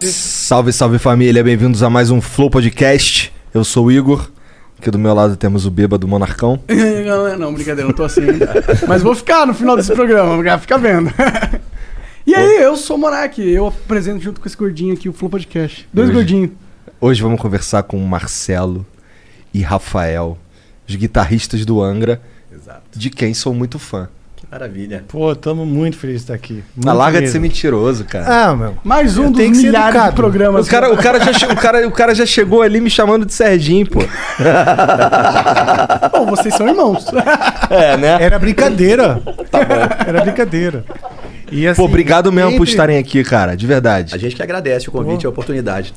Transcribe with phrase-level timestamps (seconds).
[0.00, 3.30] Salve, salve família, bem-vindos a mais um Flow Podcast.
[3.52, 4.30] Eu sou o Igor,
[4.80, 6.58] aqui do meu lado temos o bêbado Monarcão.
[7.06, 8.50] não, não, brincadeira, não tô assim ainda.
[8.88, 11.10] Mas vou ficar no final desse programa, fica vendo.
[12.26, 15.28] E aí, eu sou o Monark, eu apresento junto com esse gordinho aqui o Flow
[15.30, 15.88] Podcast.
[15.92, 16.50] Dois Hoje- gordinhos.
[17.00, 18.86] Hoje vamos conversar com Marcelo
[19.54, 20.38] e Rafael,
[20.86, 22.20] os guitarristas do Angra,
[22.52, 22.82] Exato.
[22.96, 24.08] de quem sou muito fã.
[24.50, 25.04] Maravilha.
[25.06, 26.64] Pô, tamo muito feliz de estar aqui.
[26.76, 28.26] Na Muito larga de ser mentiroso, cara.
[28.50, 28.74] Ah, meu.
[28.82, 30.66] Mais um dos que milhares de programas.
[30.66, 33.32] O cara, o, cara já o, cara, o cara já chegou ali me chamando de
[33.32, 34.00] Serginho, pô.
[36.10, 37.06] Pô, vocês são irmãos.
[37.70, 38.16] É, né?
[38.20, 39.22] Era brincadeira.
[39.50, 39.74] tá bom.
[40.08, 40.84] Era brincadeira.
[41.52, 44.14] E assim, Pô, obrigado mesmo por entre- estarem aqui, cara, de verdade.
[44.14, 45.94] A gente que agradece o convite e a oportunidade.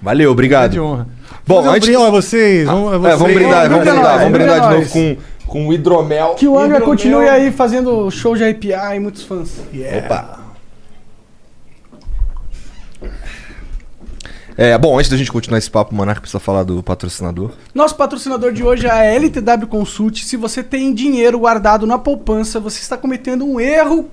[0.00, 0.70] Valeu, É obrigado.
[0.72, 1.06] de honra.
[1.46, 2.66] Bom, Fazer um antes- brinde a vocês.
[2.66, 3.18] Vamos, a É, vocês.
[3.18, 5.16] vamos brindar, vamos Brinda brindar, vamos brindar de brinda novo com,
[5.52, 6.34] com o hidromel.
[6.34, 6.86] Que o Angra Hidromel.
[6.86, 9.60] continue aí fazendo show de arrepiar e muitos fãs.
[9.98, 10.40] Opa.
[14.56, 17.50] É, bom, antes da gente continuar esse papo, o precisa falar do patrocinador.
[17.74, 20.24] Nosso patrocinador de hoje é a LTW Consult.
[20.24, 24.08] Se você tem dinheiro guardado na poupança, você está cometendo um erro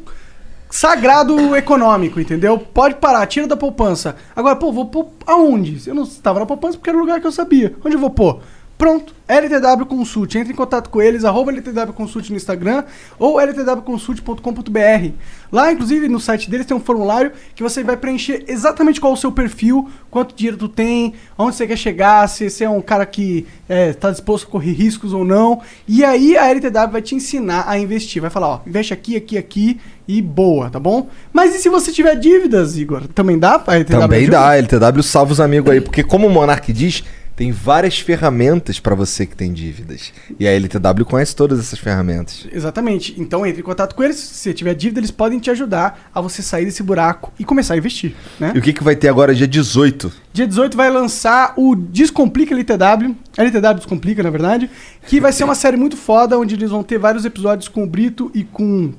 [0.69, 2.57] sagrado econômico, entendeu?
[2.59, 4.17] Pode parar, tira da poupança.
[4.35, 5.87] Agora, pô, vou pôr aonde?
[5.87, 7.73] Eu não estava na poupança porque era o lugar que eu sabia.
[7.83, 8.41] Onde eu vou pôr?
[8.79, 10.33] Pronto, LTW Consult.
[10.35, 12.85] Entre em contato com eles, arroba LTW Consult no Instagram
[13.19, 15.09] ou ltwconsult.com.br.
[15.51, 19.15] Lá, inclusive, no site deles tem um formulário que você vai preencher exatamente qual é
[19.15, 22.79] o seu perfil, quanto dinheiro tu tem, onde você quer chegar, se você é um
[22.81, 25.59] cara que está disposto a correr riscos ou não.
[25.85, 28.21] E aí a LTW vai te ensinar a investir.
[28.21, 31.09] Vai falar, ó, investe aqui, aqui, aqui e boa, tá bom?
[31.33, 33.09] Mas e se você tiver dívidas, Igor?
[33.09, 33.61] Também dá?
[33.67, 34.37] A LTW Também ajuda?
[34.39, 37.03] dá, LTW salva os amigos aí, porque como o Monark diz,
[37.39, 40.11] tem várias ferramentas pra você que tem dívidas.
[40.37, 42.45] E a LTW conhece todas essas ferramentas.
[42.51, 43.15] Exatamente.
[43.17, 44.17] Então entre em contato com eles.
[44.17, 47.75] Se você tiver dívida, eles podem te ajudar a você sair desse buraco e começar
[47.75, 48.51] a investir, né?
[48.53, 50.11] E o que, que vai ter agora dia 18?
[50.33, 54.69] Dia 18 vai lançar o Descomplica LTW, LTW Descomplica, na verdade,
[55.07, 57.87] que vai ser uma série muito foda, onde eles vão ter vários episódios com o
[57.87, 58.91] Brito e com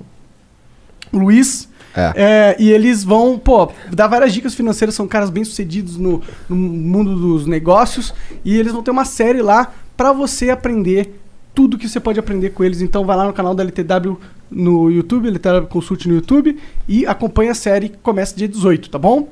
[1.12, 1.68] o Luiz.
[1.96, 2.12] É.
[2.14, 6.56] É, e eles vão, pô, dar várias dicas financeiras, são caras bem sucedidos no, no
[6.56, 8.14] mundo dos negócios,
[8.44, 11.20] e eles vão ter uma série lá pra você aprender
[11.54, 12.80] tudo que você pode aprender com eles.
[12.80, 14.18] Então vai lá no canal da LTW
[14.50, 16.58] no YouTube, LTW Consult no YouTube,
[16.88, 19.28] e acompanha a série que começa dia 18, tá bom?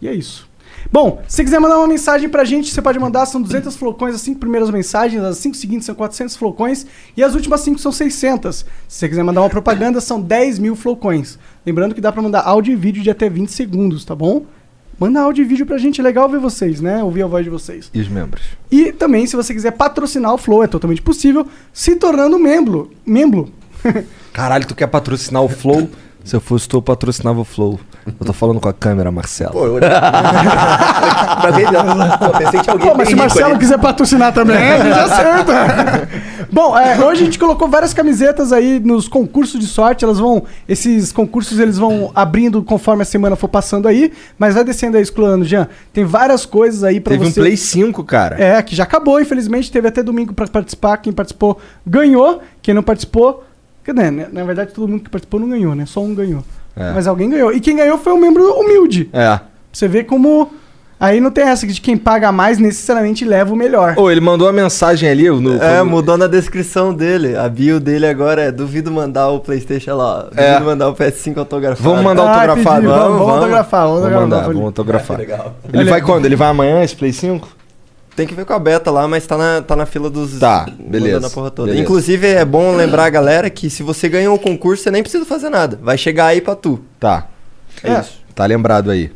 [0.00, 0.47] E é isso.
[0.90, 4.14] Bom, se você quiser mandar uma mensagem pra gente, você pode mandar, são 200 flocões,
[4.14, 7.92] as 5 primeiras mensagens, as 5 seguintes são 400 flocões e as últimas 5 são
[7.92, 8.56] 600.
[8.56, 11.38] Se você quiser mandar uma propaganda, são 10 mil flocões.
[11.66, 14.46] Lembrando que dá pra mandar áudio e vídeo de até 20 segundos, tá bom?
[14.98, 17.04] Manda áudio e vídeo pra gente, é legal ver vocês, né?
[17.04, 17.90] Ouvir a voz de vocês.
[17.92, 18.42] E os membros?
[18.70, 22.90] E também, se você quiser patrocinar o Flow, é totalmente possível, se tornando membro.
[23.04, 23.52] Membro.
[24.32, 25.88] Caralho, tu quer patrocinar o Flow?
[26.28, 27.80] Se eu fosse tu, eu patrocinava o Flow.
[28.06, 29.52] Eu tô falando com a câmera, Marcelo.
[29.52, 29.78] Pô, eu...
[29.78, 29.88] pra
[32.20, 33.58] pô, pensei que tinha alguém Pô, mas se Marcelo ali.
[33.58, 36.06] quiser patrocinar também, a gente acerta.
[36.52, 40.04] Bom, é, hoje a gente colocou várias camisetas aí nos concursos de sorte.
[40.04, 40.44] Elas vão.
[40.68, 44.12] Esses concursos eles vão abrindo conforme a semana for passando aí.
[44.38, 45.66] Mas vai descendo aí, excluindo, Jean.
[45.94, 47.40] Tem várias coisas aí pra Teve um você.
[47.40, 48.36] Play 5, cara.
[48.38, 49.72] É, que já acabou, infelizmente.
[49.72, 50.98] Teve até domingo pra participar.
[50.98, 52.42] Quem participou ganhou.
[52.60, 53.47] Quem não participou.
[53.88, 55.84] Quer dizer, né, Na verdade, todo mundo que participou não ganhou, né?
[55.86, 56.44] Só um ganhou.
[56.76, 56.92] É.
[56.92, 57.52] Mas alguém ganhou.
[57.52, 59.08] E quem ganhou foi um membro humilde.
[59.12, 59.40] É.
[59.72, 60.50] Você vê como.
[61.00, 63.94] Aí não tem essa de quem paga mais necessariamente leva o melhor.
[63.96, 65.62] Ô, ele mandou uma mensagem ali no.
[65.62, 67.36] É, mudou na descrição dele.
[67.36, 70.22] A bio dele agora é duvido mandar o Playstation lá.
[70.24, 70.58] Duvido É.
[70.60, 71.82] mandar o PS5 autografado.
[71.88, 72.60] Vamos mandar Ah, autografado.
[72.80, 72.86] entendi.
[72.86, 74.38] Vamos, Vamos, vamos autografar, vamos Vamos autografar.
[74.38, 75.18] mandar, vamos autografar.
[75.18, 75.54] Legal.
[75.68, 76.24] Ele Olha- vai quando?
[76.26, 77.48] Ele vai amanhã, esse Play 5?
[78.18, 80.38] Tem que ver com a beta lá, mas tá na, tá na fila dos...
[80.40, 81.66] Tá, mandando beleza, a porra toda.
[81.68, 81.82] beleza.
[81.84, 85.24] Inclusive, é bom lembrar a galera que se você ganhou o concurso, você nem precisa
[85.24, 85.78] fazer nada.
[85.80, 86.80] Vai chegar aí pra tu.
[86.98, 87.26] Tá.
[87.82, 88.00] É, É.
[88.00, 88.18] isso.
[88.34, 89.12] Tá lembrado aí.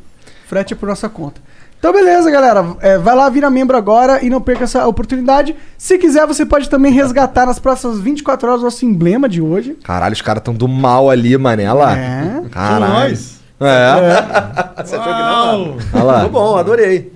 [0.46, 1.40] Frete é por nossa conta.
[1.78, 2.64] Então, beleza, galera.
[2.80, 5.56] É, vai lá, vira membro agora e não perca essa oportunidade.
[5.76, 9.76] Se quiser, você pode também resgatar nas próximas 24 horas o nosso emblema de hoje.
[9.82, 11.64] Caralho, os caras tão do mal ali, mané.
[11.68, 11.98] Olha lá.
[11.98, 12.42] É.
[12.52, 12.86] Caralho.
[12.92, 13.40] nós.
[13.60, 13.94] É.
[14.84, 15.76] Você achou que não?
[15.94, 16.24] Olha lá.
[16.24, 17.12] Ficou bom, adorei.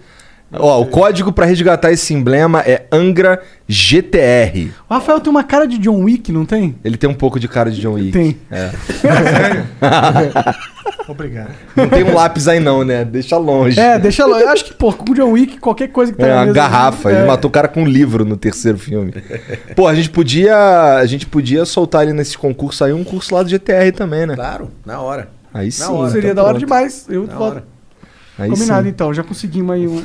[0.53, 4.71] Ó, o código pra resgatar esse emblema é Angra GTR.
[4.89, 6.77] O Rafael tem uma cara de John Wick, não tem?
[6.85, 8.13] Ele tem um pouco de cara de John Wick.
[8.13, 8.39] Tem.
[8.51, 8.71] É.
[11.09, 11.51] Obrigado.
[11.75, 13.05] Não tem um lápis aí não, né?
[13.05, 13.79] Deixa longe.
[13.79, 14.41] É, deixa lá.
[14.41, 16.43] Eu acho que, pô, com o John Wick, qualquer coisa que tá É na uma
[16.47, 17.09] mesa garrafa.
[17.09, 17.29] ali, Ele é.
[17.29, 19.13] matou o cara com um livro no terceiro filme.
[19.75, 20.97] Pô, a gente podia.
[20.97, 24.35] A gente podia soltar ali nesse concurso aí um curso lá do GTR também, né?
[24.35, 25.29] Claro, na hora.
[25.55, 25.83] Aí sim.
[25.83, 26.11] Na hora.
[26.11, 26.67] Seria então da hora pronto.
[26.67, 27.07] demais.
[27.09, 27.45] Eu Na voto.
[27.51, 27.65] hora.
[28.39, 28.89] Aí Combinado, sim.
[28.91, 29.15] então.
[29.15, 30.01] Já conseguimos aí um.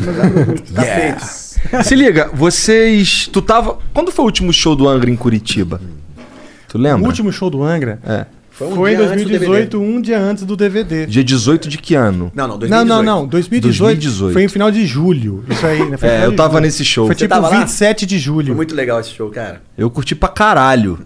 [0.74, 1.84] Tá feito.
[1.84, 3.28] Se liga, vocês.
[3.32, 3.78] Tu tava.
[3.94, 5.82] Quando foi o último show do Angra em Curitiba?
[6.68, 7.06] Tu O lembra?
[7.08, 8.26] último show do Angra É.
[8.52, 11.06] Foi, um foi em dia antes do 2018, um dia antes do DVD.
[11.08, 12.32] Dia 18 de que ano?
[12.36, 12.88] Não, não, Não, 2018.
[12.88, 13.28] não, não.
[13.28, 14.34] 2018, 2018.
[14.34, 15.44] foi em final de julho.
[15.50, 15.98] Isso aí, né?
[15.98, 16.62] Foi É, eu tava julho.
[16.64, 17.08] nesse show.
[17.08, 17.60] Foi Você tipo tava lá?
[17.62, 18.56] 27 de Foi julho.
[18.56, 19.62] muito legal esse show, cara.
[19.78, 21.00] Eu curti pra caralho.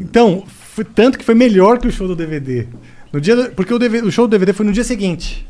[0.00, 0.44] Então,
[0.74, 2.66] foi tanto que foi melhor que o show do DVD.
[3.12, 5.46] No dia do- porque o, DVD o show do DVD foi no dia seguinte.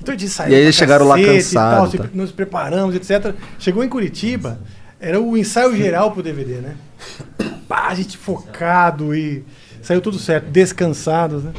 [0.00, 2.08] Então gente saiu E aí pra chegaram lá cacete e cansado, tal, se- tá?
[2.14, 3.34] nos preparamos, etc.
[3.58, 4.58] Chegou em Curitiba,
[4.98, 6.74] era o ensaio geral pro DVD, né?
[7.68, 9.44] Pá, a gente focado e
[9.82, 11.52] saiu tudo certo, descansados, né?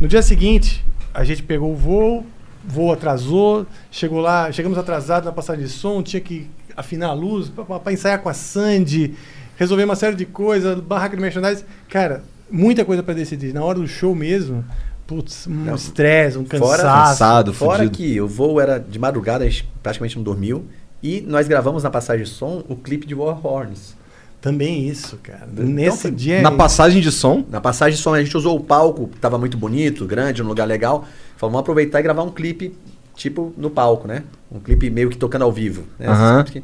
[0.00, 2.26] No dia seguinte, a gente pegou o voo,
[2.64, 7.48] voo atrasou, chegou lá, chegamos atrasados na passagem de som, tinha que afinar a luz
[7.50, 9.14] para ensaiar com a Sandy,
[9.56, 11.64] resolver uma série de coisas, barraca de merchandise.
[11.88, 13.52] Cara, muita coisa para decidir.
[13.52, 14.64] Na hora do show mesmo,
[15.06, 17.10] putz, um estresse, um fora- cansaço.
[17.10, 17.96] Cansado, Fora fudido.
[17.96, 20.64] que o voo era de madrugada, a gente praticamente não dormiu.
[21.02, 23.94] E nós gravamos na passagem de som o clipe de War Horns.
[24.40, 25.48] Também isso, cara.
[25.52, 26.42] Então, Nesse foi- dia.
[26.42, 27.44] Na passagem de som?
[27.48, 30.46] Na passagem de som, a gente usou o palco, que tava muito bonito, grande, um
[30.46, 31.04] lugar legal.
[31.36, 32.74] Falamos, vamos aproveitar e gravar um clipe,
[33.14, 34.22] tipo, no palco, né?
[34.50, 35.84] Um clipe meio que tocando ao vivo.
[35.98, 36.08] Né?
[36.50, 36.62] Que-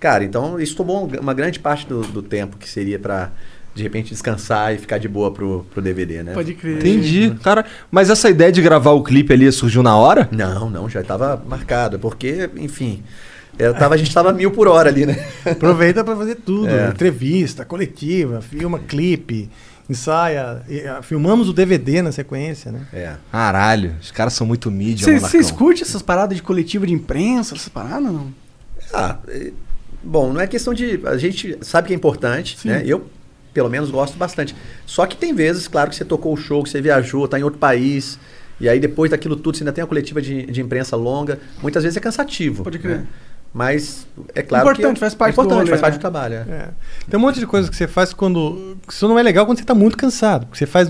[0.00, 3.30] Cara, então isso tomou uma grande parte do, do tempo que seria pra,
[3.74, 6.32] de repente, descansar e ficar de boa pro, pro DVD, né?
[6.32, 6.76] Pode crer.
[6.76, 7.34] Entendi.
[7.42, 10.28] Cara, mas essa ideia de gravar o clipe ali surgiu na hora?
[10.30, 13.02] Não, não, já estava marcado, porque, enfim,
[13.58, 15.26] eu tava, a gente tava mil por hora ali, né?
[15.44, 16.68] Aproveita para fazer tudo.
[16.68, 16.88] É.
[16.88, 19.50] Entrevista, coletiva, filma clipe,
[19.88, 20.62] ensaia.
[20.90, 22.86] ah, filmamos o DVD na sequência, né?
[22.92, 23.14] É.
[23.30, 27.54] Caralho, os caras são muito mídia, Vocês vocês curtem essas paradas de coletiva de imprensa,
[27.54, 28.32] essas paradas, não?
[28.92, 29.18] Ah,
[30.02, 31.00] bom, não é questão de.
[31.04, 32.68] A gente sabe que é importante, Sim.
[32.68, 32.82] né?
[32.84, 33.06] Eu,
[33.52, 34.54] pelo menos, gosto bastante.
[34.86, 37.42] Só que tem vezes, claro, que você tocou o show, que você viajou, tá em
[37.42, 38.18] outro país.
[38.60, 41.38] E aí, depois daquilo tudo, você ainda tem uma coletiva de, de imprensa longa.
[41.60, 42.62] Muitas vezes é cansativo.
[42.62, 42.98] Pode crer.
[42.98, 43.06] né?
[43.52, 45.00] Mas é claro Importante, que.
[45.00, 45.98] faz parte é importante, do rolê, faz parte né?
[45.98, 46.34] do trabalho.
[46.36, 46.38] é.
[46.38, 46.68] É.
[47.10, 48.76] Tem um monte de coisa que você faz quando.
[48.88, 50.46] Isso não é legal quando você está muito cansado.
[50.46, 50.88] Porque você faz.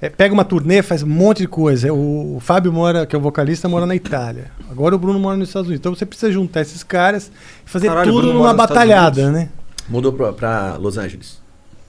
[0.00, 1.92] é, pega uma turnê, faz um monte de coisa.
[1.92, 4.52] O, o Fábio mora, que é o vocalista, mora na Itália.
[4.70, 5.80] Agora o Bruno mora nos Estados Unidos.
[5.80, 7.32] Então você precisa juntar esses caras
[7.66, 9.48] e fazer Caralho, tudo numa batalhada, né?
[9.88, 11.40] Mudou pra Los Angeles.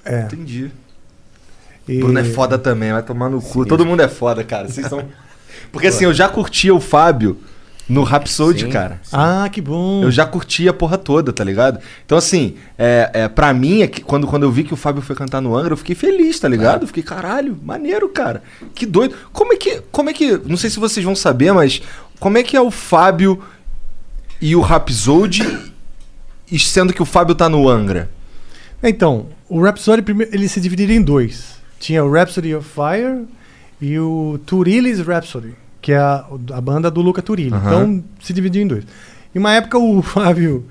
[0.05, 0.21] É.
[0.21, 0.71] Entendi.
[1.87, 3.63] E- Bruno é foda também, vai tomar no cu.
[3.63, 3.69] Sim.
[3.69, 4.67] Todo mundo é foda, cara.
[4.67, 5.03] Vocês são...
[5.71, 7.37] Porque assim, eu já curtia o Fábio
[7.87, 8.69] no Rhapsody, Sim.
[8.69, 9.01] cara.
[9.11, 10.03] Ah, que bom.
[10.03, 11.79] Eu já curti a porra toda, tá ligado?
[12.05, 15.01] Então, assim, é, é, pra mim, é que quando, quando eu vi que o Fábio
[15.01, 16.83] foi cantar no Angra, eu fiquei feliz, tá ligado?
[16.83, 18.41] Eu fiquei, caralho, maneiro, cara.
[18.73, 19.15] Que doido.
[19.33, 19.81] Como é que.
[19.91, 20.39] Como é que.
[20.45, 21.81] Não sei se vocês vão saber, mas
[22.19, 23.41] como é que é o Fábio
[24.39, 25.71] e o Rhapsody,
[26.49, 28.09] e sendo que o Fábio tá no Angra?
[28.81, 31.55] Então, o Rhapsody primeiro, ele se dividiria em dois.
[31.77, 33.25] Tinha o Rhapsody of Fire
[33.81, 37.53] e o Turilli's Rhapsody, que é a, a banda do Luca Turilli.
[37.53, 37.67] Aham.
[37.67, 38.85] Então, se dividia em dois.
[39.35, 40.65] Em uma época, o Fábio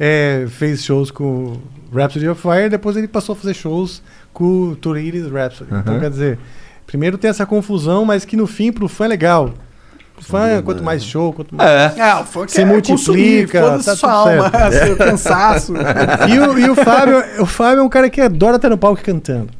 [0.00, 1.24] é, fez shows com
[1.92, 4.02] o Rhapsody of Fire, depois ele passou a fazer shows
[4.32, 5.70] com o Turilli's Rhapsody.
[5.72, 6.00] Então, Aham.
[6.00, 6.38] quer dizer,
[6.88, 9.54] primeiro tem essa confusão, mas que no fim, pro fã é legal.
[10.16, 11.96] O fã, quanto mais show, quanto mais...
[11.96, 12.00] É.
[12.00, 15.74] É, o funk Se é multiplica, consumir, tá sua tudo alma, seu cansaço.
[16.28, 19.02] E o, e o Fábio, o Fábio é um cara que adora estar no palco
[19.02, 19.50] cantando.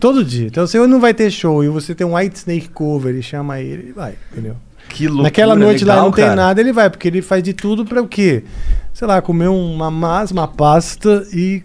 [0.00, 0.46] Todo dia.
[0.46, 3.60] Então, se não vai ter show e você tem um White Snake cover e chama
[3.60, 4.56] ele, ele vai, entendeu?
[4.88, 5.24] Que loucura.
[5.24, 6.36] Naquela noite lá legal, não tem cara.
[6.36, 8.44] nada, ele vai, porque ele faz de tudo pra o quê?
[8.92, 11.62] Sei lá, comer uma massa, uma pasta e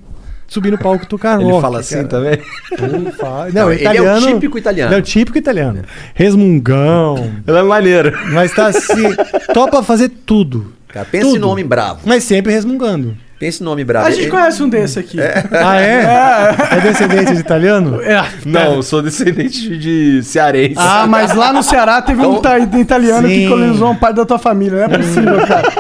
[0.52, 2.08] subir no palco e tocar Ele rock, fala assim cara.
[2.10, 2.40] também.
[2.72, 4.28] Ele fala- Não, Não, é ele é o italiano.
[4.28, 4.90] típico italiano.
[4.92, 5.82] Ele é o típico italiano.
[6.14, 7.32] Resmungão.
[7.48, 8.12] Ela é maneiro.
[8.34, 9.16] Mas tá assim.
[9.54, 10.74] topa fazer tudo.
[10.90, 11.38] Cara, pensa Tudo.
[11.38, 12.02] em nome bravo.
[12.04, 13.16] Mas sempre resmungando.
[13.40, 14.08] Pensa em nome bravo.
[14.08, 15.18] A gente Ele- conhece um desse aqui.
[15.52, 16.56] Ah, é?
[16.78, 18.02] É descendente de italiano?
[18.02, 18.22] É.
[18.46, 20.76] Não, eu sou descendente de cearense.
[20.78, 23.48] Ah, mas lá no Ceará teve um ita- italiano que Sim.
[23.48, 24.86] colonizou uma parte da tua família.
[24.86, 25.72] Não é possível, cara.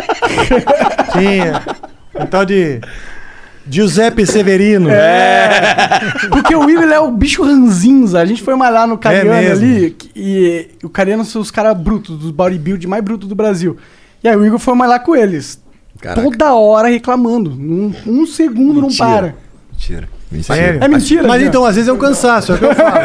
[1.11, 1.61] Tinha.
[2.19, 2.79] Um tal de
[3.71, 4.89] Giuseppe Severino.
[4.89, 5.49] É.
[6.29, 8.19] Porque o Will é o bicho ranzinza.
[8.19, 9.95] A gente foi malhar no Cariano É ali.
[10.15, 13.77] E o Cariano são os caras brutos, dos bodybuild mais brutos do Brasil.
[14.23, 15.61] E aí o Igor foi malhar com eles.
[15.99, 16.21] Caraca.
[16.21, 17.51] Toda hora reclamando.
[17.51, 19.05] Um, um segundo Mentira.
[19.05, 19.35] não para.
[19.71, 20.09] Mentira.
[20.43, 20.81] Sério?
[20.83, 22.99] É mentira, Mas então, às vezes é um cansaço, é o que eu falo.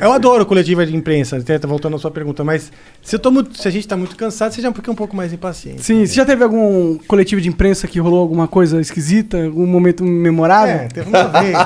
[0.00, 3.30] eu adoro coletiva de imprensa, até tá voltando à sua pergunta, mas se, eu tô
[3.30, 5.82] muito- se a gente tá muito cansado, você já fica um pouco mais impaciente.
[5.82, 9.44] Sim, você já teve algum coletivo de imprensa que rolou alguma coisa esquisita?
[9.44, 10.76] Algum momento memorável?
[10.76, 11.56] É, teve uma vez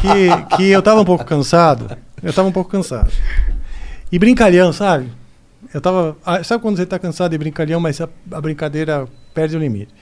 [0.00, 1.96] que, que eu tava um pouco cansado.
[2.22, 3.10] Eu tava um pouco cansado.
[4.12, 5.08] E brincalhão, sabe?
[5.72, 6.16] Eu tava.
[6.24, 9.92] ah, Sabe quando você tá cansado e brincalhão, mas a, a brincadeira perde o limite?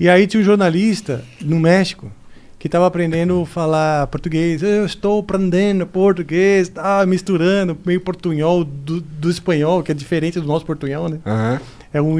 [0.00, 2.10] E aí tinha um jornalista no México
[2.58, 4.62] que tava aprendendo a falar português.
[4.62, 10.46] Eu estou aprendendo português, tá misturando meio portunhol do, do espanhol, que é diferente do
[10.46, 11.18] nosso portunhol, né?
[11.24, 11.60] Aham.
[11.92, 12.16] É um,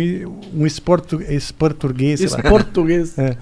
[0.54, 2.42] um esportu, esportuguês, sei Isso, lá.
[2.48, 3.18] português.
[3.18, 3.36] É.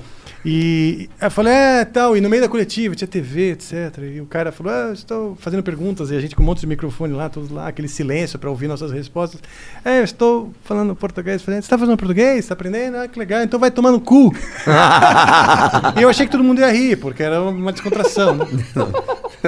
[0.48, 3.98] E eu falei, é, tal, e no meio da coletiva tinha TV, etc.
[4.14, 6.60] E o cara falou, ah, eu estou fazendo perguntas, e a gente com um monte
[6.60, 9.40] de microfone lá, todos lá, aquele silêncio para ouvir nossas respostas.
[9.84, 11.42] É, eu estou falando português.
[11.42, 12.38] Falei, você está falando português?
[12.38, 12.96] Está aprendendo?
[12.98, 14.32] Ah, que legal, então vai tomar no cu.
[15.98, 18.36] e eu achei que todo mundo ia rir, porque era uma descontração.
[18.36, 18.46] Né?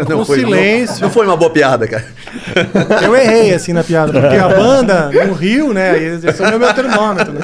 [0.09, 0.97] Não Com foi, silêncio.
[0.97, 2.07] Não, não foi uma boa piada, cara.
[3.03, 6.75] Eu errei, assim, na piada, porque a banda no Rio, né, eles são o meu
[6.75, 7.41] termômetro, né?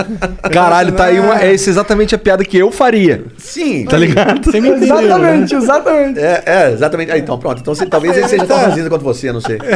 [0.53, 1.41] Caralho, tá aí uma.
[1.41, 3.25] É essa exatamente a piada que eu faria.
[3.45, 3.85] Sim.
[3.85, 4.43] Tá ligado?
[4.51, 5.05] Você me entendeu, né?
[5.05, 6.19] Exatamente, exatamente.
[6.19, 7.13] É, é, exatamente.
[7.13, 7.61] Ah, então, pronto.
[7.61, 9.59] Então, você- talvez ele seja tão ranzinza quanto você, não sei.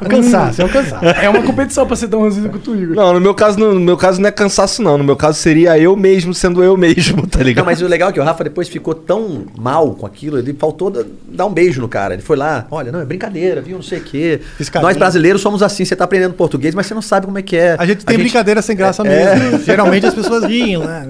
[0.00, 1.04] É um cansaço, é um cansaço.
[1.04, 2.94] É uma competição pra ser tão ranzinho quanto o Igor.
[2.96, 4.96] Não, no meu caso, no, no meu caso não é cansaço, não.
[4.98, 7.64] No meu caso seria eu mesmo sendo eu mesmo, tá ligado?
[7.64, 10.54] Não, mas o legal é que o Rafa depois ficou tão mal com aquilo, ele
[10.58, 12.14] faltou da- dar um beijo no cara.
[12.14, 14.40] Ele foi lá, olha, não, é brincadeira, viu, não sei o quê.
[14.80, 17.56] Nós brasileiros somos assim, você tá aprendendo português, mas você não sabe como é que
[17.56, 17.76] é.
[17.78, 19.36] A gente tem brincadeira sem graça É.
[19.36, 19.62] mesmo.
[19.64, 21.06] Geralmente as pessoas riem, né?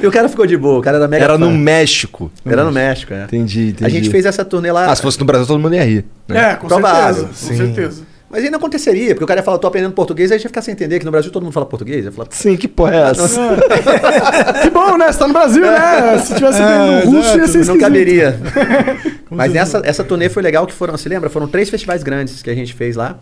[0.00, 1.38] E o cara ficou de boa, o cara era mega Era fã.
[1.38, 2.30] no México.
[2.44, 3.24] Era no México, é.
[3.24, 3.84] Entendi, entendi.
[3.84, 4.90] A gente fez essa turnê lá.
[4.90, 6.04] Ah, se fosse no Brasil, todo mundo ia rir.
[6.26, 6.52] né?
[6.52, 7.14] É, com Provável.
[7.14, 7.34] certeza.
[7.34, 7.48] Sim.
[7.48, 8.02] Com certeza.
[8.30, 10.44] Mas aí não aconteceria, porque o cara ia falar, tô aprendendo português, aí a gente
[10.44, 12.04] ia ficar sem entender que no Brasil todo mundo fala português.
[12.04, 13.40] Ia falar, Sim, que porra é essa?
[14.62, 15.10] Que bom, né?
[15.10, 16.18] Você tá no Brasil, né?
[16.18, 18.38] Se tivesse É, no russo, ia ser não caberia.
[19.30, 21.30] Mas essa, essa turnê foi legal que foram, se lembra?
[21.30, 23.18] Foram três festivais grandes que a gente fez lá.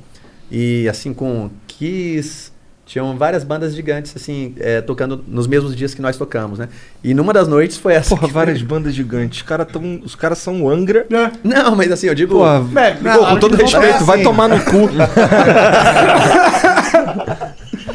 [0.51, 2.51] E assim, com Kiss,
[2.87, 6.69] tinham várias bandas gigantes, assim, é, tocando nos mesmos dias que nós tocamos, né?
[7.03, 8.11] E numa das noites foi essa.
[8.11, 9.39] Porra, que foi- várias bandas gigantes.
[9.41, 11.05] Os caras tão- os caras são o Angra.
[11.11, 11.31] É.
[11.43, 12.37] Não, mas assim, eu digo.
[12.37, 14.25] Porra, pô, não, com todo respeito, fazer vai assim.
[14.25, 14.89] tomar no cu.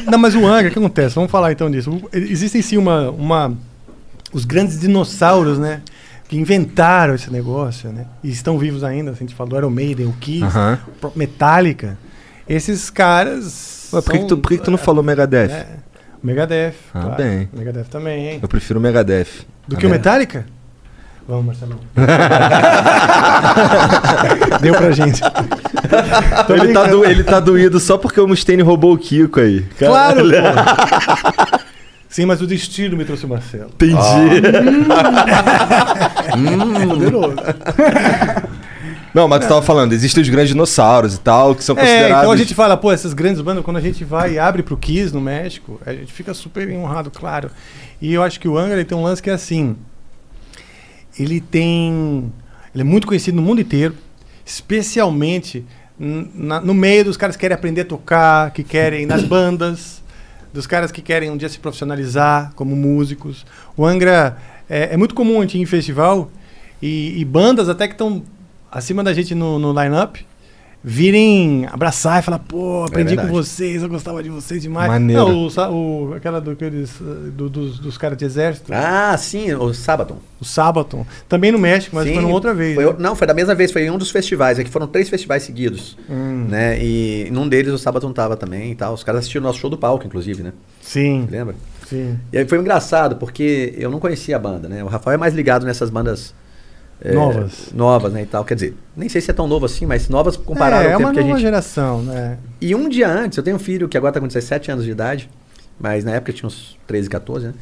[0.10, 1.16] Não, mas o Angra, o que acontece?
[1.16, 1.90] Vamos falar então disso.
[1.92, 3.54] O- Existem sim uma, uma.
[4.34, 5.82] Os grandes dinossauros, né?
[6.28, 8.06] Que inventaram esse negócio, né?
[8.24, 9.12] E estão vivos ainda.
[9.12, 11.98] A gente falou Iron Maiden, o Kiss, o próprio Metallica.
[12.48, 13.81] Esses caras.
[13.94, 15.52] Ué, por que, que tu, por que que tu não falou Megadeth?
[15.52, 15.66] É,
[16.24, 16.74] Megadeth.
[16.94, 17.16] Ah, claro.
[17.18, 17.50] bem.
[17.54, 18.40] O Megadeth também, hein?
[18.42, 19.28] Eu prefiro o Megadeth.
[19.68, 19.90] Do Ah, que o?
[19.90, 20.46] Metallica?
[21.28, 21.80] Vamos, Marcelo.
[24.62, 25.22] Deu pra gente.
[26.50, 29.62] Ele tá, do- ele tá doído só porque o Mustaine roubou o Kiko aí.
[29.78, 30.28] Claro, pô.
[32.10, 33.70] Sim, mas o destino me trouxe o Marcelo.
[33.76, 33.96] Entendi.
[36.90, 37.36] Poderoso.
[39.14, 42.18] Não, mas tu tava falando, existem os grandes dinossauros e tal, que são É, considerados.
[42.20, 44.78] então a gente fala, pô, essas grandes bandas, quando a gente vai e abre pro
[44.78, 47.52] Kiss no México, a gente fica super honrado, claro.
[48.02, 49.76] E eu acho que o Angra ele tem um lance que é assim.
[51.20, 52.32] Ele tem.
[52.74, 53.94] Ele é muito conhecido no mundo inteiro,
[54.46, 55.66] especialmente
[56.00, 60.02] na- no meio dos caras que querem aprender a tocar, que querem nas bandas,
[60.54, 63.46] dos caras que querem um dia se profissionalizar como músicos.
[63.76, 64.38] O Angra
[64.70, 66.32] é, é muito comum a gente ir em festival
[66.82, 68.24] e, e bandas até que estão
[68.72, 70.26] acima da gente no, no line-up
[70.84, 73.32] virem abraçar e falar, pô, aprendi com verdade.
[73.32, 74.90] vocês, eu gostava de vocês demais.
[74.92, 75.28] Maneiro.
[75.28, 79.54] Não, o, o- aquela do, aqueles, uh, do- dos, dos caras de exército, Ah, sim,
[79.54, 80.18] o Sabaton.
[80.40, 82.74] o Sabaton, também no México, mas Sim, foi outra vez.
[82.74, 82.96] foi né?
[82.98, 84.58] não, foi da mesma vez, foi em um dos festivais.
[84.58, 85.96] É que foram três festivais seguidos.
[86.10, 86.84] Hum, Né?
[86.84, 88.96] E num deles o Sabaton tava também e tal.
[88.96, 90.52] Os caras assistiram o nosso show do palco, inclusive, né?
[90.82, 91.54] Sim, Lembra?
[91.88, 92.18] sim.
[92.34, 94.84] E aí foi engraçado, porque eu não conhecia a banda, né?
[94.84, 96.34] O Rafael é mais ligado nessas bandas
[97.04, 97.72] é, Novas.
[97.74, 98.22] Novas, né?
[98.22, 98.46] E tal.
[98.46, 101.00] Quer dizer, nem sei se é tão novo assim, mas novas comparado é, é ao
[101.00, 101.42] tempo uma que a nova gente.
[101.42, 102.38] geração, né?
[102.62, 104.92] E um dia antes, eu tenho um filho que agora tá com 17 anos de
[104.92, 105.28] idade,
[105.80, 107.54] mas na época tinha uns 13, 14, né?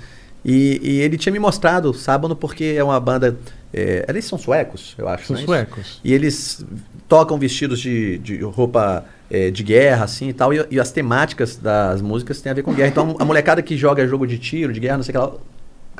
[0.43, 3.38] E, e ele tinha me mostrado Sábado porque é uma banda.
[3.74, 5.27] É, eles são suecos, eu acho.
[5.27, 5.46] São é isso?
[5.46, 6.01] suecos.
[6.03, 6.65] E eles
[7.08, 10.53] tocam vestidos de, de roupa é, de guerra, assim e tal.
[10.53, 12.89] E, e as temáticas das músicas têm a ver com guerra.
[12.89, 15.34] Então a molecada que joga jogo de tiro, de guerra, não sei o que lá,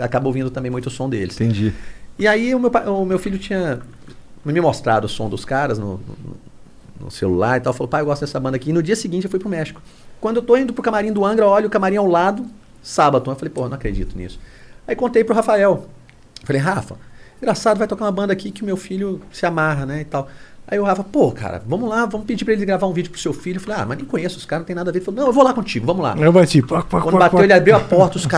[0.06, 1.40] acaba ouvindo também muito o som deles.
[1.40, 1.74] Entendi.
[2.20, 3.80] E aí o meu, o meu filho tinha
[4.46, 6.38] me mostrado o som dos caras no, no-
[7.06, 7.72] no celular e tal.
[7.74, 8.70] Falou, pai, eu gosto dessa banda aqui.
[8.72, 9.82] E no dia seguinte eu fui pro México.
[10.20, 12.46] Quando eu tô indo pro camarim do Angra, olho o camarim ao lado,
[12.84, 13.32] sábado.
[13.32, 14.38] Eu falei, pô, não acredito nisso.
[14.86, 15.88] Aí contei pro Rafael.
[16.44, 16.98] Falei, Rafa,
[17.42, 20.28] engraçado, vai tocar uma banda aqui que o meu filho se amarra, né, e tal.
[20.68, 23.20] Aí o Rafa, pô, cara, vamos lá, vamos pedir pra ele gravar um vídeo pro
[23.20, 23.62] seu filho.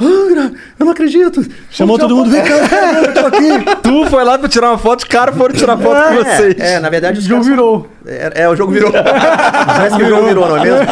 [0.00, 0.04] ah.
[0.04, 1.44] Angra, eu não acredito.
[1.70, 2.54] Chamou todo mundo, vem cá,
[3.02, 3.80] eu tô aqui.
[3.82, 6.54] Tu foi lá pra tirar uma foto, os caras foram tirar foto com vocês.
[6.58, 7.88] É, é, na verdade O jogo virou.
[8.06, 8.92] É, é, o jogo virou.
[9.66, 10.86] Parece que o jogo virou, não é mesmo?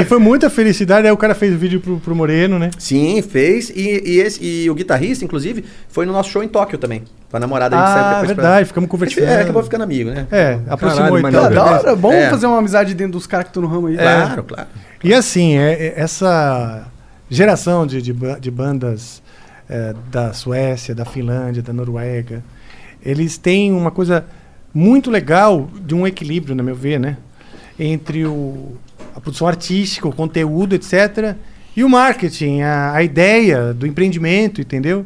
[0.00, 1.06] E foi muita felicidade.
[1.06, 2.70] Aí o cara fez o vídeo pro, pro Moreno, né?
[2.78, 3.70] Sim, fez.
[3.70, 7.02] E, e, esse, e o guitarrista, inclusive, foi no nosso show em Tóquio também.
[7.30, 9.28] Com a namorada, a gente saiu Ah, pra- verdade, ficamos É, conversando.
[9.40, 10.26] acabou ficando amigo, né?
[10.30, 11.42] É, aproximou Caralho, então.
[11.42, 11.54] maneiro.
[11.54, 12.28] Da hora, bom É.
[12.30, 13.96] fazer uma amizade dentro dos caras que estão no ramo aí.
[13.96, 14.68] Claro, claro.
[15.02, 16.84] E assim, é- é- essa
[17.28, 19.22] geração de, de, de bandas
[19.68, 22.42] é, da Suécia, da Finlândia, da Noruega,
[23.04, 24.24] eles têm uma coisa
[24.72, 27.16] muito legal de um equilíbrio, na meu ver, né?
[27.78, 28.76] Entre o,
[29.14, 31.34] a produção artística, o conteúdo, etc.,
[31.76, 35.04] e o marketing, a, a ideia do empreendimento, entendeu?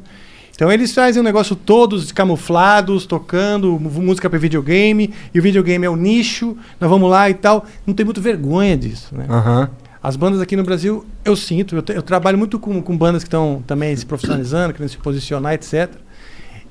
[0.54, 5.90] Então eles fazem um negócio todos camuflados, tocando música para videogame, e o videogame é
[5.90, 7.64] o nicho, nós vamos lá e tal.
[7.86, 9.24] Não tem muito vergonha disso, né?
[9.28, 9.70] Aham.
[10.02, 13.26] As bandas aqui no Brasil, eu sinto, eu, eu trabalho muito com, com bandas que
[13.28, 15.90] estão também se profissionalizando, querendo se posicionar, etc.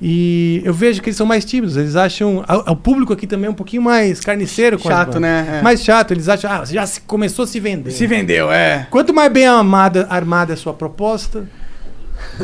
[0.02, 2.44] E eu vejo que eles são mais tímidos, eles acham.
[2.68, 5.58] O público aqui também é um pouquinho mais carniceiro com Chato, né?
[5.60, 5.62] É.
[5.62, 7.92] Mais chato, eles acham, ah, já se- começou a se vender.
[7.92, 8.88] Se vendeu, é.
[8.90, 11.48] Quanto mais bem amada, armada é a sua proposta,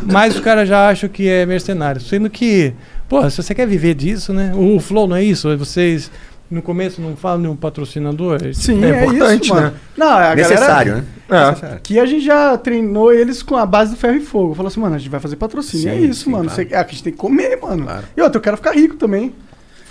[0.04, 2.02] mais os caras já acham que é mercenário.
[2.02, 2.74] Sendo que,
[3.08, 4.52] pô, se você quer viver disso, né?
[4.54, 5.56] O Flow não é isso?
[5.58, 6.12] Vocês
[6.56, 8.40] no começo não falam de um patrocinador?
[8.54, 9.68] Sim, É é, importante, isso, mano.
[9.68, 9.74] né?
[9.98, 10.96] Não, a Necessário, galera...
[10.96, 11.06] né?
[11.30, 11.50] É.
[11.50, 11.76] Necessário.
[11.76, 14.56] Aqui a gente já treinou eles com a base do ferro e fogo.
[14.56, 15.90] Falou assim, mano, a gente vai fazer patrocínio.
[15.90, 16.46] é Sim, isso, sim, mano.
[16.46, 16.56] claro.
[16.68, 17.84] Você- é, a gente tem que comer, mano.
[17.84, 18.04] Claro.
[18.18, 19.34] E outra, eu quero ficar rico também.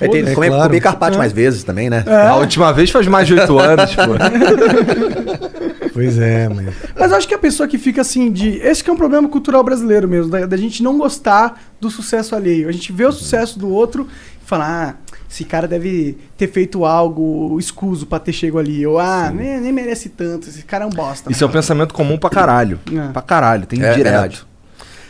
[0.01, 0.65] É, tem, É comer, claro.
[0.65, 1.19] comer carpaccio É.
[1.19, 2.03] mais vezes também, né?
[2.29, 4.03] A última vez faz mais de oito anos, pô.
[5.93, 6.73] Pois é, mano.
[6.99, 8.57] Mas eu acho que a pessoa que fica assim de.
[8.59, 12.35] Esse que é um problema cultural brasileiro mesmo, da, da gente não gostar do sucesso
[12.35, 12.69] alheio.
[12.69, 14.09] A gente vê o sucesso do outro
[14.43, 14.95] e fala, ah,
[15.35, 18.87] esse cara deve ter feito algo escuso pra ter chego ali.
[18.87, 21.33] Ou, ah, nem, nem merece tanto, esse cara é um bosta.
[21.33, 22.79] Isso é um pensamento comum pra caralho.
[22.93, 23.09] É.
[23.13, 24.05] Pra caralho, tem É direto.
[24.13, 24.47] verdade.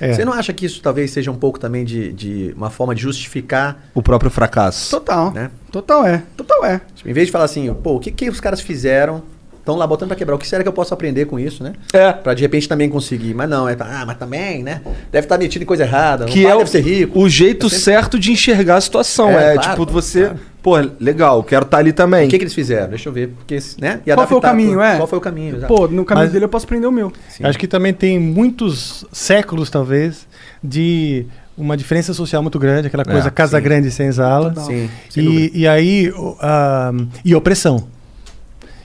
[0.01, 0.13] É.
[0.15, 3.03] Você não acha que isso talvez seja um pouco também de, de uma forma de
[3.03, 4.91] justificar, O próprio fracasso.
[4.91, 5.31] Total.
[5.31, 5.51] né?
[5.71, 6.23] Total é.
[6.37, 6.81] Total é.
[6.95, 9.23] Tipo, em vez de falar assim, pô, o que, que os caras fizeram?
[9.65, 10.35] Estão lá botando pra quebrar.
[10.35, 11.73] O que será que eu posso aprender com isso, né?
[11.95, 12.13] É.
[12.13, 13.33] Pra de repente também conseguir.
[13.33, 14.83] Mas não, é, ah, mas também, né?
[15.11, 16.27] Deve estar metido em coisa errada.
[16.27, 17.19] Que é o, deve ser rico.
[17.19, 19.31] o jeito É sempre- certo de enxergar a situação.
[19.31, 20.41] É, É, claro, tipo, você, claro.
[20.63, 22.27] pô, legal, quero estar ali também.
[22.27, 22.91] O que, que eles fizeram?
[22.91, 23.29] Deixa eu ver.
[23.31, 24.01] Porque, né?
[24.05, 24.97] E Qual foi o caminho, pro- é?
[24.99, 25.57] Qual foi o caminho?
[25.57, 25.75] exato.
[25.75, 27.11] Pô, no caminho Mas- dele eu posso prender o meu.
[27.31, 27.45] Sim.
[27.47, 30.27] Acho que também tem muitos séculos, talvez,
[30.63, 31.25] de
[31.57, 33.65] uma diferença social muito grande, aquela coisa É, casa sim.
[33.65, 34.53] grande sem sala.
[34.57, 35.57] Sim, sem dúvida.
[35.57, 36.93] E, e aí, ah,
[37.25, 37.94] e opressão.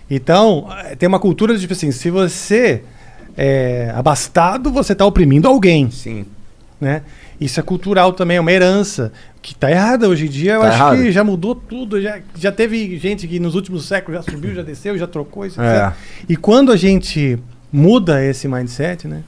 [0.10, 2.82] Então, eh, tem uma cultura de tipo assim, se você
[3.38, 6.26] é abastado, você está oprimindo alguém, Sim.
[6.80, 7.04] né?
[7.40, 10.54] Isso é cultural também, é uma herança que tá errada hoje em dia.
[10.56, 10.98] Eu Tá acho errado.
[10.98, 14.62] que já mudou tudo, já, já teve gente que nos últimos séculos já subiu, já
[14.62, 15.62] desceu, já trocou isso.
[15.62, 15.94] É.
[16.28, 17.40] E quando a gente
[17.72, 19.24] muda esse mindset, né?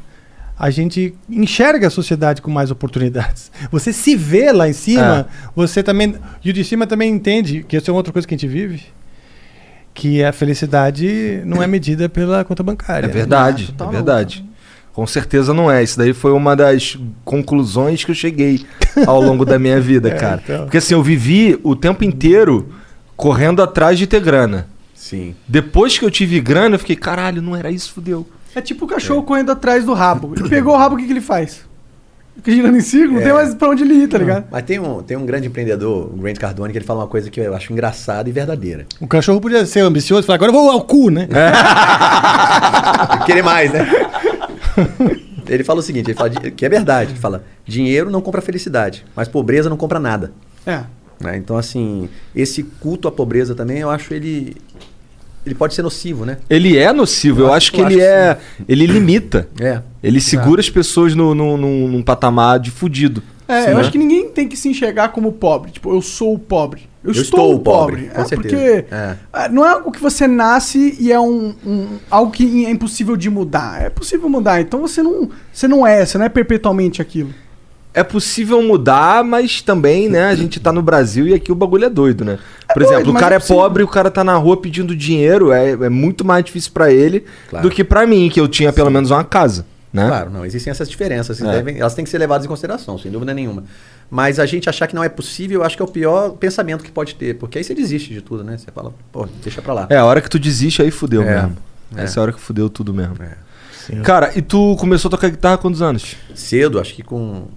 [0.60, 3.52] A gente enxerga a sociedade com mais oportunidades.
[3.72, 6.16] Você se vê lá em cima, você também.
[6.44, 8.84] E o de cima também entende que isso é outra coisa que a gente vive.
[9.94, 13.06] Que a felicidade não é medida pela conta bancária.
[13.06, 14.46] É verdade, Total é verdade.
[14.94, 15.84] Com certeza não é.
[15.84, 18.66] Isso daí foi uma das conclusões que eu cheguei
[19.06, 20.42] ao longo da minha vida, É, cara.
[20.44, 20.64] então.
[20.64, 22.70] Porque assim, eu vivi o tempo inteiro
[23.16, 24.68] correndo atrás de ter grana.
[24.94, 25.36] Sim.
[25.48, 28.28] Depois que eu tive grana, eu fiquei, caralho, não era isso, fudeu.
[28.54, 30.34] É tipo o cachorro correndo atrás do rabo.
[30.38, 31.62] Ele pegou o rabo, o que, que ele faz?
[32.46, 33.24] Girando em círculo, não É.
[33.26, 34.46] tem mais pra onde ele ir, tá ligado?
[34.50, 37.30] Mas tem um, tem um grande empreendedor, o Grant Cardone, que ele fala uma coisa
[37.30, 38.86] que eu acho engraçada e verdadeira.
[39.00, 41.28] O cachorro podia ser ambicioso e falar, agora eu vou ao cu, né?
[43.26, 43.88] Querer mais, né?
[45.48, 47.12] ele fala o seguinte, ele fala que é verdade.
[47.12, 50.32] Ele fala, dinheiro não compra felicidade, mas pobreza não compra nada.
[50.66, 50.82] É.
[51.20, 51.38] né?
[51.38, 54.56] Então, assim, esse culto à pobreza também, eu acho ele...
[55.46, 56.38] Ele pode ser nocivo, né?
[56.50, 58.38] Ele é nocivo, eu, Eu acho, acho- que eu ele acho é.
[58.68, 59.48] Ele limita.
[59.60, 59.82] É.
[60.04, 63.24] Ele segura as pessoas no, no, num- num patamar de fudido.
[63.48, 63.82] É, Sim, eu né?
[63.82, 65.72] acho que ninguém tem que se enxergar como pobre.
[65.72, 66.90] Tipo, eu sou o pobre.
[67.04, 68.04] Eu, Eu estou, estou o pobre.
[68.04, 68.56] pobre, com é, certeza.
[68.56, 69.16] Porque É.
[69.34, 73.18] ah, não é algo que você nasce e é um, um- algo que é impossível
[73.18, 73.82] de mudar.
[73.82, 74.62] É possível mudar.
[74.62, 77.34] Então você não, você não é, você não é perpetualmente aquilo.
[77.94, 81.86] É possível mudar, mas também, né, a gente tá no Brasil e aqui o bagulho
[81.86, 82.40] é doido, né?
[82.74, 84.96] Por doido, exemplo, o mas cara é é, pobre, o cara tá na rua pedindo
[84.96, 87.68] dinheiro, é, é muito mais difícil pra ele Claro.
[87.68, 90.08] do que pra mim, que eu tinha pelo menos uma casa, né?
[90.08, 91.52] Claro, não, existem essas diferenças, É.
[91.52, 93.66] devem- elas têm que ser levadas em consideração, sem dúvida nenhuma.
[94.10, 96.84] Mas a gente achar que não é possível, eu acho que é o pior pensamento
[96.86, 98.58] que pode ter, porque aí você desiste de tudo, né?
[98.58, 99.88] Você fala, pô, deixa pra lá.
[99.90, 101.58] É, a hora que tu desiste, aí fudeu É, mesmo.
[101.98, 102.04] é.
[102.04, 103.16] Essa é a hora que fudeu tudo mesmo.
[103.22, 103.32] É.
[103.86, 104.02] Sim.
[104.02, 106.16] Cara, e tu começou a tocar guitarra há quantos anos?
[106.36, 107.48] Cedo, acho que com.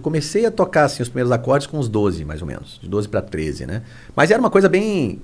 [0.00, 2.80] Eu comecei a tocar assim, os primeiros acordes com uns 12, mais ou menos.
[2.82, 3.82] De 12 para 13, né?
[4.16, 5.20] Mas era uma coisa bem.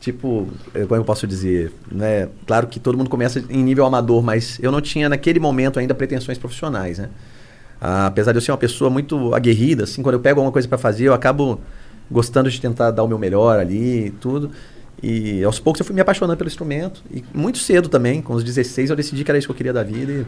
[0.00, 2.28] Tipo, eh, como eu posso dizer, né?
[2.46, 5.94] Claro que todo mundo começa em nível amador, mas eu não tinha naquele momento ainda
[5.94, 7.10] pretensões profissionais, né?
[7.78, 10.66] Ah, apesar de eu ser uma pessoa muito aguerrida, assim, quando eu pego alguma coisa
[10.66, 11.60] para fazer, eu acabo
[12.10, 14.50] gostando de tentar dar o meu melhor ali e tudo.
[15.02, 17.02] E aos poucos eu fui me apaixonando pelo instrumento.
[17.10, 19.74] E muito cedo também, com os 16, eu decidi que era isso que eu queria
[19.74, 20.10] da vida.
[20.10, 20.26] E...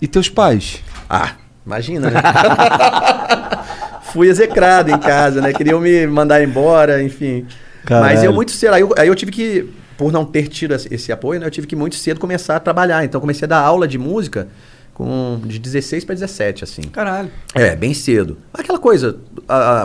[0.00, 0.80] E teus pais?
[1.10, 1.34] Ah,
[1.66, 2.20] imagina, né?
[4.12, 5.52] fui execrado em casa, né?
[5.52, 7.46] Queriam me mandar embora, enfim.
[7.84, 8.14] Caralho.
[8.14, 11.12] Mas eu muito cedo, aí eu, aí eu tive que, por não ter tido esse,
[11.12, 11.46] apoio, né?
[11.46, 13.04] Eu tive que muito cedo começar a trabalhar.
[13.04, 14.48] Então eu comecei a dar aula de música
[14.94, 16.82] com de 16 para 17, assim.
[16.82, 17.30] Caralho.
[17.54, 18.38] É, bem cedo.
[18.54, 19.18] Aquela coisa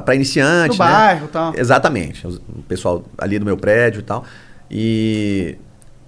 [0.05, 0.91] para iniciante, No né?
[0.91, 1.53] bairro e tal.
[1.55, 2.25] Exatamente.
[2.25, 4.23] O pessoal ali do meu prédio e tal.
[4.69, 5.57] E,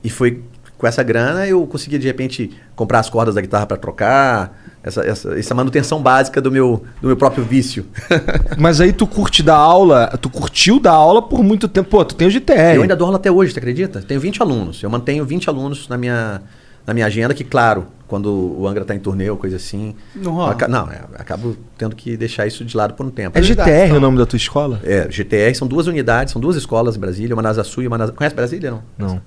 [0.01, 0.41] e foi
[0.77, 4.62] com essa grana eu consegui de repente comprar as cordas da guitarra para trocar.
[4.83, 7.85] Essa, essa, essa manutenção básica do meu, do meu próprio vício.
[8.59, 11.89] Mas aí tu curte dar aula, tu curtiu dar aula por muito tempo.
[11.89, 12.75] Pô, tu tem o GTR.
[12.75, 14.01] Eu ainda dou aula até hoje, você acredita?
[14.01, 14.83] Tenho 20 alunos.
[14.83, 16.41] Eu mantenho 20 alunos na minha,
[16.85, 18.27] na minha agenda, que, claro, quando
[18.59, 19.95] o Angra tá em turnê ou coisa assim.
[20.13, 20.51] Não rola.
[20.51, 23.39] aca- não, é, acabo tendo que deixar isso de lado por um tempo.
[23.39, 24.81] É GTR o nome da tua escola?
[24.83, 27.87] É, GTR são duas unidades, são duas escolas em Brasília, uma na Asa Sul e
[27.87, 28.09] uma na...
[28.09, 28.81] Conhece Brasília, não?
[28.97, 29.21] Não.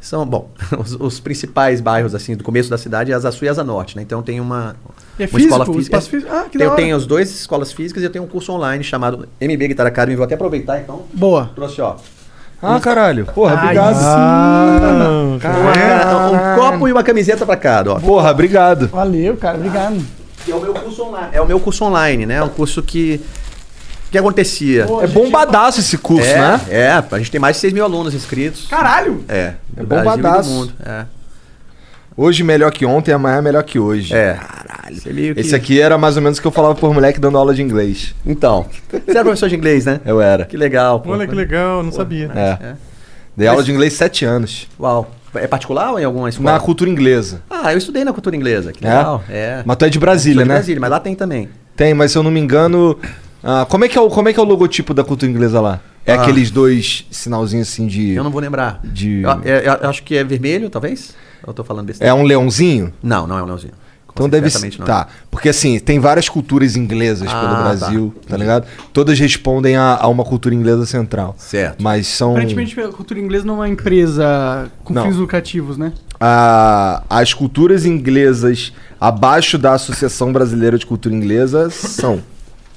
[0.00, 3.48] São, bom, os, os principais bairros, assim, do começo da cidade é Asa Sul e
[3.48, 4.02] Asa Norte, né?
[4.02, 4.74] Então tem uma,
[5.18, 5.38] é uma físico?
[5.40, 5.80] escola física.
[5.82, 6.30] espaço físico?
[6.32, 6.76] Ah, que eu hora.
[6.76, 10.16] tenho as duas escolas físicas e eu tenho um curso online chamado MB Guitar Academy.
[10.16, 11.02] Vou até aproveitar, então.
[11.12, 11.50] Boa.
[11.54, 11.96] Trouxe, ó.
[12.62, 13.26] Ah, caralho.
[13.26, 13.96] Porra, Ai, obrigado.
[14.00, 15.38] Ah,
[16.30, 18.00] Um copo e uma camiseta pra cada, ó.
[18.00, 18.88] Porra, obrigado.
[18.88, 19.56] Valeu, cara.
[19.58, 20.04] Obrigado.
[20.48, 21.28] É o meu curso online.
[21.32, 22.36] É o meu curso online, né?
[22.36, 23.20] É um curso que.
[24.08, 24.84] O que acontecia?
[24.86, 26.60] Pô, É bombadaço esse curso, é, né?
[26.68, 28.66] é, a gente tem mais de 6 mil alunos inscritos.
[28.68, 29.24] Caralho!
[29.26, 30.50] É, do É e do bombadaço.
[30.50, 30.72] mundo.
[30.84, 31.04] É.
[32.16, 34.14] Hoje melhor que ontem, amanhã melhor que hoje.
[34.14, 34.34] É.
[34.34, 34.96] Caralho.
[35.14, 37.38] meio que- Esse aqui era mais ou menos o que eu falava por moleque dando
[37.38, 38.14] aula de inglês.
[38.26, 38.66] Então.
[38.90, 40.00] Você era professor de inglês, né?
[40.04, 40.44] Eu era.
[40.44, 41.00] Que legal.
[41.00, 41.10] pô.
[41.12, 42.28] Olha que legal, não Pô, sabia.
[42.28, 42.58] né?
[42.60, 42.74] É.
[43.36, 44.68] Dei aula de inglês sete anos.
[44.78, 45.10] Uau.
[45.34, 46.52] É particular ou em alguma escola?
[46.52, 47.40] Na cultura inglesa.
[47.48, 48.70] Ah, eu estudei na cultura inglesa.
[48.72, 48.88] Que É?
[48.88, 49.24] legal.
[49.30, 49.62] É.
[49.64, 50.54] Mas tu é de Brasília, Sou de né?
[50.56, 51.48] Brasília, mas lá tem também.
[51.74, 52.98] Tem, mas se eu não me engano.
[53.42, 55.58] ah, como, é que é o, como é que é o logotipo da cultura inglesa
[55.62, 55.80] lá?
[56.04, 56.20] É Ah.
[56.20, 58.10] aqueles dois sinalzinhos assim de.
[58.12, 58.80] Eu não vou lembrar.
[58.84, 59.22] de...
[59.22, 61.14] Eu, eu- eu acho que é vermelho, talvez?
[61.46, 62.10] Eu tô falando besteira.
[62.10, 62.92] É um leãozinho?
[63.02, 63.72] Não, não é um leãozinho.
[64.14, 64.78] Então deve ser.
[64.78, 64.84] Não.
[64.84, 65.08] Tá.
[65.30, 67.62] Porque assim, tem várias culturas inglesas Ah, pelo tá.
[67.62, 68.66] Brasil, tá, ligado?
[68.92, 71.34] Todas respondem a, a uma cultura inglesa central.
[71.38, 71.82] Certo.
[71.82, 72.32] Mas são.
[72.32, 75.04] Aparentemente, a cultura inglesa não é uma empresa com Não.
[75.04, 75.92] fins lucrativos, né?
[76.20, 82.20] a- as culturas inglesas abaixo da Associação Brasileira de Cultura Inglesa são.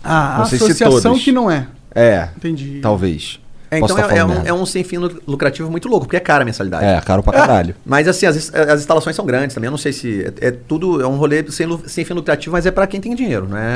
[0.04, 1.22] Ah, a Não se associação todas.
[1.24, 1.68] que não é.
[1.94, 2.80] É, Entendi.
[2.82, 3.40] talvez.
[3.76, 6.18] É, então tá é, é um, é um sem fim lu- lucrativo muito louco, porque
[6.18, 6.86] é cara a mensalidade.
[6.86, 7.76] É, caro pra caralho.
[7.86, 9.68] Mas assim, as, as instalações são grandes também.
[9.68, 10.32] Eu não sei se.
[10.42, 11.02] É, é tudo.
[11.02, 13.74] É um rolê sem, sem fim lucrativo, mas é pra quem tem dinheiro, né?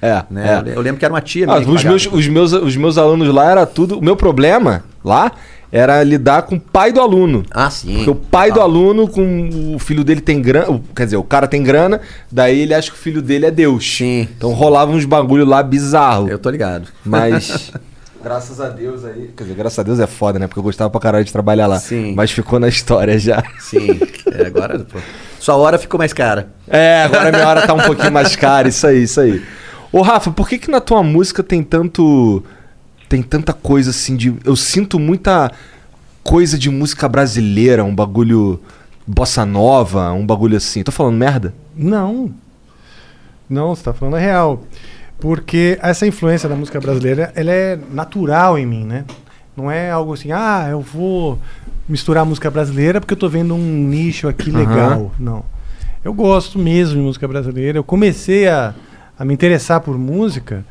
[0.00, 0.22] É, é.
[0.30, 0.48] Né?
[0.48, 0.56] é.
[0.58, 2.98] Eu, le- eu lembro que era uma tia Ah, os, meus, os, meus, os meus
[2.98, 3.98] alunos lá era tudo.
[3.98, 5.32] O meu problema lá
[5.74, 7.44] era lidar com o pai do aluno.
[7.50, 7.94] Ah, sim.
[7.96, 8.68] Porque o pai do Total.
[8.68, 10.78] aluno, com o filho dele tem grana.
[10.94, 11.98] Quer dizer, o cara tem grana,
[12.30, 13.96] daí ele acha que o filho dele é Deus.
[13.96, 14.28] Sim.
[14.36, 16.28] Então rolava uns bagulho lá bizarro.
[16.28, 16.88] Eu tô ligado.
[17.04, 17.72] Mas.
[18.22, 19.32] graças a Deus aí.
[19.36, 20.46] Quer dizer, graças a Deus é foda, né?
[20.46, 21.78] Porque eu gostava pra caralho de trabalhar lá.
[21.78, 22.14] Sim.
[22.14, 23.42] Mas ficou na história já.
[23.58, 24.00] Sim.
[24.32, 24.78] É, agora.
[24.80, 24.98] Pô.
[25.38, 26.52] Sua hora ficou mais cara.
[26.68, 29.42] É, agora minha hora tá um pouquinho mais cara, isso aí, isso aí.
[29.90, 32.42] Ô, Rafa, por que que na tua música tem tanto.
[33.08, 34.34] Tem tanta coisa assim de.
[34.44, 35.50] Eu sinto muita
[36.22, 38.60] coisa de música brasileira, um bagulho.
[39.04, 40.82] Bossa nova, um bagulho assim.
[40.84, 41.52] Tô falando merda?
[41.74, 42.32] Não.
[43.50, 44.62] Não, você tá falando a real.
[45.22, 49.04] Porque essa influência da música brasileira, ela é natural em mim, né?
[49.56, 51.38] Não é algo assim, ah, eu vou
[51.88, 54.58] misturar música brasileira porque eu tô vendo um nicho aqui Aham.
[54.58, 55.12] legal.
[55.20, 55.44] Não.
[56.04, 57.78] Eu gosto mesmo de música brasileira.
[57.78, 58.74] Eu comecei a,
[59.16, 60.64] a me interessar por música,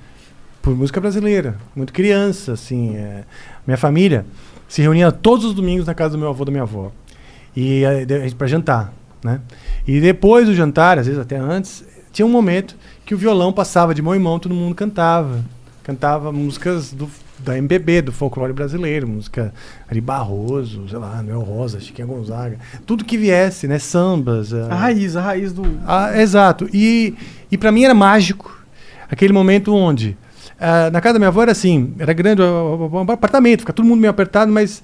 [0.61, 1.55] por música brasileira.
[1.73, 2.97] Muito criança, assim.
[2.97, 3.23] é.
[3.65, 4.25] Minha família
[4.67, 6.91] se reunia todos os domingos na casa do meu avô da minha avó.
[7.55, 7.83] E
[8.37, 9.39] para jantar, né?
[9.87, 12.75] E depois do jantar, às vezes até antes, tinha um momento
[13.11, 15.43] que o violão passava de mão em mão, todo mundo cantava.
[15.83, 19.53] Cantava músicas do, da MPB, do folclore brasileiro, música
[19.89, 23.79] Ari Barroso, sei lá, Noel Rosa, Chiquinha Gonzaga, tudo que viesse, né?
[23.79, 24.53] Sambas.
[24.53, 25.63] A raiz, a raiz do.
[25.85, 26.69] Ah, exato.
[26.73, 27.13] E,
[27.51, 28.57] e para mim era mágico
[29.09, 30.17] aquele momento onde
[30.57, 33.99] ah, na casa da minha avó era assim, era grande o apartamento, fica todo mundo
[33.99, 34.81] meio apertado, mas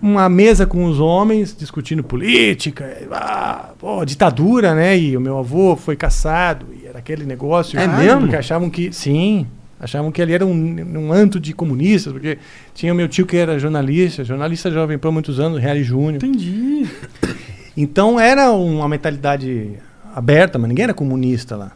[0.00, 4.98] uma mesa com os homens discutindo política, ah, pô, ditadura, né?
[4.98, 7.78] E o meu avô foi caçado e era aquele negócio.
[7.78, 8.22] É mesmo?
[8.22, 9.46] Porque achavam que sim,
[9.80, 12.38] achavam que ali era um, um anto de comunistas, porque
[12.74, 16.16] tinha o meu tio que era jornalista, jornalista jovem por muitos anos, Reale Júnior.
[16.16, 16.86] Entendi.
[17.76, 19.72] Então era uma mentalidade
[20.14, 21.72] aberta, mas ninguém era comunista lá.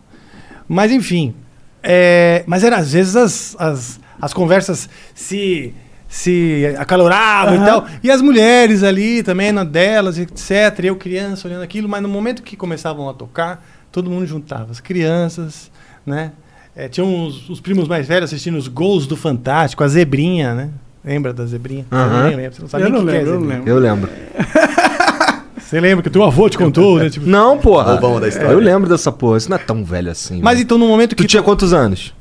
[0.69, 1.35] Mas enfim,
[1.83, 5.75] é, mas era às vezes as, as, as conversas se
[6.09, 7.87] se acaloravam e tal.
[8.03, 10.85] E as mulheres ali também, na delas, etc.
[10.85, 14.73] Eu criança olhando aquilo, mas no momento que começavam a tocar, todo mundo juntava.
[14.73, 15.71] As crianças,
[16.07, 16.33] né?
[16.75, 20.71] É, tinham os, os primos mais velhos assistindo os gols do Fantástico, a zebrinha, né?
[21.05, 21.85] Lembra da zebrinha?
[21.91, 23.49] Nem lembra, você não sabe Eu nem não o que que é lembro, eu não
[23.49, 23.69] lembro.
[23.71, 24.11] Eu lembro.
[25.69, 27.11] Você lembra que o teu avô te contou, né?
[27.11, 27.93] Tipo, Não, porra.
[27.93, 28.53] Roubão da história.
[28.53, 29.37] Eu lembro dessa porra.
[29.37, 30.41] Isso não é tão velho assim.
[30.43, 30.65] mas velho.
[30.65, 31.29] então no momento Tu que.
[31.29, 32.15] tinha quantos anos?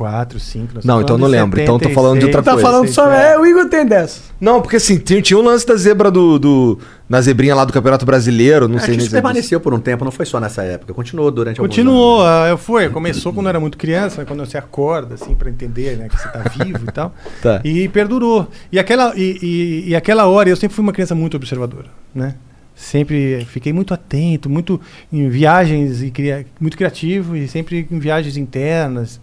[0.00, 0.72] Quatro, cinco.
[0.76, 1.60] nós Não, estamos então não falando de lembro.
[1.60, 2.66] Então tô falando de outra Tá coisa.
[2.66, 3.12] falando só.
[3.12, 4.22] É, o Igor tem dessa.
[4.40, 6.78] Não, porque assim, tinha, tinha o lance da zebra do, do.
[7.06, 9.78] Na zebrinha lá do Campeonato Brasileiro, não Acho sei nem isso é permaneceu por um
[9.78, 10.94] tempo, não foi só nessa época.
[10.94, 12.46] Continuou durante alguns Continuou, anos.
[12.46, 15.98] ah, eu fui, começou quando eu era muito criança, quando você acorda, assim, pra entender,
[15.98, 17.14] né, que você tá vivo e tal.
[17.42, 17.60] Tá.
[17.62, 18.48] E perdurou.
[18.72, 22.36] E aquela, e, e- e aquela hora, eu sempre fui uma criança muito observadora, né?
[22.74, 24.80] Sempre fiquei muito atento, muito
[25.12, 29.20] em viagens, e cria- muito criativo, e sempre em viagens internas,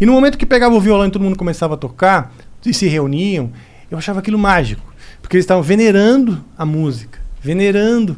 [0.00, 2.32] E no momento que pegava o violão e todo mundo começava a tocar,
[2.64, 3.50] e se reuniam,
[3.90, 4.92] eu achava aquilo mágico.
[5.20, 8.16] Porque eles estavam venerando a música, venerando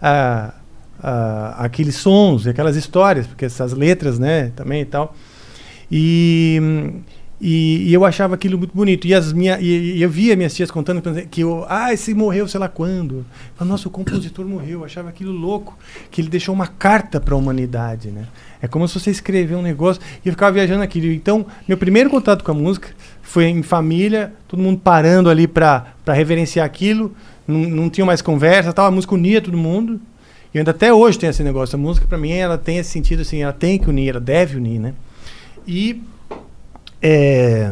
[0.00, 0.54] a,
[1.02, 5.14] a- aqueles sons, aquelas histórias, porque essas letras, né, também e tal.
[5.90, 6.60] E,
[7.40, 9.06] e, e eu achava aquilo muito bonito.
[9.06, 12.46] E, as minha, e, e eu via minhas tias contando que eu, ah, esse morreu
[12.48, 13.24] sei lá quando.
[13.54, 14.80] Falava, Nossa, o compositor morreu.
[14.80, 15.78] Eu achava aquilo louco,
[16.10, 18.26] que ele deixou uma carta para a humanidade, né?
[18.60, 21.12] É como se você escrever um negócio e eu ficava viajando aquilo.
[21.12, 22.88] Então, meu primeiro contato com a música
[23.22, 27.14] foi em família, todo mundo parando ali para reverenciar aquilo.
[27.46, 30.00] Não, não tinha mais conversa, tal, a música unia todo mundo.
[30.52, 31.76] E ainda até hoje tem esse negócio.
[31.76, 34.56] A música, para mim, ela tem esse sentido assim, ela tem que unir, ela deve
[34.56, 34.94] unir, né?
[35.66, 36.02] E,
[37.02, 37.70] é,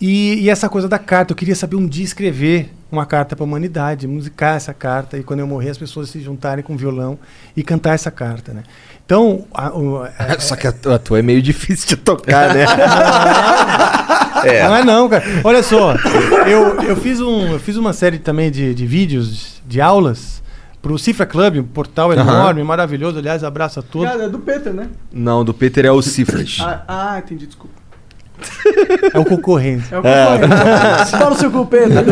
[0.00, 3.42] e, e essa coisa da carta, eu queria saber um dia escrever uma carta para
[3.44, 7.18] a humanidade, musicar essa carta, e quando eu morrer as pessoas se juntarem com violão
[7.56, 8.62] e cantar essa carta, né?
[9.04, 12.54] Então, a- o- a- Só que a, tua- a tua é meio difícil de tocar,
[12.54, 12.64] né?
[14.68, 15.24] Não é não, cara.
[15.44, 15.94] Olha só,
[16.46, 20.42] eu, eu, fiz, um, eu fiz uma série também de, de vídeos, de aulas,
[20.80, 23.18] pro Cifra Club, um portal enorme, maravilhoso.
[23.18, 24.08] Aliás, abraço a todos.
[24.08, 24.88] Cara, é do Peter, né?
[25.12, 26.58] Não, do Peter é o Cifras.
[26.60, 27.74] Ah, ah, entendi, desculpa.
[29.12, 29.84] É o concorrente.
[29.92, 31.10] É o concorrente.
[31.10, 31.88] Fala o seu cu, Peter.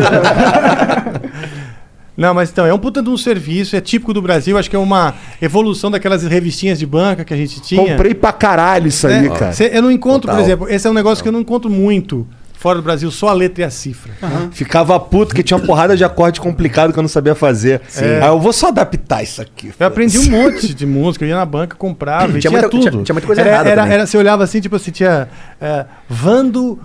[2.17, 4.75] Não, mas então, é um puta de um serviço, é típico do Brasil, acho que
[4.75, 7.85] é uma evolução daquelas revistinhas de banca que a gente tinha.
[7.91, 9.37] Comprei pra caralho isso aí, né?
[9.37, 9.51] cara.
[9.51, 10.41] Cê- eu não encontro, por Total.
[10.41, 12.25] exemplo, esse é um negócio que eu não encontro muito
[12.65, 14.11] fora do Brasil, só a letra e a cifra.
[14.49, 17.79] Ficava puto que tinha uma porrada de acorde complicado que eu não sabia fazer.
[17.95, 19.71] Aí eu vou só adaptar isso aqui.
[19.79, 22.69] Eu aprendi um monte de música, eu ia na banca, comprava, e Tinha tinha, muita-
[22.69, 22.89] tudo.
[22.89, 25.27] tinha- tinha muita coisa era, errada era, era- Você olhava assim, tipo assim, tinha
[25.61, 26.79] é, Vando,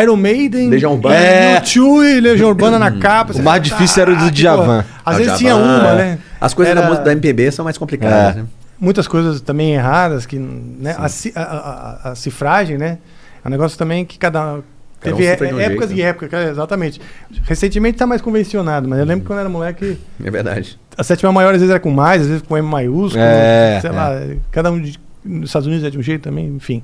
[0.00, 1.14] Iron Maiden, Legião Urbana.
[1.16, 3.34] é, U2 e Legião Urbana na capa.
[3.34, 5.56] O mais fala, difícil era o do "Ah, Djavan." tipo, Às Ah, vezes Djavan, tinha
[5.56, 5.94] uma, é.
[5.96, 6.18] né?
[6.40, 8.38] As coisas Era- da, música, da MPB são mais complicadas, É.
[8.40, 8.46] né?
[8.80, 11.06] muitas coisas também erradas, que, né, a-
[11.38, 12.96] a- a- a cifragem, né?
[13.44, 14.60] É um negócio também que cada.
[15.00, 15.30] Cada Teve um
[15.60, 16.08] épocas jeito, e né?
[16.08, 17.00] épocas, cara, exatamente.
[17.44, 20.78] Recentemente tá mais convencionado, mas eu lembro que quando era moleque, É verdade.
[20.96, 23.90] a sétima maior às vezes era com mais, às vezes com M maiúsculo, É, sei
[23.90, 23.92] é.
[23.92, 24.10] lá,
[24.50, 26.82] cada um de- nos Estados Unidos é de um jeito também, enfim.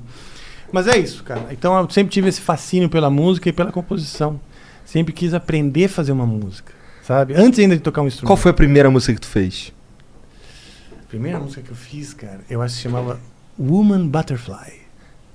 [0.71, 1.41] Mas é isso, cara.
[1.51, 4.39] Então eu sempre tive esse fascínio pela música e pela composição.
[4.85, 6.71] Sempre quis aprender a fazer uma música,
[7.03, 7.33] sabe?
[7.35, 8.27] Antes ainda de tocar um instrumento.
[8.27, 9.73] Qual foi a primeira música que tu fez?
[11.03, 12.39] a primeira música que eu fiz, cara?
[12.49, 13.19] Eu acho que se chamava
[13.59, 14.84] Woman Butterfly.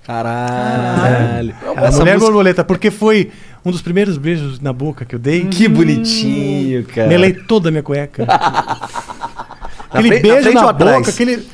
[0.06, 1.54] Caralho.
[1.76, 3.30] A Essa Mulher música- Borboleta, porque foi
[3.64, 5.44] um dos primeiros beijos na boca que eu dei.
[5.46, 7.08] Que bonitinho, cara.
[7.08, 8.26] Melei toda a minha cueca.
[9.92, 10.96] aquele frente- na beijo frente na, ou atrás?
[10.98, 11.48] boca, aquele.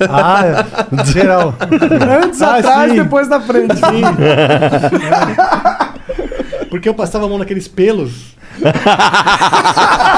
[0.00, 0.64] Ah,
[1.12, 1.54] geral.
[2.24, 2.96] Antes, Ah, atrás, sim.
[3.02, 3.74] depois da frente.
[3.76, 4.02] Sim.
[6.70, 8.36] Porque eu passava a mão naqueles pelos.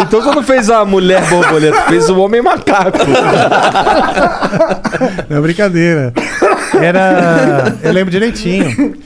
[0.00, 2.98] Então tu não fez a mulher borboleta, fez o homem macaco.
[5.28, 6.12] Não, é brincadeira.
[6.80, 7.76] Era.
[7.82, 8.96] Eu lembro direitinho.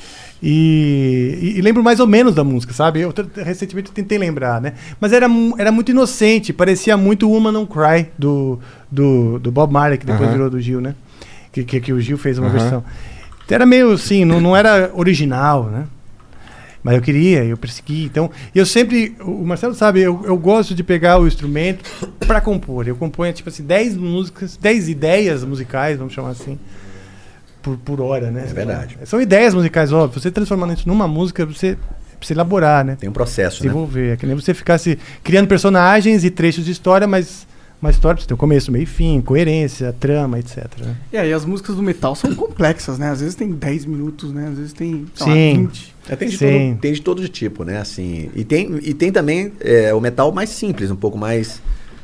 [0.43, 3.01] E, e- e lembro mais ou menos da música, sabe?
[3.01, 3.13] Eu
[3.45, 4.75] recentemente tentei lembrar, né?
[5.01, 5.27] Mas era,
[5.59, 8.59] era muito inocente, parecia muito Woman Don't Cry do,
[8.91, 10.33] do, do Bob Marley, que depois Aham.
[10.33, 10.95] virou do Gil, né?
[11.51, 12.59] Que, que, que o Gil fez uma Aham.
[12.59, 12.85] versão.
[13.49, 15.85] Era meio assim, não, não era original, né?
[16.85, 18.05] Mas eu queria, eu persegui.
[18.05, 19.17] Então, eu sempre.
[19.23, 21.83] O Marcelo sabe, eu, eu gosto de pegar o instrumento
[22.27, 22.87] para compor.
[22.87, 26.59] Eu componho, tipo assim, 10 músicas, 10 ideias musicais, vamos chamar assim,
[27.63, 28.47] por, por hora, né?
[28.51, 28.99] É verdade.
[29.07, 30.21] São ideias musicais, óbvio.
[30.21, 31.79] Você transformando isso numa música, você
[32.19, 32.97] precisa elaborar, né?
[33.01, 33.69] Tem um processo, né?
[33.71, 34.13] Desenvolver.
[34.13, 37.47] É que nem você ficasse criando personagens e trechos de história, mas
[37.81, 40.67] uma história precisa ter um começo, meio e fim, coerência, trama, etc.
[40.81, 40.97] né?
[41.13, 43.11] E aí, as músicas do metal são complexas, né?
[43.11, 44.49] Às vezes tem 10 minutos, né?
[44.49, 45.67] Às vezes tem, sei lá, Sim.
[45.67, 45.95] 20.
[46.09, 46.47] É, tem, de Sim.
[46.47, 47.79] todo, tem de todo tipo, né?
[47.79, 51.61] Assim, e, tem, e tem também é, o metal mais simples, um pouco mais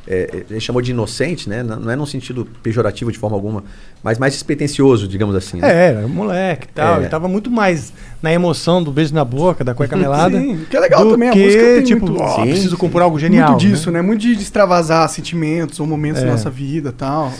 [0.07, 1.61] é, ele chamou de inocente, né?
[1.61, 3.63] Não é num sentido pejorativo de forma alguma,
[4.03, 5.57] mas mais despretensioso, digamos assim.
[5.57, 5.69] né?
[5.71, 6.95] É, era moleque e tal.
[6.95, 6.99] É.
[7.01, 10.39] Ele tava muito mais na emoção do beijo na boca, da cueca melada.
[10.39, 12.77] Sim, que é legal também, a que, música tem tipo, muito- ó, Sim, preciso sim.
[12.77, 13.51] compor algo genial.
[13.51, 14.01] Muito disso, né?
[14.01, 14.07] né?
[14.07, 16.25] Muito de extravasar sentimentos ou momentos É.
[16.25, 17.31] da nossa vida e tal.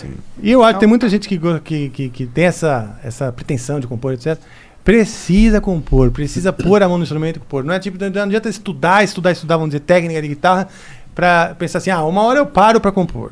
[0.42, 3.80] E eu acho que tem muita gente que, que, que, que tem essa, essa pretensão
[3.80, 4.38] de compor, etc.
[4.84, 7.64] Precisa compor, precisa pôr a mão no instrumento e compor.
[7.64, 10.68] Não é tipo, não adianta estudar, estudar, estudar, vamos dizer, técnica de guitarra,
[11.16, 13.32] pra pensar assim, ah, uma hora eu paro pra compor.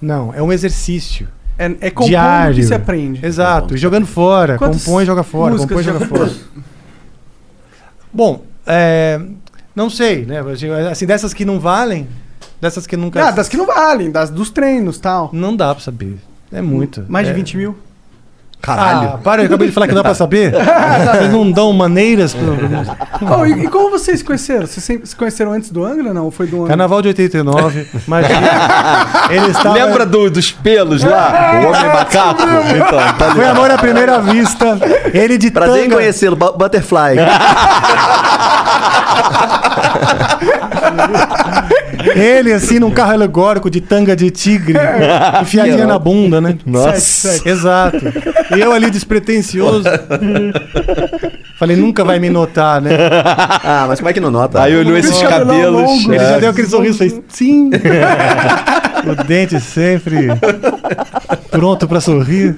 [0.00, 1.28] Não, é um exercício.
[1.58, 2.54] É, é compondo Diário.
[2.56, 3.24] que se aprende.
[3.24, 6.32] Exato, e jogando fora, Quantas compõe e joga fora, compõe e joga fora.
[8.12, 9.20] Bom, é,
[9.74, 10.40] não sei, né?
[10.90, 12.08] Assim, dessas que não valem,
[12.60, 13.28] dessas que nunca.
[13.28, 15.30] Ah, das que não valem, das, dos treinos e tal.
[15.32, 16.18] Não dá pra saber.
[16.50, 17.04] É muito.
[17.08, 17.76] Mais de É- 20 mil.
[18.64, 20.52] Ah, para, eu acabei de falar que dá pra saber.
[20.54, 22.32] Vocês não dão maneiras.
[22.32, 22.56] Pro...
[23.40, 24.66] Oh, e, e como vocês se conheceram?
[24.66, 26.26] Vocês sempre se conheceram antes do Angra, não?
[26.26, 26.68] Ou foi do Angra?
[26.68, 28.26] Carnaval de 89, mas
[29.30, 29.74] ele estava.
[29.74, 31.60] Lembra do- dos pelos lá?
[31.62, 32.42] O homem macaco?
[32.42, 34.78] Então, tá Foi amor à primeira vista.
[35.12, 35.96] Ele de Prazer em tanga.
[35.96, 37.16] conhecê-lo, Bu- Butterfly.
[42.14, 44.74] Ele assim num carro alegórico de tanga de tigre,
[45.40, 46.56] enfiadinha na bunda, né?
[46.66, 47.00] Nossa.
[47.00, 47.48] Sete, sete.
[47.48, 47.96] Exato.
[48.56, 49.84] E eu ali despretensioso.
[51.58, 52.90] Falei, nunca vai me notar, né?
[53.64, 54.60] ah, mas como é que não nota?
[54.62, 55.82] Aí olhou esses Esse cabelão cabelos.
[55.82, 56.28] longo, Ele é.
[56.28, 57.70] já deu aquele sorriso, fez sim.
[59.06, 60.26] o dente sempre
[61.50, 62.56] pronto pra sorrir.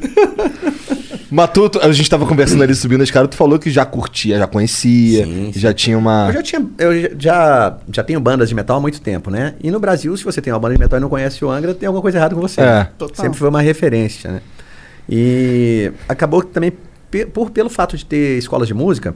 [1.52, 4.46] Tu- a gente tava conversando ali subindo a escada, tu falou que já curtia, já
[4.46, 5.58] conhecia, Sim, sim.
[5.60, 6.26] já tinha uma.
[6.28, 6.66] Eu já tinha.
[6.78, 9.54] Eu já, já tenho bandas de metal há muito tempo, né?
[9.62, 11.74] E no Brasil, se você tem uma banda de metal e não conhece o Angra,
[11.74, 12.60] tem alguma coisa errada com você.
[12.60, 12.88] É.
[12.98, 13.24] Total.
[13.24, 14.40] Sempre foi uma referência, né?
[15.08, 16.72] E acabou que também,
[17.32, 19.14] por, pelo fato de ter escolas de música,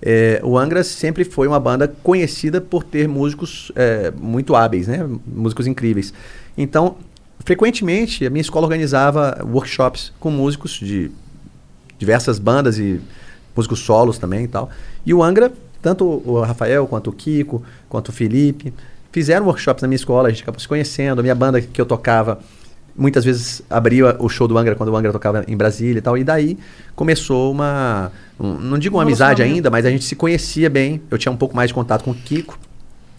[0.00, 5.04] é, o Angra sempre foi uma banda conhecida por ter músicos é, muito hábeis, né?
[5.26, 6.12] Músicos incríveis.
[6.56, 6.96] Então,
[7.44, 11.10] frequentemente, a minha escola organizava workshops com músicos de
[11.98, 13.00] diversas bandas e
[13.56, 14.68] músicos solos também e tal.
[15.04, 18.72] E o Angra, tanto o Rafael, quanto o Kiko, quanto o Felipe,
[19.12, 21.20] fizeram workshops na minha escola, a gente acabou se conhecendo.
[21.20, 22.38] A minha banda que eu tocava,
[22.94, 26.18] muitas vezes abria o show do Angra quando o Angra tocava em Brasília e tal.
[26.18, 26.58] E daí
[26.94, 29.56] começou uma, um- não digo uma Um amizade relacionamento.
[29.56, 31.00] ainda, mas a gente se conhecia bem.
[31.10, 32.58] Eu tinha um pouco mais de contato com o Kiko.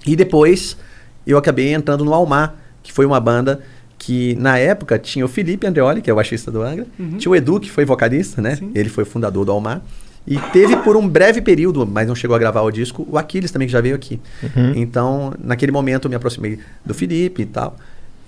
[0.05, 0.77] E depois
[1.25, 3.61] eu acabei entrando no Almar, que foi uma banda
[4.08, 7.36] que na época tinha o Felipe Andreoli, que é o baixista do Angra, tinha o
[7.36, 8.56] Edu, que foi vocalista, né?
[8.56, 8.72] Sim.
[8.74, 9.82] Ele foi o fundador do Almar.
[10.26, 13.52] E teve por um breve período, mas não chegou a gravar o disco, o Aquiles
[13.52, 14.17] também, que já veio aqui.
[14.78, 17.76] Então, naquele momento, eu me aproximei do Felipe e tal.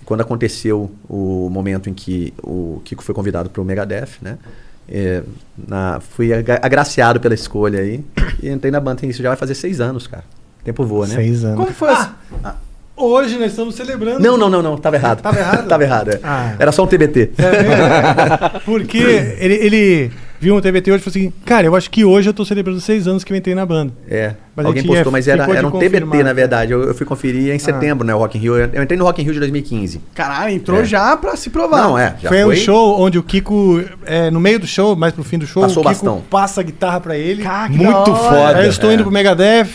[0.04, 4.38] Quando aconteceu o momento em que o Kiko foi convidado para o Megadeth, né?
[4.88, 5.24] É,
[5.68, 8.04] na, fui agra- agraciado pela escolha aí
[8.44, 9.06] e entrei na banda.
[9.06, 10.24] Isso já vai fazer seis anos, cara.
[10.62, 11.16] O tempo voa, né?
[11.16, 11.58] Seis anos.
[11.58, 12.16] Como foi essa?
[13.00, 14.20] Hoje nós estamos celebrando.
[14.20, 14.78] Não, não, não, não.
[14.78, 15.22] Tava errado.
[15.22, 15.68] Tava errado?
[15.68, 16.20] Tava errado, é.
[16.24, 16.54] Ah.
[16.60, 17.32] Era só um TBT.
[18.66, 18.98] Porque
[19.40, 22.34] ele, ele viu um TBT hoje e falou assim: Cara, eu acho que hoje eu
[22.34, 23.94] tô celebrando seis anos que eu entrei na banda.
[24.08, 24.34] É.
[24.56, 26.24] Mas Alguém postou, é- mas era, era um TBT, confirmar.
[26.26, 26.74] na verdade.
[26.74, 28.14] Eu, eu fui conferir em setembro, né?
[28.14, 28.58] O Rock in Rio.
[28.58, 30.02] Eu entrei no Rock in Rio de 2015.
[30.14, 30.86] Caralho, entrou É.
[30.86, 31.82] já pra se provar.
[31.82, 32.16] Não, é.
[32.22, 35.24] Já foi, foi, um show onde o Kiko, é, no meio do show, mais pro
[35.24, 36.22] fim do show, Passou o Kiko bastão.
[36.30, 37.44] passa a guitarra pra ele.
[37.44, 38.58] Cara, Muito foda.
[38.58, 38.96] Aí eu estou é.
[38.96, 39.70] indo pro Megadeth.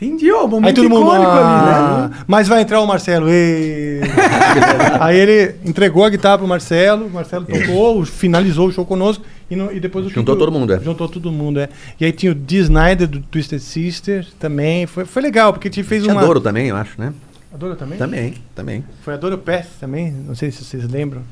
[0.00, 1.06] Entendi, ó, momento Aí todo mundo.
[1.06, 2.18] icônico "Ah, ali, né?
[2.26, 3.26] Mas vai entrar o Marcelo.
[3.30, 4.00] ê."
[5.00, 9.56] aí ele entregou a guitarra pro Marcelo, o Marcelo tocou, finalizou o show conosco e,
[9.56, 10.80] no- e depois o Juntou todo mundo, é.
[10.80, 11.68] Juntou todo mundo, é.
[11.98, 14.86] E aí tinha o Dee Snyder do Twisted Sister também.
[14.86, 16.20] Foi, foi legal, porque te fez Tinha uma.
[16.22, 17.12] Doro também, eu acho, né?
[17.54, 17.96] A Doro também?
[17.98, 18.84] Também, também.
[19.02, 21.22] Foi a Doro Pest também, não sei se vocês lembram.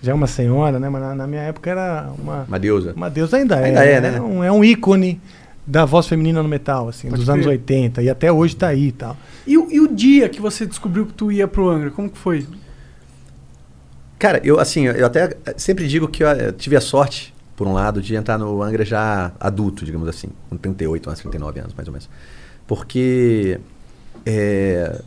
[0.00, 0.88] Já é uma senhora, né?
[0.88, 2.44] Mas na, na minha época era uma.
[2.46, 2.92] Uma deusa.
[2.94, 3.92] Uma deusa ainda, Ainda é.
[3.94, 4.14] é, né?
[4.16, 5.20] É um, é um ícone
[5.66, 7.52] da voz feminina no metal, assim, Pode dos anos crer.
[7.58, 8.02] 80.
[8.02, 9.16] E até hoje tá aí e tal.
[9.46, 12.16] E, o- e o dia que você descobriu que tu ia pro Angra, como que
[12.18, 12.46] foi?
[14.18, 17.72] Cara, eu assim, eu até sempre digo que eu eh, tive a sorte, por um
[17.72, 21.86] lado, de entrar no Angra já adulto, digamos assim, com 38 anos, 39 anos, mais
[21.88, 22.08] ou menos.
[22.66, 23.60] Porque,
[24.24, 25.00] é,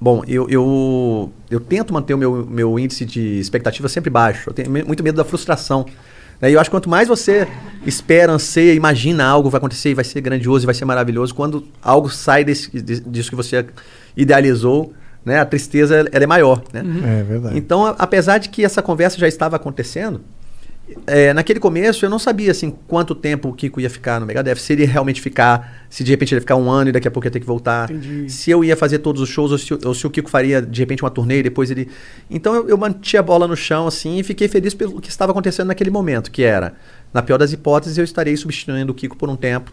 [0.00, 4.50] bom, eu, eu, eu tento manter o meu, meu índice de expectativa sempre baixo.
[4.50, 5.84] Eu tenho muito medo da frustração.
[6.40, 6.50] Né?
[6.50, 7.46] E eu acho que quanto mais você
[7.86, 11.66] espera, anseia, imagina algo vai acontecer e vai ser grandioso e vai ser maravilhoso, quando
[11.82, 13.64] algo sai desse, de- disso que você
[14.16, 14.92] idealizou,
[15.24, 16.82] né, a tristeza ela é maior, né?
[17.20, 17.56] É verdade.
[17.58, 20.20] Então, apesar de que essa conversa já estava acontecendo,
[21.06, 24.56] é, naquele começo eu não sabia assim quanto tempo o Kiko ia ficar no Megadeth,
[24.56, 27.08] se ele ia realmente ficar, se de repente ele ia ficar um ano e daqui
[27.08, 28.30] a pouco ia ter que voltar, Entendi.
[28.30, 30.80] se eu ia fazer todos os shows ou se, ou se o Kiko faria de
[30.80, 31.88] repente uma turnê e depois ele.
[32.30, 35.32] Então eu, eu manti a bola no chão assim e fiquei feliz pelo que estava
[35.32, 36.74] acontecendo naquele momento, que era,
[37.12, 39.72] na pior das hipóteses, eu estarei substituindo o Kiko por um tempo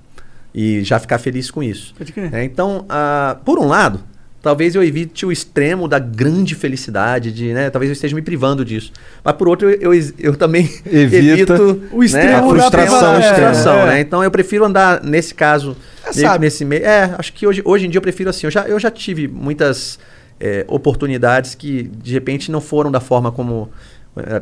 [0.53, 1.93] e já ficar feliz com isso.
[1.97, 2.33] Pode crer.
[2.33, 4.01] É, então, ah, por um lado,
[4.41, 7.69] talvez eu evite o extremo da grande felicidade, de, né?
[7.69, 8.91] Talvez eu esteja me privando disso.
[9.23, 13.21] Mas por outro, eu, eu, eu também evito o extremo né, da frustração, a é,
[13.21, 13.85] frustração, é.
[13.85, 13.99] né?
[14.01, 15.77] Então eu prefiro andar nesse caso,
[16.15, 16.83] É, nesse meio.
[16.83, 18.47] É, acho que hoje, hoje em dia eu prefiro assim.
[18.47, 19.99] Eu já, eu já tive muitas
[20.39, 23.69] é, oportunidades que de repente não foram da forma como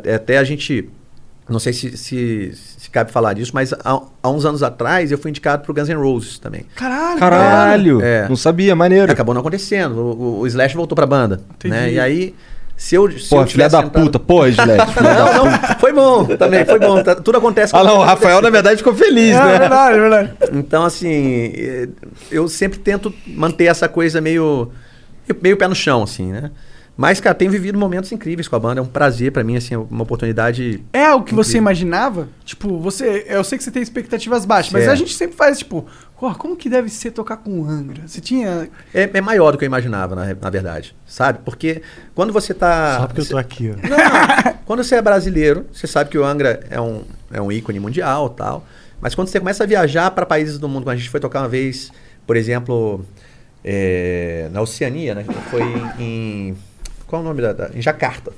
[0.06, 0.90] é, até a gente
[1.50, 5.18] não sei se, se, se cabe falar disso, mas há, há uns anos atrás eu
[5.18, 6.66] fui indicado pro Guns N' Roses também.
[6.76, 8.02] Caralho, Caralho!
[8.02, 8.28] É.
[8.30, 9.12] Não sabia, maneiro.
[9.12, 9.96] Acabou não acontecendo.
[9.98, 11.42] O, o- o Slash voltou pra banda.
[11.56, 11.74] Entendi.
[11.76, 11.92] Né?
[11.94, 12.36] E aí,
[12.78, 13.10] se eu.
[13.12, 14.20] Se Pô, eu filha da sentado- puta.
[14.20, 14.92] Pô, Slash.
[14.94, 17.04] filha da- Não, não, foi bom também, foi bom.
[17.04, 19.60] Tá- tudo acontece Ah, quando não, o Rafael, na verdade, ficou feliz, É, né?
[19.60, 20.34] verdade, é verdade.
[20.54, 21.90] Então, assim, eh,
[22.32, 24.72] eu sempre tento manter essa coisa meio,
[25.42, 26.52] meio pé no chão, assim, né?
[27.02, 28.82] Mas, cara, tenho vivido momentos incríveis com a banda.
[28.82, 30.84] É um prazer pra mim, assim, uma oportunidade.
[30.92, 31.62] É o que você Incrível.
[31.62, 32.28] imaginava?
[32.44, 33.26] Tipo, você.
[33.30, 34.90] Eu sei que você tem expectativas baixas, mas É.
[34.90, 35.86] a gente sempre faz, tipo,
[36.20, 38.06] "Pô, como que deve ser tocar com o Angra?
[38.06, 38.70] Você tinha.
[38.94, 40.94] É, é maior do que eu imaginava, na, na verdade.
[41.08, 41.40] Sabe?
[41.46, 41.82] Porque
[42.14, 42.98] quando você tá.
[43.00, 43.76] Só porque eu tô aqui, ó.
[43.88, 47.80] Não, quando você é brasileiro, você sabe que o Angra é um, é um ícone
[47.80, 48.66] mundial tal.
[49.00, 51.40] Mas quando você começa a viajar para países do mundo, quando a gente foi tocar
[51.44, 51.90] uma vez,
[52.28, 53.06] por exemplo,
[53.64, 55.26] é, na Oceania, né?
[55.50, 55.64] Foi
[55.98, 56.58] em.
[57.10, 57.52] Qual é o nome da.
[57.54, 58.32] da- em Jacarta.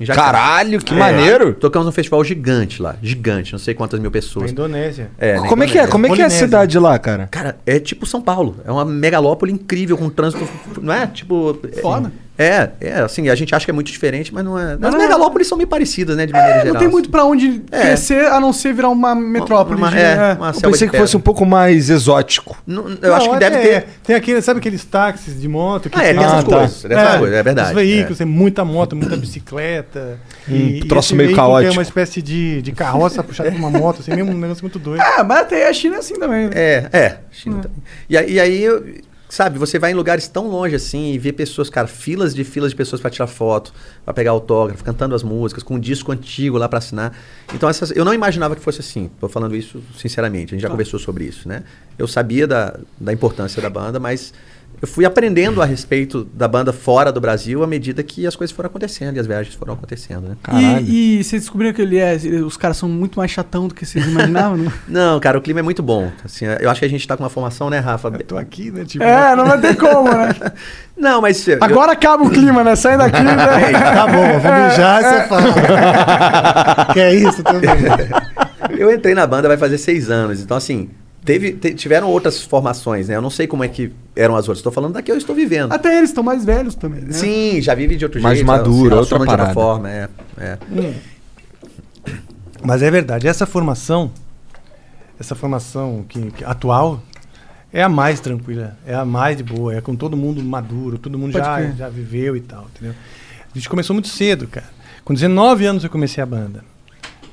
[0.00, 0.32] Em Jacarta.
[0.32, 0.96] Caralho, que É.
[0.96, 1.54] maneiro.
[1.54, 2.96] Tocamos num festival gigante lá.
[3.02, 4.50] Gigante, não sei quantas mil Na pessoas.
[4.50, 5.10] Indonésia.
[5.18, 5.82] É, na Como é que é?
[5.82, 5.92] Indonésia.
[5.92, 7.26] Como é que é a cidade lá, cara?
[7.30, 8.56] Cara, é tipo São Paulo.
[8.64, 10.46] É uma megalópole incrível, com trânsito.
[10.80, 11.06] Não é?
[11.06, 11.58] Tipo.
[11.72, 12.08] é- Foda.
[12.08, 12.70] É, é,
[13.04, 14.76] assim, a gente acha que é muito diferente, mas não é.
[14.78, 16.72] Mas As não é- megalópolis são meio parecidas, né, de maneira geral.
[16.74, 17.80] Não tem muito pra onde É.
[17.80, 19.76] crescer a não ser virar uma metrópole.
[19.76, 20.34] Uma- de- é, é.
[20.38, 22.56] uma Eu pensei que fosse um pouco mais exótico.
[22.66, 23.86] Não, eu acho Não, que deve é- ter.
[24.04, 26.56] Tem aquele, sabe aqueles táxis de moto que Ah, é, tem Ah, essas tá.
[26.58, 26.82] coisas.
[26.82, 27.68] tem essas coisas, é verdade.
[27.70, 28.24] Os veículos, é.
[28.24, 30.18] tem muita moto, muita bicicleta.
[30.48, 31.72] Um troço esse meio caótico.
[31.72, 34.78] É uma espécie de, de carroça puxada por uma moto, assim, mesmo um negócio muito
[34.78, 35.00] doido.
[35.02, 36.46] Ah, mas até a China é assim também.
[36.46, 36.50] né?
[36.54, 37.16] É, é.
[37.30, 37.78] China também.
[38.08, 38.84] E, aí- e aí, eu-
[39.28, 42.70] sabe, você vai em lugares tão longe assim e vê pessoas, cara, filas de filas
[42.70, 43.72] de pessoas pra tirar foto,
[44.04, 47.12] pra pegar autógrafo, cantando as músicas, com um disco antigo lá pra assinar.
[47.54, 49.10] Então, essas, eu não imaginava que fosse assim.
[49.20, 51.64] Tô falando isso sinceramente, a gente já conversou sobre isso, né?
[51.98, 54.32] Eu sabia da, da importância da banda, mas
[54.80, 58.54] eu fui aprendendo a respeito da banda fora do Brasil à medida que as coisas
[58.54, 60.36] foram acontecendo e as viagens foram acontecendo, né?
[60.42, 60.86] Caralho.
[60.86, 62.14] E, e vocês descobriram que ele é.
[62.44, 64.72] Os caras são muito mais chatão do que vocês imaginavam, né?
[64.88, 66.10] Não, cara, o clima é muito bom.
[66.24, 68.08] Assim, eu acho que a gente tá com uma formação, né, Rafa?
[68.08, 68.84] Eu tô aqui, né?
[68.84, 70.34] Tipo, É, não vai ter como, né?
[70.96, 71.46] Não, mas.
[71.46, 72.74] eu- Agora acaba o clima, né?
[72.76, 73.34] Sai daqui, né?
[73.98, 76.92] Tá bom, vou mijar e você fala.
[76.92, 77.70] que é isso também.
[78.78, 80.88] Eu entrei na banda vai fazer seis anos, então assim,
[81.32, 83.16] teve, te- tiveram outras formações, né?
[83.16, 84.58] Eu não sei como é que eram as outras.
[84.58, 85.70] Estou falando da que eu estou vivendo.
[85.72, 87.12] Até eles estão mais velhos também, né?
[87.12, 88.46] Sim, já vive de outro Mais jeito.
[88.46, 89.54] maduro, se outra relacionam de outra parada.
[89.54, 90.08] forma, é,
[90.38, 90.58] é.
[92.64, 94.10] Mas é verdade, essa formação,
[95.20, 97.00] essa formação que, que- atual,
[97.72, 101.18] é a mais tranquila, é a mais de boa, é com todo mundo maduro, todo
[101.18, 102.94] mundo Pode já, já viveu e tal, entendeu?
[103.54, 104.66] A gente começou muito cedo, cara.
[105.04, 106.64] Com 19 anos eu comecei a banda.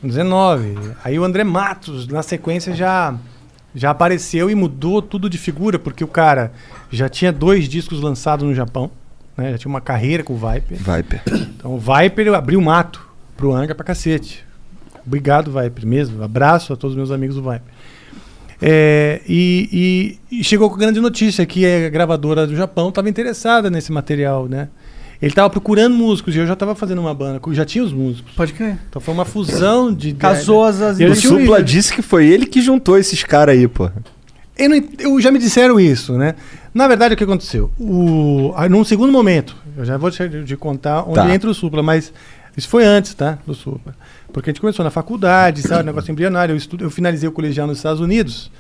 [0.02, 0.76] Com 19.
[1.04, 3.16] Aí o André Matos, na sequência, já,
[3.76, 6.53] já apareceu e mudou tudo de figura, porque o cara
[6.89, 8.89] já tinha dois discos lançados no Japão,
[9.38, 9.51] né?
[9.51, 10.78] Já tinha uma carreira com o Viper.
[10.78, 11.21] Viper.
[11.57, 13.05] Então o Viper abriu mato
[13.36, 14.43] pro Angra pra cacete.
[15.05, 16.23] Obrigado, Viper, mesmo.
[16.23, 17.61] Abraço a todos os meus amigos do Viper.
[18.61, 23.09] É, e, e- e chegou com a grande notícia que a gravadora do Japão estava
[23.09, 24.69] interessada nesse material, né?
[25.26, 28.32] Ele estava procurando músicos e eu já estava fazendo uma banda, já tinha os músicos.
[28.36, 28.78] Pode crer.
[28.88, 30.13] Então foi uma fusão de.
[30.13, 33.55] Casou as, as Eu O um- Supla disse que foi ele que juntou esses caras
[33.57, 33.89] aí, pô.
[34.55, 36.36] Eu, não eu já me disseram isso, né?
[36.71, 37.71] Na verdade, o que aconteceu?
[37.80, 41.34] O, num segundo momento, eu já vou te, te contar onde Tá.
[41.34, 42.13] entra o Supla, mas
[42.55, 43.39] isso foi antes, tá?
[43.47, 43.95] Do Supla.
[44.32, 45.84] Porque a gente começou na faculdade, sabe?
[45.88, 46.53] Negócio embrionário.
[46.53, 48.51] Eu, estudo, eu finalizei o colegial nos Estados Unidos.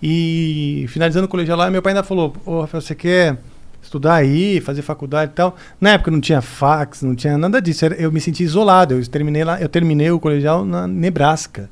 [0.00, 3.38] E finalizando o colegial lá, meu pai ainda falou: Ô, Rafael, você quer
[3.86, 5.56] estudar aí, fazer faculdade e tal?
[5.80, 7.86] Na época não tinha fax, não tinha nada disso.
[7.86, 8.94] Eu me senti isolado.
[8.94, 11.70] Eu terminei, lá, eu terminei o colegial na Nebraska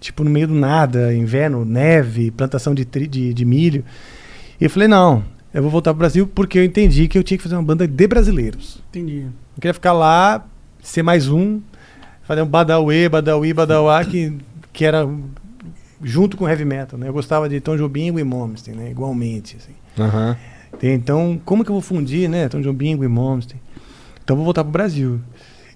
[0.00, 3.84] tipo no meio do nada, inverno, neve, plantação de, tri- de, de milho.
[4.60, 7.36] E eu falei, não, eu vou voltar pro Brasil porque eu entendi que eu tinha
[7.36, 8.80] que fazer uma banda de brasileiros.
[8.90, 9.22] Entendi.
[9.22, 10.46] Eu queria ficar lá,
[10.80, 11.60] ser mais um,
[12.22, 14.34] fazer um badauê, badauí, badauá, que,
[14.72, 15.04] que era
[16.00, 17.08] junto com heavy metal, né?
[17.08, 18.90] Eu gostava de Tom Jobim e Momstein, né?
[18.92, 19.72] Igualmente, assim.
[20.00, 20.36] Aham.
[20.78, 22.48] Tem- Então, como que eu vou fundir, né?
[22.48, 23.60] Tom Jobim e Momstein.
[24.22, 25.20] Então, vou voltar pro Brasil.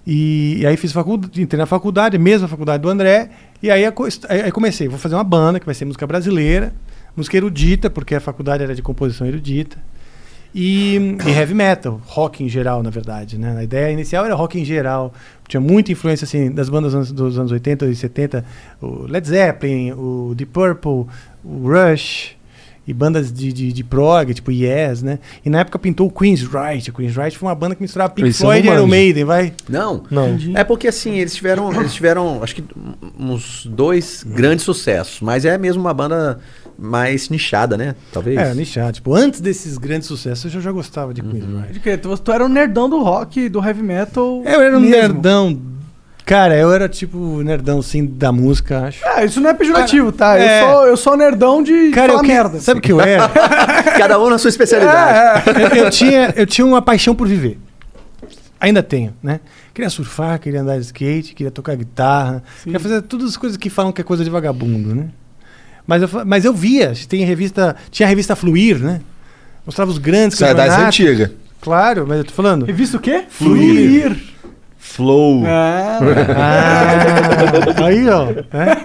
[0.07, 3.31] E, e aí fiz faculdade, entrei na faculdade, mesma faculdade do André,
[3.63, 6.75] e aí, aí comecei, vou fazer uma banda que vai ser música brasileira,
[7.17, 9.79] música erudita, porque a faculdade era de composição erudita,
[10.53, 13.57] e, e heavy metal, rock em geral, na verdade, né?
[13.59, 15.15] A ideia inicial era rock em geral,
[15.47, 18.45] tinha muita influência assim das bandas dos anos 80 e 70,
[18.83, 21.07] o Led Zeppelin, o Deep Purple,
[21.45, 22.37] o Rush,
[22.87, 25.19] e bandas de, de, de prog, tipo Yes, né?
[25.45, 26.91] E na época pintou o Queen's Right.
[26.91, 28.87] O Queen's Right foi uma banda que misturava Pink eu Floyd e Iron.
[28.87, 29.53] Maiden, vai?
[29.69, 30.03] Não.
[30.11, 30.39] Não.
[30.55, 32.65] É porque assim, eles tiveram, eles tiveram, acho que
[33.19, 36.41] uns dois grandes sucessos, mas é mesmo uma banda
[36.79, 37.95] mais nichada, né?
[38.13, 38.37] Talvez.
[38.39, 38.93] É, nichado.
[38.93, 41.63] Tipo, antes desses grandes sucessos, eu já gostava de Queen's Uhum.
[41.63, 41.99] Right.
[41.99, 44.43] Tu, tu era um nerdão do rock, do heavy metal.
[44.45, 44.97] Eu era um mesmo.
[44.97, 45.61] nerdão.
[46.25, 49.01] Cara, eu era tipo nerdão, sim, da música, acho.
[49.05, 50.39] Ah, isso não é pejorativo, tá?
[50.39, 50.63] é.
[50.63, 52.61] Eu, sou, eu sou nerdão de Cara, falar eu que, merda.
[52.61, 53.29] sabe o que eu era?
[53.99, 55.43] Cada um na sua especialidade.
[55.77, 57.59] eu, eu tinha, eu tinha uma paixão por viver.
[58.61, 59.41] Ainda tenho, né?
[59.75, 63.69] Queria surfar, queria andar de skate, queria tocar guitarra, queria fazer todas as coisas que
[63.69, 65.09] falam que é coisa de vagabundo, né?
[65.85, 69.01] Mas eu, mas eu via, tem revista, tinha a revista Fluir, né?
[69.67, 71.31] Mostrava os grandes Isso é das antigas.
[71.61, 72.65] Claro, mas eu tô falando.
[72.65, 73.25] Revista o quê?
[73.29, 74.17] Fluir.
[74.85, 75.45] Flow.
[75.47, 76.01] Ah,
[76.37, 78.27] Ah, aí, ó.
[78.27, 78.77] né?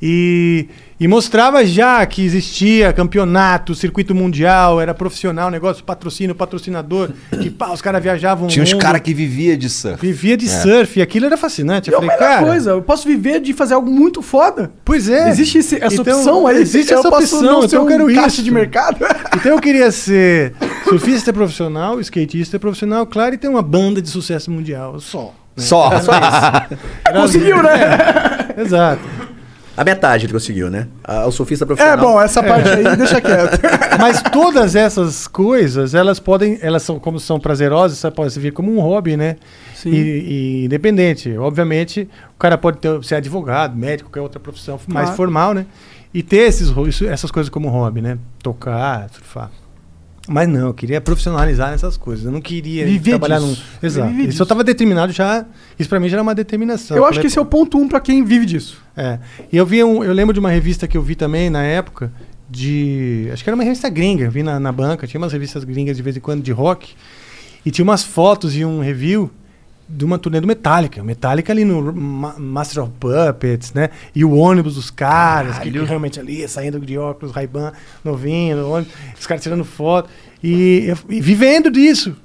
[0.00, 0.68] E,
[1.02, 7.10] e mostrava já que existia campeonato, circuito mundial, era profissional, negócio, patrocínio, patrocinador,
[7.42, 8.46] que pá, os caras viajavam.
[8.46, 10.00] Tinha uns caras que vivia de surf.
[10.00, 11.90] Vivia de surf, e aquilo era fascinante.
[11.90, 12.46] é Eu a falei, cara.
[12.46, 12.70] coisa.
[12.70, 14.70] Eu posso viver de fazer algo muito foda.
[14.84, 15.28] Pois é.
[15.28, 16.58] Existe esse- essa Então, opção aí?
[16.62, 18.42] Existe eu essa posso opção, não então eu um quero caixa isso.
[18.44, 18.98] de mercado?
[19.34, 20.54] Então eu queria ser
[20.88, 25.00] surfista profissional, skatista profissional, claro, e ter uma banda de sucesso mundial.
[25.00, 25.34] Só.
[25.56, 25.90] Só.
[27.12, 27.98] Conseguiu, né?
[28.56, 29.00] Exato.
[29.76, 30.86] A metade ele conseguiu, né?
[31.02, 31.98] A- o surfista É profissional.
[31.98, 33.58] bom, essa parte aí deixa quieto.
[33.98, 38.70] Mas todas essas coisas, elas podem, elas são como são prazerosas, você pode vir como
[38.74, 39.36] um hobby, né?
[39.74, 39.90] Sim.
[39.90, 39.94] E,
[40.60, 41.36] e independente.
[41.38, 45.64] Obviamente, o cara pode ter, ser advogado, médico, qualquer outra profissão mais formal, né?
[46.14, 46.70] E ter esses,
[47.02, 48.18] essas coisas como hobby, né?
[48.42, 49.50] Tocar, surfar.
[50.28, 52.24] Mas não, eu queria profissionalizar nessas coisas.
[52.24, 53.62] Eu não queria Viver trabalhar disso.
[53.82, 53.86] num.
[53.86, 54.08] Exato.
[54.08, 54.42] Viver Isso disso.
[54.42, 55.44] eu estava determinado já.
[55.78, 56.96] Isso pra mim já era uma determinação.
[56.96, 58.78] Eu acho que esse é o ponto um pra quem vive disso.
[58.96, 59.18] é.
[59.52, 62.12] E eu vi um, eu lembro de uma revista que eu vi também na época
[62.48, 65.64] de, acho que era uma revista gringa, eu vi na, na banca, tinha umas revistas
[65.64, 66.92] gringas de vez em quando de rock
[67.64, 69.30] e tinha umas fotos e um review
[69.94, 73.90] de uma turnê do Metallica, Metallica ali no Ma- Master of Puppets, né?
[74.14, 77.72] E o ônibus dos caras, que, que realmente ali saindo de óculos, Ray-Ban,
[78.04, 80.08] novinho, no ônibus, os caras tirando foto
[80.42, 82.16] e, e vivendo disso.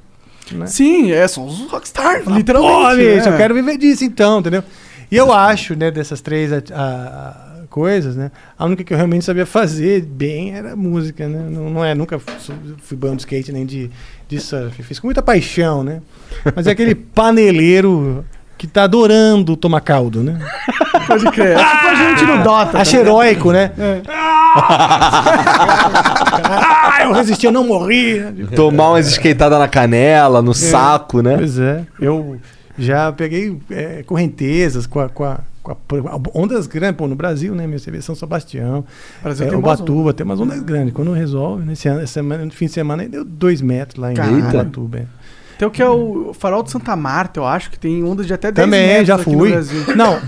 [0.52, 0.66] Né?
[0.68, 2.96] Sim, é, são os rockstars, Pô, literalmente.
[3.16, 3.34] bicho, né?
[3.34, 4.64] eu quero viver disso então, entendeu?
[5.12, 9.24] E eu acho, né, dessas três a- a- coisas, né, a única que eu realmente
[9.24, 11.48] sabia fazer bem era música, né?
[11.48, 13.92] Não, não é, nunca fui, bom de skate nem de,
[14.28, 14.82] de surf.
[14.82, 16.02] Fiz com muita paixão, né?
[16.56, 18.26] Mas é aquele paneleiro
[18.58, 20.40] que tá adorando tomar caldo, né?
[21.06, 21.56] Pode crer.
[21.56, 22.80] É tipo a gente no Dota.
[22.80, 23.72] Acho tá heróico, né?
[23.78, 24.02] É.
[26.50, 28.20] Ah, eu resisti, eu não morri.
[28.56, 31.36] Tomar umas esquentadas na canela, no saco, né?
[31.38, 31.84] Pois é.
[32.00, 32.40] Eu
[32.78, 35.40] já peguei é, correntezas com a, com a-
[36.34, 37.66] ondas grandes, pô, no Brasil, né?
[37.68, 38.84] Minha CV São Sebastião,
[39.24, 40.94] Brasil é, tem Ubatuba, tem umas ondas grandes.
[40.94, 44.12] Quando resolve, nesse ano, essa semana, no fim de semana, aí deu dois metros lá
[44.12, 44.40] em Caralho.
[44.50, 45.00] Ubatuba.
[45.00, 45.06] é.
[45.58, 48.34] Tem o que é o farol de Santa Marta, eu acho, que tem ondas de
[48.34, 49.50] até 10 Também, metros já aqui no fui.
[49.52, 49.84] Brasil.
[49.96, 50.20] Não.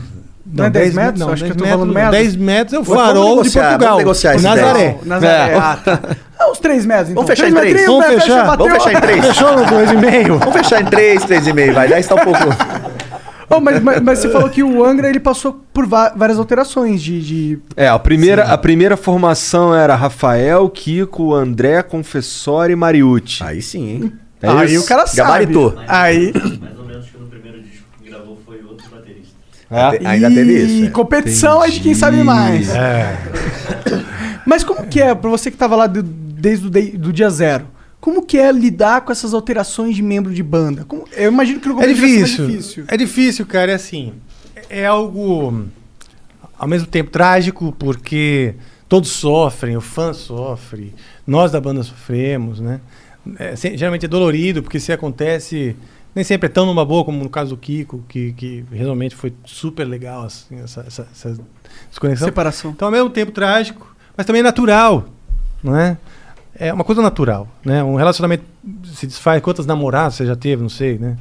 [0.51, 1.19] Não é 10 metros?
[1.19, 2.17] Não, Acho que 10 eu tô falando metros, merda.
[2.17, 3.77] 10 metros é o farol de Portugal.
[3.79, 4.97] vamos negociar o esse Nazaré.
[5.03, 5.53] Não, Nazaré.
[5.53, 5.55] É.
[5.59, 5.99] Ah, tá.
[6.39, 7.23] Ah, uns 3 metros, então.
[7.23, 7.87] Vamos fechar em Três três?
[7.87, 8.21] metrinhos, Vamos né?
[8.21, 8.47] fechar?
[8.47, 8.65] bateu.
[8.65, 9.25] Vamos fechar em três?
[9.27, 10.39] Fechou no 2,5?
[10.39, 11.87] Vamos fechar em três, três e meio, vai.
[11.87, 12.39] Daí está um pouco.
[13.49, 17.21] Oh, mas, mas, mas você falou que o Angra ele passou por várias alterações de.
[17.21, 23.43] de- É, a primeira, a primeira formação era Rafael, Kiko, André, Confessor e Mariucci.
[23.43, 24.13] Aí sim, hein?
[24.41, 24.85] É Aí isso?
[24.85, 25.17] o cara sabe.
[25.17, 25.75] Gabaritou.
[25.87, 26.31] Aí.
[26.61, 29.35] Mais ou menos que no primeiro disco que gravou foi outro baterista.
[29.71, 30.07] É?
[30.07, 30.85] Ainda teve E isso.
[30.85, 30.89] é.
[30.91, 32.69] competição aí de quem sabe mais.
[32.69, 33.17] É.
[34.45, 37.29] Mas como que é, pra você que tava lá do- desde o de- do dia
[37.29, 37.65] zero,
[38.01, 40.85] como que é lidar com essas alterações de membro de banda?
[40.85, 42.47] Como- eu imagino que no É começo ser mais difícil.
[42.47, 42.83] difícil.
[42.87, 43.71] É difícil, cara.
[43.71, 44.13] É assim.
[44.69, 45.65] É algo
[46.57, 48.55] ao mesmo tempo trágico, porque
[48.87, 50.93] todos sofrem, o fã sofre,
[51.25, 52.79] nós da banda sofremos, né?
[53.37, 55.75] É, geralmente é dolorido, porque se acontece.
[56.15, 59.31] Nem sempre é tão numa boa como no caso do Kiko, que, que realmente foi
[59.45, 61.37] super legal assim, essa, essa, essa
[61.89, 62.27] desconexão.
[62.27, 62.71] Separação.
[62.71, 65.05] Então, ao mesmo tempo trágico, mas também natural,
[65.63, 65.97] não é?
[66.59, 67.81] É uma coisa natural, né?
[67.83, 68.43] Um relacionamento
[68.93, 69.41] se desfaz.
[69.41, 70.61] Quantas namoradas você já teve?
[70.61, 71.15] Não sei, né?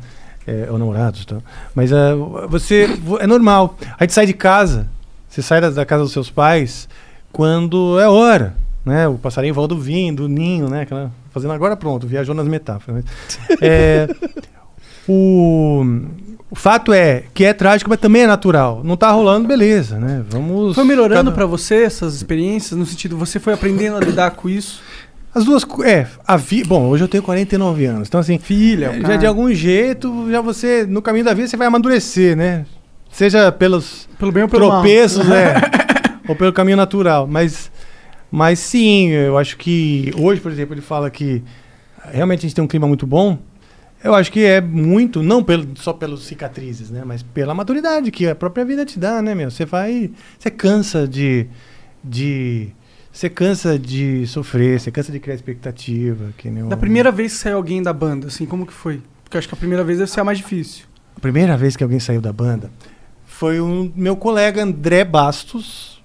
[0.47, 1.43] É, ou namorados, então.
[1.74, 2.14] Mas é,
[2.49, 2.89] você
[3.20, 3.76] é normal.
[3.99, 4.89] A gente sai de casa,
[5.28, 6.89] você sai da, da casa dos seus pais
[7.30, 9.07] quando é hora, né?
[9.07, 10.80] O passarinho volta do vinho, do ninho, né?
[10.82, 13.05] Aquela, fazendo agora pronto, viajou nas metáforas.
[13.05, 13.11] né?
[13.61, 14.09] É,
[15.09, 15.84] o,
[16.51, 18.80] o fato é que é trágico, mas também é natural.
[18.84, 20.24] Não tá rolando, beleza, né?
[20.30, 20.74] Vamos.
[20.74, 22.78] Foi melhorando cada- pra você essas experiências?
[22.78, 24.80] No sentido, você foi aprendendo a lidar com isso?
[25.39, 25.64] As duas.
[25.84, 26.64] É, a vi...
[26.64, 28.09] Bom, hoje eu tenho 49 anos.
[28.09, 28.39] Então, assim.
[28.39, 30.84] Filha, já de algum jeito, já você.
[30.84, 32.66] No caminho da vida, você vai amadurecer, né?
[33.11, 34.82] Seja pelos Pelo bem ou pelo mal.
[34.82, 35.55] tropeços, né?
[36.28, 37.26] ou pelo caminho natural.
[37.26, 37.70] Mas
[38.30, 41.43] Mas sim, eu acho que hoje, por exemplo, ele fala que
[42.12, 43.39] realmente a gente tem um clima muito bom.
[44.03, 47.03] Eu acho que é muito, não pelo, só pelos cicatrizes, né?
[47.05, 49.51] Mas pela maturidade que a própria vida te dá, né, meu?
[49.51, 50.11] Você vai.
[50.39, 51.47] Você cansa de.
[52.03, 52.68] de
[53.19, 56.27] você cansa de sofrer, você cansa de criar expectativa.
[56.39, 59.03] Que nem Da primeira vez que saiu alguém da banda, assim, como que foi?
[59.25, 60.85] Porque eu acho que a primeira vez deve ser a mais difícil.
[61.16, 62.71] A primeira vez que alguém saiu da banda
[63.27, 66.01] foi o meu colega André Bastos.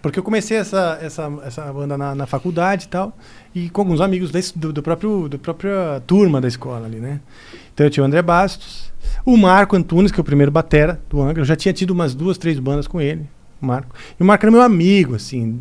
[0.00, 3.14] Porque eu comecei essa, essa, essa banda na, na faculdade e tal,
[3.54, 7.20] e com alguns amigos es- do, do próprio da própria turma da escola ali, né?
[7.74, 8.90] Então eu tinha o André Bastos,
[9.22, 11.40] o Marco Antunes, que é o primeiro batera do Angra.
[11.42, 13.28] Eu já tinha tido umas duas, três bandas com ele,
[13.60, 13.94] o Marco.
[14.18, 15.58] E o Marco era meu amigo, assim,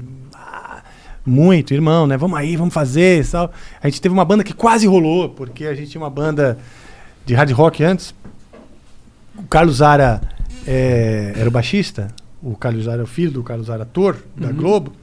[1.28, 2.18] muito, irmão, né?
[2.18, 3.52] Vamos aí, vamos fazer tal.
[3.82, 6.58] A gente teve uma banda que quase rolou, porque a gente tinha uma banda
[7.26, 8.16] de hard rock antes,
[9.38, 10.22] o Carlos Zara
[10.66, 12.08] é, era o baixista.
[12.42, 14.94] O Carlos Zara é o filho do Carlos Zara, ator da Globo.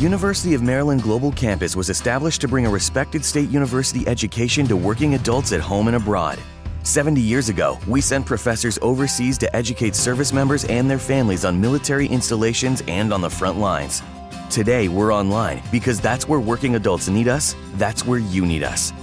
[0.00, 4.76] University of Maryland Global Campus was established to bring a respected state university education to
[4.76, 6.38] working adults at home and abroad.
[6.84, 11.60] 70 years ago, we sent professors overseas to educate service members and their families on
[11.60, 14.02] military installations and on the front lines.
[14.50, 18.94] Today, we're online because that's where working adults need us, that's where you need us.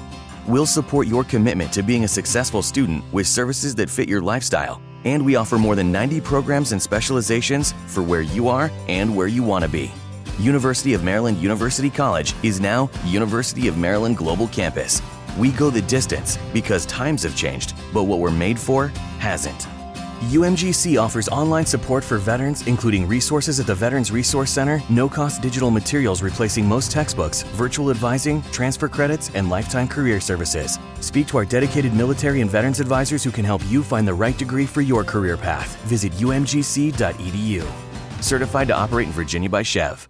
[0.48, 4.82] We'll support your commitment to being a successful student with services that fit your lifestyle,
[5.04, 9.28] and we offer more than 90 programs and specializations for where you are and where
[9.28, 9.91] you want to be.
[10.39, 15.00] University of Maryland University College is now University of Maryland Global Campus.
[15.38, 18.88] We go the distance because times have changed, but what we're made for
[19.20, 19.68] hasn't.
[20.26, 25.39] UMGC offers online support for veterans, including resources at the Veterans Resource Center, no cost
[25.41, 30.80] digital materials replacing most textbooks, virtual advising, transfer credits, and lifetime career services.
[30.99, 34.38] Speak to our dedicated military and veterans advisors who can help you find the right
[34.38, 35.76] degree for your career path.
[35.84, 37.63] Visit umgc.edu.
[38.19, 40.09] Certified to operate in Virginia by Chev.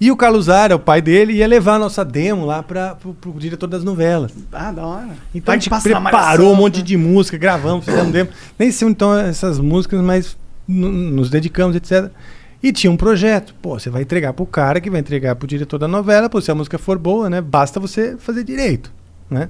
[0.00, 3.14] E o Carlos Zara, o pai dele, ia levar a nossa demo lá para pro,
[3.14, 4.32] pro diretor das novelas.
[4.52, 5.10] Ah, da hora.
[5.34, 6.82] Então Vai a gente preparou Malhação, um monte tá?
[6.82, 8.30] de música, gravamos, fizemos demo.
[8.58, 12.10] Nem sei então essas músicas, mas nos dedicamos, etc.
[12.62, 13.54] E tinha um projeto.
[13.60, 16.28] Pô, você vai entregar pro cara que vai entregar pro diretor da novela.
[16.28, 17.40] Pô, se a música for boa, né?
[17.40, 18.92] Basta você fazer direito,
[19.30, 19.48] né?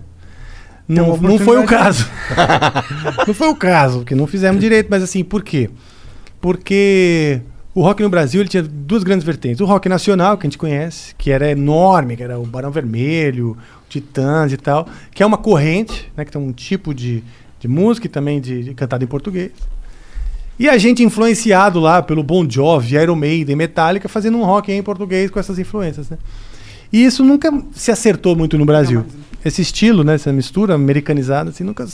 [0.87, 2.07] Não, não foi o caso.
[3.27, 4.89] não foi o caso, porque não fizemos direito.
[4.91, 5.71] Mas assim, por quê?
[6.41, 7.41] Porque
[7.75, 9.61] o rock no Brasil ele tinha duas grandes vertentes.
[9.61, 13.51] O rock nacional, que a gente conhece, que era enorme, que era o Barão Vermelho,
[13.51, 17.25] o Titãs e tal, que é uma corrente, né, que tem um tipo de,
[17.59, 19.51] de música e também de, de cantada em português.
[20.57, 24.83] E a gente influenciado lá pelo Bon Jovi, Iron Maiden, Metallica, fazendo um rock em
[24.83, 26.19] português com essas influências, né?
[26.93, 29.05] E isso nunca se acertou muito no Brasil.
[29.45, 31.85] Esse estilo, né, essa mistura americanizada, assim, nunca,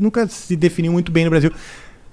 [0.00, 1.52] nunca se definiu muito bem no Brasil.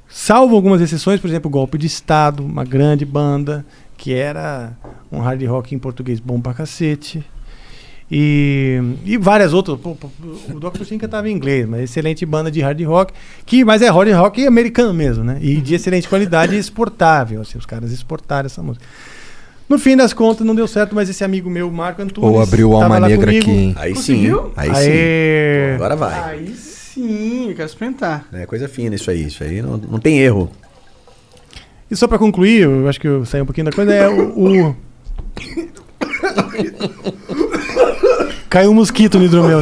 [0.09, 4.71] Salvo algumas exceções, por exemplo, Golpe de Estado, uma grande banda que era
[5.11, 7.23] um hard rock em português bom pra cacete.
[8.11, 9.77] E, e várias outras.
[9.79, 10.09] Pô, pô,
[10.51, 10.83] o Dr.
[10.83, 13.13] Sim cantava em inglês, mas excelente banda de hard rock,
[13.45, 15.37] que, mas é hard rock americano mesmo, né?
[15.41, 17.41] E de excelente qualidade e exportável.
[17.41, 18.83] Assim, os caras exportaram essa música.
[19.67, 22.27] No fim das contas, não deu certo, mas esse amigo meu, Marco Antunes.
[22.27, 23.45] Ou abriu alma negra comigo.
[23.45, 23.75] aqui, hein?
[23.77, 24.45] Aí Conseguiu?
[24.45, 24.51] sim.
[24.57, 24.89] Aí sim.
[24.89, 25.75] Aê!
[25.75, 26.23] Agora vai.
[26.31, 26.78] Aí sim,
[27.49, 28.25] eu quero experimentar.
[28.33, 29.25] É coisa fina isso aí.
[29.25, 30.49] Isso aí não, não tem erro.
[31.89, 34.67] E só pra concluir, eu acho que eu saí um pouquinho da coisa, é o.
[34.69, 34.75] o-
[38.49, 39.61] Caiu um mosquito no hidromel.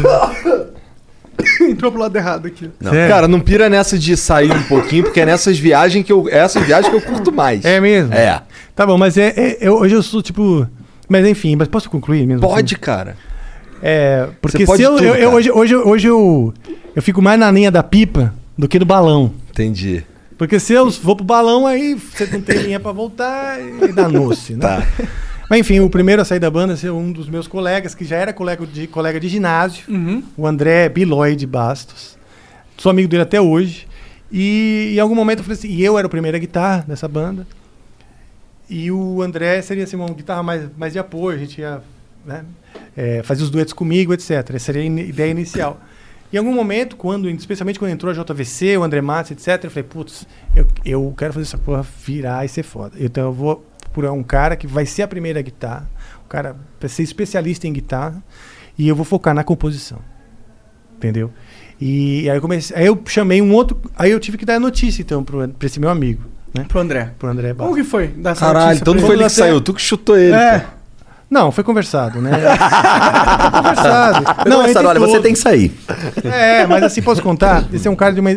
[1.62, 2.70] Entrou pro lado errado aqui.
[2.80, 2.92] Não.
[2.92, 6.28] Cara, não pira nessa de sair um pouquinho, porque é nessas viagens que eu.
[6.30, 7.64] É essas viagens que eu curto mais.
[7.64, 8.14] É mesmo?
[8.14, 8.42] É.
[8.76, 10.68] Tá bom, mas é, é- eu- hoje eu sou tipo.
[11.08, 12.42] Mas enfim, mas posso concluir mesmo?
[12.42, 12.82] Pode, assim?
[12.82, 13.16] cara.
[13.82, 16.54] É, porque Você pode se eu, tudo, eu- eu- hoje, hoje, hoje eu,
[16.98, 19.32] eu fico mais na linha da pipa do que do balão.
[19.52, 20.04] Entendi.
[20.36, 24.54] Porque se eu vou pro balão, aí você não tem linha pra voltar e danou-se,
[24.56, 24.60] né?
[24.62, 24.88] Tá.
[25.48, 28.16] Mas enfim, o primeiro a sair da banda é um dos meus colegas, que já
[28.16, 30.24] era colega de, colega de ginásio, Uhum.
[30.36, 32.18] o André Biloy de Bastos.
[32.80, 33.88] Sou amigo dele até hoje.
[34.32, 37.08] E em algum momento eu falei assim, e eu era o primeiro a guitarra dessa
[37.08, 37.46] banda.
[38.68, 41.80] E o André seria assim, uma guitarra mais, mais de apoio, a gente ia
[42.26, 42.44] né,
[42.96, 44.32] é, fazer os duetos comigo, etc.
[44.32, 45.80] Essa seria a ideia inicial.
[46.32, 49.84] Em algum momento, quando, especialmente quando entrou a JVC, o André Matos, etc., eu falei,
[49.84, 52.96] putz, eu, eu quero fazer essa porra virar e ser foda.
[53.00, 55.90] Então eu vou por um cara que vai ser a primeira guitarra,
[56.24, 58.22] o cara vai ser especialista em guitarra,
[58.78, 60.00] e eu vou focar na composição.
[60.96, 61.32] Entendeu?
[61.80, 64.60] E aí eu comecei, aí eu chamei um outro, aí eu tive que dar a
[64.60, 66.24] notícia então pro, pra esse meu amigo,
[66.54, 66.66] né?
[66.68, 67.14] Pro André.
[67.18, 67.78] Pro André Como Bastos.
[67.78, 68.08] que foi?
[68.08, 69.24] Dar Caralho, então não foi ele?
[69.24, 70.34] ele que saiu, tu que chutou ele.
[70.34, 70.60] É.
[70.60, 70.77] pô.
[71.30, 72.32] Não, foi conversado, né?
[73.42, 74.50] foi conversado.
[74.50, 75.74] Não, entre olha, você tem que sair.
[76.24, 77.66] É, mas assim, posso contar?
[77.74, 78.32] Esse é um cara de uma.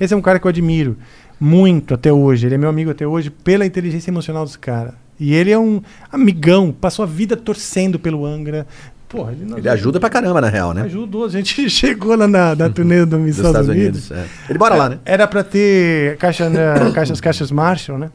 [0.00, 0.96] Esse é um cara que eu admiro
[1.38, 2.46] muito até hoje.
[2.46, 4.94] Ele é meu amigo até hoje pela inteligência emocional desse cara.
[5.18, 5.80] E ele é um
[6.10, 8.66] amigão, passou a vida torcendo pelo Angra.
[9.08, 10.82] Porra, ele, Ele ajuda pra caramba, na real, né?
[10.82, 11.26] Ajudou.
[11.26, 14.10] A gente chegou lá na, na turnê do Dos Estados, Estados Unidos.
[14.10, 14.30] Unidos.
[14.30, 14.50] é.
[14.50, 14.98] Ele bora lá, né?
[15.04, 18.10] Era pra ter caixa, né, caixas, caixas Marshall, né?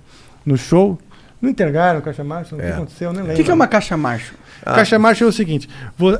[0.46, 0.98] No show.
[1.42, 2.58] Não entregaram caixa Marshall?
[2.60, 2.74] O que É.
[2.74, 3.10] aconteceu?
[3.10, 3.38] Eu nem O lembro.
[3.38, 4.34] que, que é uma caixa marcha?
[4.66, 5.70] Caixa Marshall é o seguinte: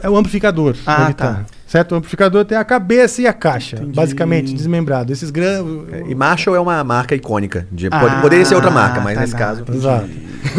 [0.04, 1.46] é o amplificador Ah, guitarra.
[1.66, 1.94] Certo?
[1.94, 3.94] O amplificador tem a cabeça e a caixa, Entendi.
[3.94, 5.12] basicamente, desmembrado.
[5.12, 5.66] Esses grandes.
[6.08, 7.68] E Marshall é uma marca icônica.
[7.72, 9.40] De, Ah, pode- poderia ser outra marca, mas tá, nesse tá.
[9.40, 9.66] caso.
[9.74, 10.10] Exato.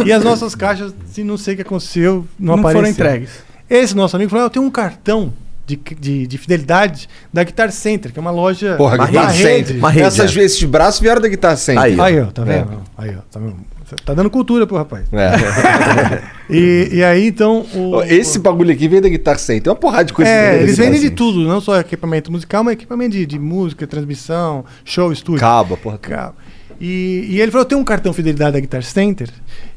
[0.05, 2.95] E as nossas caixas, se não sei o que aconteceu, não, Não apareceram.
[2.95, 3.31] foram entregues.
[3.71, 5.33] Esse nosso amigo falou: "Ah, eu tenho um cartão
[5.67, 8.75] de, de, de fidelidade da Guitar Center, que é uma loja.
[8.77, 9.77] Porra, Guitar Center.
[10.05, 10.35] Essas é.
[10.35, 11.83] vezes de braço vieram da Guitar Center.
[11.83, 12.03] Aí, ó.
[12.03, 12.73] Aí, ó, tá vendo?
[12.73, 12.77] É.
[12.99, 13.57] Aí, ó, tá vendo?
[13.89, 15.07] Você Tá dando cultura pro rapaz.
[15.13, 16.39] É.
[16.51, 17.67] E, e aí, então.
[17.75, 19.65] O, Esse bagulho aqui vem da Guitar Center.
[19.65, 22.73] Tem uma porrada de coisa É, eles vendem de tudo, não só equipamento musical, mas
[22.73, 25.41] equipamento de, de música, transmissão, show, estúdio.
[25.41, 25.99] Cabo, porra.
[25.99, 26.37] Cabo.
[26.81, 29.29] E, e ele falou: eu tenho um cartão fidelidade da Guitar Center,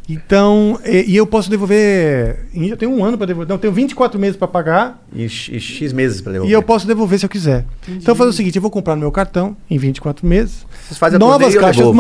[0.07, 0.80] então.
[0.86, 2.45] E, e eu posso devolver.
[2.53, 3.49] Eu tenho um ano para devolver.
[3.49, 6.51] Não, eu tenho 24 meses para pagar E, X- e X meses pra devolver.
[6.51, 7.66] e eu posso devolver se eu quiser.
[7.88, 10.66] Então eu faço o seguinte: eu vou comprar no meu cartão em 24 meses.
[10.88, 11.97] Vocês fazem a novas caixas devolvo.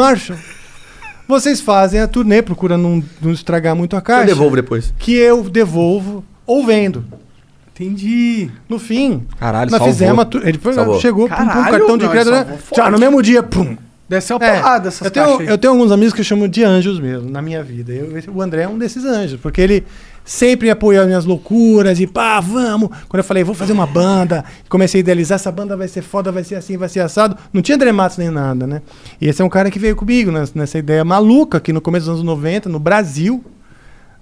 [1.27, 4.25] Vocês fazem a turnê, procurando não, não estragar muito a Eu caixa.
[4.25, 4.93] devolvo depois.
[4.99, 7.05] Que eu devolvo ou vendo.
[7.73, 8.49] Entendi.
[8.69, 9.93] No fim, Caralho, nós salvou.
[9.93, 10.99] fizemos a tu- Ele foi, Salvou.
[10.99, 12.33] chegou, pum, pum, Caralho, cartão de crédito.
[12.33, 12.59] salvou Né?
[12.71, 13.77] Tchau, no mesmo dia, pum.
[14.09, 15.47] Deve ser uma É, porrada essas eu, tenho, aí.
[15.47, 17.93] eu tenho alguns amigos que eu chamo de anjos mesmo, na minha vida.
[17.93, 19.85] Eu- o André é um desses anjos, porque ele
[20.31, 22.87] sempre apoiou as minhas loucuras e pá, vamos.
[23.09, 26.31] Quando eu falei, vou fazer uma banda, comecei a idealizar, essa banda vai ser foda,
[26.31, 27.35] vai ser assim, vai ser assado.
[27.51, 28.81] Não tinha André Matos nem nada, né?
[29.19, 32.05] E esse é um cara que veio comigo nessa, nessa ideia maluca, que no começo
[32.05, 33.43] dos anos 90, no Brasil,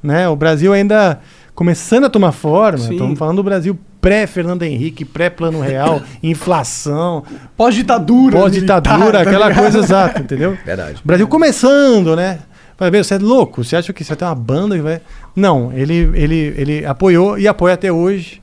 [0.02, 0.28] né?
[0.28, 1.20] O Brasil ainda
[1.54, 2.80] começando a tomar forma.
[2.80, 2.94] Sim.
[2.94, 7.24] Estamos falando do Brasil pré-Fernando Henrique, pré-Plano Real, inflação,
[7.56, 8.40] Pós-ditadura.
[8.40, 9.62] pós-ditadura, tá aquela ligado?
[9.62, 10.58] coisa exata, entendeu?
[10.66, 11.02] Verdade.
[11.04, 12.40] O Brasil começando, né?
[12.80, 13.64] Vai ver, você é louco?
[13.64, 15.02] Você acha que você vai ter uma banda que vai.
[15.36, 18.42] Não, ele, ele, ele apoiou e apoia até hoje.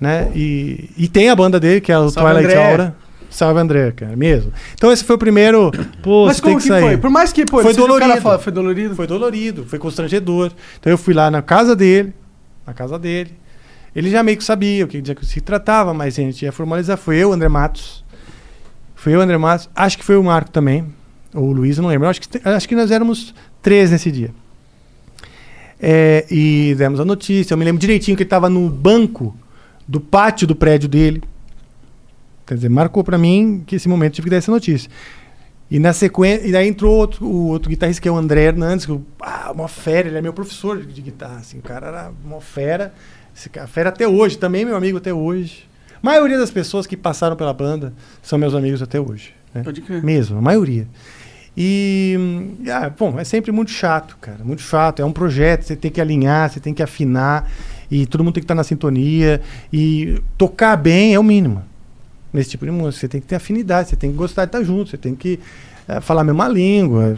[0.00, 0.30] Né?
[0.34, 2.70] E, e tem a banda dele, que é o Salve, Twilight André.
[2.70, 2.96] Aura.
[3.28, 4.52] Salve André, cara, mesmo.
[4.74, 5.72] Então esse foi o primeiro.
[6.02, 6.82] Pô, Mas tem como que que sair.
[6.82, 6.96] foi?
[6.98, 8.20] Por mais que, pô, Foi dolorido.
[8.20, 8.94] foda, foi dolorido.
[8.94, 10.52] Foi dolorido, foi constrangedor.
[10.78, 12.14] Então eu fui lá na casa dele,
[12.64, 13.34] na casa dele.
[13.94, 16.96] Ele já meio que sabia o que que se tratava, mas a gente ia formalizar.
[16.96, 18.04] Foi eu, André Matos.
[18.94, 19.68] Foi eu, André Matos.
[19.74, 20.86] Acho que foi o Marco também.
[21.34, 22.08] Ou o Luiz, eu não lembro.
[22.08, 23.34] Acho que, acho que nós éramos
[23.64, 24.30] três nesse dia.
[25.80, 27.54] É, e demos a notícia.
[27.54, 29.34] Eu me lembro direitinho que ele estava no banco
[29.88, 31.22] do pátio do prédio dele.
[32.46, 34.90] Quer dizer, marcou pra mim que esse momento tive que dar essa notícia.
[35.70, 38.84] E na sequência, e daí entrou outro, o outro guitarrista que é o André Hernandes,
[38.84, 42.12] que eu, ah, uma fera, ele é meu professor de guitarra, assim, o cara era
[42.22, 42.92] uma fera,
[43.34, 45.66] esse cara, fera até hoje, também meu amigo até hoje.
[45.94, 49.62] A maioria das pessoas que passaram pela banda são meus amigos até hoje, né?
[49.62, 50.02] Pode crer.
[50.02, 50.86] Mesmo, a maioria.
[51.56, 55.00] E, hum, ah, bom, é sempre muito chato, cara, muito chato.
[55.00, 57.50] É um projeto, você tem que alinhar, você tem que afinar,
[57.90, 59.40] e todo mundo tem que estar na sintonia,
[59.72, 61.62] e tocar bem é o mínimo
[62.32, 63.00] nesse tipo de música.
[63.02, 65.38] Você tem que ter afinidade, você tem que gostar de estar junto, você tem que
[65.86, 67.16] eh, falar a mesma língua.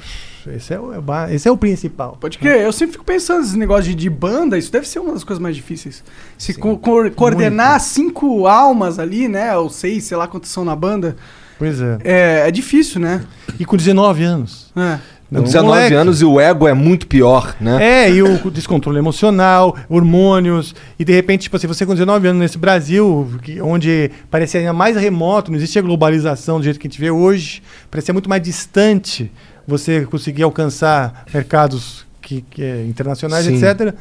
[0.55, 2.19] Esse é, o, é esse é o principal.
[2.21, 5.13] Pode crer, eu sempre fico pensando nesse negócio de, de banda, isso deve ser uma
[5.15, 6.05] das coisas mais difíceis.
[6.39, 9.57] Se co- co- coordenar cinco almas ali, né?
[9.57, 11.17] Ou seis, sei lá quantas são na banda,
[11.59, 11.99] Pois é.
[12.05, 13.25] é, é difícil, né?
[13.59, 14.71] E com 19 anos.
[14.77, 14.99] É.
[15.29, 15.95] Com Um 19 moleque.
[15.95, 18.05] anos e o ego é muito pior, né?
[18.05, 22.41] É, e o descontrole emocional, hormônios, e de repente, tipo assim, você com 19 anos
[22.41, 23.29] nesse Brasil,
[23.61, 27.61] onde parecia ainda mais remoto, não existia globalização do jeito que a gente vê hoje,
[27.91, 29.31] parecia muito mais distante
[29.67, 33.57] você conseguir alcançar mercados que, que é, internacionais, Sim.
[33.57, 33.95] etc.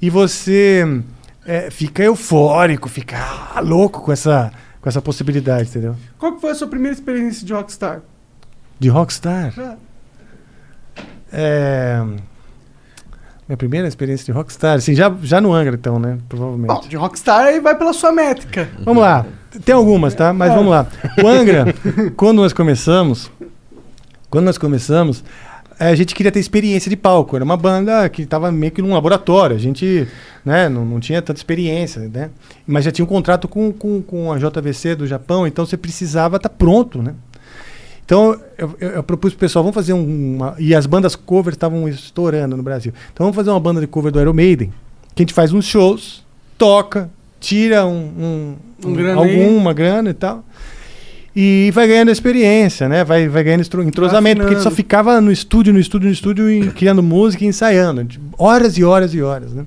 [0.00, 0.86] E você
[1.46, 3.16] é, fica eufórico, fica
[3.54, 4.52] ah, louco com essa,
[4.86, 5.96] com essa possibilidade, entendeu?
[6.16, 8.02] Qual que foi a sua primeira experiência de rockstar?
[8.78, 9.52] De rockstar.
[9.58, 11.02] É.
[11.32, 12.04] É,
[13.48, 16.18] Minha primeira experiência de rockstar, assim, já, já no Angra, então, né?
[16.28, 16.68] Provavelmente.
[16.68, 18.68] Bom, de rockstar aí vai pela sua métrica.
[18.84, 19.26] Vamos lá.
[19.64, 20.32] Tem algumas, tá?
[20.32, 20.86] Mas vamos lá.
[21.20, 21.74] O Angra,
[22.16, 23.28] quando nós começamos,
[24.30, 25.24] quando nós começamos,
[25.78, 27.36] a gente queria ter experiência de palco.
[27.36, 29.54] Era uma banda que estava meio que num laboratório.
[29.54, 30.06] A gente
[30.44, 32.30] né, não, não tinha tanta experiência, né?
[32.66, 36.36] Mas já tinha um contrato com, com, com a JVC do Japão, então você precisava
[36.36, 37.14] estar pronto, né?
[38.04, 40.54] Então eu, eu, eu propus pro pessoal, vamos fazer um- uma.
[40.58, 42.92] E as bandas cover estavam estourando no Brasil.
[43.12, 44.72] Então vamos fazer uma banda de cover do Iron Maiden,
[45.14, 46.24] que a gente faz uns shows,
[46.56, 47.10] toca,
[47.40, 50.44] tira um, um, Um um- grana alguma grana e tal.
[51.38, 53.04] E vai ganhando experiência, né?
[53.04, 56.50] Vai, vai ganhando entrosamento, porque a gente só ficava no estúdio, no estúdio, no estúdio,
[56.50, 58.02] e criando música e ensaiando.
[58.04, 59.66] de Horas e horas e horas, né?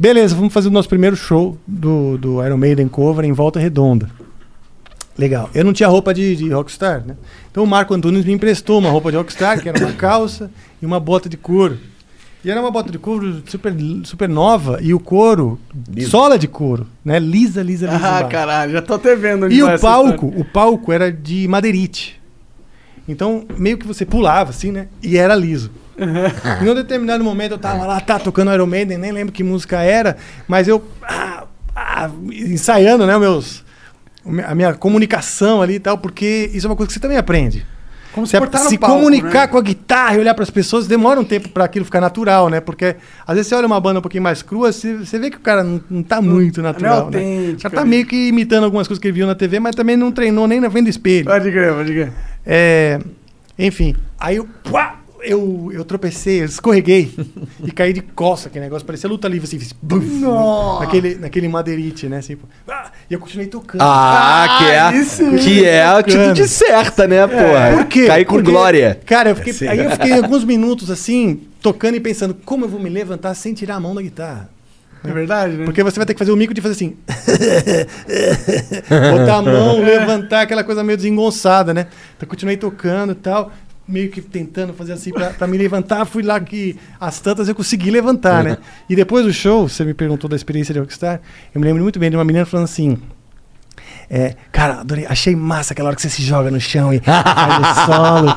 [0.00, 4.08] Beleza, vamos fazer o nosso primeiro show do, do Iron Maiden cover em Volta Redonda.
[5.18, 5.50] Legal.
[5.54, 7.16] Eu não tinha roupa de, de rockstar, né?
[7.50, 10.50] Então o Marco Antunes me emprestou uma roupa de rockstar, que era uma calça
[10.80, 11.78] e uma bota de couro.
[12.46, 13.74] E era uma bota de couro super,
[14.04, 15.58] super nova e o couro,
[16.08, 17.18] sola de couro, né?
[17.18, 17.96] Lisa, lisa, lisa.
[17.96, 18.28] Ah, embaixo.
[18.28, 19.50] caralho, já tô até vendo.
[19.50, 22.22] E o palco, o palco era de madeirite.
[23.08, 24.86] Então, meio que você pulava assim, né?
[25.02, 25.72] E era liso.
[26.62, 29.82] Em um determinado momento eu tava lá, tá, tocando Iron Maiden, nem lembro que música
[29.82, 30.16] era,
[30.46, 33.64] mas eu ah, ah, ensaiando, né, meus
[34.46, 37.66] a minha comunicação ali e tal, porque isso é uma coisa que você também aprende.
[38.16, 39.46] Como se portar no se palco, comunicar né?
[39.48, 42.48] com a guitarra e olhar para as pessoas demora um tempo para aquilo ficar natural,
[42.48, 42.60] né?
[42.62, 42.96] Porque
[43.26, 45.40] às vezes você olha uma banda um pouquinho mais crua, você, você vê que o
[45.40, 47.18] cara não, não tá muito natural, né?
[47.18, 49.76] autêntico O cara tá meio que imitando algumas coisas que ele viu na TV, mas
[49.76, 51.26] também não treinou nem na do espelho.
[51.26, 52.12] Pode crer, pode crer.
[52.46, 53.00] É,
[53.58, 54.94] enfim, aí eu, pua,
[55.26, 57.12] eu, eu tropecei, eu escorreguei
[57.62, 60.06] e caí de costa, aquele negócio, parecia luta livre, assim, fiz buf,
[60.80, 62.18] naquele, naquele madeirite, né?
[62.18, 62.46] Assim, pô.
[62.68, 63.82] Ah, e eu continuei tocando.
[63.82, 65.36] Ah, que é, isso.
[65.36, 67.76] que é a atitude certa, né, porra?
[67.76, 68.06] Por quê?
[68.06, 69.00] Cair com Porque, glória.
[69.04, 72.80] Cara, eu fiquei, aí eu fiquei alguns minutos assim, tocando e pensando, como eu vou
[72.80, 74.56] me levantar sem tirar a mão da guitarra?
[75.04, 75.64] É verdade, né?
[75.64, 76.96] Porque você vai ter que fazer o mico de fazer assim.
[79.12, 81.86] Botar a mão, levantar, aquela coisa meio desengonçada, né?
[82.16, 83.52] Então continuei tocando e tal,
[83.88, 86.04] meio que tentando fazer assim pra, pra me levantar.
[86.04, 88.58] Fui lá que as tantas eu consegui levantar, né?
[88.88, 91.20] E depois do show, você me perguntou da experiência de Rockstar,
[91.54, 92.98] eu me lembro muito bem de uma menina falando assim.
[94.08, 97.78] É, cara, adorei, achei massa aquela hora que você se joga no chão e faz
[97.78, 98.28] o solo.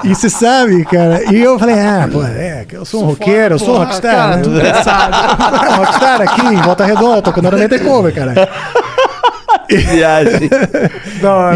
[0.04, 1.30] e você sabe, cara.
[1.30, 4.14] E eu falei, ah, pô, é, eu sou um roqueiro, eu sou um porra, rockstar.
[4.14, 4.42] cara, né?
[4.42, 5.76] tudo cansado.
[5.76, 8.34] rockstar aqui em Volta Redonda, tocando Hora Meter Cover, cara.
[9.68, 10.48] Viagem.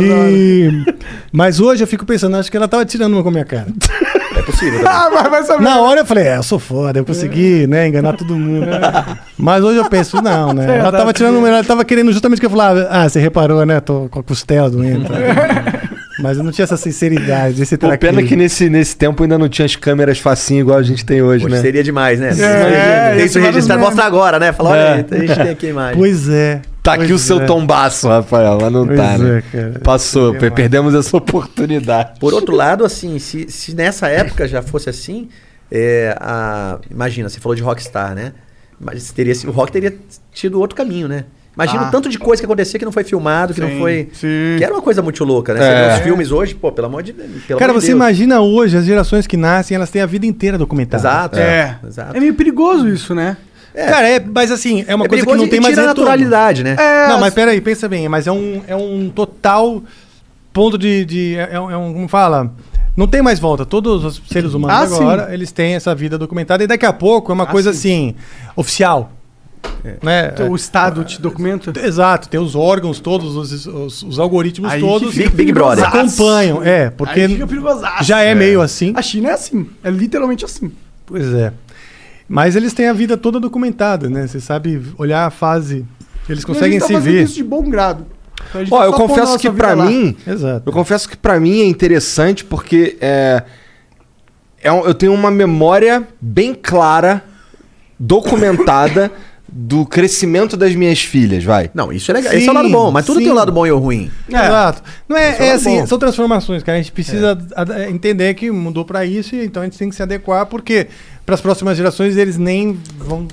[0.03, 0.85] E...
[1.33, 3.69] Mas hoje eu fico pensando, acho que ela tava tirando uma com a minha cara.
[4.35, 4.81] É possível.
[4.89, 5.63] Ah, mas vai saber.
[5.63, 8.67] Na hora eu falei, é, eu sou foda, eu consegui, né, enganar todo mundo.
[9.37, 10.79] Mas hoje eu penso, não, né?
[10.79, 13.79] Ela tava tirando uma, ela tava querendo justamente que eu falava, ah, você reparou, né?
[13.81, 15.07] Tô com a costela doendo.
[16.19, 17.99] Mas eu não tinha essa sinceridade, esse traquejo.
[18.15, 21.23] pena que nesse, nesse tempo ainda não tinha as câmeras facinho igual a gente tem
[21.23, 21.61] hoje, Hoje né?
[21.61, 22.29] seria demais, né?
[22.39, 23.81] É, tem esse isso registrado.
[23.81, 24.53] Mostra agora, né?
[24.53, 24.93] Fala, olha É.
[24.95, 25.97] aí, a gente tem aqui imagem.
[25.97, 26.61] Pois é.
[26.83, 27.45] Tá aqui o pois seu é.
[27.47, 29.39] tombaço, Rafael, mas não Pois tá, né?
[29.39, 29.81] é, cara.
[29.83, 32.19] Passou, perdemos essa oportunidade.
[32.21, 35.29] Por outro lado, assim, se, se nessa época já fosse assim,
[35.71, 38.33] é, a- imagina, você falou de rockstar, né?
[38.81, 39.95] Mas teria, o rock teria
[40.33, 41.25] tido outro caminho, né?
[41.55, 41.89] Imagina Ah.
[41.89, 44.09] o tanto de coisa que acontecia que não foi filmado, que não Sim, foi.
[44.15, 44.55] sim.
[44.57, 45.61] Que era uma coisa muito louca, né?
[45.61, 45.89] Você É.
[45.89, 47.29] vê os filmes hoje, pô, pelo amor de Deus.
[47.47, 47.97] pelo Cara, amor de você Deus.
[47.97, 51.03] imagina hoje, as gerações que nascem, elas têm a vida inteira documentada.
[51.03, 51.39] Exato.
[51.39, 51.79] É.
[51.87, 52.17] Exato.
[52.17, 53.37] É meio perigoso isso, né?
[53.75, 53.87] É.
[53.87, 56.63] Cara, é, mas assim, é uma É coisa que não e tem mais tira naturalidade,
[56.65, 56.77] né?
[56.79, 59.83] É, Não, mas peraí, pensa bem, mas é um, é um total
[60.53, 61.05] ponto de.
[61.05, 62.51] de é, é um, é um- como fala?
[62.95, 63.65] Não tem mais volta.
[63.65, 65.03] Todos os seres humanos Ah, sim.
[65.03, 68.11] agora, eles têm essa vida documentada e daqui a pouco é uma Ah, coisa sim.
[68.11, 68.15] assim,
[68.55, 69.11] oficial.
[70.03, 70.33] Né?
[70.49, 71.73] o Estado te documenta.
[71.85, 75.85] Exato, tem os órgãos todos, os, os- os algoritmos Aí todos Big- Big Brother.
[75.85, 76.63] acompanham.
[76.63, 78.05] É, porque Aí fica perigosaço.
[78.05, 78.93] já é, meio assim.
[78.97, 79.69] A China é assim.
[79.83, 80.71] É literalmente assim.
[81.05, 81.53] Pois é.
[82.29, 84.27] Mas eles têm a vida toda documentada, né?
[84.27, 85.85] Você sabe olhar a fase.
[86.29, 87.23] Eles E a conseguem gente tá se ver.
[87.25, 88.07] isso de bom grado.
[88.51, 89.85] Então Ó, tá eu confesso que lá.
[89.85, 90.63] mim, Exato.
[90.65, 93.43] eu confesso que pra mim é interessante porque é,
[94.63, 97.23] é eu tenho uma memória bem clara,
[97.99, 99.11] documentada
[99.55, 101.71] do crescimento das minhas filhas, vai.
[101.75, 102.33] Não, isso é legal.
[102.33, 103.25] Sim, Esse é o lado bom, mas tudo sim.
[103.25, 104.11] tem um lado bom e o ruim.
[104.27, 104.83] Exato.
[105.07, 105.87] Não é, é é assim, bom.
[105.87, 106.79] são transformações, cara.
[106.79, 109.95] A gente precisa ad- entender que mudou pra isso, e então a gente tem que
[109.95, 110.87] se adequar, porque
[111.27, 113.29] para as próximas gerações eles nem vão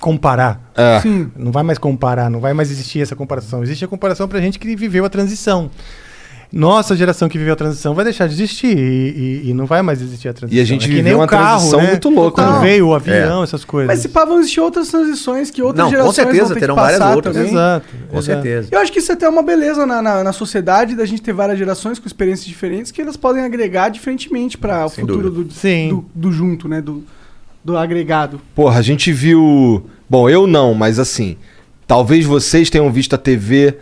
[0.00, 0.60] comparar.
[0.76, 1.00] É.
[1.00, 1.30] Sim.
[1.36, 3.62] Não vai mais comparar, não vai mais existir essa comparação.
[3.62, 5.70] Existe a comparação pra gente que viveu a transição.
[6.52, 8.80] Nossa geração que viveu a transição vai deixar de existir e,
[9.46, 10.58] e- e não vai mais existir a transição.
[10.58, 11.90] E a gente é viveu nem uma carro, transição né?
[11.90, 12.60] muito louca, Quando né?
[12.60, 13.86] veio o avião, essas coisas.
[13.86, 16.60] Mas se pá, vão existir outras transições que outras Não, com gerações certeza, vão ter
[16.60, 17.36] terão que várias outras.
[17.36, 17.50] também.
[17.52, 17.86] Exato.
[18.10, 18.24] Com exato.
[18.42, 18.68] certeza.
[18.72, 21.32] Eu acho que isso até é uma beleza na, na, na sociedade da gente ter
[21.32, 25.88] várias gerações com experiências diferentes que elas podem agregar diferentemente para o futuro do, Sim.
[25.90, 26.80] do, do junto, né?
[26.82, 27.04] Do,
[27.64, 28.40] do agregado.
[28.56, 29.84] Porra, a gente viu.
[30.08, 31.36] Bom, eu não, mas assim.
[31.86, 33.76] Talvez vocês tenham visto a TV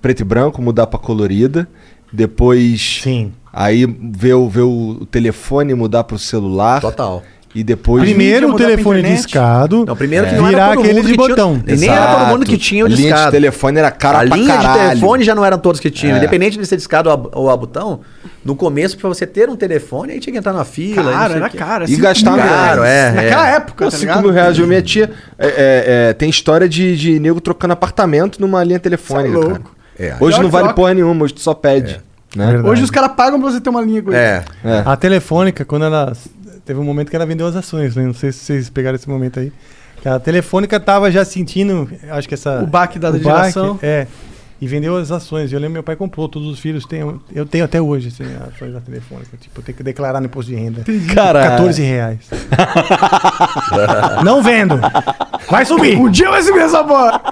[0.00, 1.68] preto e branco mudar pra colorida.
[2.12, 3.00] Depois.
[3.02, 3.32] Sim.
[3.52, 6.80] Aí ver o, ver o telefone mudar pro celular.
[6.80, 7.22] Total.
[7.54, 8.04] E depois.
[8.04, 9.84] Primeiro o telefone discado.
[9.86, 11.62] Não, primeiro que não virar era todo aquele mundo de que tinha- botão.
[11.66, 13.30] E nem era todo mundo que tinha o A linha de discado.
[13.32, 14.80] telefone era cara a pra linha caralho.
[14.82, 16.14] de telefone já não eram todos que tinham.
[16.14, 16.18] É.
[16.18, 18.00] Independente de ser discado ou a, ou a botão,
[18.44, 21.10] no começo, pra você ter um telefone, aí tinha que entrar na fila.
[21.10, 21.90] e Cara, era cara.
[21.90, 23.54] E gastar mil caro, é, Naquela é.
[23.56, 24.22] época, Pô, tá 5 ligado?
[24.22, 24.58] mil reais.
[24.58, 25.52] Eu, minha tia é, é,
[26.10, 29.32] é, tem história de, de nego trocando apartamento numa linha telefônica.
[29.40, 29.60] Cê é cara.
[29.98, 30.16] É.
[30.20, 30.74] Hoje não vale troca.
[30.74, 32.00] porra nenhuma, hoje tu só pede.
[32.36, 32.46] Né?
[32.46, 32.68] Verdade.
[32.68, 34.18] Hoje os caras pagam pra você ter uma linha com ele.
[34.18, 34.44] É.
[34.64, 34.82] É.
[34.84, 36.12] A telefônica, quando ela.
[36.64, 38.04] Teve um momento que ela vendeu as ações, né?
[38.04, 39.50] Não sei se vocês pegaram esse momento aí.
[40.02, 42.62] Que A telefônica tava já sentindo, acho que essa.
[42.62, 43.78] O baque da o geração.
[43.82, 44.06] é.
[44.60, 45.52] E vendeu as ações.
[45.52, 47.00] Eu lembro meu pai comprou, todos os filhos têm.
[47.32, 49.36] Eu tenho até hoje assim, as ações da telefônica.
[49.40, 50.84] Tipo, eu tenho que declarar no imposto de renda.
[51.14, 52.18] Cara, 14 reais.
[54.24, 54.78] Não vendo!
[55.48, 55.96] Vai subir!
[55.96, 57.22] Um dia vai subir essa porra.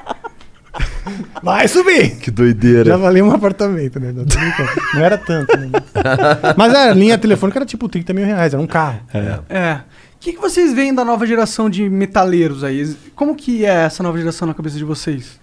[1.43, 2.17] Vai subir!
[2.17, 2.85] Que doideira.
[2.85, 4.13] Já valia um apartamento, né?
[4.13, 5.71] Não, era tanto, né?
[6.57, 9.01] Mas a linha telefônica era tipo 30 mil reais, era um carro.
[9.49, 9.81] É.
[10.15, 12.97] O que, que vocês veem da nova geração de metaleiros aí?
[13.15, 15.39] Como que é essa nova geração na cabeça de vocês?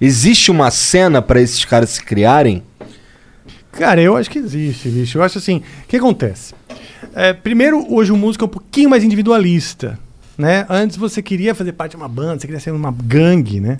[0.00, 2.62] Existe uma cena pra esses caras se criarem?
[3.72, 5.18] Cara, eu acho que existe, bicho.
[5.18, 6.54] Eu acho assim, o que acontece?
[7.14, 9.98] É, primeiro, hoje o músico é um pouquinho mais individualista,
[10.36, 10.66] né?
[10.68, 13.78] Antes você queria fazer parte de uma banda, você queria ser uma gangue, né?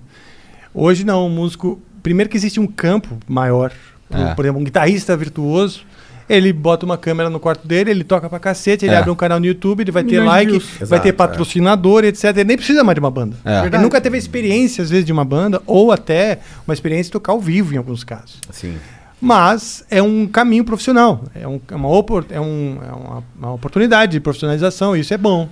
[0.80, 1.80] Hoje não, o músico...
[2.02, 3.72] Primeiro que existe um campo maior.
[4.08, 4.34] Por, É.
[4.34, 5.80] por exemplo, um guitarrista virtuoso,
[6.28, 8.98] ele bota uma câmera no quarto dele, ele toca pra cacete, ele É.
[8.98, 11.12] abre um canal no YouTube, ele vai ter Milhões like, vai Exato, ter é.
[11.12, 12.24] patrocinador, etc.
[12.26, 13.36] Ele nem precisa mais de uma banda.
[13.44, 13.66] É.
[13.66, 17.10] Ele nunca teve a experiência, às vezes, de uma banda, ou até uma experiência de
[17.12, 18.38] tocar ao vivo, em alguns casos.
[18.50, 18.76] Sim.
[19.20, 23.52] Mas é um caminho profissional, é, um- é uma, opor- é um- é uma- uma
[23.52, 25.48] oportunidade de profissionalização, e isso é bom.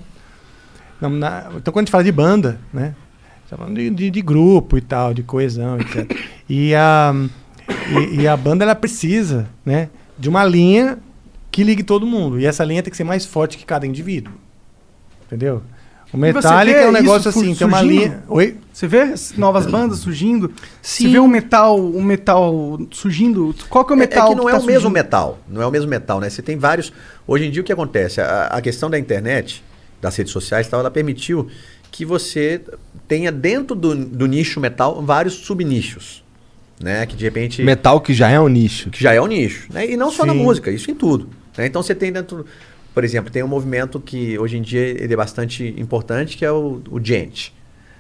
[1.01, 2.95] Na- na- então, quando a gente fala de banda, né?
[3.49, 6.11] Você falando de, de- de grupo e tal, de coesão, etc.
[6.49, 7.15] E a,
[8.13, 9.89] e, e a banda ela precisa né,
[10.19, 10.99] de uma linha
[11.51, 12.41] que ligue todo mundo.
[12.41, 14.33] E essa linha tem que ser mais forte que cada indivíduo.
[15.27, 15.63] Entendeu?
[16.13, 18.01] O você Metallica é um negócio assim, fu- tem uma surgindo?
[18.01, 18.23] linha.
[18.29, 18.57] Oi?
[18.73, 20.53] Você vê as novas bandas surgindo?
[20.81, 21.11] Você Sim.
[21.13, 23.55] vê um metal, um metal surgindo?
[23.69, 24.93] Qual que é o É- metal é que não é tá o mesmo surgindo?
[24.93, 25.39] metal.
[25.49, 26.31] Não é o mesmo metal, né?
[26.31, 26.93] Você tem vários.
[27.27, 28.21] Hoje em dia o que acontece?
[28.21, 29.65] A, a questão da internet,
[30.01, 31.49] das redes sociais e tal, ela permitiu
[31.97, 32.61] que você
[33.09, 36.23] tenha dentro do, do nicho metal vários subnichos.
[36.79, 37.07] Né?
[37.07, 37.63] Que de repente.
[37.63, 38.91] Metal que já é um nicho.
[38.91, 39.67] que já é um nicho.
[39.73, 39.91] Né?
[39.93, 40.41] E não só na Sim.
[40.43, 41.31] música, isso em tudo.
[41.57, 41.67] né?
[41.67, 42.45] Então você tem dentro.
[42.93, 46.53] Por exemplo, tem um movimento que hoje em dia ele é bastante importante, que é
[46.53, 47.49] o, o gent.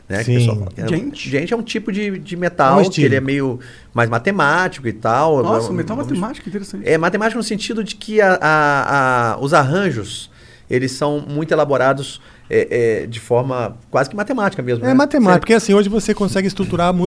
[0.09, 0.23] Né?
[0.23, 0.47] Sim.
[0.47, 0.69] fala.
[0.77, 1.17] É, Gent?
[1.17, 3.59] gent é um tipo de, de É metal um que ele é meio
[3.95, 5.43] mais matemático e tal.
[5.43, 6.87] Nossa, metal vamos- matemático, interessante.
[6.87, 10.31] é matemático no sentido de que a- a- a- os arranjos
[10.69, 14.85] eles são muito elaborados é, é, de forma quase que matemática mesmo.
[14.85, 14.95] É né?
[14.95, 17.07] matemática, porque assim, hoje você consegue estruturar muito.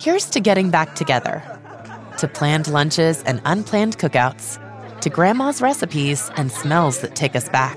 [0.00, 1.42] Here's to getting back together,
[2.18, 4.60] to planned lunches and unplanned cookouts,
[5.00, 7.76] to grandma's recipes and smells that take us back,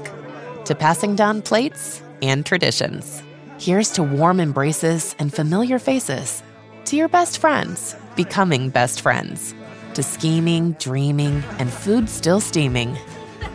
[0.66, 3.24] to passing down plates and traditions.
[3.59, 6.43] Here's to warm embraces and familiar faces,
[6.86, 9.55] to your best friends becoming best friends,
[9.93, 12.97] to scheming, dreaming, and food still steaming.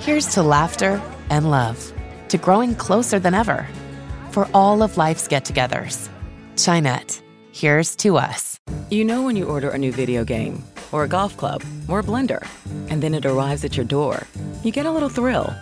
[0.01, 1.01] Here's to laughter
[1.31, 1.93] and love,
[2.29, 3.67] to growing closer than ever.
[4.31, 6.09] For all of life's get togethers,
[6.57, 7.21] Chinette,
[7.53, 8.61] here's to us.
[8.91, 10.63] You know when you order a new video game,
[10.93, 12.47] or a golf club, or a blender,
[12.89, 14.27] and then it arrives at your door.
[14.63, 15.55] You get a little thrill.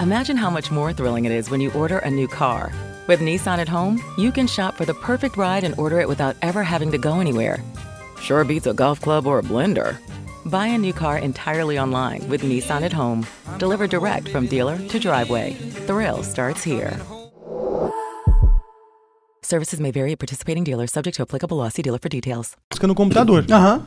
[0.00, 2.72] Imagine how much more thrilling it is when you order a new car.
[3.06, 6.36] With Nissan at home, you can shop for the perfect ride and order it without
[6.42, 7.62] ever having to go anywhere.
[8.20, 9.96] Sure beats a golf club or a blender.
[10.46, 13.26] Buy a new car entirely online with Nissan at home.
[13.58, 15.54] Delivered direct from dealer to driveway.
[15.86, 16.96] Thrill starts here.
[19.42, 21.68] Services may vary at participating dealers, subject to applicable law.
[21.68, 22.56] See dealer for details.
[22.72, 23.44] música no computador.
[23.50, 23.82] Aham.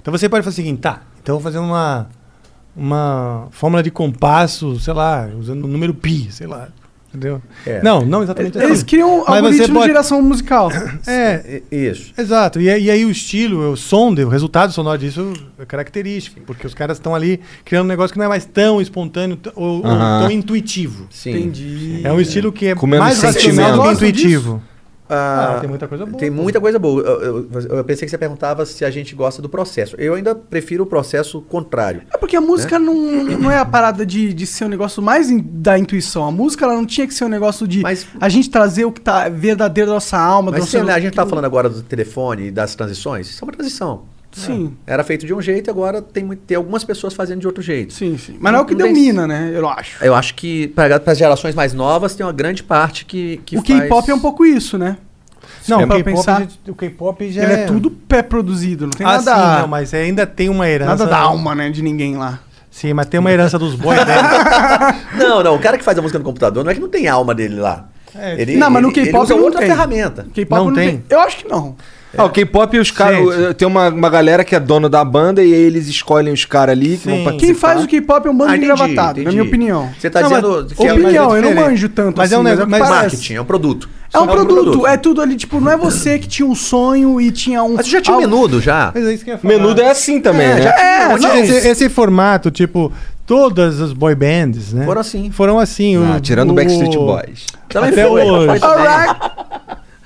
[0.00, 2.08] Então você pode fazer o seguinte, tá, então eu vou fazer uma,
[2.74, 6.68] uma fórmula de compasso, sei lá, usando o número pi, sei lá.
[7.12, 7.42] Entendeu?
[7.66, 7.82] É.
[7.82, 8.84] Não, não exatamente Eles assim.
[8.84, 10.70] criam Mas algoritmo pode- de geração musical.
[11.08, 12.12] É, I- Isso.
[12.16, 12.60] exato.
[12.60, 16.64] E, aí- e aí o estilo, o som, o resultado sonoro disso é característico, porque
[16.66, 19.86] os caras estão ali criando um negócio que não é mais tão espontâneo ou, ou
[19.86, 20.20] Aham.
[20.22, 21.06] tão intuitivo.
[21.10, 21.30] Sim.
[21.30, 22.00] Entendi.
[22.04, 24.62] É um estilo que é mais racional do que intuitivo.
[25.10, 26.18] Ah, Ah, tem muita coisa boa.
[26.18, 27.02] Tem muita coisa boa.
[27.02, 27.20] Eu,
[27.52, 29.96] eu- eu pensei que você perguntava se a gente gosta do processo.
[29.98, 32.02] Eu ainda prefiro o processo contrário.
[32.14, 35.30] É porque a música não, não é a parada de, de ser um negócio mais
[35.30, 36.24] in- da intuição.
[36.26, 38.92] A música ela não tinha que ser um negócio de Mas- a gente trazer o
[38.92, 40.50] que tá verdadeiro da nossa alma.
[40.52, 43.52] Mas nosso- a gente tá falando agora do telefone e das transições, isso é uma
[43.52, 44.02] transição.
[44.32, 47.46] Sim, Era feito de um jeito e agora tem, muito- tem algumas pessoas fazendo de
[47.48, 47.92] outro jeito.
[47.92, 48.36] sim, sim.
[48.40, 49.50] Mas não é o que Não tem- domina, né?
[49.52, 50.04] Eu acho.
[50.04, 53.62] Eu acho que para as gerações mais novas tem uma grande parte que, que o
[53.64, 53.80] faz...
[53.80, 54.96] K-pop é um pouco isso, né?
[55.68, 56.40] Não, É K-pop pensar.
[56.42, 59.92] já- o K-pop já Ele é tudo pré-produzido, não tem Ah, nada, sim, não, mas
[59.92, 60.90] ainda tem uma herança.
[60.90, 62.38] nada da alma, né, de ninguém lá.
[62.70, 63.98] Sim, mas tem uma herança dos boys.
[64.06, 64.14] né?
[65.18, 67.08] Não, não, o cara que faz a música no computador não é que não tem
[67.08, 67.88] alma dele lá.
[68.14, 69.68] É, ele, Não, mas no ele- ele K-pop usa não outra tem.
[69.68, 70.26] ferramenta.
[70.32, 70.98] K-pop Não não, tem?
[70.98, 71.04] tem.
[71.10, 71.74] Eu acho que não.
[72.18, 73.18] Ah, o K-pop os caras.
[73.36, 73.54] Gente.
[73.54, 76.72] Tem uma, uma galera que é dono da banda e aí eles escolhem os caras
[76.72, 77.10] ali que Sim.
[77.10, 77.46] vão participar.
[77.46, 79.90] Quem faz o K-pop é um bando Ah, de entendi, engravatado, na minha opinião.
[79.98, 82.32] Você tá Não, mas- dizendo que é opinião, mas é eu não manjo tanto Mas
[82.32, 83.88] é um assim, negócio- o que mas- marketing, é um produto.
[84.12, 87.20] É um Só produto, é tudo ali, tipo, não é você que tinha um sonho
[87.20, 87.74] e tinha um...
[87.74, 88.90] Mas você já tinha um algo- menudo já?
[88.92, 89.54] Mas é isso que eu ia falar.
[89.54, 90.64] Menudo é assim também, né?
[90.66, 92.92] É, Esse- não, esse, esse formato, tipo,
[93.24, 94.84] todas as boy bands, né?
[94.84, 95.30] Foram assim.
[95.30, 95.94] Foram assim.
[95.96, 97.46] Ah, o- tirando o Backstreet Boys.
[97.68, 98.22] Também Até foi.
[98.28, 98.60] hoje.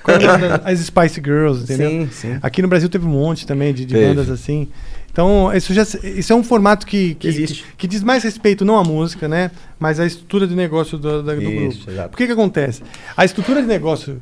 [0.63, 1.89] As Spice Girls, entendeu?
[1.89, 2.37] Sim, sim.
[2.41, 4.67] Aqui no Brasil teve um monte também de, de bandas assim.
[5.11, 7.63] Então, isso, já, isso é um formato que, que, Existe.
[7.63, 9.49] que, que diz mais respeito não à música, né?
[9.79, 11.91] Mas à estrutura de negócio do, da- do Isso, grupo.
[11.91, 12.09] exato.
[12.09, 12.83] Por que que acontece?
[13.15, 14.19] A estrutura de negócio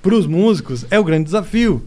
[0.00, 1.84] para os músicos é o grande desafio,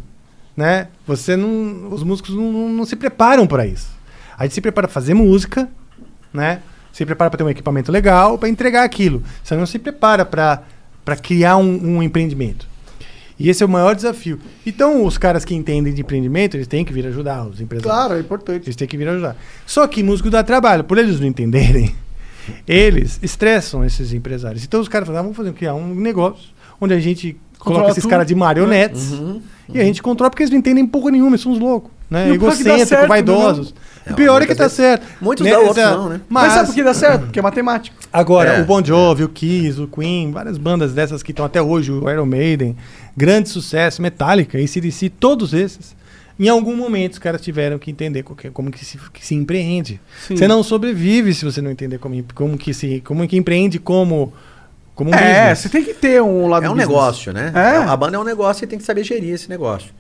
[0.56, 0.88] né?
[1.08, 3.88] Você não, os músicos não, não- não se preparam para isso.
[4.38, 5.70] A gente se prepara para fazer música,
[6.34, 6.60] né?
[6.92, 9.24] Se prepara para ter um equipamento legal, para entregar aquilo.
[9.42, 10.62] Você não se prepara para
[11.22, 12.68] criar um, um empreendimento.
[13.42, 14.40] E esse é o maior desafio.
[14.66, 17.92] Então, os caras que entendem de empreendimento, eles têm que vir ajudar os empresários.
[17.94, 18.66] Claro, é importante.
[18.68, 19.36] Eles têm que vir ajudar.
[19.66, 20.84] Só que músico dá trabalho.
[20.84, 21.96] Por eles não entenderem,
[22.68, 24.64] eles estressam esses empresários.
[24.64, 27.92] Então, os caras falam, ah, vamos fazer, criar um negócio onde a gente Controla coloca
[28.00, 29.40] esses caras de marionetes Uhum.
[29.72, 31.92] e a gente controla porque eles não entendem porra nenhuma, eles são uns loucos.
[32.10, 32.22] Né?
[32.22, 33.74] E é dá Egocêntricos, vaidosos.
[34.06, 34.12] né?
[34.12, 35.06] O pior é que muitas tá vezes- certo.
[35.24, 35.52] muitos Né?
[35.52, 36.22] dão, outros Essa- não, né?
[36.28, 37.22] Mas, Mas, sabe por que dá certo?
[37.22, 37.96] Porque é matemática.
[38.12, 38.62] Agora, É.
[38.62, 42.10] o Bon Jovi, o Kiss, o Queen, várias bandas dessas que estão até hoje, o
[42.10, 42.76] Iron Maiden,
[43.16, 45.96] grande sucesso, Metallica, ACDC, todos esses.
[46.40, 50.00] Em algum momento os caras tiveram que entender como que se, que se empreende.
[50.28, 50.36] Sim.
[50.36, 54.34] Você não sobrevive se você não entender como, como, que, se, como que empreende como,
[54.96, 55.60] como um É, business.
[55.60, 56.90] você tem que ter um lado É um business.
[56.90, 57.52] negócio, né?
[57.54, 57.78] É.
[57.84, 59.92] A banda é um negócio e tem que saber gerir esse negócio.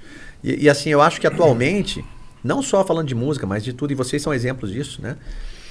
[0.43, 2.03] E, e, assim, eu acho que atualmente,
[2.43, 5.17] não só falando de música, mas de tudo, e vocês são exemplos disso, né?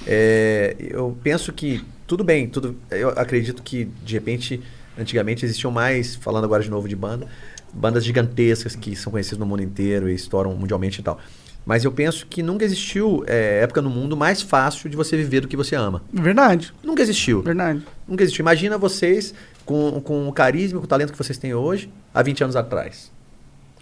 [0.07, 4.61] É, eu penso que, tudo bem, tudo, eu acredito que, de repente,
[4.97, 7.27] antigamente existiam mais, falando agora de novo de banda,
[7.73, 11.19] bandas gigantescas que são conhecidas no mundo inteiro e estouram mundialmente e tal.
[11.65, 15.41] Mas eu penso que nunca existiu é, época no mundo mais fácil de você viver
[15.41, 16.01] do que você ama.
[16.11, 17.41] Verdade, Nunca existiu.
[17.43, 17.83] verdade.
[18.07, 18.41] Nunca existiu.
[18.41, 19.33] Imagina vocês
[19.63, 23.11] com, com o carisma, com o talento que vocês têm hoje, há 20 anos atrás.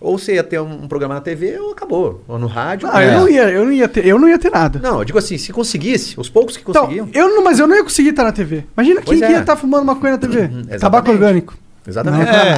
[0.02, 2.24] Ou você ia ter um, um programa na TV ou acabou.
[2.28, 2.88] Ou no rádio.
[2.91, 4.80] Ah, eu, não ia, eu, não ia ter, eu não ia ter nada.
[4.82, 7.10] Não, eu digo assim, se conseguisse, os poucos que Então, conseguiam.
[7.14, 8.64] eu não, mas eu não ia conseguir estar na TV.
[8.78, 9.38] Imagina Pois quem que é.
[9.38, 10.39] ia estar fumando maconha na TV.
[10.43, 10.80] exatamente.
[10.80, 11.58] Tabaco orgânico.
[11.88, 12.30] Exatamente.
[12.30, 12.56] É.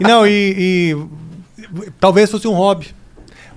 [0.06, 0.54] Não, e,
[0.92, 0.96] e
[2.00, 2.88] talvez fosse um hobby.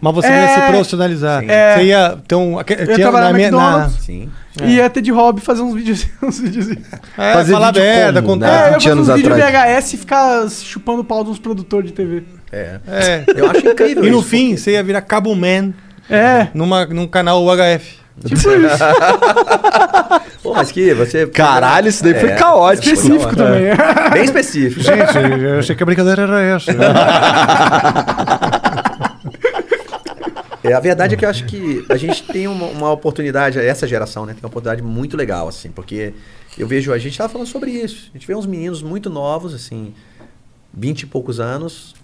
[0.01, 0.55] Mas você não ia É.
[0.55, 1.41] se profissionalizar.
[1.41, 1.47] Sim.
[1.49, 1.75] É.
[1.75, 2.57] Você ia ter um.
[2.57, 4.05] aque- ia tinha trabalhar na no minha- na- McDonald's.
[4.05, 4.29] Sim.
[4.63, 6.07] E ia ter de hobby fazer uns vídeos.
[6.23, 6.69] Uns vídeos.
[7.17, 8.47] É, Fazer falar merda, como, contar.
[8.47, 8.53] né?
[8.53, 9.37] É, eu ia 20 fazer uns anos vídeos.
[9.37, 12.23] VHS e ficar chupando o pau de uns produtores de TV.
[12.51, 12.79] É.
[12.87, 13.23] É.
[13.35, 15.73] Eu acho incrível E no isso, fim, você ia virar Cabo Man
[16.09, 17.97] É, numa, num canal UHF.
[18.25, 18.49] tipo isso.
[20.41, 21.27] Pô, mas que você.
[21.27, 22.87] Caralho, isso daí foi É, caótico.
[22.87, 23.63] Específico também.
[24.13, 24.81] Bem específico.
[24.81, 26.71] Gente, eu achei que a brincadeira era essa.
[30.61, 33.87] É, a verdade é que eu acho que a gente tem uma, uma oportunidade, essa
[33.87, 34.33] geração, né?
[34.33, 36.13] Tem uma oportunidade muito legal, assim, porque
[36.57, 38.09] eu vejo, a gente tava falando sobre isso.
[38.13, 39.93] A gente vê uns meninos muito novos, assim,
[40.73, 41.95] 20 e poucos anos,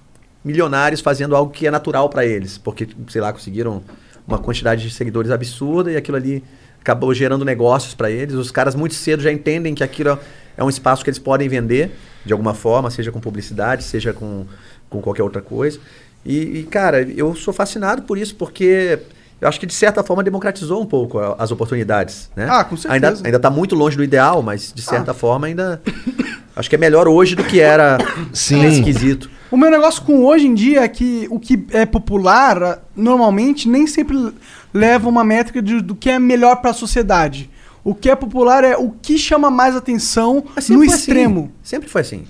[0.45, 3.83] milionários fazendo algo que é natural para eles, porque, sei lá, conseguiram
[4.27, 6.43] uma quantidade de seguidores absurda e aquilo ali
[6.79, 8.35] acabou gerando negócios para eles.
[8.35, 10.19] Os caras muito cedo já entendem que aquilo
[10.55, 11.91] é um espaço que eles podem vender
[12.23, 14.45] de alguma forma, seja com publicidade, seja com,
[14.87, 15.79] com qualquer outra coisa.
[16.23, 18.99] E, e, cara, eu sou fascinado por isso, porque
[19.41, 22.47] eu acho que de certa forma democratizou um pouco as oportunidades, né?
[22.49, 22.93] Ah, com certeza.
[22.93, 25.81] Ainda, ainda tá muito longe do ideal, mas de certa forma ainda
[26.55, 27.97] acho que é melhor hoje do que era
[28.33, 28.61] Sim.
[28.61, 29.29] nesse quesito.
[29.51, 33.69] O meu negócio com hoje em dia é que o que é popular, ah, normalmente,
[33.69, 34.33] nem sempre
[34.73, 37.49] leva uma métrica de- do que é melhor para a sociedade.
[37.83, 41.41] O que é popular é o que chama mais atenção no foi extremo.
[41.41, 41.51] Assim.
[41.63, 42.23] Sempre foi assim.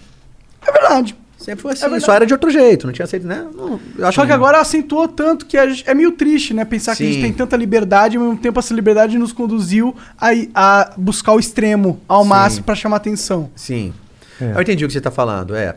[0.67, 1.15] É verdade.
[1.37, 1.81] Sempre foi assim.
[1.81, 2.03] verdade.
[2.03, 3.45] Só era de outro jeito, não tinha aceito, né?
[3.55, 6.65] Não, eu acho Só que agora acentuou tanto que a gente- é meio triste, né?
[6.65, 7.21] Pensar que a gente Sim.
[7.21, 11.39] tem tanta liberdade e ao mesmo tempo essa liberdade nos conduziu a, a buscar o
[11.39, 12.29] extremo ao Sim.
[12.29, 13.49] máximo para chamar atenção.
[13.55, 13.93] Sim.
[14.41, 14.51] É.
[14.57, 15.75] Eu entendi o que você tá falando, é.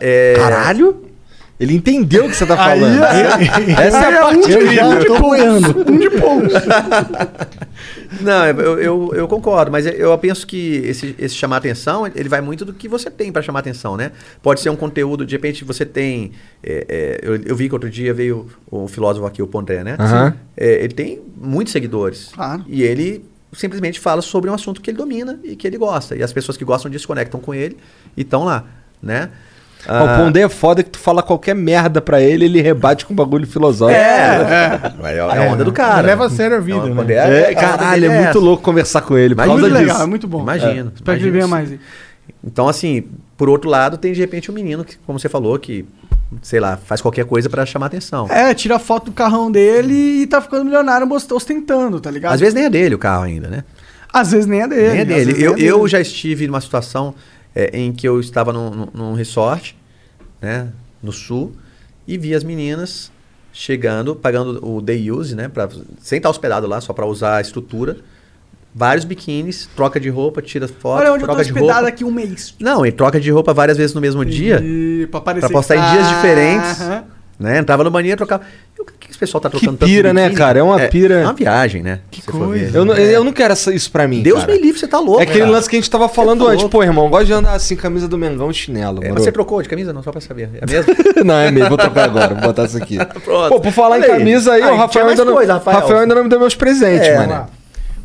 [0.00, 1.08] É- Caralho?
[1.60, 3.02] Ele entendeu o que você tá Aí, falando.
[3.80, 5.90] Essa é a parte um de, um de poucos.
[5.90, 6.52] Um de poucos.
[8.22, 12.40] Não, eu, eu, eu concordo, mas eu penso que esse, esse chamar atenção, ele vai
[12.40, 14.12] muito do que você tem para chamar atenção, né?
[14.40, 16.30] Pode ser um conteúdo, de repente você tem.
[16.62, 19.96] é, é, eu, eu vi que outro dia veio o filósofo aqui, o Pondé, né?
[19.98, 20.34] Aham.
[20.56, 22.30] É, ele tem muitos seguidores.
[22.32, 22.64] Claro.
[22.68, 26.14] E ele simplesmente fala sobre um assunto que ele domina e que ele gosta.
[26.14, 27.76] E as pessoas que gostam disso conectam com ele
[28.16, 28.64] e estão lá,
[29.02, 29.28] né?
[29.86, 30.04] Ah.
[30.04, 33.46] O Pondé é foda que tu fala qualquer merda pra ele, ele rebate com bagulho
[33.46, 33.98] filosófico.
[33.98, 35.16] É, é.
[35.16, 36.06] É, a onda do cara.
[36.06, 37.14] Leva a sério a vida, É uma- né?
[37.14, 39.60] É, a caralho, é muito louco conversar com ele por Imagina.
[39.60, 39.92] causa Muito disso.
[39.92, 40.42] legal, é muito bom.
[40.42, 40.92] Imagino.
[40.94, 41.70] Espero que ele venha mais.
[42.44, 43.04] Então, assim,
[43.36, 45.84] por outro lado, tem de repente um menino que, como você falou, que,
[46.42, 48.26] sei lá, faz qualquer coisa pra chamar atenção.
[48.30, 52.34] É, tira foto do carrão dele e tá ficando milionário ostentando, tá ligado?
[52.34, 53.64] Às vezes nem é dele o carro ainda, né?
[54.12, 54.88] Às vezes nem é dele.
[54.90, 55.30] Nem é dele.
[55.42, 55.88] Eu, nem é eu dele.
[55.88, 57.14] já estive numa situação
[57.58, 59.76] é, em que eu estava num, num- num resort,
[60.40, 60.68] né,
[61.02, 61.52] no sul,
[62.06, 63.10] e vi as meninas
[63.52, 65.68] chegando, pagando o day use, né, pra,
[66.00, 67.96] sem estar hospedado lá, só para usar a estrutura.
[68.74, 72.12] Vários biquínis, troca de roupa, tira foto, Olha onde eu tô troca hospedado aqui um
[72.12, 72.54] mês.
[72.60, 75.90] Não, e troca de roupa várias vezes no mesmo dia, E pra pra postar em
[75.92, 76.80] dias Ah, diferentes.
[76.82, 77.04] aham.
[77.40, 77.58] né?
[77.58, 78.44] Entrava no banheiro, trocava.
[78.78, 80.60] E que esse pessoal tá Que trocando tanto pira, né, cara?
[80.60, 81.14] É uma pira.
[81.20, 82.00] É uma viagem, né?
[82.10, 82.76] Que coisa.
[82.78, 84.22] Eu não, eu não quero essa- isso pra mim.
[84.22, 84.52] Deus cara.
[84.52, 85.20] me livre, você tá louco.
[85.20, 85.50] É aquele cara.
[85.50, 86.62] lance que a gente tava falando tá antes.
[86.62, 86.70] louco.
[86.78, 89.02] Pô, irmão, eu gosto de andar assim, camisa do Mengão e chinelo.
[89.04, 89.92] É, mas você trocou de camisa?
[89.92, 90.50] Não, só pra saber.
[90.62, 90.94] É mesmo?
[91.24, 91.68] não, é mesmo.
[91.68, 92.34] Vou trocar agora.
[92.34, 92.96] Vou botar isso aqui.
[93.24, 93.48] Pronto.
[93.48, 94.18] Pô, por falar em Olha aí.
[94.18, 95.80] camisa aí, Ah, o Rafael mais ainda, coisa, não, Rafael.
[95.80, 97.30] Rafael ainda não me deu meus presentes, É, mano.
[97.32, 97.48] Lá.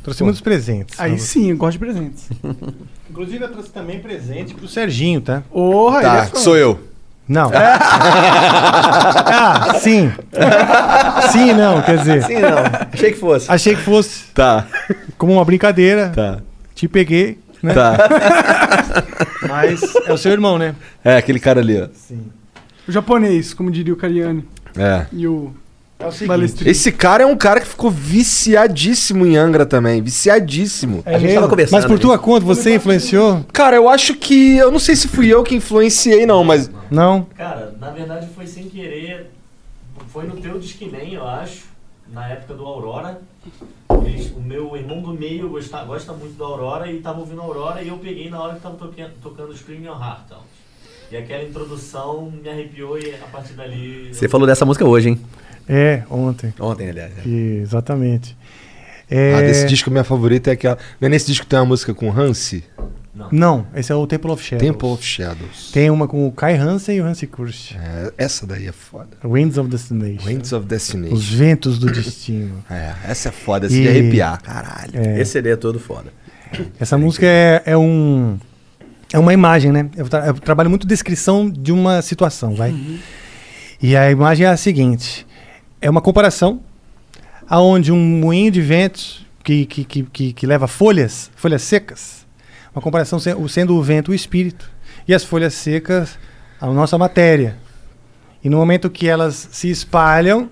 [0.01, 0.99] Trouxe muitos presentes.
[0.99, 2.27] Aí sim, eu gosto de presentes.
[3.09, 5.43] Inclusive, eu trouxe também presente pro Serginho, tá?
[5.53, 6.79] É Tá, sou eu.
[7.27, 7.51] Não.
[7.53, 10.11] ah, sim.
[11.31, 12.23] Sim, e não, quer dizer.
[12.23, 12.57] Sim, não.
[12.91, 13.51] Achei que fosse.
[13.51, 14.65] Achei que fosse Tá,
[15.17, 16.09] como uma brincadeira.
[16.09, 16.39] tá,
[16.75, 17.73] Te peguei, né?
[17.73, 17.97] tá.
[19.47, 20.75] Mas é o seu irmão, né?
[21.03, 21.87] É, aquele cara ali, ó.
[22.87, 24.45] O japonês, como diria o Cariani.
[24.77, 25.05] É.
[25.11, 25.53] E o
[26.03, 26.67] É o seguinte.
[26.67, 30.01] Esse cara é um cara que ficou viciadíssimo em Angra também.
[30.01, 31.01] Viciadíssimo.
[31.05, 33.45] É A gente tava conversando Mas por tua conta, você influenciou?
[33.53, 34.57] Cara, eu acho que.
[34.57, 36.69] Eu não sei se fui eu que influenciei, não, mas.
[36.91, 37.23] Não?
[37.35, 39.31] Cara, na verdade foi sem querer.
[40.09, 41.63] Foi no teu Discman, eu acho.
[42.11, 43.19] Na época do Aurora.
[44.05, 47.81] Eles- o meu irmão do meio gosta, gosta muito do Aurora e tava ouvindo Aurora
[47.81, 50.19] e eu peguei na hora que tava toque- tocando Spring Your Heart.
[50.27, 50.39] Então.
[51.11, 54.09] E aquela introdução me arrepiou e a partir dali.
[54.13, 55.21] Você eu- falou dessa música hoje, hein?
[55.67, 56.53] É, ontem.
[56.59, 57.11] Ontem, aliás.
[57.25, 57.27] é.
[57.27, 58.37] E- exatamente.
[59.09, 60.77] É, Ah, desse disco, minha favorita é aquela.
[60.99, 62.63] Não é nesse disco que tem uma música com Hansi?
[63.31, 64.67] Não, esse é o Temple of Shadows.
[64.71, 65.71] Temple of Shadows.
[65.71, 67.75] Tem uma com o Kai Hansen e o Hansi Kursch.
[67.75, 69.09] É, essa daí é foda.
[69.23, 70.25] Winds of Destination.
[70.25, 71.13] Winds of Destination.
[71.13, 72.63] Os ventos do destino.
[72.71, 74.93] É, essa é foda, essa E- de arrepiar, caralho.
[74.95, 75.21] É.
[75.21, 76.11] Esse CD é todo foda.
[76.79, 78.37] Essa música é, é um
[79.13, 79.87] é uma imagem, né?
[79.95, 82.73] Eu, tra- eu trabalho muito descrição de uma situação, vai.
[83.79, 85.25] E a imagem é a seguinte:
[85.83, 86.61] é uma comparação
[87.45, 92.25] aonde um moinho de ventos que, que, que, que, que leva folhas, folhas secas,
[92.73, 94.71] uma comparação sendo o vento o espírito
[95.05, 96.17] e as folhas secas
[96.59, 97.57] a nossa matéria.
[98.41, 100.49] E no momento que elas se espalham,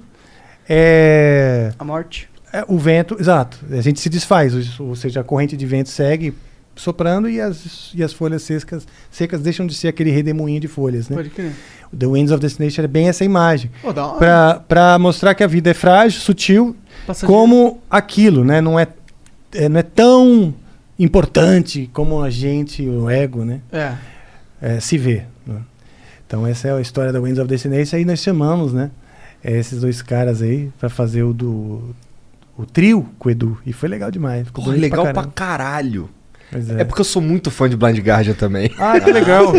[0.68, 2.30] é, A morte.
[2.52, 3.58] é, o vento, exato.
[3.72, 6.34] A gente se desfaz, ou seja, a corrente de vento segue
[6.82, 11.08] soprando e as, e as folhas secas, secas deixam de ser aquele redemoinho de folhas,
[11.10, 11.16] né?
[11.18, 11.54] Pode crer.
[11.98, 13.70] The Winds of Destination é bem essa imagem.
[14.18, 16.76] Pra, pra mostrar que a vida é frágil, sutil,
[17.06, 17.34] Passageiro.
[17.34, 18.62] como aquilo, né?
[18.62, 18.88] Não é,
[19.54, 20.54] é- não é tão
[20.98, 23.62] importante como a gente, o ego, né?
[23.72, 23.94] É.
[24.62, 25.24] é, se vê.
[25.46, 25.62] né?
[26.26, 27.96] Então essa é a história da Winds of Destination.
[27.98, 28.90] Aí nós chamamos, né?
[29.44, 31.96] é, esses dois caras aí pra fazer o do
[32.58, 33.58] o trio com o Edu.
[33.66, 34.46] E foi legal demais.
[34.46, 35.34] Ficou Porra, legal pra, caramba.
[35.34, 36.10] caralho.
[36.52, 36.84] Pois É.
[36.84, 38.70] porque eu sou muito fã de Blind Guardian também.
[38.78, 39.54] Ah, que legal.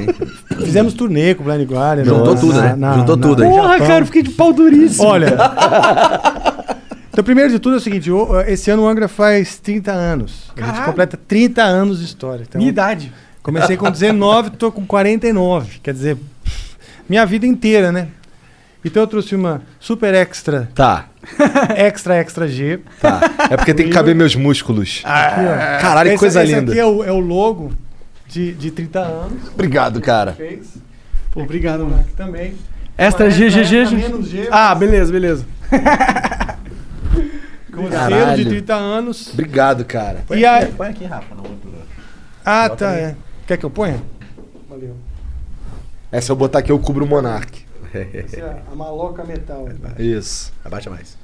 [0.63, 2.05] Fizemos turnê com o Blind Guardian.
[2.05, 2.75] Juntou na- tudo, na- né?
[2.77, 5.07] na- Juntou na- tudo Porra, cara, eu fiquei de pau duríssimo.
[5.09, 5.29] Olha.
[7.11, 8.11] então, primeiro de tudo é o seguinte:
[8.47, 10.51] esse ano o Angra faz 30 anos.
[10.55, 10.85] A gente Caralho.
[10.87, 12.45] completa 30 anos de história.
[12.49, 13.13] Então, Minha idade.
[13.43, 15.81] comecei com 19, tô com 49.
[15.83, 16.17] Quer dizer,
[17.09, 18.09] minha vida inteira, né?
[18.85, 21.07] Então eu trouxe uma super extra, Tá,
[21.77, 22.81] extra, extra G.
[23.01, 23.21] tá.
[23.51, 25.03] É porque tem que caber meus músculos.
[25.05, 25.81] Aqui, ó.
[25.81, 26.73] Caralho, que Esse- coisa esse linda.
[26.73, 27.73] aqui é o, é o logo
[28.27, 29.49] de, de 30 anos.
[29.55, 30.33] Obrigado, cara.
[30.33, 30.75] Fez.
[31.31, 32.01] Pô, obrigado, mano.
[32.01, 32.55] Aqui também.
[32.99, 33.87] Extra G, G, G.
[33.87, 33.97] G.
[33.97, 35.47] menos G, Ah, beleza, beleza.
[37.73, 39.31] Selo de 30 anos.
[39.33, 40.25] Obrigado, cara.
[40.31, 41.71] E aí, Põe aqui, Rafa, no outro.
[42.45, 42.93] ah, tá.
[42.93, 43.15] É.
[43.47, 44.03] Quer que eu ponha?
[44.69, 44.95] Valeu.
[46.11, 47.62] É, se eu botar aqui, eu cubro o Monark.
[48.15, 49.69] Essa é a maloca metal.
[49.99, 50.53] Isso.
[50.65, 51.17] Abaixa mais.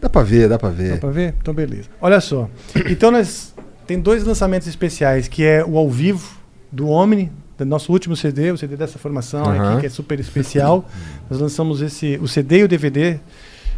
[0.00, 1.00] Dá pra ver, dá pra Dá ver.
[1.00, 1.34] pra ver?
[1.40, 1.88] Então, beleza.
[2.00, 2.48] Olha só.
[2.88, 3.54] Então, nós
[3.86, 6.36] tem dois lançamentos especiais, que é o ao vivo
[6.70, 9.72] do Omni, do nosso último CD, o CD dessa formação Aham.
[9.72, 10.88] aqui, que é super especial.
[11.30, 13.18] Nós lançamos esse, o CD e o DVD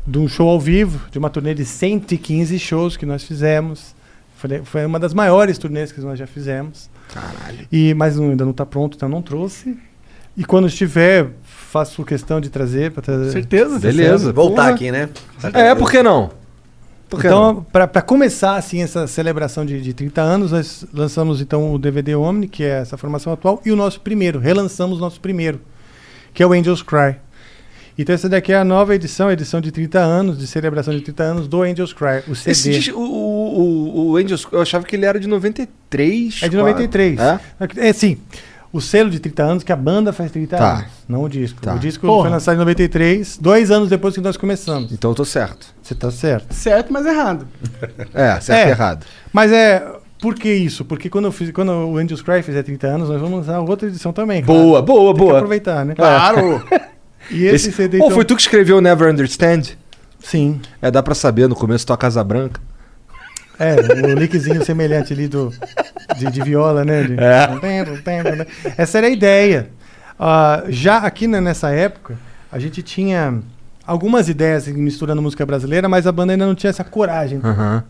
[0.06, 3.94] de um show ao vivo, de uma turnê de 115 shows que nós fizemos.
[4.36, 6.90] Foi, foi uma das maiores turnês que nós já fizemos.
[7.14, 7.68] Caralho.
[7.70, 9.76] E, mas não- ainda não está pronto, então não trouxe.
[10.36, 11.28] E quando estiver,
[11.70, 13.30] faço questão de trazer para trazer.
[13.30, 13.78] Certeza.
[13.78, 14.32] Beleza.
[14.32, 14.74] Voltar Porra.
[14.74, 15.08] aqui, né?
[15.54, 16.30] É, por que não?
[17.08, 21.72] Por que Então, para começar assim essa celebração de, de 30 anos, nós lançamos então
[21.72, 25.20] o DVD Omni, que é essa formação atual, e o nosso primeiro, relançamos o nosso
[25.20, 25.60] primeiro,
[26.34, 27.16] que é o Angels Cry.
[27.96, 31.02] Então essa daqui é a nova edição, a edição de 30 anos, de celebração de
[31.02, 32.78] 30 anos do Angels Cry, o CD.
[32.78, 36.42] Esse o, o, o, Angels, eu achava que ele era de 93.
[36.42, 36.56] É de quase.
[36.56, 37.18] 93.
[37.20, 37.40] É?
[37.88, 38.18] É, sim.
[38.72, 40.72] O selo de 30 anos, que a banda faz 30 Tá.
[40.74, 41.60] anos, não o disco.
[41.60, 41.74] Tá.
[41.74, 42.22] O disco Porra.
[42.22, 44.92] foi lançado em 93, dois anos depois que nós começamos.
[44.92, 45.66] Então eu tô certo.
[45.82, 46.54] Você tá certo.
[46.54, 47.48] Certo, mas errado.
[48.14, 48.68] É, certo É.
[48.68, 49.04] e errado.
[49.32, 49.84] Mas é.
[50.20, 50.84] Por que isso?
[50.84, 53.88] Porque quando, eu fiz, quando o Angels Cry fizer 30 anos, nós vamos lançar outra
[53.88, 54.42] edição também.
[54.42, 54.60] claro.
[54.60, 55.36] Boa, boa, Tem que boa.
[55.38, 55.94] aproveitar, né?
[55.94, 56.62] Claro.
[57.30, 57.98] E esse, Esse, CD.
[57.98, 59.62] Pô, então- foi tu que escreveu Never Understand?
[60.18, 60.60] Sim.
[60.82, 62.60] É, dá pra saber, no começo tua Casa Branca.
[63.60, 63.76] É,
[64.12, 65.52] o lickzinho semelhante ali do,
[66.18, 67.02] de, de viola, né?
[67.04, 67.46] De- É.
[68.76, 69.68] Essa era a ideia.
[70.18, 72.16] Ah, já aqui né, nessa época,
[72.50, 73.38] a gente tinha
[73.86, 77.40] algumas ideias misturando música brasileira, mas a banda ainda não tinha essa coragem.
[77.44, 77.84] Aham.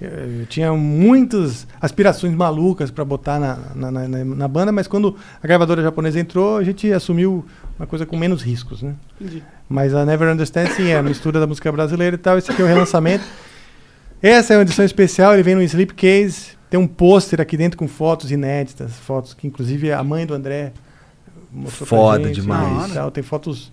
[0.00, 0.08] Eu,
[0.40, 5.46] eu tinha muitas aspirações malucas para botar na, na, na- na- banda, mas quando a
[5.46, 7.46] gravadora japonesa entrou, a gente assumiu
[7.78, 8.94] uma coisa com menos riscos, né?
[9.68, 12.36] Mas a Never Understand, sim, é a mistura da música brasileira e tal.
[12.36, 13.24] Esse aqui é o relançamento.
[14.22, 16.56] Essa é uma edição especial, ele vem no slipcase.
[16.68, 20.72] Tem um pôster aqui dentro com fotos inéditas, fotos que inclusive a mãe do André
[21.52, 22.90] mostrou pra Foda gente, demais.
[22.90, 23.10] e tal.
[23.10, 23.70] Tem fotos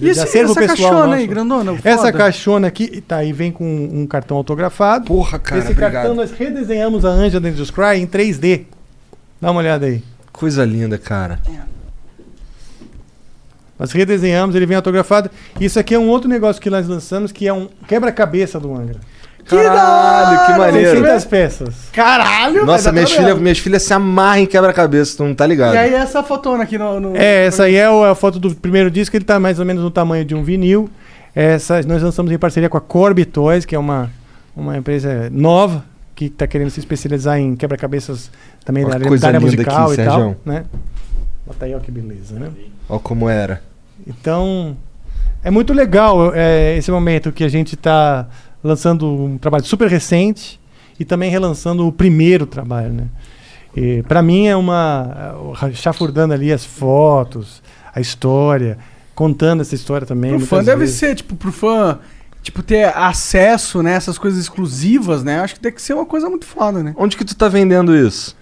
[0.00, 1.72] E esse, essa caixona aí, grandona?
[1.84, 2.12] essa foda.
[2.12, 5.04] caixona aqui, tá aí, vem com um cartão autografado.
[5.04, 5.92] Porra, cara, Esse obrigado.
[5.92, 8.64] cartão nós redesenhamos a Anja dentro dos Cry em 3D.
[9.40, 10.02] Dá uma olhada aí.
[10.32, 11.40] Coisa linda, cara.
[13.78, 15.30] Nós redesenhamos, ele vem autografado.
[15.58, 19.00] Isso aqui é um outro negócio que nós lançamos, que é um quebra-cabeça do Angra.
[19.46, 21.00] Caralho, que maneiro.
[21.00, 21.74] 600 peças.
[21.92, 25.74] Caralho, Nossa, minhas filhas, minhas filhas se amarram em quebra-cabeça, tu não tá ligado.
[25.74, 27.00] E aí essa fotona aqui no...
[27.00, 29.82] no- É, essa aí é a foto do primeiro disco, ele tá mais ou menos
[29.82, 30.88] no tamanho de um vinil.
[31.34, 34.10] Essa nós lançamos em parceria com a Corby Toys, que é uma,
[34.56, 35.84] uma empresa nova,
[36.14, 38.30] que está querendo se especializar em quebra-cabeças
[38.64, 40.18] também Ó, da que área, coisa da área linda musical aqui, e tal.
[40.20, 40.36] Sérgio.
[40.44, 40.64] Né?
[41.46, 42.50] Bota aí, ó que beleza, né?
[42.88, 43.62] Ó como era.
[44.06, 44.76] Então,
[45.42, 48.26] é muito legal é, esse momento que a gente está
[48.62, 50.60] lançando um trabalho super recente
[50.98, 53.04] e também relançando o primeiro trabalho, né?
[54.06, 57.62] Para mim é uma é, chafurdando ali as fotos,
[57.94, 58.76] a história,
[59.14, 60.36] contando essa história também.
[60.36, 60.96] Pro fã deve vezes.
[60.96, 61.98] ser, tipo, pro fã,
[62.42, 65.40] tipo, ter acesso, né, essas coisas exclusivas, né?
[65.40, 66.94] Acho que deve ser uma coisa muito foda, né?
[66.96, 68.36] Onde que tu tá vendendo isso?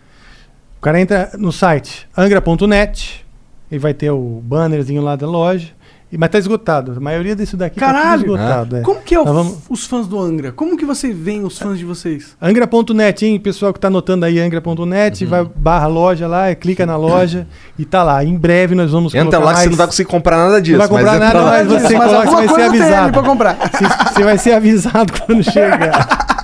[0.78, 3.26] O cara entra no site angra.net
[3.70, 5.77] e vai ter o bannerzinho lá da loja.
[6.10, 6.94] E- Mas tá esgotado.
[6.96, 8.22] A maioria disso daqui tá Caralho!
[8.24, 8.76] tudo esgotado.
[8.76, 8.80] é.
[8.80, 10.52] Como que é o- vamos- os fãs do Angra?
[10.52, 12.34] Como que você vê os fãs de vocês?
[12.40, 13.38] Angra.net, hein?
[13.38, 15.30] Pessoal que tá anotando aí, angra.net, Uhum.
[15.30, 17.46] vai barra loja lá, clica na loja
[17.78, 18.24] e tá lá.
[18.24, 20.78] Em breve nós vamos Entra lá que você não vai conseguir comprar nada disso.
[20.78, 23.22] Não vai comprar mas nada, mas você, Mas coloca, você vai ser avisado.
[23.22, 26.37] Você, você vai ser avisado quando chegar.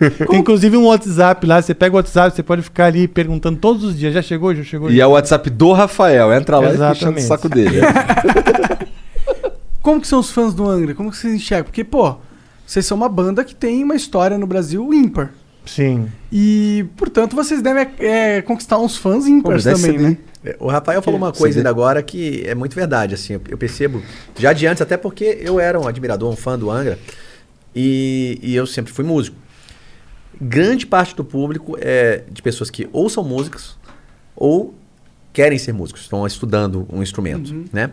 [0.30, 3.84] Tem inclusive um WhatsApp lá, você pega o WhatsApp, você pode ficar ali perguntando todos
[3.84, 4.90] os dias, já chegou, já chegou?
[4.90, 6.32] E já é o WhatsApp do Rafael.
[6.32, 7.26] Entra lá e fica enchendo o Exatamente.
[7.26, 7.80] saco dele.
[9.82, 10.94] Como que são os fãs do Angra?
[10.94, 11.64] Como que vocês enxergam?
[11.64, 12.16] Porque, pô,
[12.66, 15.32] vocês são uma banda que tem uma história no Brasil ímpar.
[15.64, 16.08] Sim.
[16.32, 20.16] E, portanto, vocês devem é, conquistar uns fãs ímpares também, ser, né?
[20.44, 23.42] É, O Rafael falou uma Você coisa ainda agora que é muito verdade, assim, eu-
[23.48, 24.02] eu percebo
[24.38, 26.98] já de antes, até porque eu era um admirador, um fã do Angra,
[27.76, 29.36] e, e eu sempre fui músico.
[30.40, 33.76] Grande parte do público é de pessoas que ou são músicos
[34.34, 34.74] ou
[35.32, 37.64] querem ser músicos, estão estudando um instrumento, Uhum.
[37.72, 37.90] né?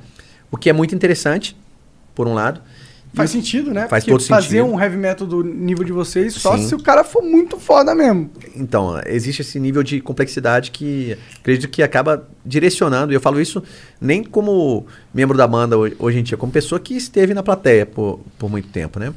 [0.50, 1.56] O que é muito interessante,
[2.16, 2.62] por um lado.
[3.14, 3.88] Faz sentido, né?
[3.88, 4.66] Faz Porque todo fazer sentido.
[4.66, 6.68] um heavy metal do nível de vocês só Sim.
[6.68, 8.30] se o cara for muito foda mesmo.
[8.56, 13.62] Então, existe esse nível de complexidade que acredito que acaba direcionando, e eu falo isso
[14.00, 17.86] nem como membro da banda ho- hoje em dia, como pessoa que esteve na plateia
[17.86, 19.14] por, por muito tempo, né?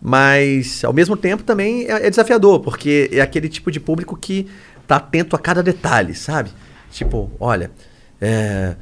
[0.00, 4.46] Mas, ao mesmo tempo, também é, é desafiador, porque é aquele tipo de público que
[4.86, 6.50] tá atento a cada detalhe, sabe?
[6.90, 7.70] Tipo, olha,
[8.20, 8.74] é,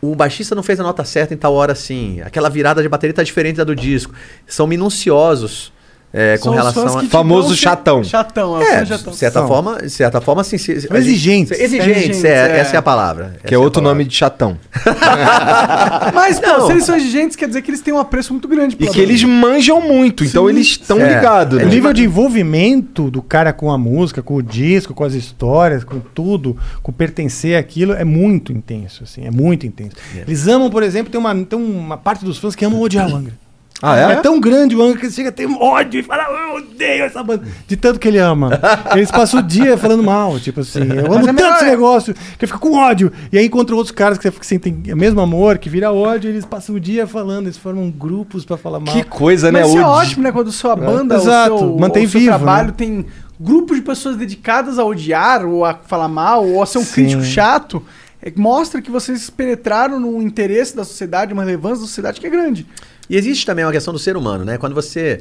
[0.00, 3.14] o baixista não fez a nota certa em tal hora assim, aquela virada de bateria
[3.14, 4.14] tá diferente da do disco.
[4.46, 5.72] São minuciosos
[6.12, 7.00] é, com São relação fãs a...
[7.00, 8.02] que te Famoso chatão.
[8.02, 9.12] Chatão, é, É, fã de chatão.
[9.12, 9.48] certa São.
[9.48, 11.58] forma, de certa forma, assim, se, exigentes.
[11.58, 12.58] Exigentes, é, é.
[12.60, 13.36] essa é a palavra.
[13.46, 14.58] Que é outro nome de chatão.
[16.14, 16.66] Mas, pô, Não.
[16.66, 18.86] se eles são exigentes, quer dizer que eles têm um apreço muito grande E que
[18.86, 18.98] banda.
[18.98, 20.50] eles manjam muito, então Sim.
[20.50, 21.14] eles estão É.
[21.14, 21.72] ligados, É O né?
[21.74, 26.00] nível de envolvimento do cara com a música, com o disco, com as histórias, com
[26.00, 29.96] tudo, com pertencer àquilo, é muito intenso, assim, é muito intenso.
[30.26, 33.16] Eles amam, por exemplo, tem uma, tem uma parte dos fãs que amam odiar o
[33.16, 33.32] Angra.
[33.82, 34.12] Ah, é?
[34.12, 37.04] É tão grande o Angra que ele chega a ter ódio e fala, eu odeio
[37.04, 37.44] essa banda.
[37.66, 38.60] De tanto que ele ama.
[38.94, 42.14] Eles passam o dia falando mal, tipo assim, eu amo é tanto melhor- esse negócio
[42.38, 43.10] que eu fico com ódio.
[43.32, 46.44] E aí encontra outros caras que sentem o mesmo amor, que vira ódio, e eles
[46.44, 48.94] passam o dia falando, eles formam grupos pra falar mal.
[48.94, 49.60] Que coisa, né?
[49.60, 50.32] Mas isso é ótimo, né?
[50.32, 52.74] Quando sua banda, Exato, o seu, mantém o seu vivo, trabalho né?
[52.76, 53.06] tem
[53.38, 56.92] grupos de pessoas dedicadas a odiar, ou a falar mal, ou a ser um Sim.
[56.92, 57.82] crítico chato,
[58.22, 62.30] é, mostra que vocês penetraram no interesse da sociedade, uma relevância da sociedade que é
[62.30, 62.66] grande.
[63.10, 64.56] E existe também uma questão do ser humano, né?
[64.56, 65.20] Quando você.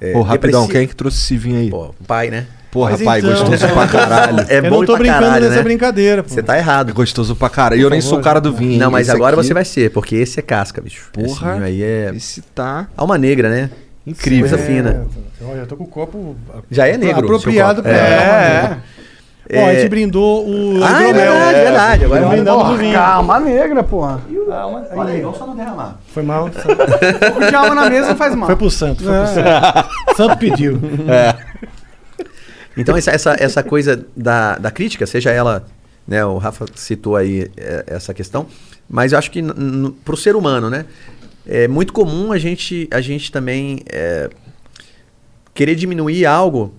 [0.00, 1.70] É, Ô, rapidão, deprecia- quem é que trouxe esse vinho aí?
[1.70, 2.46] Pô, o pai, né?
[2.70, 4.46] Porra, Mas pai, então- gostoso pra caralho.
[4.48, 5.62] É eu bom não tô pra brincando caralho, nessa né?
[5.62, 6.28] brincadeira, pô.
[6.28, 6.90] Você tá errado.
[6.90, 7.80] É gostoso pra caralho.
[7.80, 8.78] E eu nem sou o cara do vinho.
[8.78, 11.08] Não, mas agora aqui- você vai ser, porque esse é casca, bicho.
[11.12, 11.54] Porra.
[11.56, 13.70] Esse aí é Esse tá alma negra, né?
[14.06, 14.48] incrível.
[14.48, 15.06] Coisa fina.
[15.40, 16.36] É, olha, eu tô com o copo
[16.70, 17.24] Já é negro.
[17.24, 18.04] apropriado pra copo.
[18.04, 18.78] é.
[19.52, 22.04] Ó, a gente brindou o Ah, é verdade, verdade.
[22.04, 22.92] Agora Nós brindamos o vinho.
[22.94, 24.20] Calma negra, porra.
[24.92, 25.98] Olha aí, vamos só não derramar.
[26.08, 26.48] Foi mal.
[27.48, 28.46] De alma na mesa faz mal.
[28.46, 29.02] Foi pro Santo.
[29.02, 30.16] Foi pro Santo.
[30.16, 30.78] Santo pediu.
[32.76, 35.66] Então, essa, essa, essa coisa da, da crítica, seja ela,
[36.06, 38.46] né, o Rafa citou aí é, essa questão,
[38.88, 39.42] mas eu acho que
[40.04, 40.86] para o ser humano, né,
[41.46, 44.30] é muito comum a gente, a gente também é,
[45.52, 46.72] querer diminuir algo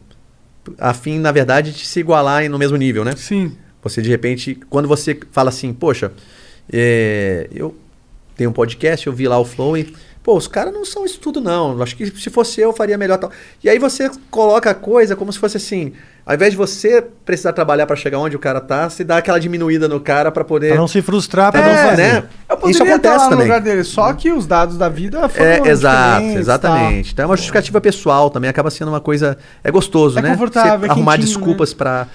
[0.77, 3.15] a fim, na verdade, de se igualar no mesmo nível, né?
[3.15, 3.55] Sim.
[3.83, 6.11] Você, de repente, quando você fala assim, poxa,
[6.71, 7.75] é, eu
[8.35, 9.93] tenho um podcast, eu vi lá o Flow e,
[10.23, 11.81] pô, os caras não são isso tudo, não.
[11.81, 13.31] Acho que se fosse eu, eu faria melhor tal.
[13.63, 15.93] E aí você coloca a coisa como se fosse assim,
[16.25, 19.39] ao invés de você precisar trabalhar pra chegar onde o cara tá, você dá aquela
[19.39, 20.69] diminuída no cara pra poder.
[20.69, 22.01] Pra não se frustrar, pra É, não fazer.
[22.01, 22.23] né?
[22.49, 23.47] Eu poderia Isso estar acontece lá no também.
[23.47, 27.13] lugar dele, só que os dados da vida foram É, exato, exatamente.
[27.13, 29.37] Então é uma justificativa pessoal também, acaba sendo uma coisa.
[29.63, 30.29] É gostoso, É né?
[30.31, 32.07] confortável, Você é arrumar quentinho, desculpas pra.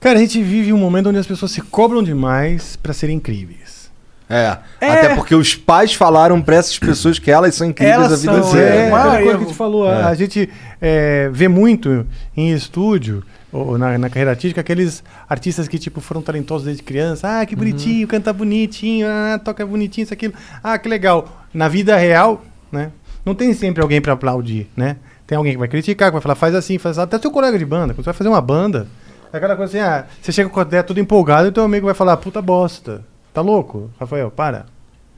[0.00, 3.90] Cara, a gente vive um momento onde as pessoas se cobram demais pra serem incríveis.
[4.30, 4.58] É.
[4.80, 4.90] É.
[4.92, 8.42] Até porque os pais falaram pra essas pessoas que elas são incríveis Elas a vida
[8.42, 8.74] são, inteira.
[8.74, 8.86] é.
[8.86, 9.88] É, coisa que a gente falou.
[9.88, 10.48] A, a gente
[10.82, 12.06] é, vê muito
[12.36, 17.40] em estúdio, ou na, na carreira artística, aqueles artistas que tipo foram talentosos desde criança.
[17.40, 20.34] Ah, que bonitinho, canta bonitinho, ah, toca bonitinho, isso, aquilo.
[20.62, 21.46] Ah, que legal.
[21.52, 22.90] Na vida real, né?
[23.24, 24.96] Não tem sempre alguém pra aplaudir, né?
[25.26, 27.04] Tem alguém que vai criticar, que vai falar, faz assim, faz assim.
[27.04, 28.86] Até seu colega de banda, quando você vai fazer uma banda,
[29.32, 31.86] é aquela coisa assim, ah, você chega com a ideia tudo empolgado e teu amigo
[31.86, 33.04] vai falar, puta bosta.
[33.34, 33.90] Tá louco?
[34.00, 34.66] Rafael, para.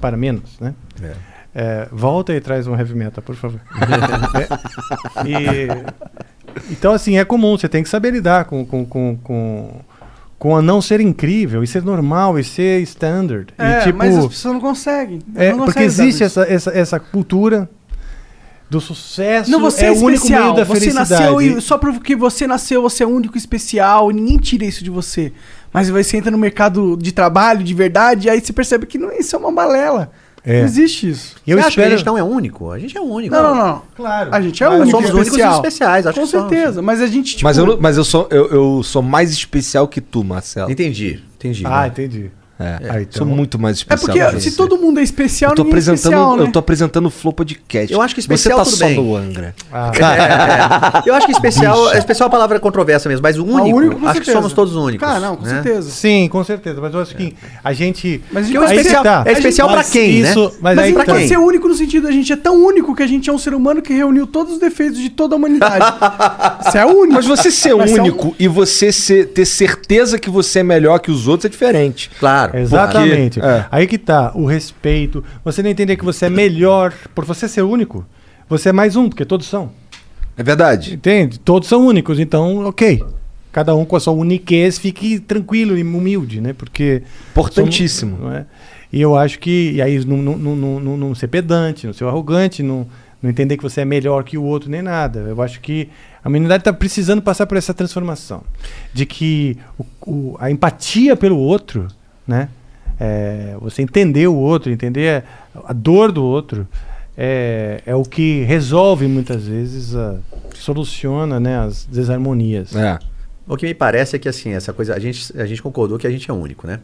[0.00, 0.74] Para menos, né?
[1.54, 3.60] É, volta e traz um heavy metal, por favor.
[5.16, 5.68] É, e-
[6.70, 9.70] então, assim, é comum, você tem que saber lidar com, com, com, com,
[10.38, 13.52] com a não ser incrível, e ser normal, e ser standard.
[13.58, 15.20] É, e, tipo, mas as pessoas não conseguem.
[15.34, 17.68] é, não porque conseguem lidar existe essa, essa, essa cultura
[18.70, 21.10] do sucesso, Não, você é, é, o único meio da Você felicidade.
[21.10, 24.90] nasceu e só porque você nasceu, você é único, especial, e ninguém tira isso de
[24.90, 25.32] você.
[25.72, 29.10] Mas você entra no mercado de trabalho, de verdade, e aí você percebe que não,
[29.12, 30.12] isso é uma balela.
[30.44, 30.58] É.
[30.60, 31.36] Não existe isso.
[31.46, 31.94] Eu Você acha que espero...
[31.94, 32.70] a gente não é único?
[32.70, 33.34] A gente é único.
[33.34, 33.82] Não, não, não.
[33.94, 34.34] Claro.
[34.34, 35.54] A gente é único, somos únicos e especial.
[35.54, 36.50] especiais, acho Com que somos.
[36.50, 37.44] certeza, mas a gente, tipo...
[37.44, 40.70] Mas, eu, mas eu, sou, eu, eu sou mais especial que tu, Marcelo.
[40.70, 41.66] Entendi, entendi.
[41.66, 41.88] Ah, né?
[41.88, 42.30] entendi.
[42.60, 42.78] É.
[42.90, 44.06] Ah, então- Sou muito mais É especial.
[44.16, 44.56] porque que se você.
[44.56, 46.42] todo mundo é especial, eu tô é apresentando, especial, né?
[46.44, 47.92] eu tô apresentando o Flow Podcast.
[47.92, 48.96] Eu acho que especial Você tá tudo só bem.
[49.02, 49.54] no Angra.
[49.72, 49.90] Ah,
[51.00, 51.10] É, é.
[51.10, 54.06] Eu acho que especial, especial é a palavra controversa mesmo, mas o único, único, com
[54.06, 54.36] acho que certeza.
[54.38, 55.06] somos todos únicos.
[55.06, 55.50] Cara, não, com né?
[55.50, 55.90] certeza.
[55.90, 56.80] Sim, com certeza.
[56.80, 57.34] Mas eu acho que
[57.64, 58.22] a gente.
[58.30, 59.24] Mas a gente Porque pode especial- tá.
[59.26, 60.28] é especial pra Mas quem, né?
[60.30, 61.12] isso- Mas, Mas, aí a gente tá.
[61.14, 63.38] pode ser único no sentido, a gente é tão único que a gente é um
[63.38, 65.84] ser humano que reuniu todos os defeitos de toda a humanidade.
[66.64, 67.14] Você é único.
[67.14, 70.98] Mas você ser Mas é único e você ser- ter certeza que você é melhor
[70.98, 72.10] que os outros é diferente.
[72.20, 72.49] Claro.
[72.58, 73.40] Exatamente.
[73.40, 73.66] é.
[73.70, 75.22] Aí que tá, o respeito.
[75.44, 78.04] Você não entender que você é melhor por você ser único.
[78.48, 79.70] Você é mais um, porque todos são.
[80.36, 80.94] É verdade.
[80.94, 81.38] Entende?
[81.38, 83.02] Todos são únicos, então, ok.
[83.52, 86.52] Cada um com a sua uniquez, fique tranquilo e humilde, né?
[86.52, 87.02] Porque.
[87.32, 88.16] Importantíssimo.
[88.18, 88.46] somos- é?
[88.92, 89.72] E eu acho que.
[89.72, 92.86] E aí, não, não, não- não ser pedante, não ser arrogante, não,
[93.22, 95.20] não entender que você é melhor que o outro, nem nada.
[95.20, 95.88] Eu acho que
[96.24, 98.42] a humanidade está precisando passar por essa transformação.
[98.94, 101.88] De que o- o- a empatia pelo outro,
[102.30, 102.48] né?
[102.98, 105.24] É, você entender o outro, entender
[105.64, 106.66] a, dor do outro,
[107.16, 110.16] é, é o que resolve muitas vezes, a-
[110.54, 112.74] soluciona né, as desarmonias.
[112.76, 112.98] É.
[113.48, 116.06] O que me parece é que assim, essa coisa, a gente, a gente concordou que
[116.06, 116.80] a gente é único, né?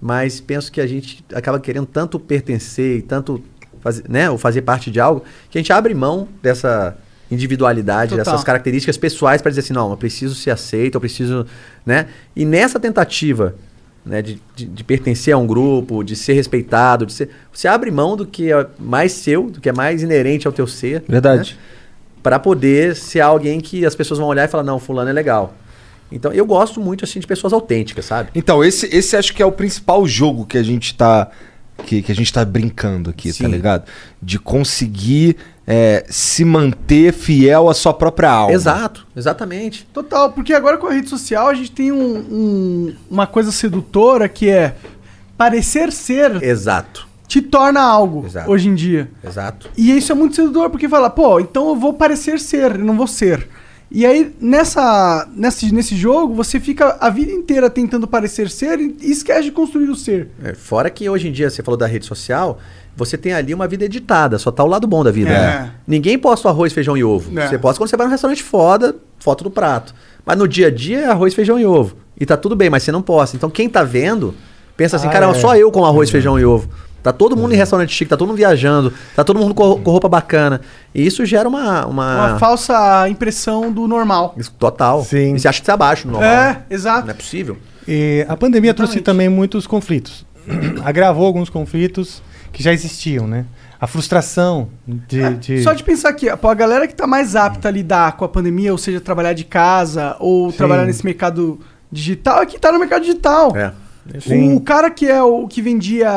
[0.00, 3.42] Mas penso que a gente acaba querendo tanto pertencer e tanto
[3.80, 6.96] fazer, né, ou fazer parte de algo, que a gente abre mão dessa
[7.30, 8.24] individualidade, Total.
[8.24, 11.46] dessas características pessoais para dizer assim, não, eu preciso ser aceito, eu preciso,
[11.86, 12.06] né?
[12.34, 13.54] E nessa tentativa,
[14.04, 17.90] né, de, de, de pertencer a um grupo, de ser respeitado, de ser, você abre
[17.90, 21.58] mão do que é mais seu, do que é mais inerente ao teu ser, Verdade.
[22.22, 25.54] para poder ser alguém que as pessoas vão olhar e falar, não, fulano é legal.
[26.12, 28.30] Então eu gosto muito assim de pessoas autênticas, sabe?
[28.34, 31.30] Então, esse, esse acho que é o principal jogo que a gente tá
[31.84, 33.46] que, que a gente tá brincando aqui, tá Sim.
[33.48, 33.84] ligado?
[34.22, 35.36] De conseguir
[35.66, 38.52] é, se manter fiel à sua própria alma.
[38.52, 39.86] Exato, exatamente.
[39.92, 44.28] Total, porque agora com a rede social a gente tem um- um- uma coisa sedutora
[44.28, 44.76] que é
[45.38, 48.50] parecer ser Exato, te torna algo Exato.
[48.50, 49.10] hoje em dia.
[49.26, 49.68] exato.
[49.76, 52.96] E isso é muito sedutor, porque fala, pô, então eu vou parecer ser, eu não
[52.96, 53.48] vou ser.
[53.94, 58.96] E aí, nessa, nesse, nesse jogo, você fica a vida inteira tentando parecer ser e
[59.02, 60.30] esquece de construir o ser.
[60.42, 62.58] É, fora que hoje em dia, você falou da rede social,
[62.96, 65.30] você tem ali uma vida editada, só tá o lado bom da vida.
[65.30, 65.32] É.
[65.32, 65.70] né?
[65.86, 67.38] Ninguém posta o arroz, feijão e ovo.
[67.38, 67.46] É.
[67.46, 69.94] Você posta quando você vai num restaurante foda, foto do prato.
[70.26, 71.96] Mas no dia a dia é arroz, feijão e ovo.
[72.18, 73.36] E tá tudo bem, mas você não posta.
[73.36, 74.34] Então quem tá vendo,
[74.76, 75.40] pensa assim, Ah, caramba, é.
[75.40, 76.68] só eu com arroz, feijão e ovo.
[77.04, 79.90] Tá todo mundo em restaurante chique, tá todo mundo viajando, tá todo mundo com, com
[79.90, 80.62] roupa bacana.
[80.94, 81.84] E isso gera uma.
[81.84, 84.34] Uma, Uma falsa impressão do normal.
[84.38, 85.04] Isso, Total.
[85.04, 85.34] Sim.
[85.34, 86.30] E você acha que você é abaixo no normal.
[86.32, 87.02] É, exato.
[87.04, 87.58] Não é possível.
[87.86, 89.04] E a pandemia trouxe Exatamente.
[89.04, 90.24] também muitos conflitos.
[90.82, 93.44] Agravou alguns conflitos que já existiam, né?
[93.78, 95.34] A frustração de.
[95.34, 98.24] de- Só de pensar aqui, pô, a galera que tá mais apta a lidar com
[98.24, 100.56] a pandemia, ou seja, trabalhar de casa, ou Sim.
[100.56, 101.60] trabalhar nesse mercado
[101.92, 103.54] digital, é que tá no mercado digital.
[103.54, 103.72] É.
[104.20, 104.54] Sim.
[104.56, 106.10] O cara que é o que vendia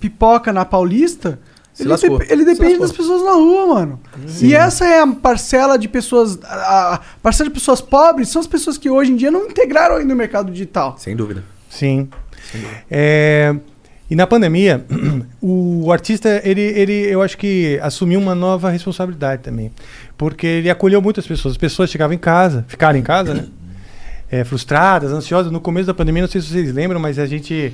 [0.00, 1.38] pipoca na Paulista,
[1.78, 1.88] ele,
[2.18, 4.00] dep- ele depende das pessoas na rua, mano.
[4.42, 6.38] E essa é a parcela de pessoas.
[6.44, 9.96] A, a parcela de pessoas pobres são as pessoas que hoje em dia não integraram
[9.96, 10.96] ainda o mercado digital.
[10.98, 11.42] Sem dúvida.
[11.68, 12.08] Sim.
[12.90, 13.54] É,
[14.10, 14.84] e na pandemia,
[15.40, 19.72] o artista, ele, ele, eu acho que assumiu uma nova responsabilidade também.
[20.16, 21.52] Porque ele acolheu muitas pessoas.
[21.52, 23.46] As pessoas chegavam em casa, ficaram em casa, né?
[24.34, 25.52] É, frustradas, ansiosas.
[25.52, 27.72] No começo da pandemia, não sei se vocês lembram, mas a gente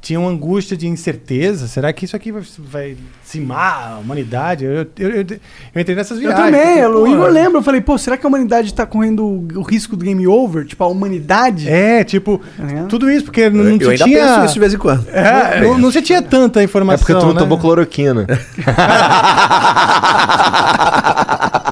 [0.00, 1.68] tinha uma angústia de incerteza.
[1.68, 4.64] Será que isso aqui vai, vai cimar a humanidade?
[4.64, 6.46] Eu, eu, eu, eu entrei nessas Eu viagens.
[6.46, 8.84] também, porque, eu, pô, o Igor lembra, eu falei, pô, será que a humanidade tá
[8.84, 10.66] correndo o, risco do game over?
[10.66, 11.68] Tipo, a humanidade?
[11.68, 12.82] É, tipo, É.
[12.88, 14.26] tudo isso, porque não, eu não ainda tinha...
[14.26, 15.08] penso isso de vez em quando.
[15.10, 17.06] É, não, não se tinha tanta É informação.
[17.06, 17.38] porque tu não né?
[17.38, 18.26] tomou cloroquina.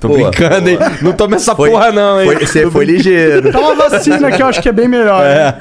[0.00, 0.78] Tô brincando, hein?
[1.02, 2.26] Não toma essa Foi- porra, não, hein?
[2.26, 3.50] Foi- você foi ligeiro.
[3.52, 5.22] Toma vacina que eu acho que é bem melhor.
[5.24, 5.58] né?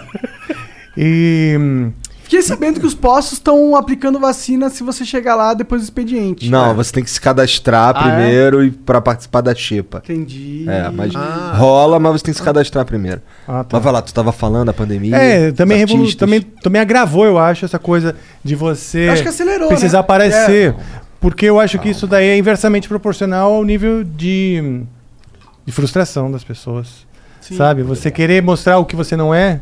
[0.96, 1.90] E.
[2.24, 6.50] Fiquei sabendo que os postos estão aplicando vacina se você chegar lá depois do expediente.
[6.50, 8.04] Não, você tem que se cadastrar Ah, é?
[8.16, 10.02] primeiro e para participar da xepa.
[10.04, 10.66] Entendi.
[10.68, 11.54] É, mas Ah.
[11.56, 13.22] rola, mas você tem que se cadastrar primeiro.
[13.48, 13.78] Ah, tá.
[13.78, 15.16] Mas vai lá, tu tava falando da pandemia.
[15.16, 19.30] É, também, revolu- também, também agravou, eu acho, essa coisa de você Eu acho que
[19.30, 20.02] acelerou, precisar né?
[20.02, 20.76] aparecer.
[21.20, 24.82] Porque eu acho que isso daí é inversamente proporcional ao nível de,
[25.66, 27.06] de frustração das pessoas.
[27.42, 27.82] sabe?
[27.84, 29.62] Você querer mostrar o que você não é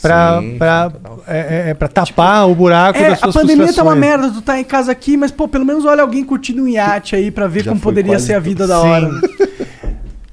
[0.00, 1.22] pra, Sim, pra, total.
[1.26, 4.30] é, é, é pra tapar o buraco É, das a suas pandemia tá uma merda,
[4.30, 7.30] tu tá em casa aqui, mas pô, pelo menos olha alguém curtindo um iate aí
[7.30, 8.86] pra ver Já como poderia ser a vida da Sim.
[8.88, 9.10] hora.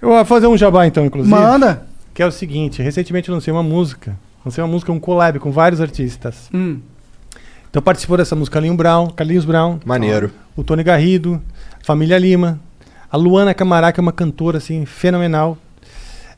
[0.01, 1.33] Eu vou fazer um jabá então, inclusive.
[1.35, 1.83] Manda.
[2.13, 4.15] Que é o seguinte, recentemente eu lancei uma música.
[4.45, 6.47] Lancei uma música, um collab com vários artistas.
[6.53, 6.79] Hum.
[7.75, 10.31] Então participou dessa música Carlinhos Brown, Carlinhos Brown, Maneiro.
[10.55, 11.41] o Tony Garrido,
[11.83, 12.57] Família Lima,
[13.11, 15.57] a Luana Camará, que é uma cantora assim, fenomenal.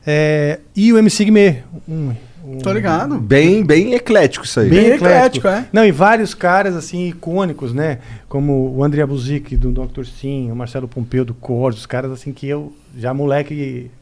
[0.04, 1.58] É, e o MC Guimê.
[1.88, 2.10] Um,
[2.44, 3.20] um- Tô ligado.
[3.20, 4.68] Bem, bem eclético isso aí.
[4.68, 5.64] Bem eclético, é.
[5.72, 7.98] Não, e vários caras assim icônicos, né?
[8.28, 10.06] Como o André Buzik do Dr.
[10.06, 13.92] Sim, o Marcelo Pompeu do Corsos, os caras assim que eu já moleque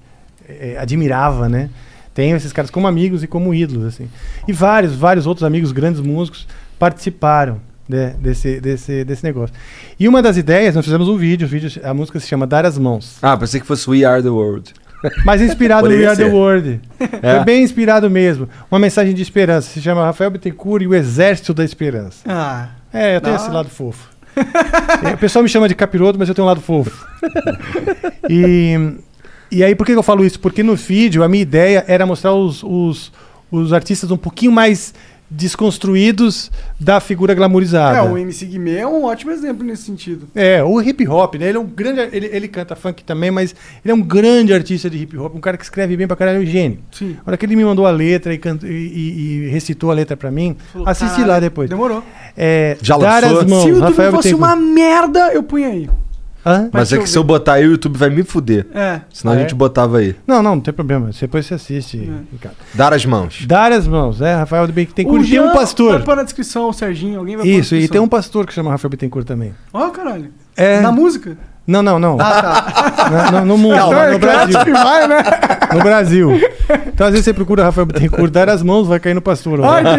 [0.49, 1.69] eh, admirava, né?
[2.15, 4.09] Tenho esses caras como amigos e como ídolos, assim.
[4.49, 6.49] E vários, vários outros amigos, grandes músicos,
[6.79, 9.55] participaram né, desse, desse, desse negócio.
[9.99, 12.65] E uma das ideias, nós fizemos um vídeo, o vídeo, a música se chama Dar
[12.65, 13.19] as Mãos.
[13.23, 14.75] Ah, pensei que fosse We Are the World.
[15.25, 16.25] Mas inspirado no We Are the.
[16.25, 16.81] World.
[17.23, 17.37] É?
[17.37, 18.49] Foi bem inspirado mesmo.
[18.71, 19.71] Uma mensagem de esperança.
[19.71, 22.19] Se chama Rafael Bittencourt e o Exército da Esperança.
[22.27, 22.69] Ah.
[22.93, 24.09] É, eu tenho Da esse lado fofo.
[25.05, 27.07] É, o pessoal me chama de capiroto, mas eu tenho um lado fofo.
[28.29, 28.75] E,
[29.53, 30.41] e aí, por que eu falo isso?
[30.41, 33.13] Porque no vídeo a minha ideia era mostrar os, os,
[33.53, 34.93] os artistas um pouquinho mais
[35.31, 37.99] desconstruídos da figura glamourizada.
[37.99, 40.29] É, o MC Guimê é um ótimo exemplo nesse sentido.
[40.35, 41.49] É, o hip hop, né?
[41.49, 42.01] Ele é um grande.
[42.13, 43.55] Ele, ele canta funk também, mas
[43.85, 46.39] ele é um grande artista de hip hop, um cara que escreve bem pra caralho,
[46.39, 46.79] é um gênio.
[46.93, 47.17] Sim.
[47.25, 49.95] A hora que ele me mandou a letra e, canta- e- e- e recitou a
[49.95, 51.69] letra pra mim, Falou, assisti "Caralho, lá depois.
[51.71, 52.03] Demorou.
[52.37, 53.41] É, Já dar lançou?
[53.41, 54.57] as mãos, Se o YouTube Rafael fosse Bittencourt.
[54.59, 55.91] uma merda, eu punha aí.
[56.49, 56.71] Hã?
[56.73, 58.69] Mas é que se eu botar aí, o YouTube vai me fuder.
[58.73, 59.01] É.
[59.13, 59.55] Senão Ah, a gente é?
[59.57, 60.15] botava aí.
[60.25, 61.11] Não, não, não tem problema.
[61.21, 62.09] Depois você assiste.
[62.45, 62.49] É.
[62.73, 63.45] Dar as mãos.
[63.47, 65.23] Dar as mãos, é, Rafael Bittencourt.
[65.23, 65.95] O E tem um pastor.
[65.95, 68.47] Vai pôr na descrição, o Serginho, alguém vai pôr na Isso, e tem um pastor
[68.47, 69.53] que chama Rafael Bittencourt também.
[69.73, 70.31] Ó, caralho.
[70.57, 70.81] É.
[70.81, 71.37] Na música?
[71.67, 72.17] Não, não, não.
[72.21, 72.63] Ah,
[73.33, 73.41] tá.
[73.45, 74.59] No, mundo, no, é no Brasil.
[75.09, 75.25] né?
[75.75, 76.31] No Brasil.
[76.87, 79.59] Então, às vezes você procura Rafael Bittencourt, dar as mãos, vai cair no pastor.
[79.65, 79.99] Ah, entendi.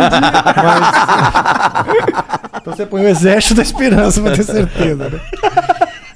[0.64, 5.20] Mas- Então você põe o exército da esperança pra ter certeza, né?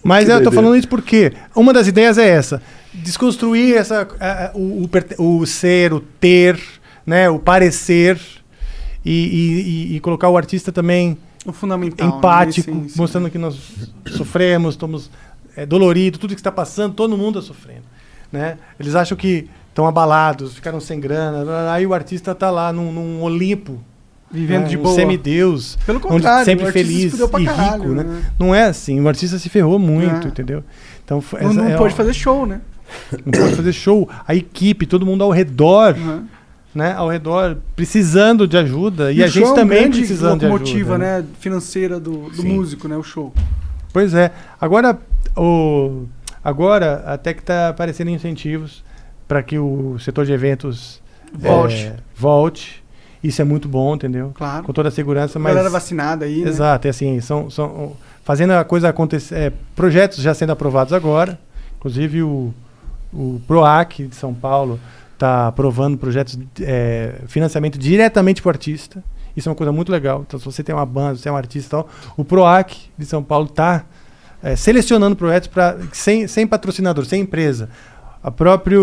[0.03, 2.61] Mas eu tô falando isso porque uma das ideias é essa:
[2.93, 4.87] desconstruir essa, a- o,
[5.19, 6.59] o o ser, o ter,
[7.05, 8.19] né, o parecer,
[9.05, 9.61] e, e-
[9.93, 12.07] e- e colocar o artista também O fundamental.
[12.09, 12.17] né?
[12.17, 12.99] empático, Sim, sim.
[12.99, 13.55] mostrando que nós
[14.07, 15.09] sofremos, estamos
[15.55, 17.83] é, doloridos, tudo que está passando, todo mundo está sofrendo.
[18.31, 18.57] Né?
[18.79, 23.21] Eles acham que estão abalados, ficaram sem grana, aí o artista está lá num, num
[23.21, 23.79] Olimpo,
[24.33, 24.67] Vivendo né?
[24.69, 24.95] de um boa.
[24.95, 28.03] semideus, Pelo onde contrário, sempre se feliz pra e caralho, rico, né?
[28.03, 28.21] né?
[28.39, 30.29] Não é assim, o artista se ferrou muito, É.
[30.29, 30.63] entendeu?
[31.03, 32.61] Então Não, não é pode uma- fazer show, né?
[33.25, 36.25] não pode fazer show, a equipe, todo mundo ao redor, Uhum.
[36.73, 36.93] né?
[36.93, 40.39] Ao redor, precisando de ajuda e, a o show gente é um também grande precisando
[40.39, 40.97] de ajuda.
[40.97, 41.25] né?
[41.39, 42.95] Financeira do, do músico, né?
[42.97, 43.33] O show.
[43.93, 44.31] Pois é.
[44.59, 44.97] Agora,
[45.35, 46.05] o,
[46.43, 48.83] agora até que está aparecendo incentivos
[49.27, 51.01] para que o setor de eventos
[51.33, 51.87] Volte.
[51.87, 52.80] é, volte.
[53.23, 54.31] Isso é muito bom, entendeu?
[54.33, 54.63] Claro.
[54.63, 56.49] Com toda a segurança, mas Galera vacinada aí, né?
[56.49, 61.39] exato, é assim, são, são fazendo a coisa acontecer, é, projetos já sendo aprovados agora,
[61.77, 62.53] inclusive o,
[63.13, 64.79] o Proac de São Paulo
[65.13, 69.03] está aprovando projetos é, financiamento diretamente para o artista.
[69.37, 70.25] Isso é uma coisa muito legal.
[70.27, 73.05] Então, se você tem uma banda, você é um artista e tal, o Proac de
[73.05, 73.85] São Paulo está
[74.57, 77.69] selecionando projetos para sem, sem patrocinador, sem empresa.
[78.23, 78.77] A própria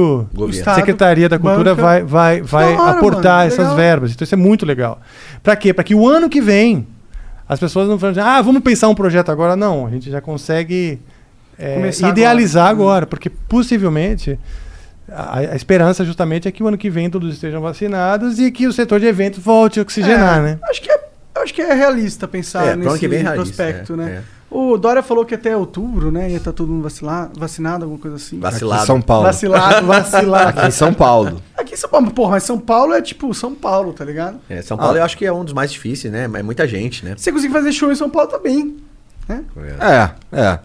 [0.75, 1.83] Secretaria da Cultura banca.
[1.83, 3.77] vai, vai, vai hora, aportar mano, essas legal.
[3.77, 4.13] verbas.
[4.13, 5.01] Então isso é muito legal.
[5.43, 5.73] Para quê?
[5.73, 6.87] Para que o ano que vem
[7.49, 9.57] as pessoas não falem, ah, vamos pensar um projeto agora.
[9.57, 10.99] Não, a gente já consegue
[11.59, 12.91] é, idealizar agora.
[12.91, 14.39] agora, porque possivelmente
[15.11, 18.67] a, a esperança justamente é que o ano que vem todos estejam vacinados e que
[18.67, 20.59] o setor de eventos volte a oxigenar, É, né?
[20.69, 21.01] Acho que é,
[21.37, 24.23] acho que é realista pensar É, nesse ano que vem é realista, prospecto, é, né?
[24.51, 26.31] O Dória falou que até outubro, né?
[26.31, 26.89] Ia estar todo mundo
[27.37, 28.37] vacinado, alguma coisa assim.
[28.37, 28.83] Aqui Vacilado.
[28.83, 29.25] em São Paulo.
[29.25, 30.59] Vacilado, vacilado.
[30.59, 31.43] Aqui em São Paulo.
[31.57, 34.39] Aqui em São Paulo, porra, mas São Paulo é tipo São Paulo, tá ligado?
[34.49, 35.01] É, São Paulo Ah.
[35.01, 36.27] eu acho que é um dos mais difíceis, né?
[36.27, 37.15] Mas é muita gente, né?
[37.17, 38.77] Você conseguir fazer show em São Paulo, tá bem.
[39.29, 40.59] É, é.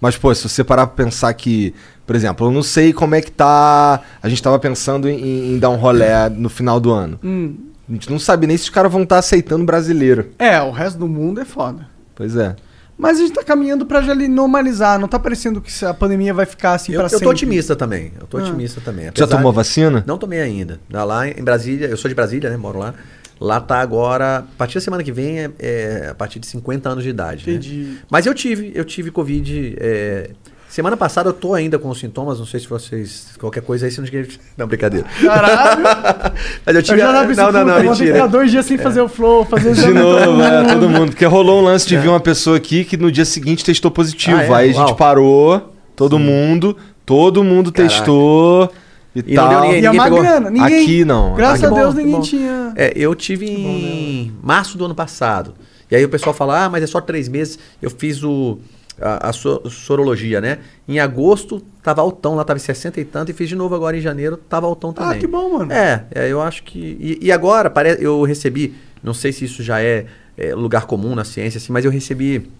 [0.00, 1.72] Mas, pô, se você parar pra pensar que,
[2.06, 4.00] por exemplo, eu não sei como é que tá.
[4.22, 7.18] A gente tava pensando em, em dar um rolé no final do ano.
[7.24, 7.54] Hum.
[7.88, 10.30] A gente não sabe nem se os caras vão estar aceitando brasileiro.
[10.38, 11.86] É, o resto do mundo é foda.
[12.14, 12.54] Pois é.
[13.02, 14.96] Mas a gente tá caminhando pra já ali normalizar.
[14.98, 17.24] Não tá parecendo que a pandemia vai ficar assim Eu, pra eu sempre.
[17.24, 18.12] tô otimista também.
[18.20, 18.42] Eu tô Ah.
[18.42, 19.06] otimista também.
[19.06, 20.04] Já Apesar tomou de- vacina?
[20.06, 20.78] Não tomei ainda.
[20.88, 22.56] Lá- Lá em Brasília, eu sou de Brasília, né?
[22.56, 22.94] Moro lá.
[23.40, 26.88] Lá tá agora, a partir da semana que vem, é, é a partir de 50
[26.88, 27.44] anos de idade.
[27.44, 27.54] né?
[27.54, 27.98] Entendi.
[28.08, 29.74] Mas eu tive, eu tive Covid.
[29.80, 30.30] é,
[30.74, 33.28] semana passada eu tô ainda com os sintomas, não sei se vocês.
[33.38, 34.06] Qualquer coisa aí, se não.
[34.56, 35.06] Não, brincadeira.
[35.22, 35.82] Caralho!
[36.64, 37.00] Mas eu tive.
[37.00, 38.12] eu não, não, não, ter que mentira.
[38.14, 40.68] ficar dois dias sem fazer o flow, fazer o De novo, todo é, mundo.
[40.72, 41.10] todo mundo.
[41.10, 44.36] Porque rolou um lance de vir uma pessoa aqui que no dia seguinte testou positivo.
[44.36, 44.52] Ah, é?
[44.54, 47.94] Aí a gente parou, todo mundo, todo mundo Caraca.
[47.94, 48.72] testou
[49.14, 49.60] e, E não tal.
[49.62, 50.50] ninguém, E a ninguém pegou.
[50.50, 50.82] ninguém.
[50.82, 51.34] Aqui não.
[51.34, 52.20] Graças Ah, a Deus bom, ninguém bom.
[52.22, 52.72] tinha.
[52.76, 55.54] É, eu tive em março do ano passado.
[55.90, 57.58] E aí o pessoal fala, ah, mas é só três meses.
[57.80, 58.58] Eu fiz o,
[59.00, 60.58] a, a so- sorologia, né?
[60.88, 63.30] Em agosto tava altão, lá tava em 60 e tanto.
[63.30, 65.16] E fiz de novo agora em janeiro, tava altão também.
[65.16, 65.72] Ah, que bom, mano.
[65.72, 66.78] É, é, eu acho que.
[66.78, 70.06] E, e agora, pare- eu recebi, não sei se isso já é,
[70.36, 72.50] é, lugar comum na ciência, assim, mas eu recebi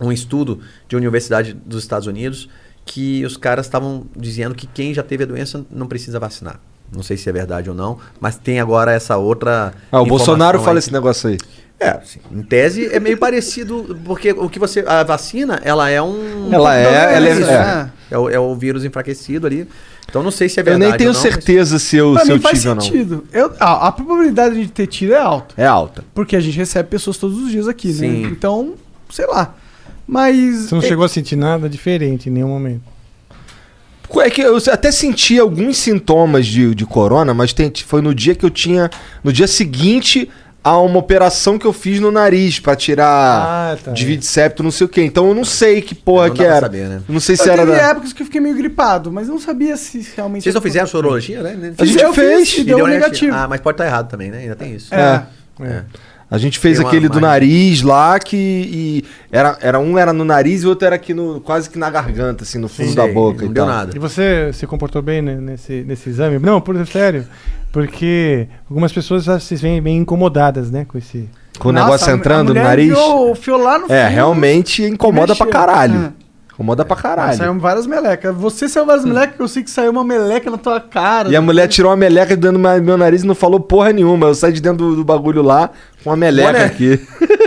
[0.00, 2.48] um estudo de uma universidade dos Estados Unidos
[2.84, 6.60] que os caras estavam dizendo que quem já teve a doença não precisa vacinar.
[6.94, 9.72] Não sei se é verdade ou não, mas tem agora essa outra.
[9.90, 11.38] Ah, o Bolsonaro informação fala aí esse negócio aí.
[11.78, 14.80] É, assim, em tese é meio parecido, porque o que você.
[14.86, 16.48] A vacina, ela é um.
[16.52, 17.90] Ela é- ela é- isso, é.
[18.10, 19.68] É o, é o vírus enfraquecido ali.
[20.08, 20.88] Então não sei se é Eu verdade.
[20.90, 22.80] nem tenho ou não, mas- certeza se eu, Pra se eu tive ou não.
[22.80, 23.24] sentido.
[23.32, 25.54] Eu, ah, a probabilidade de ter tido é alta.
[25.58, 26.02] É alta.
[26.14, 28.22] Porque a gente recebe pessoas todos os dias aqui, Sim.
[28.22, 28.28] né?
[28.30, 28.74] Então,
[29.10, 29.54] sei lá.
[30.06, 30.56] Mas.
[30.68, 32.82] Você não é- chegou a sentir nada diferente em nenhum momento.
[34.20, 38.34] É que eu até senti alguns sintomas de, de corona, mas tem- foi no dia
[38.36, 38.88] que eu tinha.
[39.22, 40.30] No dia seguinte
[40.68, 43.92] a uma operação que eu fiz no nariz pra tirar Ah, tá.
[43.92, 45.02] desvio de septo, não sei o quê.
[45.04, 46.60] Então eu não sei que porra Não que era.
[46.60, 47.02] saber, né?
[47.08, 47.90] Não sei Eu se era teve da.
[47.90, 50.42] épocas que eu fiquei meio gripado, mas não sabia se realmente.
[50.42, 51.72] Vocês não era fizeram sorologia, né?
[51.78, 52.50] A gente eu fez.
[52.50, 53.32] Fiz, e deu negativo.
[53.36, 54.38] Ah, mas pode estar errado também, né?
[54.38, 54.92] Ainda tem isso.
[54.92, 55.22] É.
[55.60, 55.82] É.
[56.28, 58.36] A gente fez Tem uma aquele do nariz lá que.
[58.36, 61.40] E era, era um era no nariz e o outro era aqui no.
[61.40, 63.72] quase que na garganta, assim, no fundo Sei, da boca Não e deu tal.
[63.74, 63.92] nada.
[63.94, 66.38] E você se comportou bem né, nesse, nesse exame?
[66.40, 67.24] Não, por sério.
[67.72, 71.28] Porque algumas pessoas já se veem bem incomodadas, né, com esse.
[71.58, 72.90] Com o Nossa, negócio entrando no nariz.
[72.90, 75.60] enfiou- enfiou lá no É, realmente incomoda pra mexeu.
[75.60, 76.12] caralho.
[76.22, 76.25] É.
[76.56, 77.36] Incomoda pra caralho.
[77.36, 78.34] Saiu várias melecas.
[78.34, 81.28] Você saiu várias melecas, eu sei que saiu uma meleca na tua cara.
[81.28, 82.50] E a mulher tirou uma meleca do
[82.82, 84.28] meu- nariz e não falou porra nenhuma.
[84.28, 85.68] Eu saí de dentro do, do bagulho lá
[86.02, 86.64] com uma meleca Olha.
[86.64, 86.98] aqui.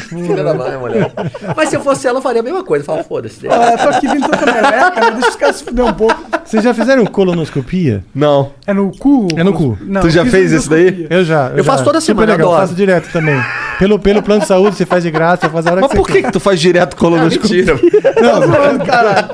[0.00, 1.12] Filha da mãe, mulher.
[1.56, 2.84] Mas se eu fosse ela, eu faria a mesma coisa.
[2.84, 3.46] Fala, foda-se.
[3.48, 5.10] Ah, tô aqui vindo tanta meleca, né?
[5.12, 6.16] deixa os caras se fuder um pouco.
[6.44, 8.04] Vocês já fizeram colonoscopia?
[8.14, 8.52] Não.
[8.66, 9.28] É no cu?
[9.36, 9.76] É no cu.
[9.80, 11.06] Não, Tu já fez isso daí?
[11.10, 11.50] Eu já.
[11.56, 11.84] Eu faço já.
[11.84, 12.62] toda Super semana, legal, adoro.
[12.62, 13.40] faço direto também.
[13.78, 16.06] Pelo, pelo plano de saúde, você faz de graça, faz a hora Mas que por
[16.06, 17.74] você que, que tu faz direto colonoscopia?
[17.74, 18.12] Mentira.
[18.14, 19.28] Tá zoando, caralho.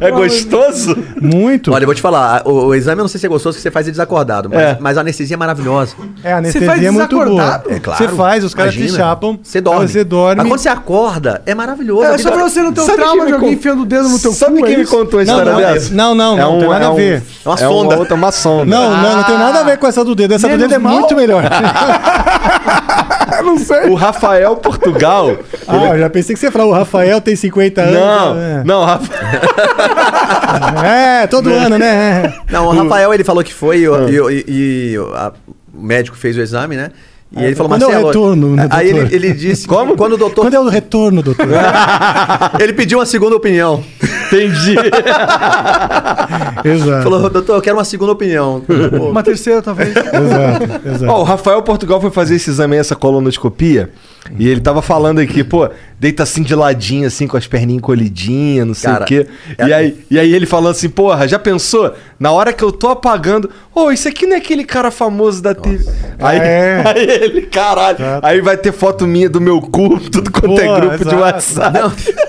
[0.00, 0.96] É gostoso?
[1.20, 1.72] Muito.
[1.72, 3.62] Olha, eu vou te falar, o, o exame eu não sei se é gostoso, que
[3.62, 4.76] você faz ele desacordado, mas, É.
[4.80, 5.94] mas a anestesia é maravilhosa.
[6.22, 7.24] É, a Você anestesia faz é muito boa.
[7.24, 7.70] desacordado?
[7.72, 7.98] É claro.
[8.04, 8.98] Você faz, os caras te Imagina.
[8.98, 9.38] chapam.
[9.42, 9.80] Você dorme.
[9.82, 10.36] aí Você dorme.
[10.36, 12.04] Mas quando você acorda, é maravilhoso.
[12.04, 13.54] É A só pra você não ter o Sabe trauma quem de me alguém con-
[13.58, 14.96] enfiando o dedo no teu Sabe cu, quem é me isso?
[14.96, 15.94] contou a Não, história não, dessa?
[15.94, 17.22] não, não, não, tem nada a um- ver.
[17.44, 17.98] É uma é sonda.
[17.98, 18.64] outra, uma sonda.
[18.64, 20.34] Não, não, não tem nada a ver com essa do dedo.
[20.34, 20.92] Essa do Menos dedo é mal?
[20.94, 21.42] muito melhor.
[23.44, 23.88] não sei.
[23.88, 25.36] O Rafael Portugal.
[25.66, 27.94] ah, eu já pensei que você ia falar, o Rafael tem 50 anos.
[27.94, 28.64] Não, é.
[28.64, 29.12] não, Rafa...
[30.84, 32.32] É, todo ano, né?
[32.50, 35.32] Não, o Rafael ele falou que foi e, o- e- e a-
[35.74, 36.90] o médico fez o exame, né?
[37.34, 38.06] E Ah, ele falou, quando é o Marcelo...
[38.08, 39.66] retorno, né, Aí ele, ele disse...
[39.68, 39.96] Como?
[39.96, 40.42] Quando o doutor...
[40.42, 41.46] Quando é o retorno, doutor?
[42.60, 43.82] Ele pediu uma segunda opinião.
[44.26, 44.76] Entendi.
[46.64, 47.02] exato.
[47.02, 48.62] Falou, doutor, eu quero uma segunda opinião.
[49.10, 49.90] Uma terceira, talvez.
[49.90, 51.12] Exato, exato.
[51.12, 53.90] Ó, o Rafael Portugal foi fazer esse exame, aí, essa colonoscopia,
[54.38, 55.68] e ele tava falando aqui, pô,
[55.98, 59.26] deita assim de ladinho, assim, com as perninhas encolhidinhas, não sei Cara, o quê.
[59.58, 61.94] é- E, aí, e aí ele falando assim, porra, já pensou?
[62.20, 65.54] Na hora que eu tô apagando, ô, isso aqui não é aquele cara famoso da
[65.54, 65.84] TV.
[66.20, 66.82] Aí, É.
[66.86, 68.26] aí ele, caralho, Exato.
[68.26, 71.16] aí vai ter foto minha do meu cu, tudo quanto é Pô, grupo de exato.
[71.20, 71.78] WhatsApp.
[71.78, 71.92] Não,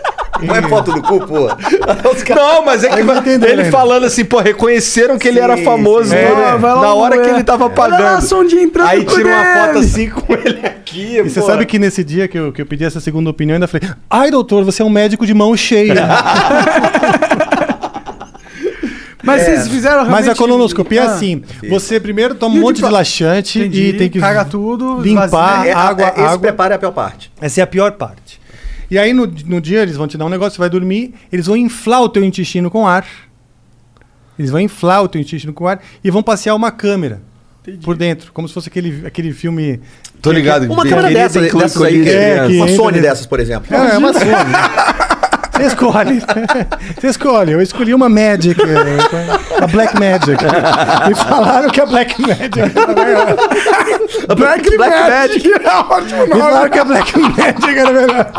[0.47, 1.47] não é foto do cu, pô.
[2.35, 3.71] Não, mas é que entender, ele né?
[3.71, 6.15] falando assim, pô, reconheceram que ele era famoso sim.
[6.15, 6.23] né?
[6.23, 7.33] É, na hora que é.
[7.33, 8.87] ele tava Olha lá a pagando.
[8.87, 11.17] Aí tira uma foto assim com ele aqui.
[11.17, 11.45] E você pô.
[11.47, 13.89] sabe que nesse dia que eu, que eu pedi essa segunda opinião, eu ainda falei:
[14.09, 15.95] Ai, doutor, você é um médico de mão cheia.
[19.23, 20.29] Mas vocês fizeram Mas realmente...
[20.31, 23.81] a colonoscopia é Ah, assim: você primeiro toma um de monte de pa- laxante Entendi.
[23.81, 25.71] e tem que Caga tudo, limpar esvazia.
[25.71, 26.39] É, água, é, esse água.
[26.39, 27.31] preparo é a pior parte.
[27.39, 28.42] Essa é a pior parte.
[28.89, 31.45] E aí no, no dia eles vão te dar um negócio, você vai dormir, eles
[31.47, 33.05] vão inflar o teu intestino com ar.
[34.37, 37.21] Eles vão inflar o teu intestino com ar e vão passear uma câmera
[37.81, 39.79] por dentro, como se fosse aquele, aquele filme.
[40.21, 40.71] Tô ligado.
[40.71, 42.47] Uma câmera dessa, dessas aí, colírio, É, né?
[42.47, 43.73] que- uma Sony dessas, por exemplo.
[43.73, 44.25] É, é uma Sony.
[45.53, 46.19] Você escolhe.
[46.99, 47.51] Você escolhe.
[47.51, 50.43] Eu escolhi uma Magic, é, a Black Magic.
[51.07, 52.59] Me falaram que a Black Magic.
[52.59, 53.35] era melhor.
[54.35, 55.51] Black, Black Magic.
[55.53, 58.31] É ótimo Me falaram que a Black Magic era melhor.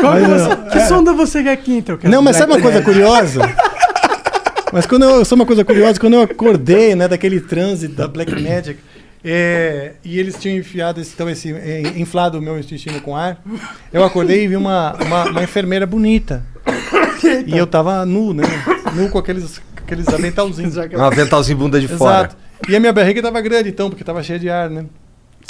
[0.00, 1.98] Qual que, você- que sonda você quer aqui, então?
[2.04, 3.40] Não, mas sabe uma coisa curiosa?
[4.72, 8.32] Mas quando eu, só uma coisa curiosa, quando eu acordei, né, daquele transe da Black
[8.32, 8.78] Magic,
[9.28, 13.42] é, e eles tinham enfiado esse, então, esse, é, inflado o meu intestino com ar,
[13.92, 16.44] eu acordei e vi uma, uma, uma enfermeira bonita.
[17.44, 18.44] E eu tava nu, né?
[18.94, 20.76] Nu com aqueles, aqueles aventalzinhos.
[20.94, 22.26] Um aventalzinho bunda de fora.
[22.28, 22.36] Exato.
[22.68, 24.86] E a minha barriga tava grande, então, porque tava cheia de ar, né?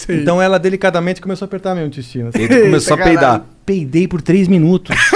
[0.08, 2.28] Então ela delicadamente começou a apertar meu intestino.
[2.28, 2.44] assim.
[2.44, 3.44] E começou a peidar.
[3.64, 4.96] Peidei por três minutos.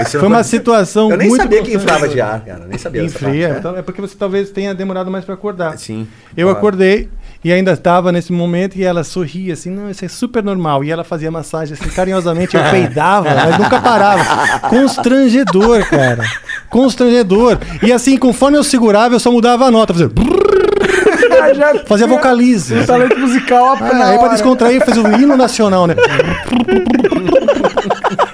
[0.00, 2.66] Isso Foi uma situação Eu nem muito sabia que inflava de ar, cara.
[2.66, 3.28] Nem sabia Infria.
[3.28, 3.58] parte, né?
[3.58, 5.76] então É porque você talvez tenha demorado mais pra acordar.
[5.78, 6.08] Sim.
[6.34, 6.58] Eu Claro.
[6.58, 7.08] acordei
[7.44, 10.84] e ainda estava nesse momento e ela sorria assim, não, isso é super normal.
[10.84, 14.58] E ela fazia massagem assim, carinhosamente, eu peidava, mas nunca parava.
[14.68, 16.24] Constrangedor, cara.
[16.70, 17.58] Constrangedor.
[17.82, 20.10] E assim, conforme eu segurava, eu só mudava a nota, fazia,
[21.54, 22.74] já fazia vocalize.
[22.78, 25.96] Um talento musical Ah, aí pra descontrair, fez o hino nacional, né?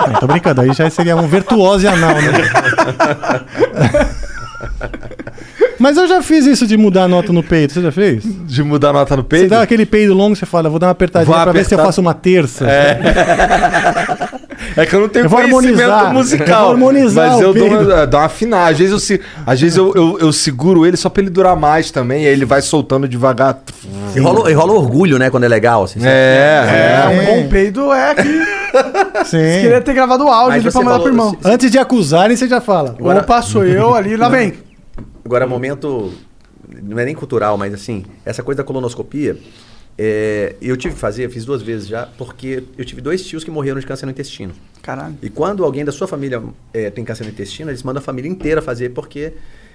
[0.07, 2.33] Não, tô brincando, aí já seria um virtuose anal, né?
[5.79, 8.23] Mas eu já fiz isso de mudar a nota no peito, você já fez?
[8.25, 9.49] De mudar a nota no Você peito?
[9.51, 11.77] dá aquele peido longo, você fala, vou dar uma apertadinha Vou pra ver se eu
[11.79, 11.87] apertar.
[11.87, 12.67] faço uma terça.
[14.77, 16.13] É que eu não tenho Eu vou conhecimento harmonizar.
[16.15, 16.49] musical.
[16.73, 18.69] Eu vou harmonizar mas o eu dou uma, dou uma afinar.
[18.73, 21.55] Às vezes, eu, se- às vezes eu, eu, eu seguro ele só pra ele durar
[21.57, 22.25] mais também.
[22.25, 23.59] E aí ele vai soltando devagar.
[24.15, 26.01] E rola, e rola orgulho, né, quando é legal, assim.
[26.01, 26.11] sabe?
[26.11, 27.09] É, É, é.
[27.09, 28.23] um bom peido é que
[29.27, 29.61] Sim.
[29.61, 31.37] queria ter gravado o áudio Mas pra você mandar pro falou- irmão.
[31.45, 32.97] Antes de acusarem, você já fala.
[32.99, 34.55] Agora- Opa, sou eu ali, lá vem.
[35.29, 36.11] Agora, momento.
[36.83, 39.37] Não é nem cultural, mas assim, essa coisa da colonoscopia.
[39.97, 43.51] é, eu tive que fazer, fiz duas vezes já, porque eu tive dois tios que
[43.51, 44.53] morreram de câncer no intestino.
[44.83, 45.17] Caralho.
[45.23, 46.43] E quando alguém da sua família
[46.73, 49.35] é, tem câncer no intestino, eles mandam a família inteira fazer, porque.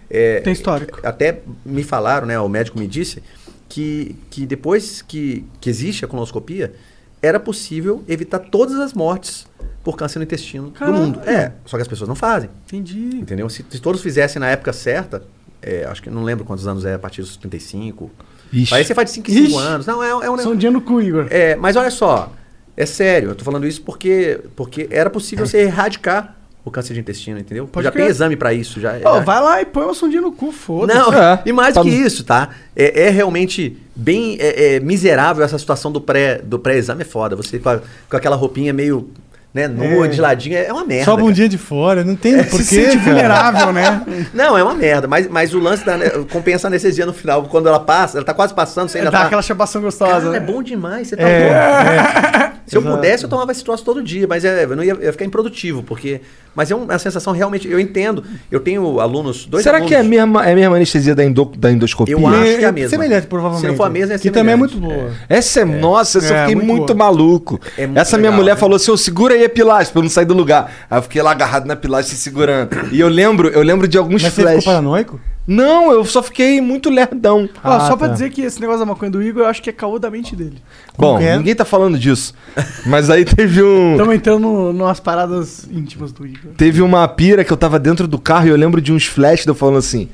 [0.10, 1.00] é, Tem histórico.
[1.04, 2.40] Até me falaram, né?
[2.40, 3.22] O médico me disse
[3.70, 6.74] que, que depois que, que existe a colonoscopia,
[7.22, 9.48] era possível evitar todas as mortes
[9.84, 10.98] por câncer no intestino Caralho.
[10.98, 11.20] do mundo.
[11.22, 12.50] É, só que as pessoas não fazem.
[12.68, 13.16] Entendi.
[13.16, 13.50] Entendeu?
[13.50, 15.24] Se, se todos fizessem na época certa,
[15.64, 18.12] é, acho que não lembro quantos anos é, a partir dos 35.
[18.52, 18.74] Ixi.
[18.76, 19.58] Aí você faz de 5 em 5 Ixi.
[19.58, 19.86] anos.
[19.88, 21.28] Não, é, é um um dia no cu, Igor.
[21.30, 22.32] é, mas olha só,
[22.78, 26.36] é sério, eu tô falando isso porque, porque era possível você erradicar
[26.66, 27.68] o câncer de intestino, entendeu?
[27.68, 28.04] Pode já crer.
[28.04, 28.98] tem exame pra isso, já.
[28.98, 30.98] Já- vai lá e põe uma sondinha no cu, foda-se.
[30.98, 32.50] Não, É, e mais tá que isso, tá?
[32.76, 37.36] É, é realmente bem é, é miserável essa situação do pré do pré-exame é foda.
[37.36, 39.10] Você com, a- com aquela roupinha meio,
[39.54, 40.10] né, nua, É.
[40.10, 41.06] de ladinho, é uma merda.
[41.06, 41.28] Só a cara.
[41.28, 44.02] bundinha de fora, não entendo É, por se sente vulnerável, né?
[44.34, 47.44] Não, é uma merda, mas, mas o lance da ane- compensa a anestesia no final,
[47.44, 50.38] quando ela passa, ela tá quase passando, você ainda Dá tá aquela chapação gostosa, Cara,
[50.38, 50.46] é né?
[50.46, 52.53] bom demais, você tá É, louco.
[52.66, 52.70] é.
[52.70, 52.96] Se eu Exato.
[52.96, 55.26] pudesse, eu tomava esse troço todo dia, mas é, eu não ia, eu ia ficar
[55.26, 56.22] improdutivo, porque.
[56.56, 57.68] Mas é uma sensação realmente.
[57.68, 58.24] Eu entendo.
[58.52, 59.90] Eu tenho alunos, dois Será alunos.
[59.90, 62.14] que é a mesma, é a mesma anestesia da, endo- da endoscopia?
[62.14, 62.90] Eu acho que é a mesma.
[62.92, 63.62] Semelhante, provavelmente.
[63.66, 64.78] Se não for a mesma, é Que também é semelhante.
[64.80, 65.12] muito boa.
[65.28, 67.60] Essa é, nossa, essa eu É, fiquei muito muito, maluco.
[67.76, 68.60] É muito essa minha legal, mulher né?
[68.60, 70.72] falou assim: "Ô, segura aí a pilastra pra eu não sair do lugar".
[70.92, 72.70] Aí eu fiquei lá agarrado na pilastra se segurando.
[72.92, 74.66] E eu lembro, eu lembro de alguns Mas você ficou flashes.
[74.66, 75.20] paranoico?
[75.46, 77.50] Não, eu só fiquei muito lerdão.
[77.64, 78.14] Ó, Ah, só pra tá.
[78.14, 80.36] dizer que esse negócio da maconha do Igor, eu acho que é caô da mente
[80.36, 80.62] dele.
[80.98, 81.36] Bom, é?
[81.38, 82.34] ninguém tá falando disso.
[82.86, 86.52] Mas aí teve um Estamos entrando numas paradas íntimas do Igor.
[86.58, 89.44] teve uma pira que eu tava dentro do carro e eu lembro de uns flashes
[89.44, 90.08] de eu falando assim: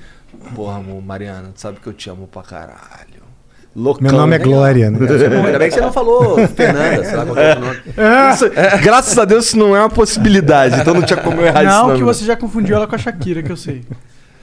[0.56, 3.20] "Porra, amor, Mariana, tu sabe que eu te amo pra caralho".
[3.76, 4.02] Loucão.
[4.10, 4.98] Meu nome é Glória, né?
[5.46, 7.78] Ainda bem que você não falou Fernanda, sei lá qual é o nome.
[8.34, 8.50] Isso-
[8.82, 11.72] graças a Deus isso não é uma possibilidade, então não tinha como eu errar isso
[11.72, 11.96] Não, não.
[11.96, 13.84] que você já confundiu ela com a Shakira, que eu sei.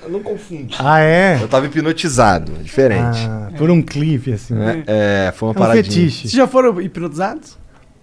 [0.06, 0.76] Eu não confundi.
[0.78, 1.38] Ah, é?
[1.42, 3.18] Eu tava hipnotizado, diferente.
[3.28, 4.54] Ah, por um clipe, assim.
[4.86, 5.84] É, é, foi uma É um paradinha.
[5.84, 6.20] fetiche.
[6.28, 7.58] Vocês já foram hipnotizados?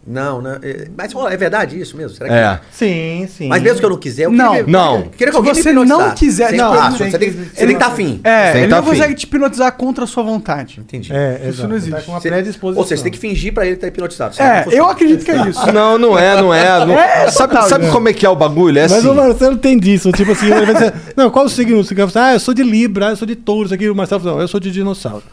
[0.05, 0.51] Não, não.
[0.61, 2.17] é- Mas é verdade isso mesmo?
[2.17, 2.59] Será que É.
[2.71, 3.47] Sim, sim.
[3.47, 4.49] Mas mesmo que eu não quiser, eu Não.
[4.51, 4.95] queria, Não.
[4.95, 7.35] eu queria que Se alguém você não quiser, Sem tipo, espaço, tem você tem, que-
[7.37, 8.19] que- você tem que estar afim.
[8.23, 10.79] É, Sem ele tá não consegue te hipnotizar contra a sua vontade.
[10.81, 11.11] Entendi.
[11.13, 11.63] É, Isso exato.
[11.63, 11.95] não Você existe.
[11.95, 12.81] Tá com uma Você- predisposição.
[12.81, 14.35] Ou seja, você tem que fingir pra ele estar hipnotizado.
[14.35, 15.71] senão não É, eu acredito que é isso.
[15.71, 16.85] Não, não é, não é.
[16.85, 17.91] não- É, sabe total, sabe né?
[17.91, 18.77] como é que é o bagulho?
[18.79, 19.07] É Mas assim.
[19.07, 21.81] o Marcelo tem disso, tipo assim, ele vai dizer, não, qual o signo?
[21.83, 23.95] Você quer falar, ah, eu sou de Libra, eu sou de touro, isso aqui, o
[23.95, 25.23] Marcelo falou, não, eu sou de dinossauro.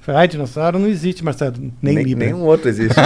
[0.00, 2.24] Falei, ah, dinossauro não existe, Marcelo, nem, Nem, Libra.
[2.26, 2.96] nenhum outro existe.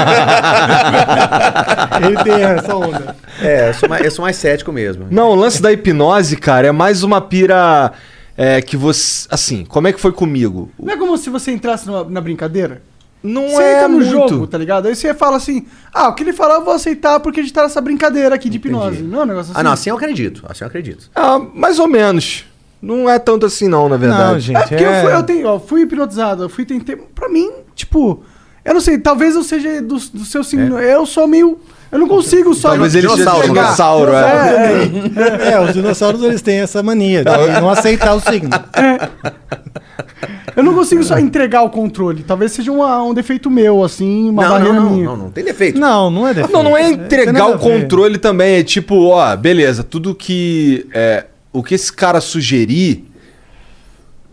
[2.06, 3.16] Ele tem essa onda.
[3.42, 5.06] é, eu sou, mais, eu sou mais cético mesmo.
[5.10, 7.92] Não, o lance da hipnose, cara, é mais uma pira
[8.36, 9.26] é, que você.
[9.30, 10.70] Assim, como é que foi comigo?
[10.78, 12.82] Não é como se você entrasse numa- na brincadeira?
[13.22, 14.10] Não Você é entra no muito.
[14.10, 14.86] jogo, tá ligado?
[14.86, 15.64] Aí você fala assim,
[15.94, 18.50] ah, o que ele falar eu vou aceitar porque a gente tá nessa brincadeira aqui
[18.50, 19.02] de hipnose.
[19.02, 19.60] Não é um negócio assim?
[19.60, 20.44] Ah, não, assim eu acredito.
[20.46, 21.10] Assim eu acredito.
[21.14, 22.44] Ah, mais ou menos.
[22.84, 24.32] Não é tanto assim, não, na verdade.
[24.32, 26.96] Não, gente, É porque eu, fui, eu tenho, ó, fui hipnotizado, eu fui tentei.
[26.96, 28.22] Pra mim, tipo,
[28.64, 30.78] eu não sei, talvez eu seja do, do seu signo.
[30.78, 31.58] Eu sou meio.
[31.92, 32.70] Eu não consigo só.
[32.70, 35.48] Talvez ele seja Dinossauro, dinossauro, É, é.
[35.48, 35.52] é.
[35.52, 38.50] É, os dinossauros eles têm essa mania de não aceitar o signo.
[40.56, 42.22] Eu não consigo só entregar o controle.
[42.22, 45.04] Talvez seja uma- um defeito meu, assim, uma Não, barreira não, não, minha.
[45.06, 45.78] não, não tem defeito.
[45.78, 46.52] Não, não é defeito.
[46.52, 48.56] Não, não é entregar o controle também.
[48.56, 50.86] É tipo, ó, beleza, tudo que.
[50.92, 51.24] É,
[51.54, 53.04] o que esse cara sugerir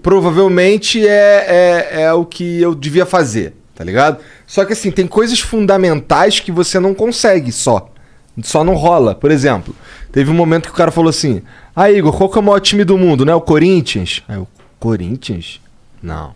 [0.01, 1.45] provavelmente é,
[1.93, 4.17] é, é o que eu devia fazer, tá ligado?
[4.47, 7.87] Só que assim, tem coisas fundamentais que você não consegue só.
[8.41, 9.13] Só não rola.
[9.13, 9.75] Por exemplo,
[10.11, 11.43] teve um momento que o cara falou assim:
[11.75, 13.35] Ah, Igor, qual que é o maior time do mundo, né?
[13.35, 14.23] O Corinthians.
[14.27, 14.47] Aí eu,
[14.79, 15.61] Corinthians?
[16.01, 16.33] Não.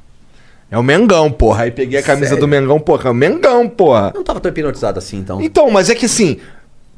[0.69, 1.63] É o Mengão, porra.
[1.63, 2.41] Aí peguei a camisa Sério?
[2.41, 3.07] do Mengão, porra.
[3.07, 4.11] É o Mengão, porra.
[4.13, 5.41] Eu não tava tão hipnotizado assim, então.
[5.41, 6.37] Então, mas é que assim,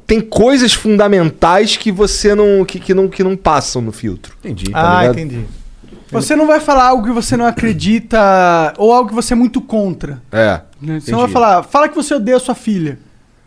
[0.08, 2.64] tem coisas fundamentais que você não.
[2.64, 4.34] que, que não, que não passam no filtro.
[4.42, 4.72] Entendi.
[4.72, 5.18] tá Ah, ligado?
[5.20, 5.44] entendi.
[6.10, 9.60] Você não vai falar algo que você não acredita ou algo que você é muito
[9.60, 10.20] contra.
[10.32, 10.60] É.
[10.80, 10.98] né?
[11.00, 12.98] Você não vai falar, fala que você odeia a sua filha.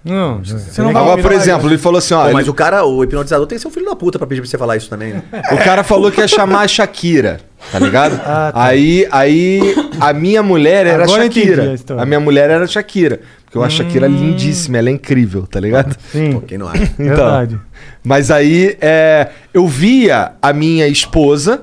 [0.04, 1.70] Não, Você não vai Agora, por exemplo, isso.
[1.70, 2.22] ele falou assim: ó.
[2.22, 4.26] Pô, ele- mas o cara, o hipnotizador tem que ser um filho da puta pra
[4.28, 5.24] pedir pra você falar isso também, né?
[5.52, 7.40] O cara falou que ia chamar a Shakira,
[7.72, 8.14] tá ligado?
[8.26, 8.64] Ah, tá.
[8.64, 11.76] Aí, aí a minha mulher era Agora Shakira.
[12.00, 13.22] A minha mulher era Shakira.
[13.52, 15.94] Porque eu acho a Shakira lindíssima, ela é incrível, tá ligado?
[16.10, 16.84] Sim, Pô, quem não acha?
[16.98, 17.60] Então, verdade.
[18.02, 21.62] Mas aí é, eu via a minha esposa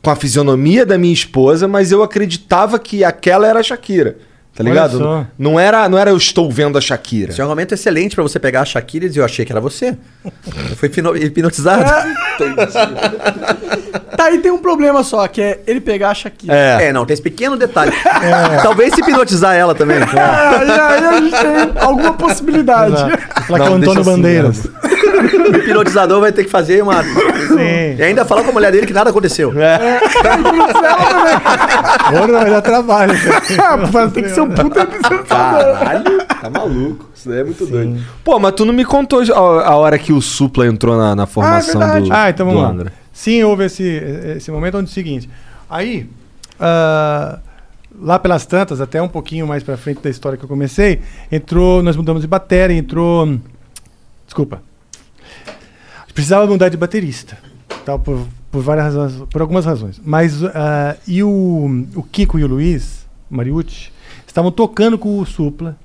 [0.00, 4.16] com a fisionomia da minha esposa, mas eu acreditava que aquela era a Shakira.
[4.56, 4.98] Tá ligado?
[4.98, 5.26] só.
[5.36, 7.30] Não era, não era eu estou vendo a Shakira.
[7.32, 9.50] Esse é um argumento excelente pra você pegar a Shakira e dizer, eu achei que
[9.52, 9.98] era você.
[10.24, 11.84] Eu fui hipno- hipnotizado.
[14.16, 16.54] Tá, aí tem um problema só, que é ele pegar a Shakira.
[16.54, 16.88] É.
[16.88, 17.92] É, não, tem esse pequeno detalhe.
[18.62, 19.98] Talvez se hipnotizar ela também.
[20.16, 22.96] Ah, aí, aí a gente tem alguma possibilidade.
[23.46, 24.64] Falar Não, com o Antônio assim Bandeiras.
[24.64, 27.02] O hipnotizador vai ter que fazer uma.
[27.02, 27.96] Sim.
[27.98, 29.52] E ainda falar com a mulher dele que nada aconteceu.
[32.06, 33.12] Agora vai dar trabalho.
[33.92, 35.24] Mas tem que ser um puta hipnotizador.
[35.26, 37.08] Caralho, tá maluco.
[37.14, 38.00] Isso daí é muito doido.
[38.22, 41.80] Pô, mas tu não me contou a, hora que o Supla entrou na, na formação
[41.80, 42.08] verdade.
[42.08, 42.90] do, Ah, então vamos do lá.
[43.14, 43.84] Sim, houve esse,
[44.36, 45.30] esse momento onde é o seguinte.
[45.70, 46.10] Aí,
[46.58, 47.38] ah,
[47.98, 51.00] lá pelas tantas, até um pouquinho mais pra frente da história que eu comecei,
[51.30, 53.38] entrou, nós mudamos de bateria, entrou.
[54.26, 54.60] Desculpa.
[56.12, 57.38] Precisava mudar de baterista.
[57.84, 60.00] Tal, por, por várias razões, por algumas razões.
[60.04, 63.92] Mas ah, e o, o Kiko e o Luiz, Mariucci,
[64.26, 65.76] estavam tocando com o Supla,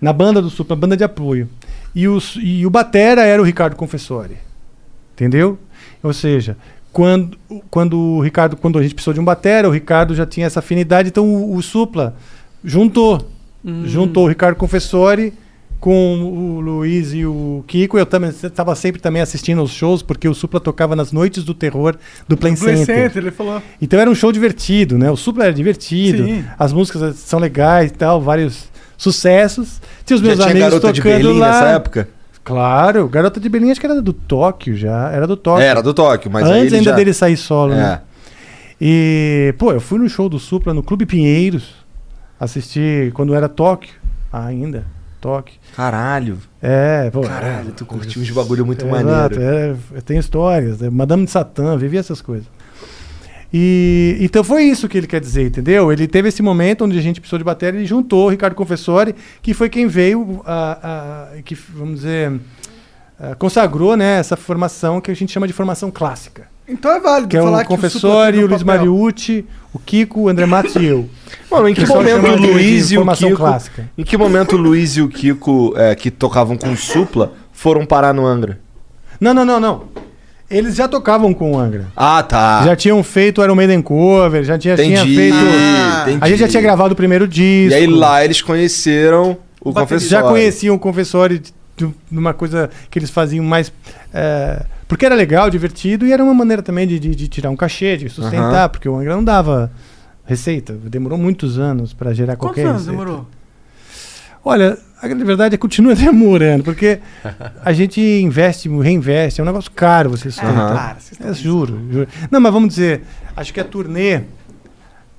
[0.00, 1.48] na banda do Supla, banda de apoio.
[1.92, 4.36] E, os, e o batera era o Ricardo Confessori.
[5.14, 5.58] Entendeu?
[6.02, 6.56] Ou seja,
[6.92, 7.36] quando,
[7.70, 10.60] quando o Ricardo, quando a gente precisou de um batera, o Ricardo já tinha essa
[10.60, 12.14] afinidade, então o, o Supla
[12.64, 13.28] juntou.
[13.84, 15.34] Juntou o Ricardo Confessori
[15.80, 17.98] com o Luiz e o Kiko.
[17.98, 21.52] Eu também estava sempre também assistindo aos shows, porque o Supla tocava nas noites do
[21.52, 21.96] terror
[22.26, 23.02] do Play Play Center.
[23.08, 23.62] Center, ele falou.
[23.80, 25.10] Então era um show divertido, né?
[25.10, 26.44] O Supla era divertido, Sim.
[26.58, 29.80] as músicas são legais e tal, vários sucessos.
[30.04, 31.48] Tinha os Já meus tinha amigos de tocando Berlim lá.
[31.48, 32.08] nessa época?
[32.48, 35.62] Claro, Garota de Berlim acho que era do Tóquio já, era do Tóquio.
[35.64, 37.76] Era do Tóquio, mas Antes ainda já- dele sair solo, É.
[37.76, 38.00] né?
[38.80, 41.74] E, pô, eu fui no show do Supla no Clube Pinheiros,
[42.38, 43.94] assisti quando era Tóquio
[44.32, 44.84] ainda,
[45.20, 45.58] Tóquio.
[45.76, 46.38] Caralho.
[46.62, 47.20] É, pô.
[47.22, 49.34] Caralho, tu curtiu uns bagulho muito é, maneiro.
[49.40, 49.40] Exato,
[49.96, 52.46] é, tenho histórias, é, Madame de Satã, vivi essas coisas.
[53.52, 55.90] E então foi isso que ele quer dizer, entendeu?
[55.90, 59.14] Ele teve esse momento onde a gente precisou de bateria, ele juntou o Ricardo Confessori,
[59.40, 62.32] que foi quem veio, a, a- que vamos dizer,
[63.18, 66.46] a, consagrou né, essa formação que a gente chama de formação clássica.
[66.68, 68.62] Então é válido Que é falar o que o Confessori, Supla o Luiz.
[68.62, 71.08] Mariucci, o Kiko, o André Matos e eu.
[71.50, 73.36] Mano, em que momento o Luiz e o Kiko.
[73.36, 73.88] clássica.
[73.96, 78.12] Em que momento o Luiz e o Kiko, é, que tocavam com supla, foram parar
[78.12, 78.60] no Angra?
[79.18, 79.84] Não, não, não, não.
[80.50, 81.86] Eles já tocavam com o Angra.
[81.94, 82.62] Ah, tá.
[82.64, 85.36] Já tinham feito o Iron Maiden cover, já tinha, tinha feito.
[86.02, 86.18] entendi.
[86.22, 87.72] A gente já tinha gravado o primeiro disco.
[87.72, 90.08] E aí lá eles conheceram o confessor.
[90.08, 93.70] Já conheciam o Confessori de, de uma coisa que eles faziam mais.
[94.14, 97.56] é, porque era legal, divertido, e era uma maneira também de, de- de tirar um
[97.56, 99.70] cachê, de sustentar, porque o Angra não dava
[100.24, 100.72] receita.
[100.72, 102.98] Demorou muitos anos para gerar Quantos qualquer anos receita.
[103.04, 103.26] demorou?
[104.42, 106.98] Olha, a grande verdade é que continua demorando, porque
[107.64, 110.74] a gente investe, reinveste, é um negócio caro você sustentar.
[110.74, 112.08] Cara, vocês estão É, juro, juro.
[112.30, 113.02] Não, mas vamos dizer,
[113.36, 114.22] acho que a turnê.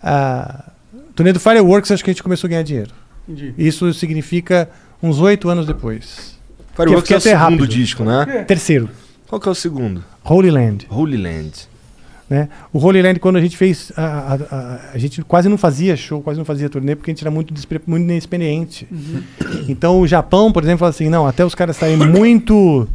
[0.01, 0.71] A
[1.15, 2.91] turnê do Fireworks, acho que a gente começou a ganhar dinheiro.
[3.27, 3.53] Entendi.
[3.57, 4.69] Isso significa
[5.03, 6.37] uns oito anos depois.
[6.75, 7.67] Fireworks é o segundo rápido.
[7.67, 8.43] disco, né?
[8.47, 8.89] Terceiro,
[9.27, 10.03] Qual que é o segundo?
[10.23, 10.87] Holy Land.
[10.89, 11.67] Holy Land.
[12.29, 12.47] Né?
[12.71, 13.91] O Holy Land, quando a gente fez.
[13.97, 17.13] A, a- a- a gente quase não fazia show, quase não fazia turnê, porque a
[17.13, 17.51] gente era muito,
[17.87, 18.87] muito inexperiente.
[19.67, 22.87] Então o Japão, por exemplo, falou assim: não, até os caras estarem muito.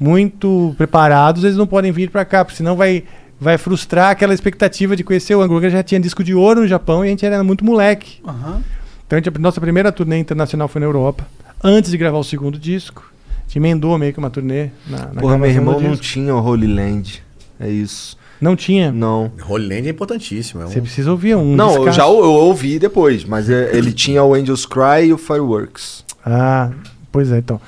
[0.00, 3.02] Muito preparados, eles não podem vir pra cá, porque senão vai,
[3.40, 5.54] vai frustrar aquela expectativa de conhecer o Angra.
[5.54, 8.20] O Angra já tinha disco de ouro no Japão e a gente era muito moleque.
[8.26, 8.62] Aham.
[9.06, 11.26] Então a gente- a nossa primeira turnê internacional foi na Europa,
[11.64, 13.10] antes de gravar o segundo disco.
[13.38, 16.44] A gente emendou meio que uma turnê na, na Porra, meu irmão não tinha o
[16.44, 17.24] Holy Land.
[17.58, 18.17] É isso.
[18.40, 18.92] Não tinha.
[18.92, 19.32] Não.
[19.48, 20.62] Land é importantíssimo.
[20.62, 20.68] É um...
[20.68, 21.56] Você precisa ouvir um.
[21.56, 25.18] não, eu já eu ouvi depois, mas é- ele tinha o Angels Cry e o
[25.18, 26.04] Fireworks.
[26.24, 26.70] Ah,
[27.10, 27.60] pois é, então.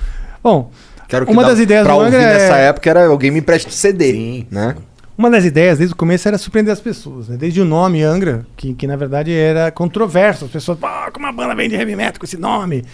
[0.42, 0.70] Bom,
[1.10, 3.40] Quero que Uma das ideias pra do ouvir Angra é- nessa época era alguém me
[3.40, 4.76] empreste CD, Sim, né?
[5.18, 7.36] uma das ideias desde o começo era surpreender as pessoas, né?
[7.36, 10.44] Desde o nome Angra, que, que na verdade era controverso.
[10.44, 12.84] As pessoas, pô, como a banda vem de heavy metal com esse nome?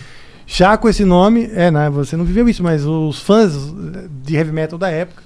[0.47, 1.91] Já com esse nome, é, né?
[1.91, 3.53] Você não viveu isso, mas os fãs
[4.25, 5.23] de heavy metal da época.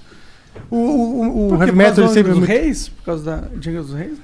[0.69, 2.29] O, o, o Por heavy Por causa metal do ele sempre.
[2.31, 2.89] Dos muito- Reis?
[2.89, 4.17] Por causa da de Angra dos Reis?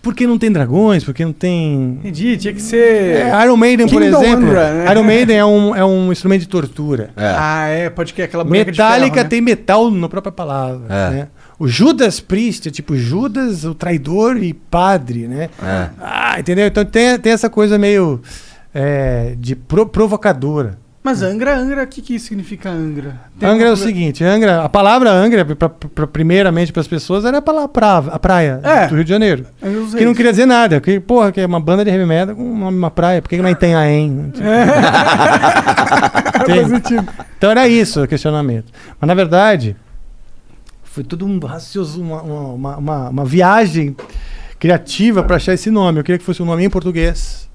[0.00, 1.98] Porque não tem dragões, porque não tem.
[2.00, 3.18] Entendi, tinha que ser.
[3.24, 4.46] É, Iron Maiden, por Kingdom exemplo.
[4.48, 4.90] Angra, né?
[4.90, 7.10] Iron Maiden é um, é um instrumento de tortura.
[7.16, 7.34] É.
[7.38, 9.28] Ah, é, pode que é aquela Metallica ferro, né?
[9.28, 10.86] tem metal na própria palavra.
[10.88, 11.10] É.
[11.10, 11.28] Né?
[11.56, 15.48] O Judas Priest é tipo Judas, o traidor e padre, né?
[15.62, 15.88] É.
[16.00, 16.66] Ah, entendeu?
[16.66, 18.20] Então tem, tem essa coisa meio
[18.74, 20.80] é, de pro- provocadora.
[21.04, 23.16] Mas Angra, Angra, o que, que significa Angra?
[23.36, 27.24] Tem Angra é o seguinte, Angra, a palavra Angra, pra, pra- primeiramente para as pessoas,
[27.24, 28.86] era a palavra pra- a praia É.
[28.86, 29.44] do Rio de Janeiro.
[29.96, 30.80] Que não queria dizer nada.
[30.80, 33.20] Que, porra, que é uma banda de heavy metal com uma, uma praia.
[33.20, 34.32] Por que, que não tem AEM?
[36.46, 36.62] Tem.
[37.36, 38.72] Então era isso o questionamento.
[39.00, 39.76] Mas na verdade,
[40.84, 43.96] foi tudo um racioso, uma, uma, uma, uma- uma viagem
[44.58, 45.98] criativa para achar esse nome.
[46.00, 47.48] Eu queria que fosse um nome em português,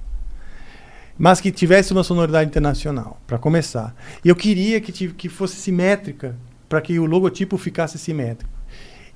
[1.18, 3.96] mas que tivesse uma sonoridade internacional, para começar.
[4.24, 6.36] E eu queria que, tive, que fosse simétrica,
[6.70, 8.52] para que o logotipo ficasse simétrico.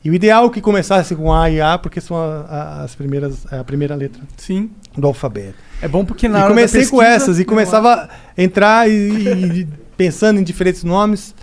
[0.03, 2.95] E o ideal é que começasse com A e A, porque são a- a- as
[2.95, 4.71] primeiras, a primeira letra Sim.
[4.97, 5.55] do alfabeto.
[5.79, 9.67] É bom porque na E comecei com pesquisa, essas e começava a entrar e, e-
[9.95, 11.35] pensando em diferentes nomes.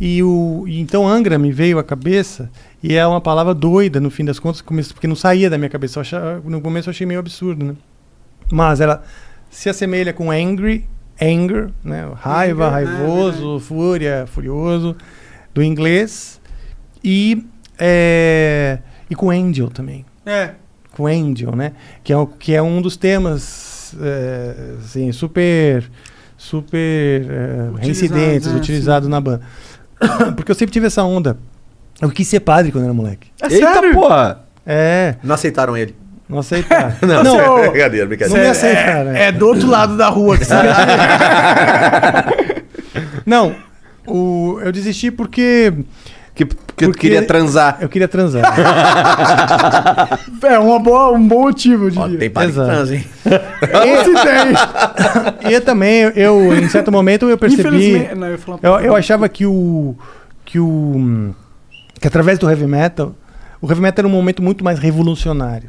[0.00, 2.50] E, o, e então Angra me veio à cabeça
[2.82, 6.00] e é uma palavra doida no fim das contas, porque não saía da minha cabeça.
[6.00, 7.74] Achava- no começo eu achei meio absurdo, né?
[8.50, 9.04] Mas ela
[9.50, 10.86] se assemelha com angry,
[11.20, 12.08] anger, né?
[12.14, 14.96] Raiva, Anger, né, raivoso, fúria, furioso,
[15.52, 16.40] do inglês.
[17.04, 17.44] E,
[17.78, 18.78] é,
[19.10, 20.50] e com angel também É.
[20.92, 21.72] com Angel, né?
[22.04, 25.90] Que é, o- que é um dos temas, é, assim, super,
[26.36, 28.56] super é, reincidentes, né?
[28.58, 29.40] utilizados na banda.
[30.36, 31.38] Porque eu sempre tive essa onda.
[32.00, 33.28] Eu quis ser padre quando era moleque.
[33.42, 33.92] É Eita, sério?
[33.94, 34.44] porra!
[34.66, 35.94] É, Não aceitaram ele.
[36.30, 36.94] Não aceitaram.
[37.02, 37.70] Não, não, não.
[37.70, 38.42] brincadeira, não brincadeira.
[38.42, 39.10] me aceitaram.
[39.10, 40.54] É, é do outro lado da rua que você
[43.26, 43.54] Não,
[44.06, 45.72] o, eu desisti porque
[46.34, 47.76] Que, porque tu Porque- queria transar.
[47.80, 48.42] eu queria transar.
[50.42, 52.18] É uma boa, um bom motivo, eu Ó, diria.
[52.18, 52.70] tem padre que Exato.
[52.70, 53.04] transa, hein?
[55.44, 57.60] e, e eu também, eu, em certo momento, eu percebi.
[57.68, 58.14] Infelizmente.
[58.14, 59.94] Não, eu, Eu, eu achava que o.
[60.44, 61.34] que o.
[62.00, 63.14] que através do heavy metal.
[63.60, 65.68] O heavy metal era um momento muito mais revolucionário.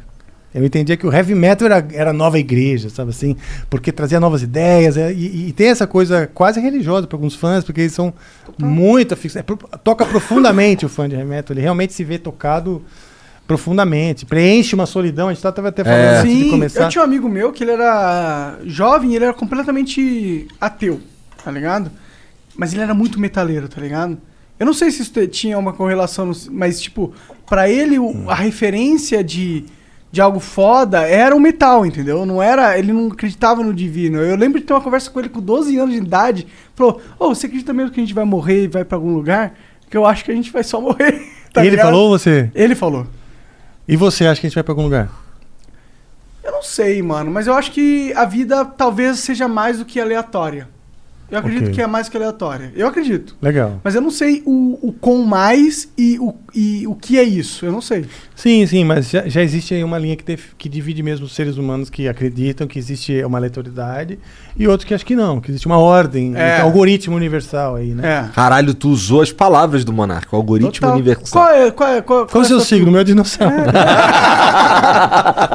[0.54, 3.36] Eu entendia que o heavy metal era, era a nova igreja, sabe assim?
[3.70, 4.96] Porque trazia novas ideias.
[4.96, 8.12] é, e, e tem essa coisa quase religiosa para alguns fãs, porque eles são
[8.58, 9.36] muito afixos.
[9.36, 9.42] é
[9.82, 11.54] toca profundamente o fã de heavy metal.
[11.54, 12.82] Ele realmente se vê tocado
[13.46, 14.24] profundamente.
[14.26, 15.28] Preenche uma solidão.
[15.28, 16.18] A gente estava até falando É.
[16.20, 16.82] antes de Sim, começar.
[16.84, 21.00] eu tinha um amigo meu que ele era jovem e ele era completamente ateu,
[21.44, 21.90] tá ligado?
[22.56, 24.18] Mas ele era muito metaleiro, tá ligado?
[24.60, 27.12] Eu não sei se isso tinha uma correlação, mas tipo,
[27.48, 29.64] pra ele o- a referência de,
[30.12, 32.26] de algo foda era o metal, entendeu?
[32.26, 34.18] Não era, ele não acreditava no divino.
[34.18, 37.34] Eu lembro de ter uma conversa com ele com 12 anos de idade, falou: "Ô,
[37.34, 39.54] você acredita mesmo que a gente vai morrer e vai pra algum lugar?"
[39.88, 41.26] Que eu acho que a gente vai só morrer.
[41.52, 41.86] tá e ele ligado?
[41.86, 42.50] falou ou você?
[42.54, 43.06] Ele falou.
[43.88, 45.10] E você acha que a gente vai para algum lugar?
[46.44, 49.98] Eu não sei, mano, mas eu acho que a vida talvez seja mais do que
[49.98, 50.68] aleatória.
[51.32, 51.74] Eu acredito Ok.
[51.74, 52.70] que é mais que aleatória.
[52.76, 53.34] Eu acredito.
[53.40, 53.80] Legal.
[53.82, 57.64] Mas eu não sei o, o com mais e o, e o que é isso.
[57.64, 58.04] Eu não sei.
[58.36, 61.34] Sim, sim, mas já, já existe aí uma linha que, def- que divide mesmo os
[61.34, 64.18] seres humanos que acreditam que existe uma aleatoriedade
[64.56, 66.60] e outros que acham que não, que existe uma ordem, É.
[66.60, 68.26] um algoritmo universal aí, né?
[68.28, 68.34] É.
[68.34, 70.92] Caralho, tu usou as palavras do Monarca, o algoritmo Total.
[70.92, 71.42] universal.
[71.42, 72.92] Qual é, qual é, qual, Qual é o é seu signo?
[72.92, 73.54] Meu é dinossauro.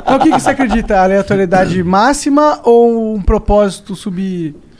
[0.05, 0.97] Mas o que, que você acredita?
[0.99, 3.95] A aleatoriedade máxima ou um propósito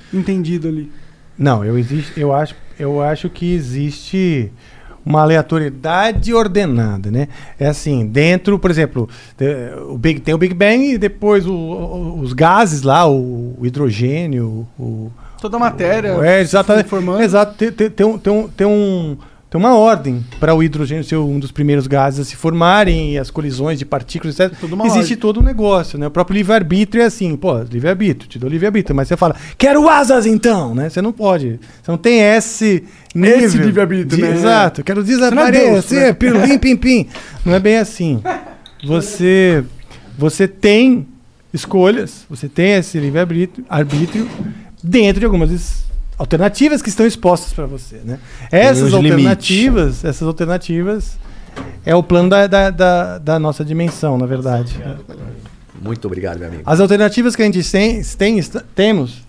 [0.09, 0.91] subentendido ali?
[1.37, 4.51] Não, eu, existe, eu, acho, eu acho que existe
[5.05, 7.27] uma aleatoriedade ordenada, né?
[7.59, 9.07] É assim, dentro, por exemplo,
[9.89, 13.65] o Big, tem o Big Bang e depois o- o- os gases lá, o, o
[13.65, 16.09] hidrogênio, o, Toda a matéria.
[16.25, 16.89] É, exatamente.
[16.89, 17.21] Formando.
[17.21, 17.53] Exato.
[17.53, 19.15] Tem, tem, tem, um, tem, um,
[19.57, 23.17] um, uma ordem para o hidrogênio ser um dos primeiros gases a se formarem e
[23.17, 24.53] as colisões de partículas, etc.
[24.85, 25.17] Existe ordem.
[25.17, 26.07] todo um negócio, né?
[26.07, 30.25] O próprio livre-arbítrio é assim, pô, livre-arbítrio, te dou livre-arbítrio, mas você fala, quero asas
[30.25, 30.89] então, né?
[30.89, 31.59] Você não pode.
[31.81, 33.39] Você não tem esse nível.
[33.39, 34.33] Esse livre-arbítrio, né?
[34.33, 34.83] Exato.
[34.83, 36.13] Quero é Deus, desaparecer, né?
[36.13, 37.07] pirulim, pim, pim.
[37.43, 38.21] Não é bem assim.
[38.85, 39.63] Você,
[40.17, 41.07] você tem
[41.53, 44.29] escolhas, você tem esse livre-arbítrio arbítrio
[44.83, 45.86] dentro de algumas
[46.17, 48.19] alternativas que estão expostas para você, né?
[48.51, 51.17] Essas alternativas, essas alternativas
[51.85, 54.75] é o plano da, da, da, da nossa dimensão, na verdade.
[55.81, 56.63] Muito obrigado, meu amigo.
[56.65, 58.41] As alternativas que a gente tem, tem
[58.75, 59.25] temos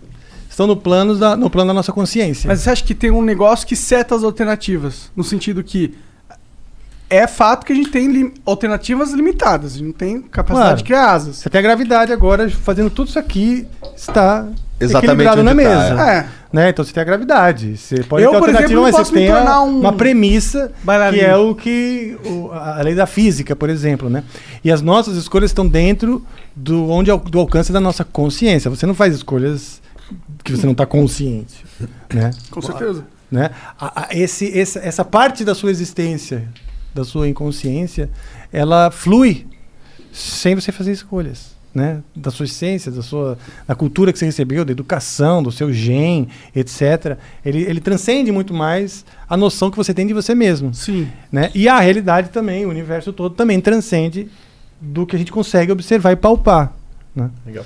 [0.48, 2.48] estão no plano da, no plano da nossa consciência.
[2.48, 5.10] Mas você acha que tem um negócio que seta as alternativas?
[5.14, 5.94] No sentido que
[7.10, 9.74] é fato que a gente tem lim- alternativas limitadas.
[9.74, 10.76] A gente não tem capacidade Claro.
[10.78, 11.36] de criar asas.
[11.36, 13.66] Você tem a gravidade agora fazendo tudo isso aqui
[13.96, 14.46] está
[14.80, 16.10] Exatamente equilibrado na tá, mesa.
[16.10, 16.28] É.
[16.50, 16.70] Né?
[16.70, 17.76] Então você tem a gravidade.
[17.76, 21.22] Você pode Eu, ter por alternativa, exemplo, mas você tem a- um uma premissa bailarino.
[21.22, 24.24] que é o que o- a lei da física, por exemplo, né?
[24.64, 26.24] E as nossas escolhas estão dentro
[26.56, 28.70] do onde do alcance da nossa consciência.
[28.70, 29.82] Você não faz escolhas
[30.42, 31.64] que você não está consciente,
[32.14, 32.30] né?
[32.50, 33.04] Com certeza.
[33.30, 33.50] né?
[33.78, 36.48] A- a- esse, esse- essa parte da sua existência,
[36.94, 38.08] da sua inconsciência,
[38.50, 39.46] ela flui
[40.10, 42.02] sem você fazer escolhas, né?
[42.14, 46.28] Da sua essência, da sua da cultura que você recebeu, da educação, do seu gen,
[46.54, 47.16] etc.
[47.44, 51.08] Ele, ele transcende muito mais a noção que você tem de você mesmo, Sim.
[51.30, 51.50] né?
[51.54, 54.28] E a realidade também, o universo todo também transcende
[54.80, 56.72] do que a gente consegue observar e palpar,
[57.14, 57.30] né?
[57.46, 57.64] Legal.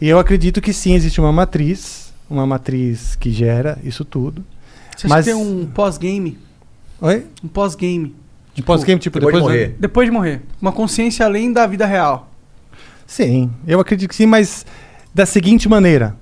[0.00, 4.42] E eu acredito que sim existe uma matriz, uma matriz que gera isso tudo.
[4.96, 6.38] Você acha Mas- que tem um pós-game?
[7.00, 7.26] Oi?
[7.44, 8.14] Um pós-game.
[8.54, 9.76] De pós-game, tipo, depois de depois, morrer.
[9.78, 10.42] Depois de morrer.
[10.60, 12.29] Uma consciência além da vida real.
[13.10, 14.64] Sim, eu acredito que sim, mas
[15.12, 16.14] da seguinte maneira.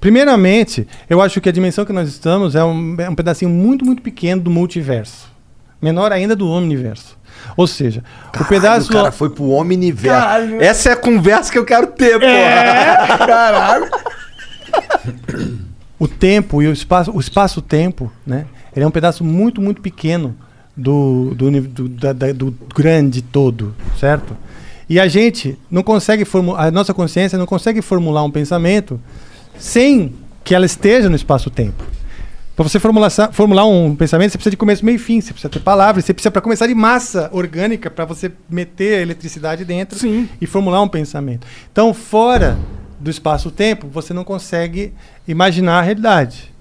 [0.00, 3.84] Primeiramente, eu acho que a dimensão que nós estamos é um, é um pedacinho muito,
[3.84, 5.30] muito pequeno do multiverso.
[5.80, 7.18] Menor ainda do omniverso.
[7.54, 8.02] Ou seja,
[8.38, 8.88] o pedaço.
[8.90, 10.18] O cara foi pro Omniverso.
[10.18, 10.62] Caralho.
[10.62, 13.18] Essa é a conversa que eu quero ter, porra.
[13.26, 13.90] Caralho.
[15.98, 18.46] o tempo e o espaço, o espaço-tempo, né?
[18.74, 20.34] Ele é um pedaço muito, muito pequeno
[20.74, 24.34] do, do, do, da- da- do grande todo, certo?
[24.90, 29.00] E a gente não consegue formular, a nossa consciência não consegue formular um pensamento
[29.56, 30.12] sem
[30.42, 31.84] que ela esteja no espaço-tempo.
[32.56, 35.48] Para você formular, formular um pensamento, você precisa de começo, meio e fim, você precisa
[35.48, 39.96] ter palavras, você precisa para começar de massa orgânica para você meter a eletricidade dentro
[39.96, 40.28] Sim.
[40.40, 41.46] e formular um pensamento.
[41.70, 42.58] Então, fora
[42.98, 44.92] do espaço-tempo, você não consegue
[45.26, 46.52] imaginar a realidade.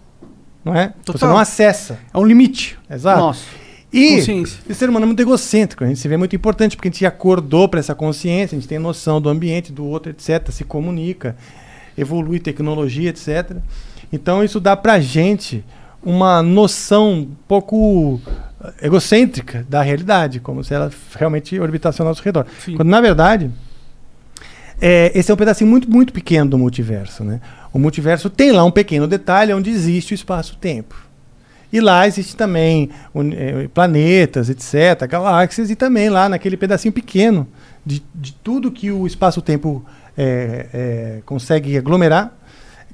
[0.64, 0.94] Não é?
[1.04, 1.30] Você Total.
[1.30, 1.98] não acessa.
[2.14, 2.78] É um limite.
[2.88, 3.20] Exato.
[3.20, 3.44] Nossa.
[3.92, 4.20] E
[4.70, 5.84] o ser humano é muito egocêntrico.
[5.84, 8.70] A gente se vê muito importante porque a gente acordou para essa consciência, a gente
[8.70, 10.52] tem noção do ambiente, do outro, etc.
[10.52, 11.36] Se comunica,
[11.98, 13.58] evolui tecnologia, etc.
[14.14, 15.64] Então isso dá pra gente
[16.04, 18.22] uma noção um pouco
[18.64, 22.46] eh, egocêntrica da realidade, como se ela realmente orbitasse ao nosso redor.
[22.64, 22.76] Sim.
[22.76, 23.52] Quando na verdade
[24.82, 27.24] é, esse é um pedacinho muito, muito pequeno do multiverso.
[27.24, 27.42] Né?
[27.74, 31.09] O multiverso tem lá um pequeno detalhe onde existe o espaço-tempo.
[31.72, 37.48] E lá existe também eh, planetas, etc., galáxias, e também lá naquele pedacinho pequeno
[37.86, 39.86] de, de tudo que o espaço-tempo
[40.18, 42.34] eh, eh, consegue aglomerar,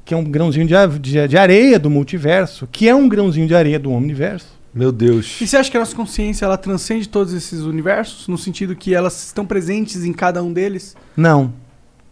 [0.03, 3.55] que é um grãozinho de, de, de areia do multiverso, que é um grãozinho de
[3.55, 4.55] areia do universo.
[4.73, 5.39] Meu Deus.
[5.39, 8.27] E você acha que a nossa consciência ela transcende todos esses universos?
[8.27, 10.97] No sentido que elas estão presentes em cada um deles?
[11.15, 11.53] Não,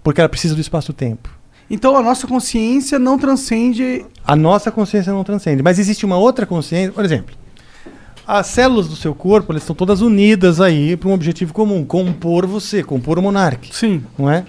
[0.02, 1.30] porque ela precisa do espaço-tempo.
[1.69, 4.06] Então a nossa consciência não transcende.
[4.26, 5.64] A nossa consciência não transcende.
[5.64, 6.91] Mas existe uma outra consciência.
[6.91, 7.35] Por exemplo,
[8.27, 12.45] as células do seu corpo elas estão todas unidas aí para um objetivo comum: compor
[12.45, 13.68] você, compor o monarca.
[13.72, 14.03] Sim.
[14.18, 14.44] Não é?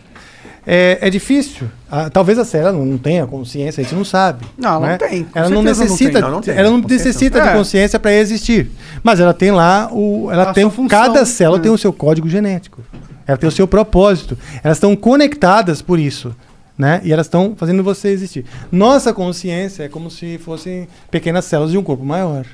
[0.67, 1.69] É, é difícil.
[1.91, 4.47] Ah, talvez a célula não tenha consciência, a gente não sabe.
[4.57, 4.97] Não, não é?
[4.97, 5.27] tem.
[5.35, 6.23] Ela não necessita, tem.
[6.23, 6.55] Não, não tem.
[6.57, 7.59] ela não Consciência necessita não de tem.
[7.59, 8.71] consciência para existir.
[9.03, 10.89] Mas ela tem lá o, ela A tem função.
[10.89, 11.63] cada célula É.
[11.63, 12.81] tem o seu código genético.
[13.27, 14.39] Ela tem o seu propósito.
[14.63, 16.35] Elas estão conectadas por isso.
[16.77, 17.01] Né?
[17.05, 18.45] E elas estão fazendo você existir.
[18.73, 22.45] Nossa consciência é como se fossem pequenas células de um corpo maior.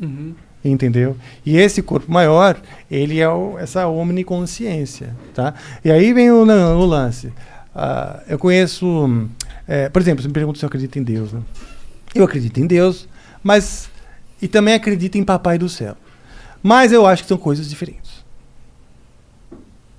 [0.00, 0.32] Uhum.
[0.64, 1.16] Entendeu?
[1.44, 2.56] E esse corpo maior,
[2.90, 5.54] ele é o- essa omniconsciência, tá?
[5.84, 7.32] E aí vem o, lan- o lance.
[7.74, 9.28] Ah, eu conheço,
[9.66, 11.40] é, por exemplo, você me pergunta se eu acredito em Deus, né?
[12.14, 13.08] Eu acredito em Deus,
[13.42, 13.90] mas
[14.40, 15.96] e também acredito em Papai do Céu.
[16.62, 18.03] Mas eu acho que são coisas diferentes.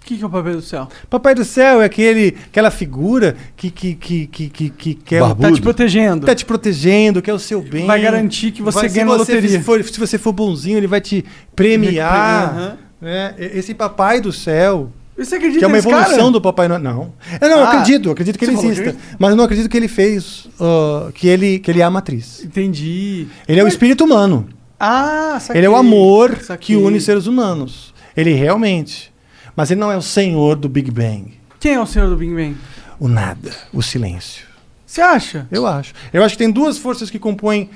[0.05, 0.87] O que, que é o papel do céu?
[1.09, 5.33] Papai do Céu é aquele, aquela figura que que que que que, que quer o-
[5.33, 6.27] Tá te protegendo.
[6.27, 7.87] tá te protegendo, quer o seu bem.
[7.87, 9.61] Vai garantir que você Vai- ganha se na loteria.
[9.63, 11.25] for- se você for bonzinho, ele vai te
[11.55, 12.77] premiar.
[13.01, 16.31] E- Esse papai do céu, Você acredita que é uma evolução cara?
[16.31, 16.81] do papai Noel.
[16.81, 17.13] Não.
[17.41, 18.95] Eu não eu Ah, acredito, eu acredito que ele falou que exista.
[19.17, 22.43] Mas eu não acredito que ele fez, ah, que, ele, que ele é a matriz.
[22.43, 23.27] Entendi.
[23.47, 24.47] Ele é o espírito humano.
[24.79, 25.59] Ah, saquei.
[25.61, 26.75] Ele é o amor Saquei.
[26.75, 27.93] que une seres humanos.
[28.15, 29.14] Ele realmente.
[29.55, 31.33] Mas ele não é o senhor do Big Bang.
[31.59, 32.57] Quem é o senhor do Big Bang?
[32.99, 34.45] O nada, o silêncio.
[34.85, 35.47] Você acha?
[35.51, 35.93] Eu acho.
[36.11, 37.69] Eu acho que tem duas forças que compõem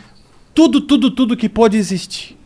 [0.54, 2.38] tudo, tudo, tudo que pode existir: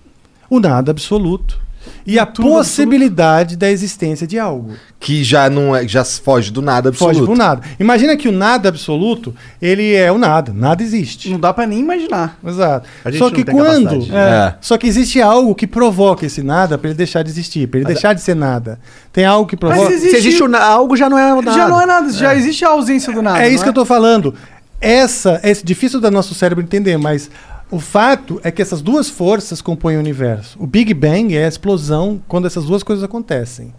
[0.50, 1.63] o nada absoluto
[2.06, 4.74] e a tudo possibilidade da existência de algo.
[5.00, 7.16] Que já não é, já foge do nada absoluto.
[7.16, 7.62] Foge pro nada.
[7.80, 10.54] Imagina que o nada absoluto, ele é o nada.
[10.54, 11.30] Nada existe.
[11.30, 12.38] Não dá pra nem imaginar.
[12.46, 12.88] Exato.
[13.18, 13.64] Só que quando.
[13.90, 14.12] capacidade.
[14.16, 14.56] É.
[14.62, 17.88] Só que existe algo que provoca esse nada para ele deixar de existir, para ele
[17.88, 18.80] deixar de ser nada.
[19.12, 19.92] Tem algo que provoca.
[19.92, 21.52] existe- Se existe o na- algo, já não é nada.
[21.52, 23.44] Já não é nada, já existe a ausência do nada.
[23.44, 24.34] É isso que eu tô falando.
[24.80, 27.30] Essa é difícil do nosso cérebro entender, mas
[27.74, 30.62] o fato é que essas duas forças compõem o universo.
[30.62, 33.74] O Big Bang é a explosão quando essas duas coisas acontecem.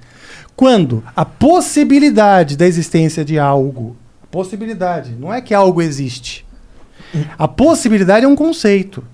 [0.57, 3.97] Quando a possibilidade da existência de algo,
[4.33, 6.45] possibilidade, não é que algo existe.
[7.39, 9.05] A possibilidade é um conceito,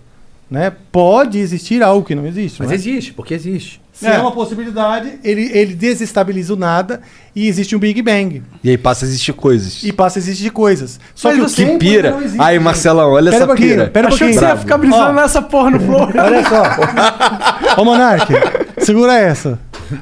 [0.50, 0.72] né?
[0.90, 2.60] Pode existir algo que não existe.
[2.60, 2.76] Mas não é?
[2.76, 3.82] existe, porque existe.
[4.00, 4.18] Se é.
[4.18, 7.02] uma possibilidade, ele, ele desestabiliza o nada
[7.36, 8.42] e existe um Big Bang.
[8.64, 9.82] E aí passa a existir coisas.
[9.84, 10.98] E passa a existir coisas.
[11.14, 12.10] Só Mas que o tempo que pira.
[12.12, 12.58] não existe, Aí.
[12.58, 13.86] Marcelão, olha Pera essa um pira.
[13.88, 16.00] Pera um Achou que você ia ficar brisando nessa porra no flow.
[16.00, 17.82] Olha só.
[17.82, 18.32] Ô, Monark,
[18.78, 19.58] segura essa.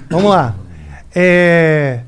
[0.09, 0.55] Vamos lá.
[1.13, 1.99] É,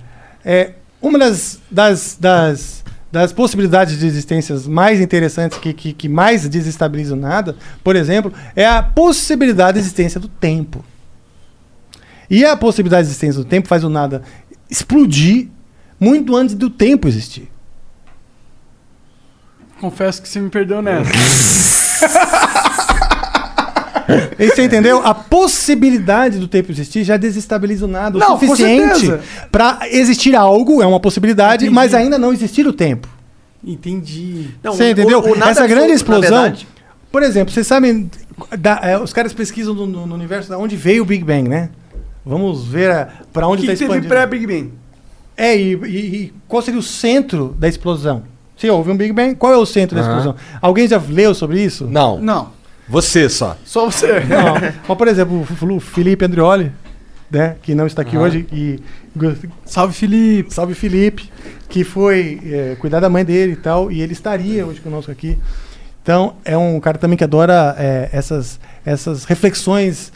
[0.44, 0.70] é,
[1.02, 7.18] uma das, das, das, das possibilidades de existências mais interessantes, que, que, que mais desestabilizam
[7.18, 10.84] nada, por exemplo, é a possibilidade de existência do tempo.
[12.30, 14.22] E a possibilidade de existência do tempo faz o nada
[14.70, 15.48] explodir
[15.98, 17.50] muito antes do tempo existir.
[19.80, 21.10] Confesso que você me perdeu nessa.
[24.38, 25.04] E você entendeu?
[25.06, 29.12] A possibilidade do tempo existir já desestabiliza o nada o Não, suficiente
[29.52, 31.74] para existir algo, é uma possibilidade, Entendi.
[31.74, 33.08] mas ainda não existir o tempo.
[33.62, 34.48] Entendi.
[34.62, 35.20] Não, você o- entendeu?
[35.20, 36.42] o- o Essa grande explosão.
[36.42, 36.66] verdade-
[37.12, 38.10] Por exemplo, vocês sabem,
[38.58, 41.48] da- é, os caras pesquisam no, no- no universo de onde veio o Big Bang,
[41.48, 41.68] né?
[42.24, 44.08] Vamos ver para O onde está que teve expandindo.
[44.08, 44.72] pré-Big Bang?
[45.36, 48.22] É, e, e- e qual seria o centro da explosão?
[48.56, 50.10] Se houve um Big Bang, qual é o centro da Aham.
[50.18, 50.36] explosão?
[50.60, 51.86] Alguém já leu sobre isso?
[51.86, 52.50] Não, Não.
[52.88, 53.56] você só.
[53.64, 54.20] Só você.
[54.20, 54.54] Não.
[54.86, 56.70] Mas, por exemplo, o o Felipe Andrioli,
[57.30, 58.78] né, que não está aqui hoje, e
[59.64, 60.52] Salve, Felipe.
[60.52, 61.30] salve Felipe,
[61.70, 65.38] que foi é, cuidar da mãe dele e tal, e ele estaria hoje conosco aqui.
[66.02, 70.12] Então, é um cara também que adora é, essas, essas reflexões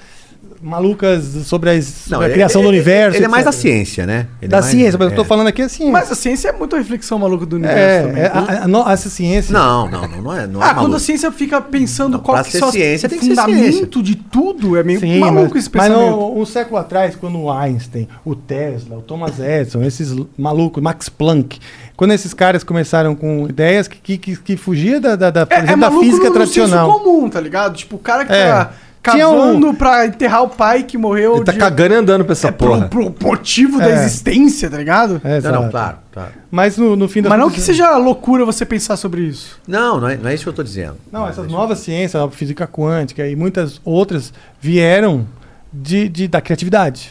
[0.65, 3.17] malucas sobre, as, sobre a criação do universo.
[3.19, 4.27] Ele é mais da ciência, né?
[4.41, 5.17] Ele Da é mais- ciência, mas eu é.
[5.17, 5.91] tô falando aqui assim.
[5.91, 8.23] Mas a ciência é muito reflexão maluca do universo é, também.
[8.23, 9.53] é, a- a- no- essa ciência.
[9.53, 10.47] Não, não, não, não é.
[10.47, 10.97] Não é ah, quando maluco.
[10.97, 14.83] a ciência fica pensando Não, qual que são as- ciência, tem fundamento de tudo, é
[14.83, 16.11] meio Sim, maluco mas, esse mas pensamento.
[16.17, 21.09] no- um século atrás, quando o Einstein, o Tesla, o Thomas Edison, esses malucos, Max
[21.09, 21.59] Planck,
[21.97, 25.59] quando esses caras começaram com ideias que, que, que, que fugia da, da, da, É,
[25.59, 26.89] é da maluco física no, tradicional.
[26.89, 27.77] No comum, tá ligado?
[27.77, 28.47] Tipo, o cara que É.
[28.49, 28.73] tá
[29.13, 32.25] Tinha um- cavando pra enterrar o pai que morreu Ele tá de- cagando e andando
[32.25, 32.89] pra essa é, porra.
[32.89, 33.95] pro, pro motivo da É.
[34.05, 35.21] existência, tá ligado?
[35.25, 35.63] É, Não, exato.
[35.63, 36.31] não, claro, claro.
[36.51, 39.61] Mas no, no fim das Mas não que seja loucura você pensar sobre isso.
[39.69, 40.97] Não, não é, não é isso que eu tô dizendo.
[41.13, 45.27] Não, essas novas ciências, a física quântica e muitas outras vieram
[45.73, 47.11] de, de- da criatividade.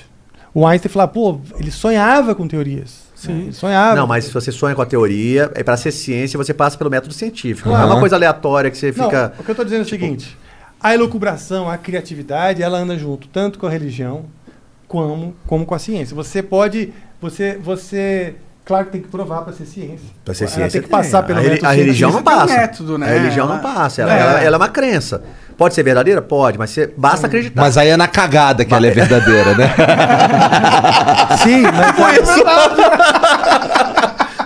[0.54, 3.04] O Einstein falava, pô, ele sonhava com teorias.
[3.16, 3.52] Sim.
[3.52, 3.96] Sonhava.
[3.96, 6.90] Não, mas se você sonha com a teoria, é para ser ciência, você passa pelo
[6.90, 7.70] método científico.
[7.70, 9.34] Não é uma coisa aleatória que você Não, fica.
[9.40, 10.38] o que eu tô dizendo é o seguinte:
[10.84, 14.26] a elucubração, a criatividade, ela anda junto tanto com a religião
[14.88, 16.14] como, como com a ciência.
[16.16, 16.94] Você pode.
[17.22, 17.58] Você.
[17.62, 18.36] você
[18.66, 20.08] Claro que tem que provar para ser ciência.
[20.24, 21.36] Pra ser Ela ciência, tem que passar tem.
[21.36, 22.56] pelo a, método a religião não passa.
[22.58, 23.08] método, né?
[23.08, 24.02] A religião não Ela- passa.
[24.04, 24.20] Ela, É.
[24.22, 25.22] ela- ela é uma crença.
[25.58, 26.22] Pode ser verdadeira?
[26.22, 27.62] Pode, mas você basta acreditar.
[27.62, 29.68] Mas aí é na cagada que ela é verdadeira, né?
[31.44, 31.94] Sim, mas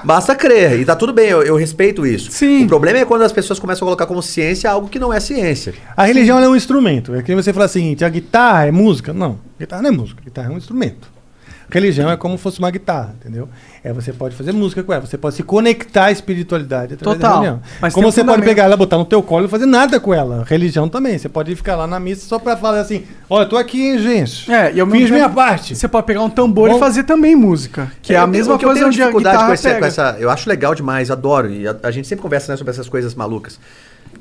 [0.07, 0.79] Basta crer.
[0.79, 2.31] E tá tudo bem, eu, eu respeito isso.
[2.31, 2.63] Sim.
[2.63, 5.19] O problema é quando as pessoas começam a colocar como ciência algo que não é
[5.19, 5.73] ciência.
[5.97, 7.13] a religião é um instrumento.
[7.13, 9.11] É que você fala o seguinte: a guitarra é música?
[9.11, 11.16] Não, guitarra não é música, guitarra é um instrumento.
[11.69, 13.49] Religião é como se fosse uma guitarra, entendeu?
[13.83, 17.29] É, você pode fazer música com ela, você pode se conectar à espiritualidade através Total.
[17.33, 17.61] da religião.
[17.81, 19.99] Mas como um você pode pegar ela, botar no teu colo e não fazer nada
[19.99, 20.45] com ela.
[20.47, 21.17] Religião também.
[21.17, 23.99] Você pode ficar lá na missa só pra falar assim: olha, eu tô aqui, hein,
[23.99, 24.49] gente.
[24.51, 25.75] É, e mesmo Fiz minha parte.
[25.75, 27.91] Você pode pegar um tambor Bom- e fazer também música.
[28.01, 30.17] Que é, Eu a mesma que eu coisa tenho onde dificuldade com, essa, com essa-
[30.19, 31.49] Eu acho legal demais, adoro.
[31.51, 33.59] E a, a gente sempre conversa né, sobre essas coisas malucas.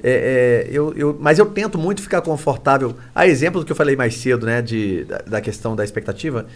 [0.03, 2.97] É, é, eu, eu- mas eu tento muito ficar confortável.
[3.15, 4.61] A exemplo do que eu falei mais cedo, né?
[4.61, 6.47] De, da, da questão da expectativa,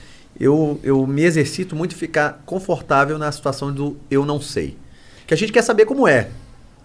[0.40, 4.76] eu, eu me exercito muito em ficar confortável na situação do eu não sei.
[5.26, 6.28] Que a gente quer saber como é.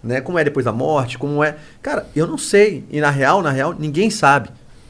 [0.03, 0.21] Né?
[0.21, 1.55] Como é depois da morte, como é.
[1.81, 2.83] Cara, eu não sei.
[2.91, 4.49] E na real, na real, ninguém sabe.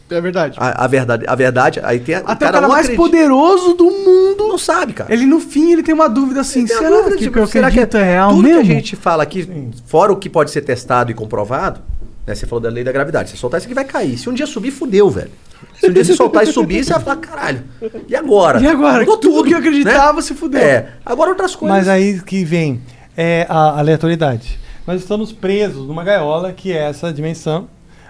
[0.09, 0.57] É verdade.
[0.59, 3.01] A, a verdade, a verdade, aí tem a- Até o cara não mais acredita.
[3.03, 4.47] poderoso do mundo.
[4.47, 5.11] Não sabe, cara.
[5.11, 7.79] Ele no fim ele tem uma dúvida assim, será dúvida que o eu será que
[7.79, 8.63] acredito é real tudo mesmo?
[8.65, 11.81] que a gente fala aqui, fora o que pode ser testado e comprovado,
[12.27, 12.35] né?
[12.35, 13.31] Você falou da lei da gravidade.
[13.31, 14.15] Se soltar isso aqui vai cair.
[14.17, 15.31] Se um dia subir, fudeu, velho.
[15.79, 17.63] Se um dia você soltar e subir, você vai falar, caralho.
[18.07, 18.59] E agora?
[18.61, 18.99] E agora?
[18.99, 19.67] Mudou Tudo que eu né?
[19.67, 20.61] acreditava se fudeu.
[20.61, 20.89] É.
[21.05, 21.77] Agora outras coisas.
[21.77, 22.81] Mas aí que vem
[23.15, 24.59] é, a aleatoriedade.
[24.87, 27.67] Nós estamos presos numa gaiola que é essa dimensão,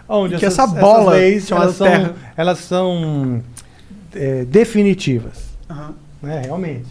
[0.08, 2.16] onde Que essas, essa bola essas leis elas são, Terra.
[2.36, 3.44] elas são
[4.14, 5.94] é, definitivas, Aham.
[6.22, 6.88] né, realmente.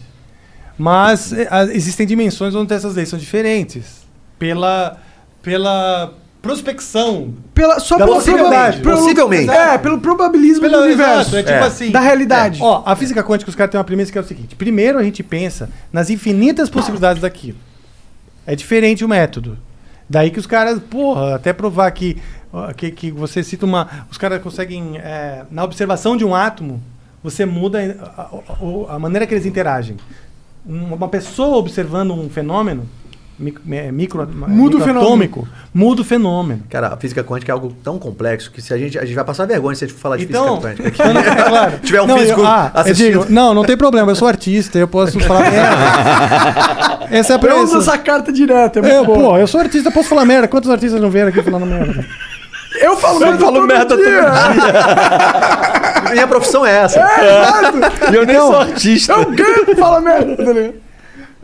[0.77, 4.05] Mas é, existem dimensões onde essas leis são diferentes
[4.37, 4.97] pela
[5.41, 6.13] pela
[6.45, 8.81] prospecção Pela, só Da pelo possibilidade.
[8.81, 9.49] pelo- Possivelmente.
[9.49, 11.21] É, pelo probabilismo Pelo do universo.
[11.21, 11.67] exato, é tipo É.
[11.67, 11.91] assim.
[11.91, 12.59] Da realidade.
[12.61, 15.03] Ó, a física quântica, os caras têm uma premissa que é o seguinte: primeiro a
[15.03, 17.57] gente pensa nas infinitas possibilidades daquilo.
[18.45, 19.57] É diferente o método.
[20.09, 22.17] Daí que os caras, porra, até provar que,
[22.77, 23.87] que, que você cita uma.
[24.11, 24.97] Os caras conseguem.
[24.97, 26.81] é, na observação de um átomo,
[27.23, 27.79] você muda
[28.15, 29.97] a, a- a maneira que eles interagem.
[30.67, 32.87] Um- Uma pessoa observando um fenômeno
[33.71, 36.63] é, micro, Muda o microatômico, muda o fenômeno.
[36.69, 39.25] Cara, a física quântica é algo tão complexo que se a gente, a gente vai
[39.25, 41.03] passar vergonha se a gente falar de Então, física quântica.
[41.29, 41.71] é claro.
[41.73, 43.07] Se tiver um Não, físico eu, ah, eu assistindo.
[43.19, 47.07] digo, não, não tem problema, eu sou artista, eu posso falar merda.
[47.11, 49.89] Essa é a Eu uso essa carta direta, é muito Eu, pô, eu sou artista,
[49.89, 50.47] eu posso falar merda.
[50.47, 52.05] Quantos artistas não vieram aqui falando merda?
[52.79, 54.21] Eu falo merda falo todo merda todo dia.
[56.11, 56.99] Minha profissão é essa.
[58.11, 59.13] E eu nem Então- sou artista.
[59.13, 60.84] Eu ganho pra falar merda, tá ligado?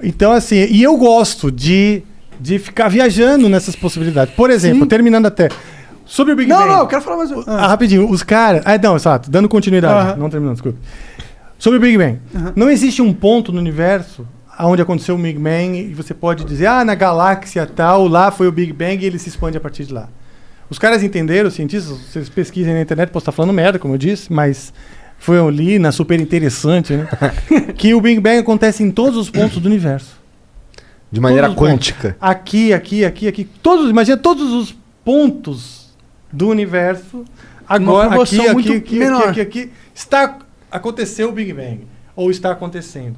[0.03, 2.03] Então, assim, e eu gosto de,
[2.39, 4.33] de ficar viajando nessas possibilidades.
[4.33, 5.49] Por exemplo, terminando até.
[6.05, 6.69] Sobre o Big Não, Bang.
[6.69, 7.43] não, eu quero falar mais um.
[7.47, 8.61] Ah, rapidinho, os caras.
[8.65, 10.09] Ah, não, exato, dando continuidade.
[10.09, 10.15] Aham.
[10.17, 10.77] Não terminando, desculpa.
[11.57, 12.19] Sobre o Big Bang.
[12.55, 14.27] Não existe um ponto no universo
[14.59, 18.47] onde aconteceu o Big Bang e você pode dizer, ah, na galáxia tal, lá foi
[18.47, 20.09] o Big Bang e ele se expande a partir de lá.
[20.69, 23.97] Os caras entenderam, os cientistas, vocês pesquisem na internet, posso estar falando merda, como eu
[23.97, 24.73] disse, mas
[25.21, 27.07] foi eu li na super interessante, né?
[27.77, 30.19] que o Big Bang acontece em todos os pontos do universo.
[31.11, 32.17] De maneira quântica.
[32.19, 33.43] Aqui, aqui, aqui, aqui.
[33.61, 34.75] Todos, imagina todos os
[35.05, 35.93] pontos
[36.33, 37.23] do universo.
[37.69, 39.29] Agora, aqui, aqui, muito aqui, menor.
[39.29, 39.71] aqui, aqui, aqui.
[39.93, 40.39] Está,
[40.71, 41.85] aconteceu o Big Bang.
[42.15, 43.15] Ou está acontecendo.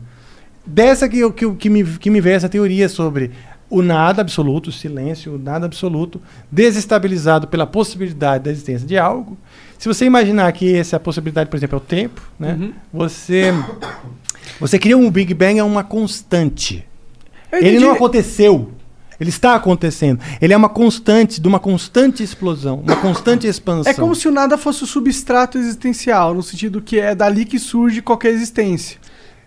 [0.65, 3.31] Dessa que, que, que, me, que me veio essa teoria sobre
[3.69, 6.21] o nada absoluto, o silêncio, o nada absoluto,
[6.51, 9.37] desestabilizado pela possibilidade da existência de algo.
[9.83, 12.57] Se você imaginar que essa possibilidade, por exemplo, é o tempo, né?
[12.57, 12.73] Uhum.
[12.93, 13.53] Você,
[14.57, 16.87] você cria um Big Bang é uma constante.
[17.51, 18.71] Ele não aconteceu.
[19.19, 20.21] Ele está acontecendo.
[20.41, 23.91] Ele é uma constante, de uma constante explosão, uma constante expansão.
[23.91, 27.59] É como se o nada fosse o substrato existencial, no sentido que é dali que
[27.59, 28.97] surge qualquer existência.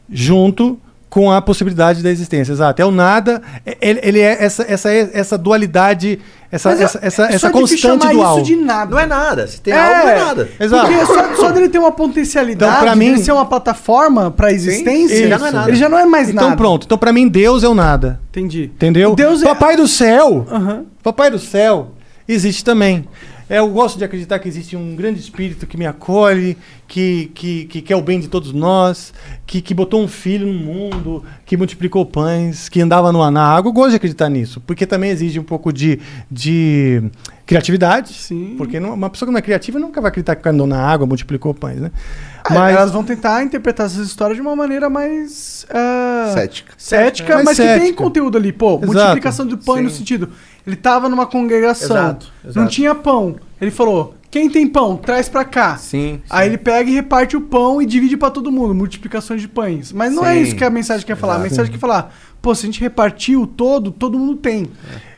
[0.07, 2.53] Junto com a possibilidade da existência.
[2.53, 2.83] Exato.
[2.83, 3.41] É o nada.
[3.65, 6.19] é- Ele, ele é essa, essa, essa dualidade,
[6.51, 8.37] essa, Mas é- essa, essa, é essa constante dual.
[8.37, 8.91] isso de nada.
[8.91, 9.47] Não é nada.
[9.47, 10.49] Se tem algo, não é nada.
[10.59, 10.87] Exato.
[10.93, 14.53] Porque só, só dele ter uma potencialidade, Então, pra mim- dele ser uma plataforma pra
[14.53, 15.71] existência, ele já não é nada.
[15.71, 16.57] ele já não é mais Então nada.
[16.57, 16.85] pronto.
[16.85, 18.21] Então pra mim Deus é o nada.
[18.31, 18.65] Entendi.
[18.75, 19.15] Entendeu?
[19.15, 20.47] Deus é- Papai do céu.
[20.51, 20.85] Aham.
[21.03, 21.93] Papai do céu
[22.29, 23.07] existe também.
[23.49, 26.57] É, eu gosto de acreditar que existe um grande espírito que me acolhe,
[26.89, 29.15] que, que, que quer o bem de todos nós,
[29.47, 33.69] que, que botou um filho no mundo, que multiplicou pães, que andava no, na água.
[33.69, 37.05] Eu gosto de acreditar nisso, porque também exige um pouco de, de
[37.47, 38.13] criatividade.
[38.15, 38.55] Sim.
[38.59, 41.07] Porque não- uma pessoa que não é criativa nunca vai acreditar que andou na água,
[41.07, 41.93] multiplicou pães, né?
[42.51, 45.67] Mas elas vão tentar interpretar essas histórias de uma maneira mais.
[45.71, 46.73] ah, Cética.
[46.77, 47.97] Cética, Mais mas que tem cética.
[47.97, 48.53] conteúdo ali.
[48.53, 48.87] Pô, Exato.
[48.87, 50.31] multiplicação do pão no sentido.
[50.67, 51.97] Ele tava numa congregação.
[51.97, 52.69] Exato, Não exato.
[52.71, 53.37] tinha pão.
[53.61, 55.77] Ele falou: quem tem pão, traz pra cá.
[55.77, 56.21] Sim.
[56.29, 59.93] Aí ele pega e reparte o pão e divide pra todo mundo, multiplicações de pães.
[59.93, 60.43] Mas não é Sim.
[60.43, 61.37] isso que a mensagem quer falar.
[61.37, 62.13] A mensagem quer falar,
[62.43, 64.67] pô, se a gente repartir o todo, todo mundo tem.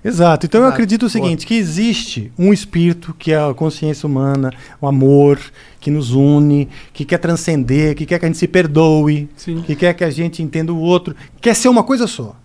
[0.04, 0.46] Exato.
[0.46, 0.74] Então eu Exato.
[0.74, 5.40] acredito o seguinte, que existe um espírito que é a consciência humana, o amor,
[5.80, 9.62] que nos une, que quer transcender, que quer que a gente se perdoe, Sim.
[9.66, 12.36] que quer que a gente entenda o outro, quer ser uma coisa só.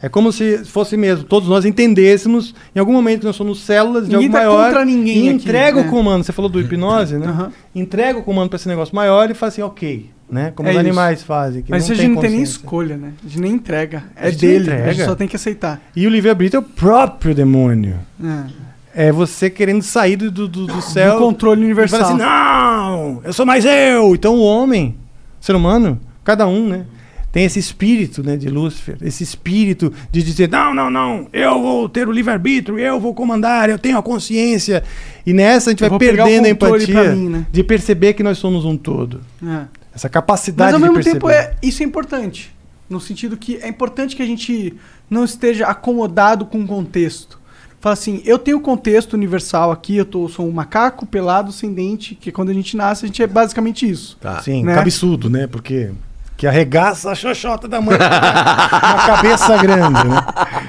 [0.00, 4.12] É como se fosse mesmo, todos nós entendêssemos, em algum momento nós somos células de
[4.16, 4.64] Ninguém algo tá maior.
[4.66, 5.86] contra ninguém e aqui, entrega né?
[5.86, 7.26] o comando, você falou do hipnose, né?
[7.26, 7.52] Aham.
[7.74, 10.52] Entrega o comando para esse negócio maior e fala assim, ok, né?
[10.54, 10.86] Como É os isso.
[10.86, 11.64] animais fazem.
[11.68, 13.12] Mas não a gente não tem nem escolha, né?
[13.24, 14.04] A gente nem entrega.
[14.14, 14.92] É dele, a entrega.
[14.94, 15.80] gente só tem que aceitar.
[15.96, 17.96] E o livre-arbítrio é o próprio demônio.
[18.22, 18.68] É.
[19.08, 21.14] É você querendo sair do, do, do céu.
[21.14, 22.00] Do controle e universal.
[22.00, 24.14] fala assim, não, eu sou mais eu.
[24.14, 24.96] Então o homem,
[25.40, 26.84] o ser humano, cada um, né?
[27.30, 31.88] Tem esse espírito né, de Lúcifer, esse espírito de dizer, não, não, não, eu vou
[31.88, 34.82] ter o livre-arbítrio, eu vou comandar, eu tenho a consciência.
[35.26, 37.46] E nessa a gente Eu vai perdendo a empatia mim, né?
[37.52, 39.20] de perceber que nós somos um todo.
[39.46, 39.66] É.
[39.94, 41.18] Essa capacidade Mas ao de mesmo perceber.
[41.18, 42.54] tempo, é, isso é importante.
[42.88, 44.74] No sentido que é importante que a gente
[45.10, 47.38] não esteja acomodado com o contexto.
[47.80, 51.72] Fala assim, eu tenho o contexto universal aqui, eu tô, sou um macaco pelado, sem
[51.72, 54.16] dente, que quando a gente nasce, a gente é basicamente isso.
[54.20, 54.42] Tá.
[54.42, 54.74] Sim, né?
[54.74, 55.46] cabeçudo, né?
[55.46, 55.92] Porque
[56.38, 57.96] que arregaça a xoxota da mãe.
[57.96, 60.24] uma cabeça grande, né?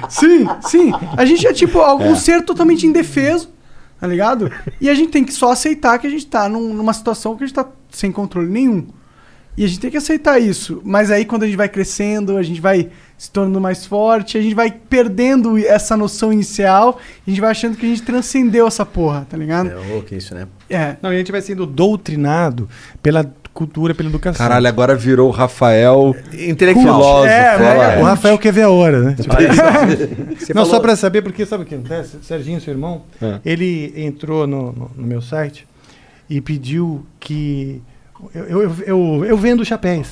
[0.08, 0.92] Sim, sim.
[1.16, 3.48] A gente é tipo algum ser totalmente indefeso,
[3.98, 4.50] tá ligado?
[4.80, 7.44] E a gente tem que só aceitar que a gente tá num- numa situação que
[7.44, 8.88] a gente tá sem controle nenhum.
[9.56, 10.80] E a gente tem que aceitar isso.
[10.84, 12.88] Mas aí quando a gente vai crescendo, a gente vai
[13.18, 17.50] se tornando mais forte, a gente vai perdendo essa noção inicial, e a gente vai
[17.50, 19.68] achando que a gente transcendeu essa porra, tá ligado?
[19.70, 20.46] É louco isso, né?
[20.70, 20.96] É.
[21.02, 22.68] Não, e a gente vai sendo doutrinado
[23.02, 23.22] pela
[23.52, 24.38] cultura, pela educação.
[24.46, 26.84] Caralho, agora virou o Rafael Intelectual.
[26.94, 27.26] filósofo.
[27.32, 27.98] É, né?
[28.00, 29.16] O Rafael quer ver a hora, né?
[29.20, 29.34] Tipo,
[30.54, 32.18] não, falou- só pra saber, porque sabe o que acontece?
[32.22, 33.40] Serginho, seu irmão, É.
[33.44, 35.66] ele entrou no, no- no meu site
[36.28, 37.82] e pediu que.
[38.34, 40.08] Eu, eu, eu, eu vendo chapéus.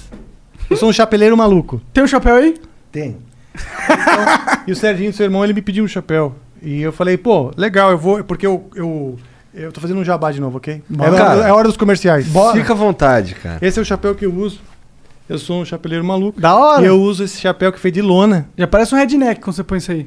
[0.70, 1.80] Eu sou um chapeleiro maluco.
[1.92, 2.54] Tem o chapéu aí?
[2.90, 3.16] Tem.
[3.54, 6.34] Então, e o Serginho, seu irmão, ele me pediu um chapéu.
[6.62, 8.22] E eu falei, pô, legal, eu vou.
[8.24, 8.68] Porque eu.
[8.74, 9.16] Eu,
[9.58, 10.74] eu tô fazendo um jabá de novo, ok?
[10.90, 12.26] É, Cara, hora- é hora dos comerciais.
[12.52, 13.58] Fica à vontade, cara.
[13.60, 14.60] Esse é o chapéu que eu uso.
[15.28, 16.40] Eu sou um chapeleiro maluco.
[16.40, 16.82] Da hora.
[16.82, 18.48] E eu uso esse chapéu que foi de lona.
[18.56, 20.06] Já parece um redneck quando você põe isso aí.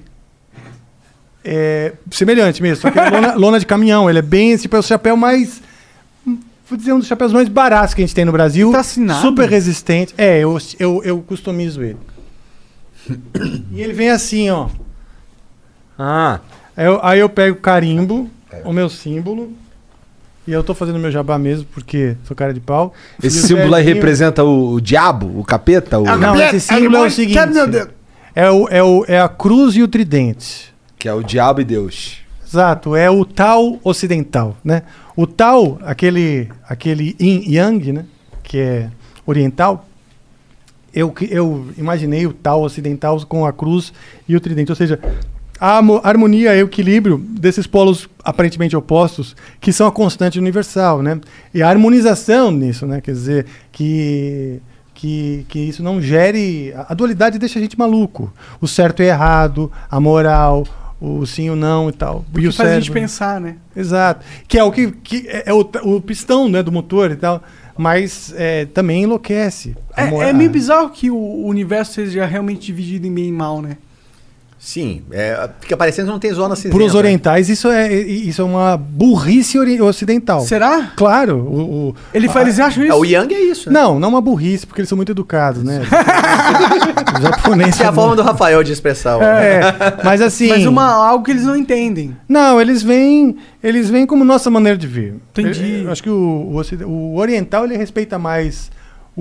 [1.44, 4.10] É semelhante mesmo, só que é lona, lona de caminhão.
[4.10, 5.62] Ele é bem, tipo, é o chapéu mais.
[6.68, 8.72] Vou dizer, um dos chapéus mais baratos que a gente tem no Brasil.
[8.72, 9.22] Tá assinado?
[9.22, 10.14] Super resistente.
[10.18, 11.98] É, eu, eu, eu customizo ele.
[13.72, 14.68] e ele vem assim, ó.
[15.98, 16.40] Ah,
[16.78, 18.30] Aí eu, aí eu pego o carimbo,
[18.66, 19.52] o meu símbolo.
[20.48, 22.94] E eu tô fazendo meu jabá mesmo, porque sou cara de pau.
[23.22, 26.00] esse E símbolo aí representa o, o diabo, o capeta?
[26.00, 27.38] O, Não, esse símbolo é o seguinte.
[28.34, 30.74] É, o, é, o, é a cruz e o tridente.
[30.98, 32.18] Que é o diabo e Deus.
[32.48, 34.82] Exato, é o tal ocidental, né?
[35.16, 38.06] O tal, aquele, aquele yin yang, né?
[38.44, 38.90] Que é
[39.26, 39.86] oriental.
[40.94, 43.94] Eu, que- eu imaginei o tal ocidental com a cruz
[44.28, 45.00] e o tridente, ou seja,
[45.62, 51.22] a harmonia e o equilíbrio desses polos aparentemente opostos, que são a constante universal, né?
[51.54, 53.00] E a harmonização nisso, né?
[53.00, 54.60] Quer dizer, que
[54.96, 56.74] que, que isso não gere.
[56.88, 58.34] A dualidade deixa a gente maluco.
[58.60, 60.64] O certo e errado, a moral,
[61.00, 62.26] o sim e o não e tal.
[62.32, 63.02] Porque e o faz a gente cérebro.
[63.02, 63.56] pensar, né?
[63.76, 64.26] Exato.
[64.48, 67.42] Que é o que, que é é o, o pistão né, do motor e tal.
[67.78, 69.76] Mas é, também enlouquece.
[69.96, 73.62] É, é meio bizarro que o o universo seja realmente dividido em bem e mal,
[73.62, 73.78] né?
[74.64, 76.76] Sim, é, fica parecendo que não tem zona cinzenta.
[76.78, 77.00] Para os né?
[77.00, 80.42] orientais, isso é, isso é uma burrice ocidental.
[80.42, 80.92] Será?
[80.96, 81.38] Claro.
[81.40, 82.94] O, o- Ele, fa- eles acham isso?
[82.94, 83.80] É, o Yang é isso, né?
[83.82, 85.82] Não, não uma burrice, porque eles são muito educados, né?
[87.18, 89.20] Os japoneses Essa é a forma do Rafael de expressar.
[89.20, 89.62] É,
[90.04, 90.50] mas assim.
[90.50, 92.16] Mas uma, algo que eles não entendem.
[92.30, 95.16] Não, eles vêm, eles vêm como nossa maneira de ver.
[95.32, 95.78] Entendi.
[95.80, 96.54] Eu, eu acho que o,
[96.86, 98.70] o, o oriental ele respeita mais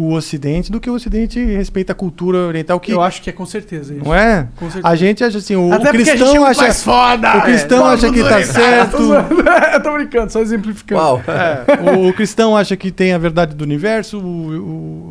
[0.01, 3.33] o ocidente do que o ocidente respeita a cultura oriental que Eu acho que é
[3.33, 4.05] com certeza isso.
[4.05, 4.49] não é?
[4.57, 4.87] Com certeza.
[4.89, 7.37] A gente acha assim, o, Até o porque a gente cristão é acha foda.
[7.39, 7.95] o cristão é.
[7.95, 8.97] acha que tá certo.
[9.75, 11.01] Eu tô brincando, só exemplificando.
[11.01, 11.23] Uau.
[11.27, 14.23] É, o, o cristão acha que tem a verdade do universo, o,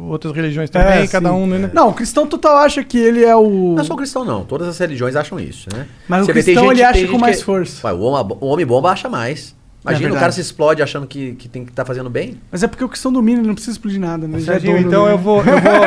[0.05, 1.35] o- outras religiões também, É, cada sim.
[1.35, 1.69] um, né?
[1.73, 3.73] Não, o cristão total acha que ele é o.
[3.75, 4.43] Não é só o cristão, não.
[4.43, 5.85] Todas as religiões acham isso, né?
[6.07, 7.87] Mas o Você vê, tem cristão, gente- ele acha com mais que- força.
[7.87, 9.55] Ué, o, homem, o homem bomba acha mais.
[9.83, 10.19] Imagina, o verdade.
[10.19, 12.37] cara se explode achando que, que tem que estar fazendo bem.
[12.51, 14.37] Mas é porque o questão do Mini não precisa explodir nada, né?
[14.37, 15.37] É Serginho, dono, então eu vou.
[15.39, 15.81] Eu vou,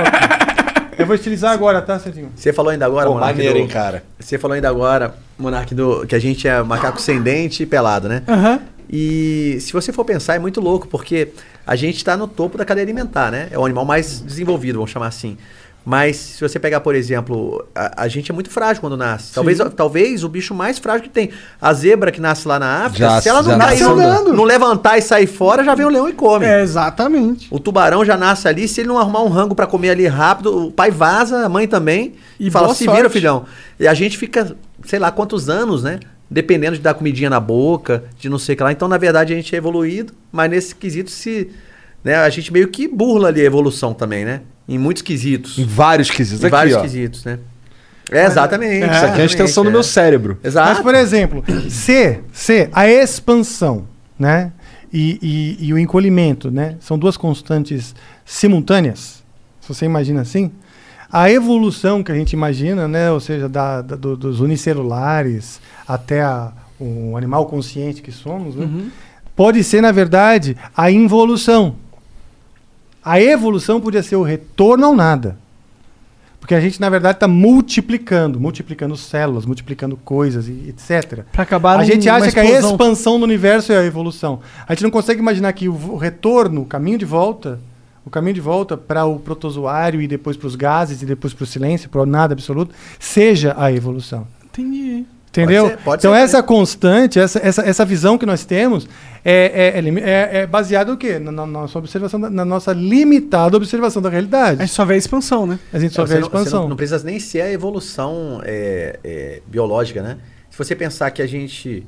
[0.98, 2.30] eu vou estilizar agora, tá, Serginho?
[2.34, 4.02] Você falou ainda agora, Pô, Monark, maneiro, do- hein, cara.
[4.18, 8.08] Você falou ainda agora, Monark, do, que a gente é macaco sem dente e pelado,
[8.08, 8.22] né?
[8.26, 8.60] Aham.
[8.90, 11.28] E se você for pensar, é muito louco, porque
[11.66, 13.48] a gente está no topo da cadeia alimentar, né?
[13.50, 15.38] É o animal mais desenvolvido, vamos chamar assim.
[15.84, 19.32] Mas se você pegar, por exemplo, a, a gente é muito frágil quando nasce.
[19.34, 21.30] Talvez, talvez o bicho mais frágil que tem.
[21.60, 24.96] A zebra que nasce lá na África, Já- se ela não cair, não, não levantar
[24.96, 26.46] e sair fora, já vem o leão e come.
[26.46, 27.48] É, exatamente.
[27.50, 30.66] O tubarão já nasce ali, se ele não arrumar um rango pra comer ali rápido,
[30.66, 33.44] o pai vaza, a mãe também, E fala, se sorte." vira, filhão.
[33.80, 35.98] E a gente fica, sei lá quantos anos, né?
[36.30, 38.70] Dependendo de dar comidinha na boca, de não sei o que lá.
[38.72, 41.50] Então, na verdade, a gente é evoluído, mas nesse quesito se.
[42.04, 44.40] Né, a gente meio que burla ali a evolução também, né?
[44.68, 45.58] Em muitos quesitos.
[45.58, 46.42] Em vários quesitos.
[46.42, 46.80] Em Aqui, vários ó.
[46.82, 47.38] quesitos, né?
[48.10, 48.84] É, exatamente.
[48.84, 49.72] Isso aqui é a extensão do é.
[49.72, 50.38] meu cérebro.
[50.42, 50.68] Exato.
[50.70, 53.84] Mas, por exemplo, se, se a expansão,
[54.18, 54.52] né?
[54.92, 55.18] E,
[55.60, 56.76] e- e o encolhimento, né?
[56.80, 59.22] São duas constantes simultâneas.
[59.60, 60.50] Se você imagina assim,
[61.10, 63.10] a evolução que a gente imagina, né?
[63.10, 68.68] Ou seja, da, da- do- dos unicelulares até a- o animal consciente que somos, né?
[69.36, 71.76] pode ser, na verdade, a involução.
[73.04, 75.36] A evolução podia ser o retorno ao nada.
[76.42, 81.22] Porque a gente, na verdade, está multiplicando, multiplicando células, multiplicando coisas e etc.
[81.30, 84.40] Pra acabar A gente acha que a expansão do universo é a evolução.
[84.66, 87.60] A gente não consegue imaginar que o, o retorno, o caminho de volta,
[88.04, 91.44] o caminho de volta para o protozoário e depois para os gases e depois para
[91.44, 94.26] o silêncio, para o nada absoluto, seja a evolução.
[94.44, 95.06] Entendi.
[95.32, 95.68] Entendeu?
[95.68, 98.86] ser, pode então ser essa constante, essa, essa, essa visão que nós temos
[99.24, 101.18] é, é, é é, é baseada no quê?
[101.18, 104.60] Na, na nossa observação, da- na nossa limitada observação da realidade.
[104.60, 105.58] A gente só vê a expansão, né?
[105.72, 106.62] A gente só É, vê a você não- expansão.
[106.62, 110.18] Não, não precisa nem ser a evolução é, é, biológica, né?
[110.50, 111.86] Se você pensar que a gente,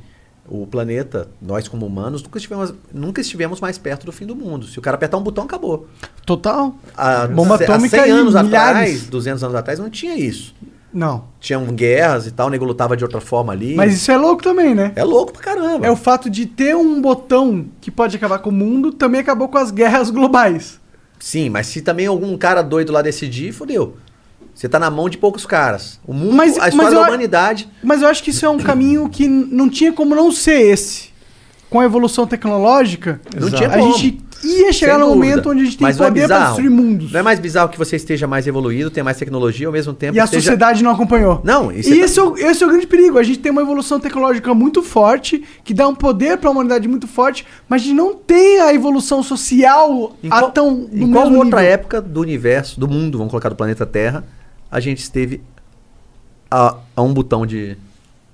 [0.48, 4.66] o planeta, nós como humanos, nunca estivemos, nunca estivemos mais perto do fim do mundo.
[4.66, 5.86] Se o cara apertar um botão, acabou.
[6.24, 6.74] Total.
[6.96, 8.50] Há, Bomba há atômica 100 e anos milhares.
[8.50, 10.54] atrás, 200 anos atrás, não tinha isso.
[10.94, 11.24] Não.
[11.40, 13.74] Tinham guerras e tal, o nego lutava de outra forma ali.
[13.74, 14.92] Mas isso é louco também, né?
[14.94, 15.84] É louco pra caramba.
[15.84, 19.48] É o fato de ter um botão que pode acabar com o mundo, também acabou
[19.48, 20.78] com as guerras globais.
[21.18, 23.96] Sim, mas se também algum cara doido lá decidir, fodeu.
[24.54, 25.98] Você tá na mão de poucos caras.
[26.06, 27.68] O mundo, Mas- a mas história eu da humanidade.
[27.82, 31.08] Mas eu acho que isso é um caminho que não tinha como não ser esse.
[31.68, 33.92] Com a evolução tecnológica, Não tinha a como.
[33.98, 36.46] gente ia chegar no momento onde a gente tem Mas é poder pra bizarro?
[36.56, 37.12] destruir mundos.
[37.12, 40.16] Não é mais bizarro que você esteja mais evoluído, tenha mais tecnologia, ao mesmo tempo
[40.16, 41.40] E a esteja- sociedade não acompanhou.
[41.44, 43.18] Não, E isso é- esse é, o, esse é o grande perigo.
[43.18, 47.06] A gente tem uma evolução tecnológica muito forte, que dá um poder pra humanidade muito
[47.06, 51.12] forte, mas a gente não tem a evolução social Em a qual, tão no em
[51.12, 51.74] qual outra nível.
[51.74, 54.24] época do universo, do mundo, vamos colocar do planeta Terra,
[54.70, 55.40] a gente esteve
[56.50, 57.76] a, a um botão de,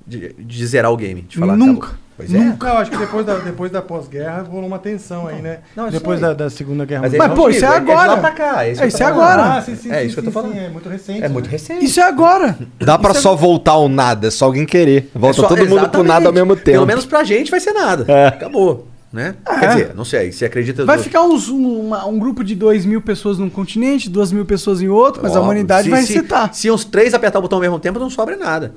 [0.07, 1.23] de, de zerar o game?
[1.23, 1.89] De falar, Nunca.
[1.89, 2.01] acabou.
[2.27, 2.79] Pois é.
[2.81, 5.59] Acho que depois da, depois da pós-guerra rolou uma tensão aí, né?
[5.75, 7.29] Não, isso depois da, da Segunda Guerra Mas, Mundial.
[7.29, 8.17] Mas, pô, isso é lá agora.
[8.19, 9.23] pra cá, é isso, É, que eu isso tô é falando.
[9.41, 9.57] agora.
[9.59, 10.53] Ah, sim, sim, É sim, isso que eu tô falando.
[10.53, 11.25] sim, é muito recente.
[11.25, 11.53] É muito né?
[11.53, 11.85] recente.
[11.85, 12.59] Isso é agora.
[12.79, 15.11] Dá pra Isso é- só voltar ao nada, é só alguém querer.
[15.15, 16.71] Volta É só- todo mundo pro nada ao mesmo tempo.
[16.73, 18.05] Pelo menos pra gente vai ser nada.
[18.07, 18.27] É.
[18.29, 18.87] Acabou.
[19.13, 19.35] Né?
[19.59, 20.85] Quer dizer, não sei, você acredita...
[20.85, 24.31] Vai do- ficar uns- um, uma- um grupo de 2 mil pessoas num continente, 2
[24.31, 26.55] mil pessoas em outro, mas a humanidade se- vai se, citar.
[26.55, 28.73] Se uns três apertar o botão ao mesmo tempo, não sobra nada.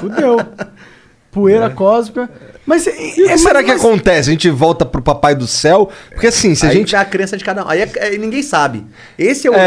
[0.00, 0.36] Fudeu.
[1.32, 2.30] Poeira cósmica.
[2.64, 4.28] Mas é, E o que é- será mas- que acontece?
[4.28, 5.88] A gente volta pro papai do céu?
[6.10, 6.94] Porque assim, se a aí gente.
[6.94, 7.68] é a crença de cada um.
[7.68, 8.86] Aí é- é- ninguém sabe.
[9.18, 9.58] Esse é o É,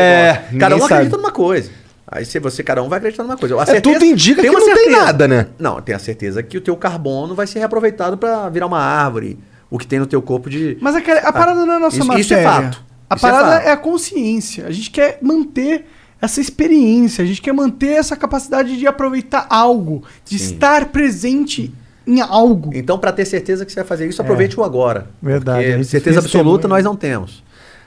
[0.52, 0.60] negócio.
[0.60, 1.22] Cada um ninguém acredita sabe.
[1.24, 1.70] numa coisa.
[2.08, 3.56] Aí se você, cada um vai acreditar numa coisa.
[3.60, 5.48] A É, tudo indica que não tem nada, né?
[5.60, 9.38] Não, tem a certeza que o teu carbono vai ser reaproveitado pra virar uma árvore.
[9.70, 10.78] O que tem no teu corpo de...
[10.80, 12.22] Mas aquela- a parada não é a nossa isso- matéria.
[12.22, 12.84] isso é fato.
[13.10, 13.68] A Isso é parada fato.
[13.68, 14.68] é, a consciência.
[14.68, 15.86] A gente quer manter
[16.22, 20.54] essa experiência, a gente quer manter essa capacidade de aproveitar algo, de Sim.
[20.54, 21.74] estar presente
[22.08, 22.72] em algo.
[22.74, 25.08] Então, pra ter certeza que você vai fazer isso, aproveite o agora.
[25.22, 25.26] É.
[25.26, 27.44] Verdade, gente certeza absoluta nós não temos.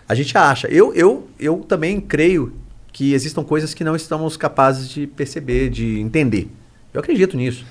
[0.09, 0.69] A gente acha.
[0.69, 2.53] Eu, eu, eu também creio
[2.93, 6.51] que existam coisas que não estamos capazes de perceber, de entender.
[6.93, 7.65] Eu acredito nisso.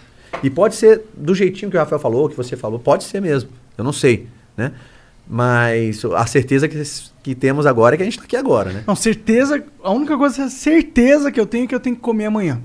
[0.43, 3.49] E pode ser do jeitinho que o Rafael falou, que você falou, pode ser mesmo.
[3.77, 4.71] Eu não sei, né?
[5.29, 6.81] Mas a certeza que,
[7.21, 8.83] que temos agora é que a gente está aqui agora, né?
[8.87, 9.61] Não, certeza.
[9.83, 12.59] A única coisa, certeza que eu tenho é que eu tenho que comer amanhã.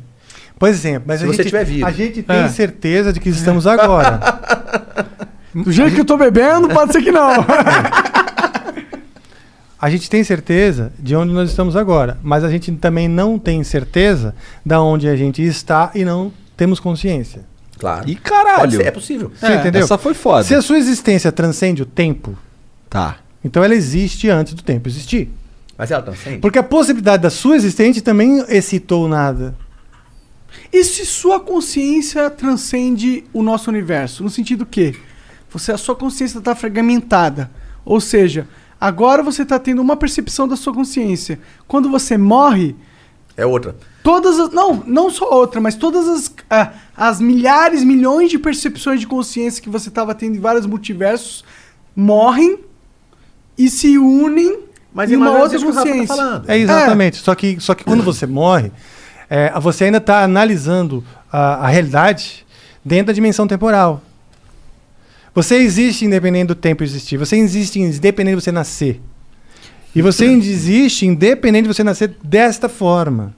[0.59, 1.87] Pois é, mas Se a você gente, tiver vivo.
[1.87, 2.49] a gente tem É.
[2.49, 4.21] certeza de que estamos agora.
[5.53, 7.31] Do jeito que eu tô bebendo, pode ser que não.
[9.81, 13.65] A gente tem certeza de onde nós estamos agora, mas a gente também não tem
[13.65, 14.33] certeza
[14.65, 17.43] da onde a gente está e não temos consciência.
[17.81, 18.09] Claro.
[18.09, 18.61] Ih, caralho.
[18.61, 19.33] Pode ser, é possível.
[19.37, 19.83] Você entendeu?
[19.83, 20.45] Essa foi foda.
[20.45, 22.39] Se a sua existência transcende o tempo,
[22.93, 23.17] Tá.
[23.43, 25.31] então ela existe antes do tempo existir.
[25.79, 26.39] Mas ela transcende.
[26.39, 29.57] Porque a possibilidade da sua existência também excitou nada.
[30.71, 34.23] E se sua consciência transcende o nosso universo?
[34.23, 34.95] No sentido que
[35.51, 37.51] Você, a sua consciência está fragmentada.
[37.85, 38.47] Ou seja,
[38.79, 41.39] agora você está tendo uma percepção da sua consciência.
[41.67, 42.77] Quando você morre,
[43.37, 43.75] É outra.
[44.03, 44.51] todas as.
[44.53, 49.63] Não, não só outra, mas todas as, ah, as milhares, milhões de percepções de consciência
[49.63, 51.43] que você estava tendo em vários multiversos
[51.97, 52.59] morrem
[53.57, 54.61] e se unem
[54.93, 56.17] Mas em é uma mais ou outra tá consciência.
[56.17, 56.51] falando.
[56.51, 57.17] É exatamente.
[57.19, 58.73] Só, que, só que quando você morre,
[59.29, 62.47] é, você ainda está analisando a, a realidade
[62.85, 64.03] dentro da dimensão temporal.
[65.35, 67.17] Você existe independente do tempo existir.
[67.17, 69.01] Você existe independente de você nascer.
[69.95, 73.35] E você existe independente de você nascer desta forma.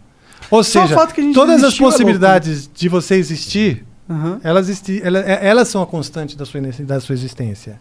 [0.51, 4.41] Ou seja, fato que a gente todas as é possibilidades de você existir, Aham.
[4.45, 7.81] elas, é- elas são a constante da sua, da sua existência.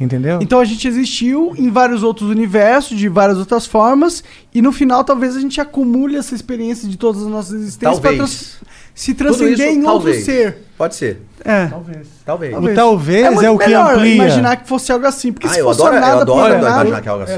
[0.00, 0.38] Entendeu?
[0.42, 5.04] Então a gente existiu em vários outros universos, de várias outras formas, e no final
[5.04, 8.56] talvez a gente acumule essa experiência de todas as nossas existências para Talvez.
[8.94, 10.24] se transcender isso, em outro talvez.
[10.24, 10.56] ser.
[10.76, 11.22] Pode ser.
[11.44, 11.66] É.
[11.66, 12.08] Talvez.
[12.26, 12.56] Talvez.
[12.56, 14.14] O talvez é, muito o que melhor amplia.
[14.14, 16.74] imaginar que fosse algo assim, porque Ah, se eu fosse adoro, eu nada adoro programado-
[16.88, 17.32] imaginar que é algo assim.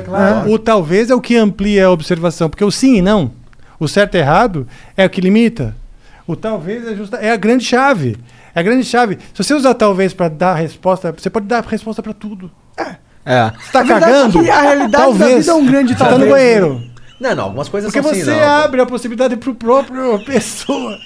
[0.48, 3.30] É, O talvez é o que amplia a observação, porque o sim e não,
[3.78, 4.66] o certo e errado
[4.96, 5.76] é o que limita.
[6.26, 8.16] O talvez é, justa, é a grande chave.
[8.54, 9.18] É a grande chave.
[9.34, 12.50] Se você usar talvez para dar resposta, você pode dar resposta para tudo.
[12.76, 13.50] É.
[13.50, 14.44] Você tá A cagando?
[14.44, 15.36] é a realidade da talvez.
[15.38, 16.82] vida é um grande Você tá no talvez, banheiro.
[17.20, 18.38] Não, não, algumas coisas Porque são assim, você não.
[18.38, 18.44] pô.
[18.44, 20.98] abre a possibilidade pro próprio pessoa.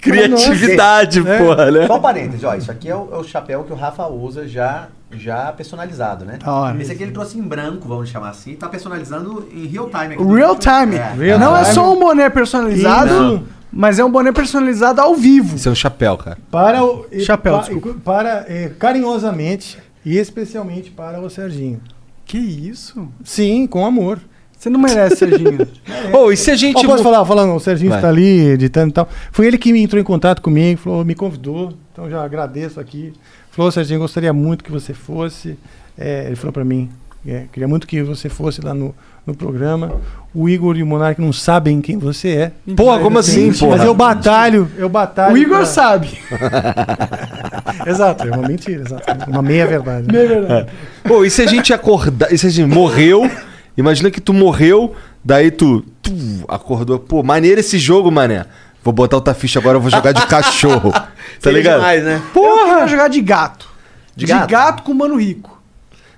[0.00, 1.38] Criatividade, É.
[1.38, 1.86] porra, né?
[1.86, 4.46] Só um parênteses, ó, isso aqui é o, é o chapéu que o Rafa usa
[4.46, 6.38] já, já personalizado, né?
[6.44, 6.80] Hora.
[6.80, 10.14] Esse aqui ele trouxe em branco, vamos chamar assim, tá personalizando em real time.
[10.14, 10.24] aqui.
[10.24, 10.96] Real time.
[10.96, 11.12] É.
[11.12, 11.74] Real não é time.
[11.74, 15.56] só um boné personalizado, mas é um boné personalizado ao vivo.
[15.56, 16.38] Isso é um chapéu, cara.
[16.50, 17.94] Para o, Chapéu, pa- desculpa.
[18.04, 21.80] para é, carinhosamente e especialmente para o Serginho.
[22.24, 23.08] Que isso?
[23.24, 24.18] Sim, com amor.
[24.56, 25.66] Você não merece, Serginho.
[26.14, 26.86] Ô, e se a gente.
[26.86, 27.98] Ó, posso falar, falando, o Serginho Vai.
[27.98, 29.08] está ali editando e tal.
[29.32, 33.12] Foi ele que me entrou em contato comigo, falou, me convidou, então já agradeço aqui.
[33.52, 35.56] Falou, Serginho, gostaria muito que você fosse.
[35.96, 36.88] É, ele falou para mim,
[37.26, 38.94] é, queria muito que você fosse lá no,
[39.26, 39.92] no programa.
[40.34, 42.52] O Igor e o Monark não sabem quem você é.
[42.74, 43.76] Porra, como assim, porra?
[43.76, 45.34] Mas eu batalho, eu batalho.
[45.34, 46.18] o Igor pra- sabe.
[47.86, 49.30] Exato, é uma mentira, exato.
[49.30, 50.06] Uma meia verdade.
[50.16, 50.68] É verdade.
[51.04, 52.32] Pô, e se a gente acordar.
[52.32, 53.30] E se a gente morreu?
[53.76, 56.12] Imagina que tu morreu, daí tu, tu
[56.48, 56.98] acordou.
[56.98, 58.44] Pô, maneiro esse jogo, mané.
[58.82, 60.90] Vou botar outra ficha agora, eu vou jogar de cachorro.
[60.92, 61.08] tá
[61.40, 61.76] Seria ligado?
[61.76, 62.20] demais, né?
[62.34, 63.68] Eu queria jogar de gato.
[64.16, 64.50] De De gato?
[64.50, 65.60] gato, com mano rico.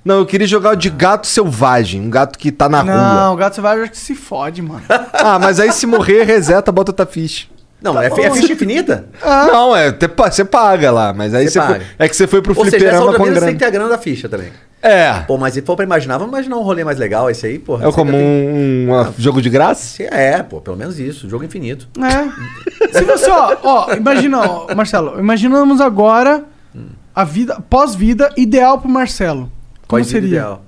[0.05, 2.93] Não, eu queria jogar o de gato selvagem, um gato que tá na não,
[3.27, 3.31] rua.
[3.33, 4.83] o gato selvagem acho que se fode, mano.
[5.13, 7.47] Ah, mas aí se morrer, reseta, bota outra ficha.
[7.81, 9.07] Não, é, fi- é ficha infinita.
[9.23, 9.91] Não, é,
[10.31, 11.87] você paga lá, mas aí Você você foi, paga.
[11.99, 13.53] é que você foi pro Ou seja, essa fliperama outra com vez você tem grana.
[13.53, 14.49] que ter a grana da ficha também.
[14.87, 15.21] É.
[15.27, 17.89] Pô, mas se for pra imaginar, vamos imaginar um rolê mais legal esse aí, porra.
[17.89, 20.03] É como tem- um, um jogo de graça?
[20.03, 21.29] É, pô, pelo menos isso.
[21.29, 21.89] Jogo infinito.
[21.99, 22.93] É.
[22.99, 26.45] Se você, ó, ó, imagina, ó, Marcelo, imaginamos agora
[27.15, 29.51] a vida, pós-vida ideal pro Marcelo.
[29.89, 30.29] Como Qual seria?
[30.29, 30.63] ideal?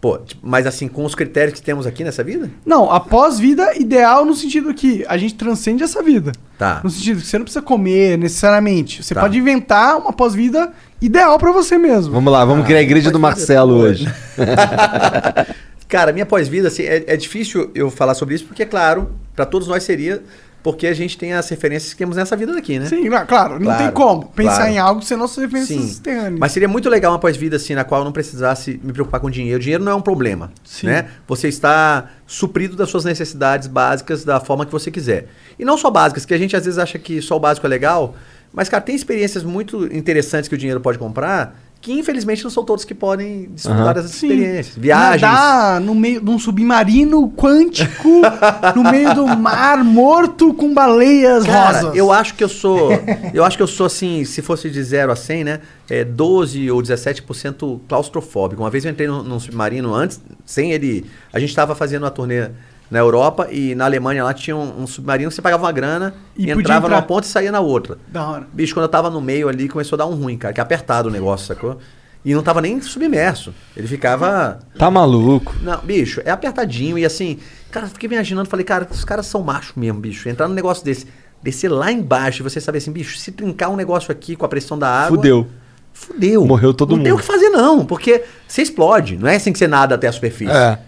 [0.00, 2.50] Pô, mas assim, com os critérios que temos aqui nessa vida?
[2.64, 6.32] Não, a pós-vida ideal no sentido que a gente transcende essa vida.
[6.58, 6.80] Tá.
[6.82, 9.02] No sentido que você não precisa comer necessariamente.
[9.02, 9.20] Você Tá.
[9.20, 10.72] pode inventar uma pós-vida
[11.02, 12.14] ideal pra você mesmo.
[12.14, 14.06] Vamos lá, vamos criar a igreja do Marcelo hoje.
[15.88, 19.44] Cara, minha pós-vida, assim, é, é difícil eu falar sobre isso, porque, é claro, pra
[19.44, 20.22] todos nós seria
[20.62, 22.86] porque a gente tem as referências que temos nessa vida daqui, né?
[22.86, 24.70] Sim, claro, não Claro, tem como pensar claro.
[24.72, 26.02] em algo sem nossas referências Sim.
[26.02, 26.38] terrenas.
[26.38, 29.30] Mas seria muito legal uma pós-vida assim, na qual eu não precisasse me preocupar com
[29.30, 29.58] dinheiro.
[29.60, 30.86] Dinheiro não é um problema, Sim.
[30.88, 31.08] né?
[31.26, 35.28] Você está suprido das suas necessidades básicas da forma que você quiser.
[35.58, 37.70] E não só básicas, que a gente às vezes acha que só o básico é
[37.70, 38.14] legal,
[38.52, 42.62] mas cara, tem experiências muito interessantes que o dinheiro pode comprar, que infelizmente não são
[42.62, 43.94] todos que podem desfrutar Aham.
[43.94, 44.28] dessas Sim.
[44.28, 44.76] experiências.
[44.76, 45.22] Viagens.
[45.22, 48.20] Nadar no meio de um submarino quântico,
[48.76, 51.96] no meio do mar morto com baleias Cara, rosas.
[51.96, 52.90] eu acho que eu sou.
[53.32, 55.60] Eu acho que eu sou assim, se fosse de 0 a 100, né?
[55.88, 58.62] É 12 ou 17% claustrofóbico.
[58.62, 61.06] Uma vez eu entrei num, num submarino antes, sem ele.
[61.32, 62.50] A gente estava fazendo uma turnê
[62.90, 66.14] na Europa e na Alemanha lá tinha um, um submarino que você pagava uma grana
[66.36, 66.96] E e, entrava entrar.
[66.96, 67.98] numa ponta e saía na outra.
[68.08, 68.46] Da hora.
[68.52, 70.62] Bicho, quando eu tava no meio ali, começou a dar um ruim, cara, que é
[70.62, 71.78] apertado o negócio, sacou?
[72.24, 73.54] E não tava nem submerso.
[73.76, 74.58] Ele ficava.
[74.76, 75.54] Tá maluco.
[75.62, 77.38] Não, bicho, é apertadinho e assim,
[77.70, 80.28] cara, fiquei me imaginando, falei, cara, os caras são machos mesmo, bicho.
[80.28, 81.06] Entrar num negócio desse,
[81.42, 84.48] descer lá embaixo e você saber assim, bicho, se trincar um negócio aqui com a
[84.48, 85.16] pressão da água.
[85.16, 85.46] Fudeu.
[85.92, 86.44] Fudeu.
[86.44, 87.22] Morreu todo não tem o mundo.
[87.22, 89.16] que fazer, não, porque você explode.
[89.16, 90.52] Não é assim que você nada até a superfície.
[90.52, 90.78] É.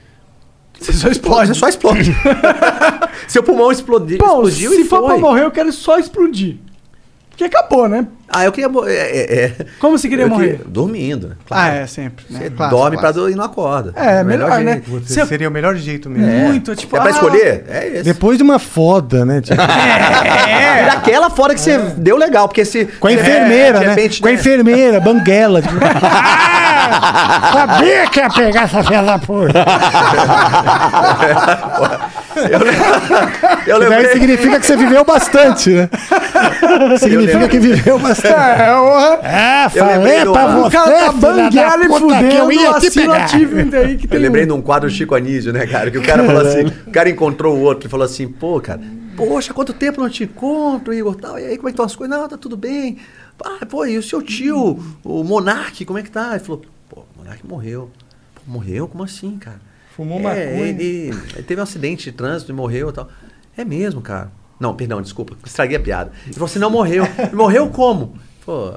[0.78, 1.48] Você só explode.
[1.48, 2.14] Você só explode.
[3.28, 5.08] Seu pulmão explodi, Bom, explodiu se e for foi.
[5.08, 6.56] pra morrer, eu quero só explodir.
[7.36, 8.06] Que acabou, né?
[8.28, 8.94] Ah, eu queria morrer.
[8.94, 9.52] É, é, é.
[9.78, 10.60] Como você queria Eu morrer?
[10.66, 11.34] Dormindo, né?
[11.50, 12.24] Ah, é, sempre.
[12.30, 12.40] né?
[12.40, 13.12] Você dorme pra clássico.
[13.20, 13.92] dormir e não acorda.
[13.94, 14.72] É, O melhor, né?
[14.72, 14.90] jeito.
[14.90, 16.30] Putz, Você- Seria o melhor jeito mesmo.
[16.30, 16.44] É.
[16.44, 17.64] Muito, tipo, é pra ah, escolher?
[17.68, 18.02] É esse.
[18.04, 19.40] Depois de uma foda, né?
[19.40, 20.84] Tipo, É.
[20.86, 22.86] Daquela fora que você deu legal, porque se.
[22.86, 23.88] Com a enfermeira, né?
[23.88, 24.36] repente, Com a né?
[24.38, 25.60] enfermeira, banguela.
[25.62, 29.64] Tipo, ah, sabia que ia pegar essa filha da puta.
[33.66, 34.12] Eu Daí lembrei.
[34.12, 35.88] significa que você viveu bastante, né?
[36.98, 38.32] Significa que viveu bastante.
[39.22, 42.74] É, Eu lembrei falei pra O O cara você, tá banguela e fudendo, eu ia
[42.80, 43.24] te assina o pegar.
[43.24, 44.46] achievement aí que tem Eu lembrei um.
[44.48, 45.90] de um quadro Chico Anísio, né, cara?
[45.90, 48.80] Que o cara falou assim, o cara encontrou o outro e falou assim, pô, cara,
[49.16, 51.94] poxa, quanto tempo não te encontro, Igor, tal, e aí, como é que estão as
[51.96, 52.16] coisas?
[52.16, 52.98] Não, tá tudo bem.
[53.44, 56.30] Ah, pô, e o seu tio, o Monark, como é que tá?
[56.30, 57.90] Ele falou, pô, o Monark morreu.
[58.34, 58.86] Pô, morreu?
[58.88, 59.60] Como assim, cara?
[59.96, 60.42] Fumou é, maconha.
[60.42, 63.08] ele, ele teve um acidente de trânsito e morreu e tal.
[63.56, 64.30] É mesmo, cara.
[64.58, 66.12] Não, perdão, desculpa, estraguei a piada.
[66.24, 67.04] Ele falou assim, não morreu.
[67.32, 68.14] Morreu como?
[68.44, 68.72] Pô,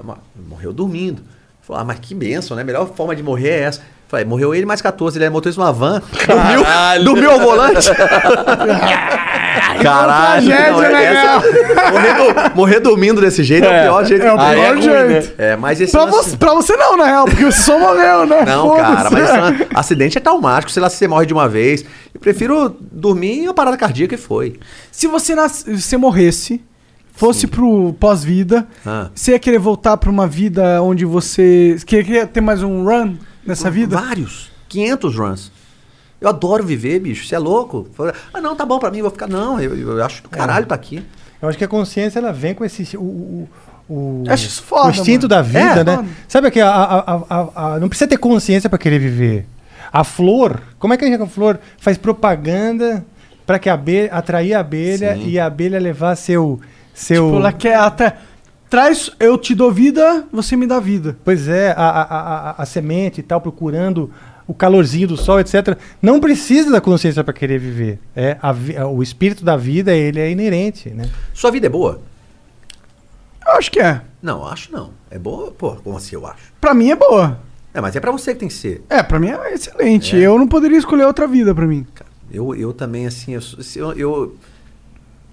[0.50, 1.20] morreu dormindo.
[1.22, 1.30] Ele
[1.62, 2.64] Falou, ah, mas que benção, né?
[2.64, 3.82] A melhor forma de morrer é essa.
[4.08, 7.88] Falei, morreu ele mais 14, ele é motorista de uma van, dormiu, dormiu ao volante.
[9.82, 14.06] Caralho, tragédia, não, é né, essa- morrer, do- morrer dormindo desse jeito é, o pior
[14.06, 15.08] jeito É o pior Aí ruim, jeito.
[15.08, 15.34] né?
[15.38, 18.26] É, mas esse Pra lance- você, pra você não, na real, porque você só morreu,
[18.26, 18.44] né?
[18.46, 21.84] Não, cara, mas esse acidente é traumático, sei lá se você morre de uma vez.
[22.14, 24.60] Eu prefiro dormir em uma parada cardíaca e foi.
[24.92, 25.52] Se você, nas...
[25.52, 26.62] se você morresse,
[27.14, 29.10] fosse pro pós-vida, Ah.
[29.14, 31.76] você ia querer voltar pra uma vida onde você.
[31.78, 33.98] Você queria ter mais um run nessa vida?
[33.98, 34.52] Vários.
[34.70, 35.52] 500 runs.
[36.20, 37.28] Eu adoro viver, bicho.
[37.28, 37.88] Você é louco?
[38.34, 39.28] Ah, não, tá bom pra mim, vou ficar.
[39.28, 41.04] Não, eu, eu acho do caralho tá aqui.
[41.42, 42.96] Eu acho que a consciência ela vem com esse.
[42.98, 43.50] O, o,
[43.88, 45.28] o, Eu acho isso foda, o instinto mano.
[45.30, 45.96] da vida, É, né?
[45.98, 46.08] foda.
[46.28, 49.46] Sabe que a, a- a- a- a- não precisa ter consciência para querer viver.
[49.94, 53.06] A flor, como é que a flor faz propaganda
[53.46, 55.28] para que a abelha atrair a abelha Sim.
[55.28, 56.60] e a abelha levar seu
[56.94, 58.16] seu Tipo, ela quer até.
[58.68, 61.16] Traz, eu te dou vida, você me dá vida.
[61.24, 64.10] Pois é, a, a, a, a- a semente e tal, procurando
[64.48, 65.78] o calorzinho do sol, etc.
[66.02, 68.00] Não precisa da consciência para querer viver.
[68.16, 71.10] É, a vi- o espírito da vida, ele é inerente, né?
[71.34, 72.02] Sua vida é boa?
[73.46, 74.02] Eu acho que é.
[74.22, 74.92] Não, acho não.
[75.10, 75.52] É boa?
[75.52, 76.52] Pô, como assim eu acho?
[76.60, 77.40] Pra mim é boa.
[77.74, 78.84] É, mas é pra você que tem que ser.
[78.90, 80.16] É, pra mim é excelente.
[80.16, 81.86] Eu não poderia escolher outra vida pra mim.
[82.32, 83.42] Eu, eu também, assim, eu,
[83.76, 84.36] eu, eu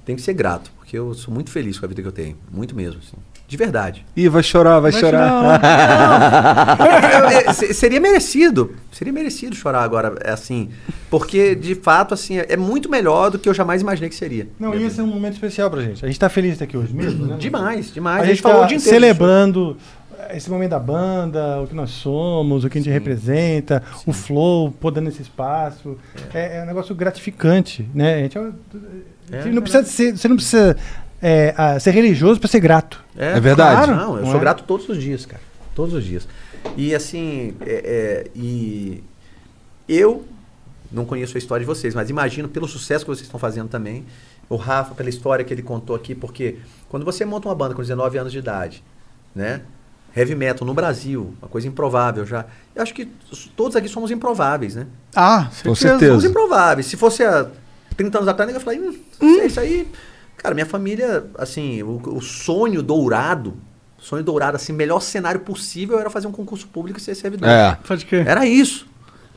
[0.05, 2.37] tenho que ser grato, porque eu sou muito feliz com a vida que eu tenho.
[2.51, 3.17] Muito mesmo, assim.
[3.53, 4.03] De verdade.
[4.17, 5.61] Ih, vai chorar, vai, chorar.
[6.81, 8.75] Eu- eu- se- seria merecido.
[8.91, 10.71] Seria merecido chorar agora, é assim.
[11.11, 14.49] Porque, de fato, assim, é, é muito melhor do que eu jamais imaginei que seria.
[14.59, 16.03] Não, e esse é um momento especial pra gente.
[16.03, 17.37] A gente tá feliz aqui hoje mesmo, né?
[17.39, 18.23] Demais, demais.
[18.23, 18.99] A gente, falou tá o dia inteiro.
[18.99, 19.77] celebrando
[20.33, 24.71] esse momento da banda, o que nós somos, o que a gente representa, o flow,
[24.81, 25.99] pô, dando esse espaço.
[26.33, 28.15] É, é um negócio gratificante, né?
[28.15, 28.51] A gente, é-
[29.31, 30.77] É, você não precisa ser, você não precisa
[31.23, 33.03] é, ah, ser religioso para ser grato.
[33.17, 33.87] É verdade.
[33.87, 34.41] Claro, não, eu Não sou é?
[34.41, 35.41] grato todos os dias, cara.
[35.75, 36.27] Todos os dias.
[36.77, 39.03] E assim, é- é, e
[39.89, 40.25] eu
[40.91, 44.05] não conheço a história de vocês, mas imagino pelo sucesso que vocês estão fazendo também.
[44.49, 46.57] O Rafa, pela história que ele contou aqui, porque
[46.89, 48.83] quando você monta uma banda com 19 anos de idade,
[49.35, 49.63] né?
[50.15, 52.45] Heavy metal no Brasil, uma coisa improvável já.
[52.75, 53.07] Eu acho que
[53.57, 54.87] todos aqui somos improváveis, né?
[55.17, 56.27] Ah, Com Somos certeza.
[56.27, 56.87] improváveis.
[56.87, 57.47] Se fosse há
[57.97, 59.89] 30 anos atrás, eu ia falar, hum, não sei, isso aí.
[60.43, 63.55] Cara, minha família, assim, o, o sonho dourado,
[63.99, 67.49] sonho dourado, assim, melhor cenário possível era fazer um concurso público e ser servidor.
[67.49, 67.79] É.
[67.87, 68.27] Pode crer.
[68.27, 68.87] Era isso.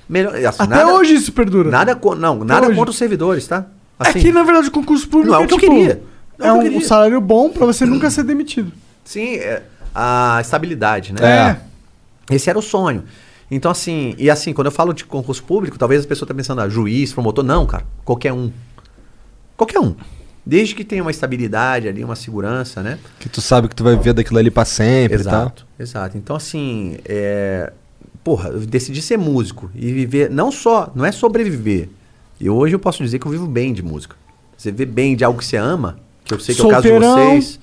[0.09, 1.69] Melhor, assim, Até nada- hoje isso perdura.
[1.69, 2.75] Nada, não, nada hoje.
[2.75, 3.66] contra os servidores, tá?
[4.00, 6.01] é que, na verdade, o concurso público Não é o que eu queria.
[6.38, 6.82] Não é é um, queria.
[6.82, 8.72] salário bom pra você nunca ser demitido.
[9.03, 9.61] Sim, é,
[9.93, 11.59] a estabilidade, né?
[12.30, 12.35] É.
[12.35, 13.03] Esse era o sonho.
[13.50, 16.61] Então, assim, e assim, quando eu falo de concurso público, talvez as pessoas estão pensando,
[16.61, 17.43] ah, juiz, promotor.
[17.43, 18.51] Não, cara, qualquer um.
[19.56, 19.95] Qualquer um.
[20.46, 23.00] Desde que tenha uma estabilidade ali, uma segurança, né?
[23.20, 26.18] Que tu sabe que tu vai viver daquilo ali pra sempre Exato, exato.
[26.18, 27.74] Então, assim, é...
[28.24, 31.90] porra, eu decidi ser músico e viver, não só, não é sobreviver.
[32.40, 34.16] E hoje eu posso dizer que eu vivo bem de música.
[34.56, 36.84] Você vê bem de algo que você ama, que eu sei que é o caso
[36.84, 37.16] de Solteirão.
[37.16, 37.60] vocês.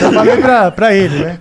[0.00, 1.38] Eu falei pra, pra ele, né?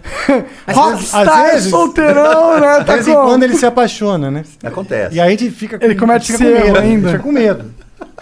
[0.67, 2.79] Às Rockstar, vezes- solteirão, né?
[2.79, 4.43] De Tá vez em com- quando ele se apaixona, né?
[4.63, 5.15] acontece.
[5.15, 7.07] E aí a gente fica com, Ele comete fica com medo, ainda.
[7.09, 7.65] Fica com medo.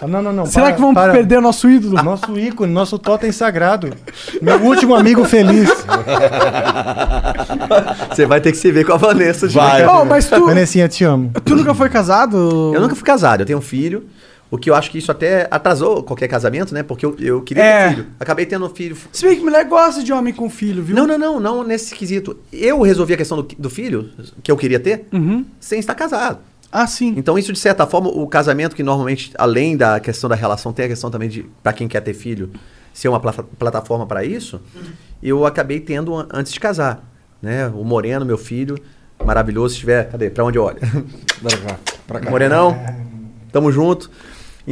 [0.06, 0.46] Não, não, não.
[0.46, 1.12] Será para, que vamos para.
[1.12, 2.02] perder o nosso ídolo?
[2.02, 3.90] Nosso ícone, nosso totem sagrado.
[4.40, 5.68] Meu último amigo feliz.
[8.10, 9.46] Você vai ter que se ver com a Vanessa.
[9.46, 9.86] de Vai.
[9.86, 11.30] Oh, mas tu, Vanessinha, te amo.
[11.44, 12.72] tu nunca foi casado?
[12.74, 14.04] Eu nunca fui casado, eu tenho um filho.
[14.50, 16.82] O que eu acho que isso até atrasou qualquer casamento, né?
[16.82, 17.88] Porque eu, eu queria É.
[17.90, 18.06] ter filho.
[18.18, 18.96] Acabei tendo um filho.
[19.12, 20.96] Se bem que mulher gosta de homem com filho, viu?
[20.96, 22.36] Não, não, não, não nesse quesito.
[22.52, 24.10] Eu resolvi a questão do, do filho,
[24.42, 25.44] que eu queria ter, Uhum.
[25.60, 26.38] sem estar casado.
[26.72, 27.14] Ah, sim.
[27.16, 30.84] Então, isso, de certa forma, o casamento, que normalmente, além da questão da relação, tem
[30.84, 32.50] a questão também de, para quem quer ter filho,
[32.92, 34.60] ser uma plata- plataforma para isso,
[35.22, 37.04] eu acabei tendo an- antes de casar.
[37.42, 37.68] Né?
[37.68, 38.76] O Moreno, meu filho,
[39.24, 39.74] maravilhoso.
[39.74, 40.10] Se tiver.
[40.10, 40.28] Cadê?
[40.30, 40.78] Pra onde olha?
[42.06, 42.30] Pra cá.
[42.30, 42.76] Morenão,
[43.52, 44.10] tamo junto.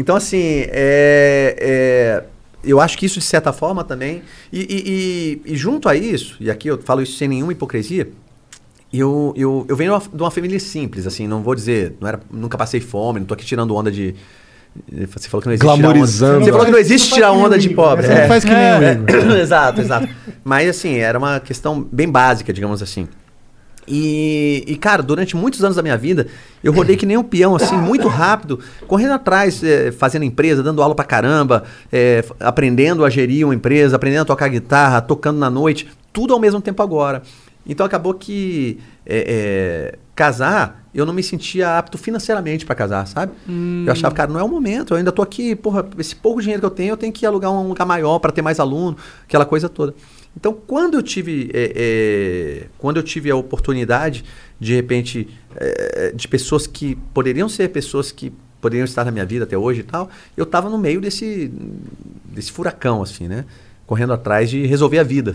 [0.01, 2.25] Então, assim, é, é,
[2.63, 4.23] eu acho que isso, de certa forma, também.
[4.53, 8.09] E, e- e- e junto a isso, e aqui eu falo isso sem nenhuma hipocrisia,
[8.93, 12.57] eu, eu, eu venho de uma- família simples, assim, não vou dizer, não era, nunca
[12.57, 14.15] passei fome, não tô aqui tirando onda de.
[15.13, 16.15] Você falou que não existe Glamorizando.
[16.21, 16.45] tirar onda.
[16.45, 18.07] Você falou que não existe tirar onda de pobre.
[18.07, 18.29] você não É.
[18.29, 18.99] faz que nem É,
[19.43, 20.09] exato, exato.
[20.45, 23.09] Mas assim, era uma questão bem básica, digamos assim.
[23.89, 26.27] E, e, cara, durante muitos anos da minha vida,
[26.63, 30.83] eu rodei que nem um peão, assim, muito rápido, correndo atrás, eh, fazendo empresa, dando
[30.83, 35.49] aula pra caramba, f- aprendendo a gerir uma empresa, aprendendo a tocar guitarra, tocando na
[35.51, 37.23] noite, tudo ao mesmo tempo agora.
[37.67, 43.33] Então acabou que eh, casar, eu não me sentia apto financeiramente pra casar, sabe?
[43.87, 46.61] Eu achava, cara, não é o momento, eu ainda tô aqui, porra, esse pouco dinheiro
[46.61, 49.45] que eu tenho, eu tenho que alugar um lugar maior pra ter mais aluno, aquela
[49.45, 49.95] coisa toda.
[50.39, 54.25] Então, quando eu tive, eh, eh, quando eu tive a oportunidade,
[54.61, 55.27] de repente,
[55.57, 59.81] eh, de pessoas que poderiam ser pessoas que poderiam estar na minha vida até hoje
[59.81, 61.51] e tal, eu estava no meio desse,
[62.25, 63.47] desse furacão, assim, né?
[63.85, 65.35] Correndo atrás de resolver a vida.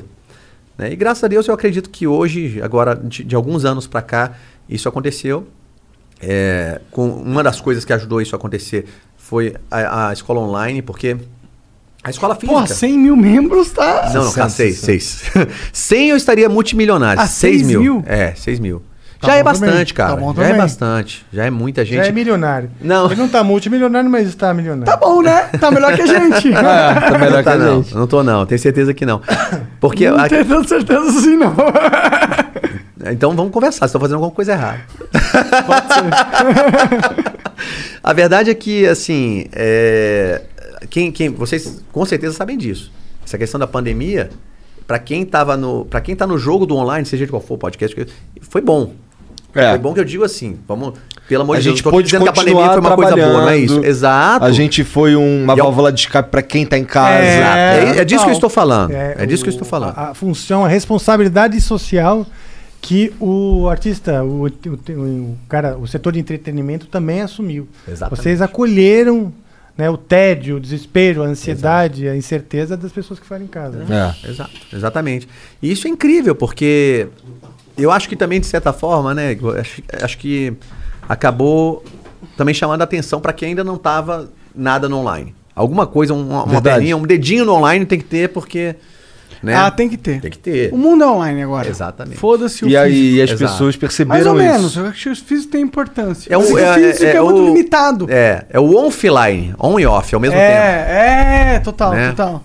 [0.78, 0.94] né?
[0.94, 4.38] E graças a Deus eu acredito que hoje, agora de, de alguns anos para cá,
[4.70, 5.46] isso aconteceu.
[6.22, 8.86] É, com uma das coisas que ajudou isso a acontecer
[9.18, 11.18] foi a, a escola online, porque
[12.04, 12.60] a escola física.
[12.60, 14.12] Pô, 100 mil membros, tá?
[14.14, 15.24] Não, não, cara, seis, seis.
[15.72, 17.22] 100 eu estaria multimilionário.
[17.22, 17.80] Ah, 6 seis mil.
[17.80, 18.04] mil?
[18.06, 18.82] É, 6 mil.
[19.22, 20.16] Tá já é bom também, bastante, tá cara.
[20.18, 21.26] bom já é bastante.
[21.32, 21.96] Já é muita gente.
[21.96, 22.70] Já é milionário.
[22.82, 23.06] Não.
[23.06, 24.86] Ele não tá multimilionário, mas está milionário.
[24.86, 25.44] Tá bom, né?
[25.62, 26.52] Tá melhor que a gente.
[26.52, 27.84] tá melhor não que tá, a não.
[27.84, 27.96] gente.
[27.96, 28.46] Não tô, não.
[28.46, 29.22] Tenho certeza que não.
[29.80, 30.10] Porque.
[30.10, 31.56] não a- tenho tanta certeza assim, não.
[33.12, 33.86] Então vamos conversar.
[33.86, 34.82] Estão fazendo alguma coisa errada.
[38.04, 40.42] a verdade é que, assim, é,
[40.90, 42.92] quem, quem, vocês com certeza sabem disso.
[43.26, 44.30] Essa questão da pandemia,
[44.86, 47.56] para quem tava no, para quem tá no jogo do online, seja de qual for
[47.56, 48.08] o podcast,
[48.42, 48.94] foi bom.
[49.56, 49.70] É.
[49.70, 50.94] Foi bom que eu digo assim, vamos,
[51.30, 53.16] pelo amor A de Deus, gente pôde dizendo que a pandemia continuar foi uma coisa
[53.16, 53.68] boa, não é isso?
[53.68, 53.86] trabalhando.
[53.92, 54.46] Exato.
[54.46, 57.24] A gente foi um- uma E ao- válvula de escape pra quem tá em casa.
[57.24, 58.92] É, é disso que eu estou falando.
[58.92, 59.94] É, É, disso que eu o- estou falando.
[59.96, 62.26] A, a função, a responsabilidade social
[62.82, 64.50] que o artista, o, o,
[65.00, 67.68] o cara, o setor de entretenimento também assumiu.
[67.88, 68.22] Exatamente.
[68.24, 69.32] Vocês acolheram
[69.78, 73.78] né, o tédio, o desespero, a ansiedade, a incerteza das pessoas que ficaram em casa.
[73.84, 74.16] né?
[74.24, 74.30] É.
[74.30, 75.28] Exato, exatamente.
[75.62, 77.08] E isso é incrível, porque
[77.78, 80.54] eu acho que também, de certa forma, né, acho, acho que
[81.10, 81.84] acabou
[82.38, 85.36] também chamando a atenção para quem ainda não estava nada no online.
[85.56, 88.76] Alguma coisa, um- uma, uma perninha, um dedinho no online tem que ter, porque.
[89.42, 90.22] Né, Ah, tem que ter.
[90.22, 90.72] tem que ter.
[90.74, 91.68] O mundo é online agora.
[91.68, 92.18] Exatamente.
[92.18, 93.24] Foda-se o E aí físico.
[93.24, 93.52] as Exato.
[93.52, 94.66] pessoas Mais perceberam ou menos.
[94.72, 94.80] isso.
[94.80, 96.34] Eu acho que o físico tem importância.
[96.34, 98.08] É o- Mas é- o físico é, é muito o- limitado.
[98.10, 100.46] É, é o offline, on e off ao mesmo tempo.
[100.52, 102.10] É, é, total, Né?
[102.10, 102.44] total.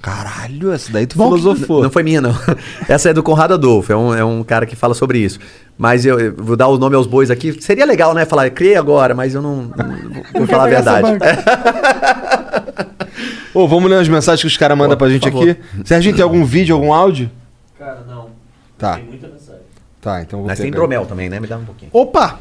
[0.00, 1.80] Caralho, essa daí tu Bom que- filosofou.
[1.80, 2.34] Não foi minha, não.
[2.88, 5.38] Essa é do Conrado Adolfo, é um, é um cara que fala sobre isso.
[5.78, 7.56] Mas eu, eu vou dar o nome aos bois aqui.
[7.62, 8.24] Seria legal, né?
[8.24, 9.56] Falar, criei agora, mas eu não.
[9.58, 11.06] não vou falar a verdade.
[13.54, 15.56] Ô, vamos ler as mensagens que os caras mandam pra gente aqui.
[15.84, 17.30] Serginho, tem algum vídeo, algum áudio?
[17.78, 18.30] Cara, não.
[18.78, 18.94] Tá.
[18.96, 19.60] Tem muita mensagem.
[20.00, 20.76] Tá, então vou Mas tem pegar.
[20.78, 21.38] hidromel também, né?
[21.38, 21.90] Me dá um pouquinho.
[21.92, 22.38] Opa!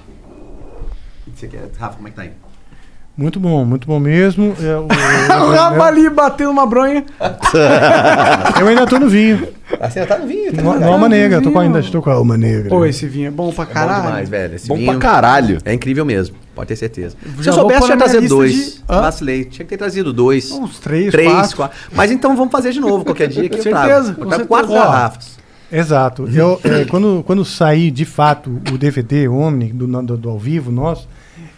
[1.35, 2.31] Você quer- Rafa, como é que tá aí?
[3.17, 4.55] Muito bom, muito bom mesmo.
[4.59, 4.87] É, o- O
[5.51, 7.05] Rafa ali batendo uma bronha.
[8.59, 9.47] eu ainda tô no vinho.
[9.79, 10.85] Você tá no vinho, tá No, ligado?
[10.87, 12.69] no alma negra, eu tô com ainda estou com a alma negra.
[12.69, 14.03] Pô, esse vinho é bom pra É bom caralho.
[14.03, 14.55] demais, velho.
[14.55, 15.57] Esse Bom vinho pra caralho.
[15.65, 17.15] É incrível mesmo, pode ter certeza.
[17.37, 18.53] Se Já eu vou soubesse, tinha trazido dois.
[18.53, 18.81] de-?
[18.87, 19.45] Vacilei.
[19.45, 20.51] Tinha que ter trazido dois.
[20.51, 21.77] Uns três, Três, quatro.
[21.93, 23.87] Mas então vamos fazer de novo qualquer dia que Com eu trago.
[23.87, 25.41] certeza, Eu trago quatro garrafas.
[25.71, 26.27] Exato.
[26.33, 30.69] Eu, é, quando, quando sair de fato o DVD Omni do, do, do ao vivo
[30.71, 31.07] nosso,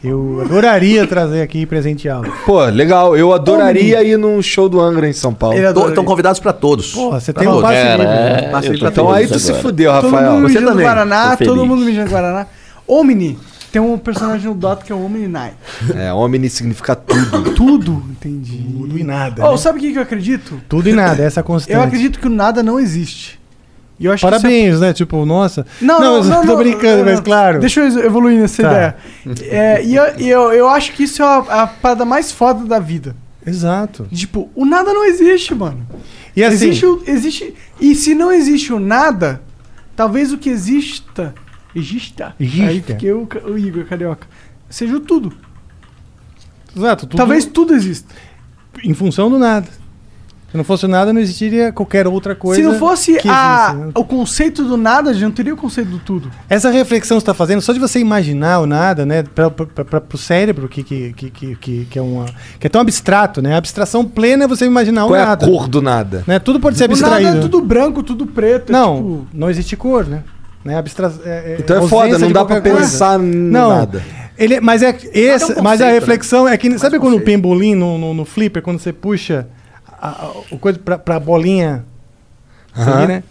[0.03, 2.31] eu adoraria trazer aqui e presenteá-lo.
[2.45, 3.17] Pô, legal.
[3.17, 5.57] Eu adoraria ir num show do Angra em São Paulo.
[5.57, 6.93] Estão convidados pra todos.
[6.93, 8.05] Pô, você Pra tem um passe livre.
[8.07, 9.63] É, eu livre tô pra Então aí tu feliz se agora.
[9.63, 10.31] fudeu, Todo Rafael.
[10.33, 10.85] mundo Você também.
[10.85, 12.47] Guaraná, todo mundo mijando Guaraná.
[12.87, 13.39] Omni.
[13.73, 15.55] Tem um personagem no Dota que é o Omni Knight.
[15.95, 17.51] É, Omni significa tudo.
[17.57, 18.63] Tudo, entendi.
[18.71, 19.43] Tudo e nada.
[19.47, 19.57] Oh, né?
[19.57, 20.61] sabe o que que eu acredito?
[20.69, 21.75] Tudo e nada, essa é a constante.
[21.75, 23.39] Eu acredito que o nada não existe.
[23.99, 24.93] E eu acho que Parabéns, né?
[24.93, 25.61] Tipo, nossa.
[25.61, 27.23] é- Não, não, não, tô não, brincando, não, mas não.
[27.23, 27.59] claro.
[27.59, 28.69] Deixa eu evoluir nessa Tá.
[28.69, 28.95] ideia.
[29.49, 32.77] É, e eu, eu, eu acho que isso é a, a parada mais foda da
[32.77, 33.15] vida.
[33.43, 34.05] Exato.
[34.13, 35.83] Tipo, o nada não existe, mano.
[36.35, 37.53] E assim, Existe, existe.
[37.81, 39.41] E se não existe o nada,
[39.95, 41.33] talvez o que exista.
[41.75, 42.35] Exista.
[42.39, 42.65] Exista.
[42.67, 44.27] Aí fiquei o, o Igor Carioca.
[44.69, 45.33] Seja o tudo.
[46.75, 48.13] exato, tudo Talvez tudo exista.
[48.83, 49.67] em função do nada.
[50.51, 52.61] Se não fosse o nada, não existiria qualquer outra coisa.
[52.61, 53.91] Se não fosse que a, né?
[53.95, 56.29] o conceito do nada, a gente não teria o conceito do tudo.
[56.47, 59.47] Essa reflexão que você está fazendo, só de você imaginar o nada, né, para
[60.13, 62.25] o cérebro, que, que, que, que, que, que é uma,
[62.59, 63.55] que é tão abstrato, né?
[63.55, 65.47] A abstração plena é você imaginar o Qual é a nada.
[65.47, 66.23] cor do nada?
[66.27, 66.37] Né?
[66.37, 67.37] Tudo pode ser O nada abstraído.
[67.39, 68.69] é tudo branco, tudo preto.
[68.69, 70.23] é Não, tipo- não existe cor, né?
[70.63, 70.77] Né?
[70.77, 71.11] Abstra...
[71.25, 72.61] é- Então é foda, não dá coisa.
[72.61, 74.03] pensar Não, nada.
[74.37, 76.97] Ele, mas é esse, Nada é um mas a conceito, reflexão é que Mais sabe
[76.99, 79.47] quando o pembolim no, no, no flipper quando você puxa
[79.87, 81.85] a, a, o coisa pra, pra bolinha
[82.75, 82.85] Aham.
[82.93, 83.23] seguir, né?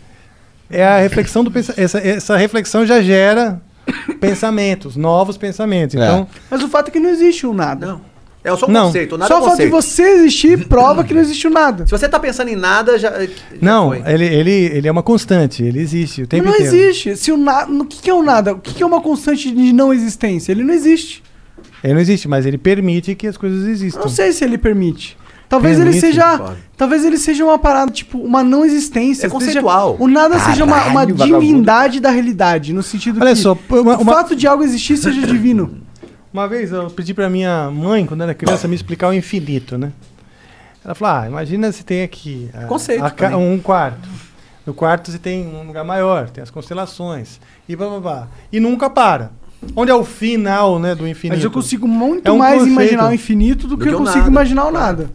[0.71, 3.61] É a reflexão do pensa essa, essa reflexão já gera
[4.21, 5.97] pensamentos, novos pensamentos.
[5.97, 5.99] É.
[5.99, 7.87] Então, Mas o fato é que não existe o nada.
[7.87, 8.12] Não.
[8.45, 8.87] É só um Não.
[8.87, 9.17] conceito.
[9.17, 9.73] Nada Só é o um fato de conceito.
[9.73, 11.85] você existir prova que não existe o nada.
[11.87, 13.11] Se você tá pensando em nada, já.
[13.21, 13.29] já
[13.61, 14.03] não, foi.
[14.05, 16.75] ele, ele, ele é uma constante, ele existe o tempo não inteiro.
[16.75, 17.17] existe.
[17.17, 17.65] Se o, na...
[17.65, 18.53] o que que é o nada?
[18.55, 20.51] O que que é uma constante de não existência?
[20.51, 21.23] Ele não existe.
[21.85, 24.01] Ele não existe, mas ele permite que as coisas existam.
[24.01, 25.17] Não sei se ele permite.
[25.49, 26.39] Talvez ele Permite, seja.
[26.39, 26.57] pode.
[26.79, 29.27] Talvez ele seja uma parada, tipo, uma não existência.
[29.27, 29.93] É conceitual.
[29.93, 32.73] Seja, o nada seja uma, uma Caralho, divindade da realidade.
[32.73, 35.79] No sentido Olha que só, uma- o uma- fato de algo existir seja divino.
[36.33, 39.93] Uma vez eu pedi pra minha mãe, quando era criança, me explicar o infinito, né?
[40.85, 43.53] Ela falou: ah, imagina se tem aqui ah, Conceito a ca- também.
[43.55, 44.09] um quarto.
[44.67, 47.41] No quarto você tem um lugar maior, tem as constelações.
[47.69, 48.29] E blá blá blá.
[48.53, 49.31] E nunca para.
[49.77, 51.37] Onde é o final né, do infinito?
[51.37, 52.73] Mas eu consigo muito É um mais conceito.
[52.73, 54.31] imaginar o infinito do, Do que que eu o consigo nada.
[54.31, 55.11] imaginar o nada.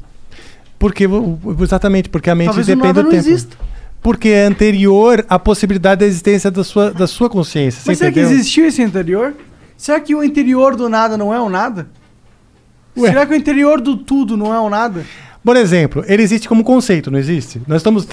[0.80, 3.28] Porque, o- o- exatamente, porque a mente Talvez o depende nada do não tempo.
[3.28, 3.58] exista.
[4.02, 7.82] Porque é anterior à possibilidade da existência da sua, da sua consciência.
[7.86, 8.38] Mas você será que entendeu?
[8.40, 9.34] existiu esse anterior?
[9.78, 11.88] Será que o interior do nada não é o nada?
[12.98, 13.10] Ué.
[13.10, 15.06] Será que o interior do tudo não é o nada?
[15.44, 17.62] Por exemplo, ele existe como conceito, não existe?
[17.68, 18.06] Nós estamos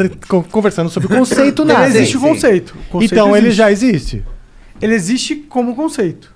[0.53, 1.87] conversando sobre o conceito nada.
[1.89, 2.77] Ele existe sim, o conceito.
[2.89, 3.57] O conceito Então ele existe.
[3.59, 4.25] já existe.
[4.81, 6.33] Ele existe como conceito.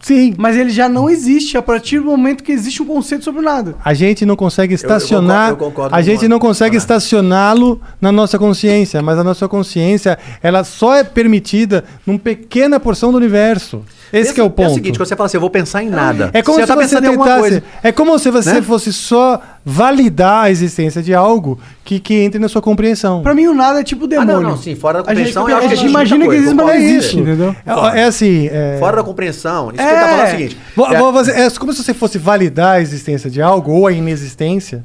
[0.00, 0.34] Sim.
[0.38, 3.44] Mas ele já não existe a partir do momento que existe um conceito sobre o
[3.44, 3.74] nada.
[3.84, 5.50] A gente não consegue eu estacionar.
[5.50, 10.18] concordo- eu concordo a gente não consegue estacioná-lo na nossa consciência, mas a nossa consciência,
[10.42, 13.84] ela só é permitida numa pequena porção do universo.
[14.12, 14.68] Esse que é o ponto.
[14.68, 16.30] É o seguinte, quando você fala assim, eu vou pensar em nada.
[16.32, 17.40] É como você se tá você pensando em alguma tentasse.
[17.40, 17.62] coisa.
[17.82, 18.62] É como se você né?
[18.62, 23.22] fosse só validar a existência de algo que, que entre na sua compreensão.
[23.22, 24.32] Pra mim, o nada é tipo Ah, demônio.
[24.40, 26.34] não, não, sim, fora da A gente, compreensão, a eu acho que gente imagina que
[26.34, 27.18] existe, mas não É existe, isso.
[27.20, 27.56] entendeu?
[27.94, 28.48] É, é assim.
[28.50, 29.86] é- Fora da compreensão, isso que É.
[29.90, 30.56] ele tá falando é o seguinte.
[30.76, 33.86] Vou- é- vou fazer- é como se você fosse validar a existência de algo ou
[33.86, 34.84] a inexistência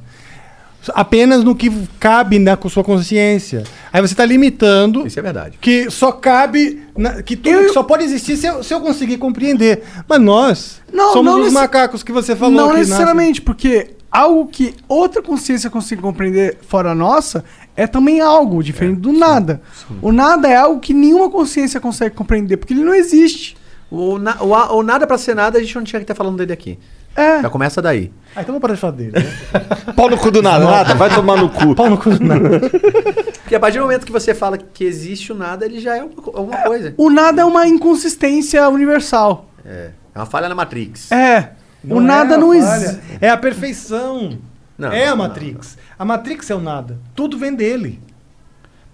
[0.94, 3.64] apenas no que cabe na sua consciência.
[3.92, 5.58] Aí você está limitando Isso é verdade.
[5.60, 8.82] que só cabe, na- que tudo Eu- que só pode existir se eu, se eu
[8.82, 9.84] conseguir compreender.
[10.08, 12.54] Mas nós Não, somos não os nece- macacos que você falou.
[12.56, 17.44] não que necessariamente, porque algo que outra consciência consiga compreender fora a nossa
[17.76, 19.62] é também algo diferente do nada.
[20.02, 23.58] O nada é algo que nenhuma consciência consegue compreender, porque ele não existe.
[23.92, 26.38] O, na- o, o nada pra ser nada, a gente não tinha que estar falando
[26.38, 26.78] dele aqui.
[27.16, 27.42] É.
[27.42, 28.12] Já começa daí.
[28.36, 29.12] Ah, então vamos parar de falar dele.
[29.12, 29.24] Né?
[29.96, 31.74] Pau no cu do nada, nada, vai tomar no cu.
[31.74, 32.60] Pau no cu do nada.
[33.42, 36.00] Porque a partir do momento que você fala que existe o nada, ele já é
[36.02, 36.94] alguma coisa.
[36.98, 39.50] O nada é uma inconsistência universal.
[39.66, 39.92] É.
[40.14, 41.12] É uma falha na Matrix.
[41.12, 41.52] É.
[41.88, 43.00] o é nada a não existe.
[43.22, 44.38] É a perfeição.
[44.78, 45.78] Não, é a não, Matrix.
[45.98, 47.00] A Matrix é o nada.
[47.16, 48.02] Tudo vem dele.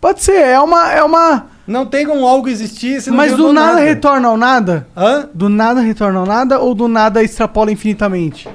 [0.01, 0.91] Pode ser, é uma.
[0.91, 4.87] É uma Não tem como algo existir se não mas do nada, retorna ao nada?
[4.97, 5.29] Hã?
[5.33, 8.49] Do nada retorna ao nada ou do nada extrapola infinitamente?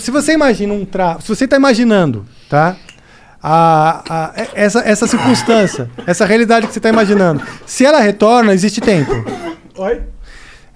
[0.00, 1.18] Se você imagina um tra...
[1.20, 2.74] Se você está imaginando, tá?
[3.42, 8.80] A, a- essa, essa circunstância, essa realidade que você está imaginando, se ela retorna, existe
[8.80, 9.12] tempo.
[9.76, 10.00] Oi?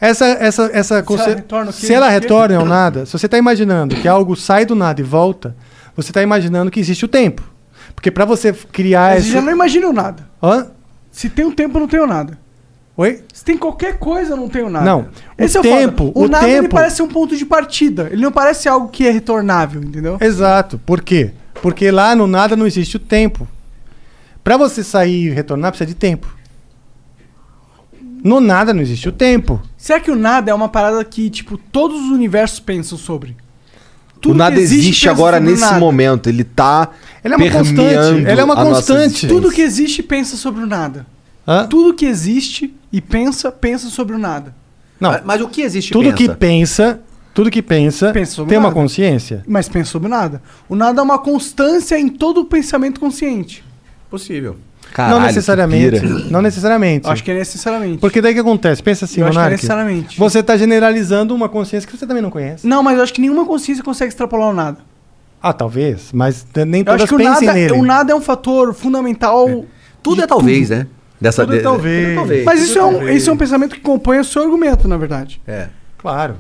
[0.01, 3.95] Essa, essa, essa conce- ela retorna se ela retorna ao nada, se você está imaginando
[3.97, 5.57] que algo sai do nada e volta,
[5.97, 7.43] você está imaginando que existe o tempo.
[7.97, 9.33] Porque para você criar Mas esse...
[9.33, 10.29] já não imagina o nada.
[10.41, 10.69] Hã?
[11.11, 12.39] Se tem um tempo, não tem o nada.
[12.97, 13.23] Oi?
[13.33, 14.85] Se tem qualquer coisa, não tem o nada.
[14.85, 15.09] Não.
[15.37, 18.09] Esse o é o tempo, O, o nada ele tempo- parece um ponto de partida.
[18.13, 20.17] Ele não parece algo que é retornável, entendeu?
[20.21, 20.79] Exato.
[20.79, 21.33] Por quê?
[21.61, 23.47] Porque lá no nada não existe o tempo.
[24.45, 26.35] Para você sair e retornar, precisa de tempo.
[28.23, 29.61] No nada não existe o tempo.
[29.77, 33.37] Será que o nada é uma parada que, tipo, todos os universos pensam sobre?
[34.17, 35.79] O Tudo nada que existe existe agora o nesse nada.
[35.79, 36.29] momento.
[36.29, 36.91] Ele tá.
[37.27, 38.31] Ele é uma constante.
[38.31, 39.29] Ele é uma constante.
[39.29, 41.07] Tudo que existe pensa sobre o nada.
[41.47, 41.67] Hã?
[41.67, 44.55] Tudo que existe e pensa, pensa sobre o nada.
[45.01, 45.11] Não.
[45.13, 46.17] Mas, mas o que existe tudo pensa?
[46.17, 47.01] que pensa,
[47.35, 48.75] tudo que pensa, Pensa tem uma nada.
[48.81, 49.45] consciência.
[49.47, 50.41] Mas pensa sobre o nada.
[50.69, 53.63] O nada é uma constância em todo o pensamento consciente.
[54.11, 54.57] Possível.
[54.93, 56.01] Caralho, não necessariamente.
[56.31, 57.09] Não necessariamente.
[57.09, 57.99] Acho que é necessariamente.
[57.99, 58.83] Porque daí o que acontece?
[58.83, 59.57] Pensa assim, eu acho que é Monark.
[59.57, 60.19] necessariamente.
[60.19, 62.67] Você está generalizando uma consciência que você também não conhece.
[62.67, 64.79] Não, mas eu acho que nenhuma consciência consegue extrapolar o nada.
[65.43, 66.11] Ah, talvez.
[66.13, 67.73] Mas nem Eu todas acho que o pensem nada, nele.
[67.75, 69.65] o nada é um fator fundamental.
[70.03, 70.87] Tudo de é talvez, né?
[71.21, 71.99] Dessa, Tudo é de- talvez.
[72.09, 72.45] tudo é talvez.
[72.45, 74.97] Mas Tudo isso é, um, isso é um pensamento que compõe o seu argumento, na
[74.97, 75.41] verdade.
[75.47, 75.69] É.
[75.99, 76.37] Claro.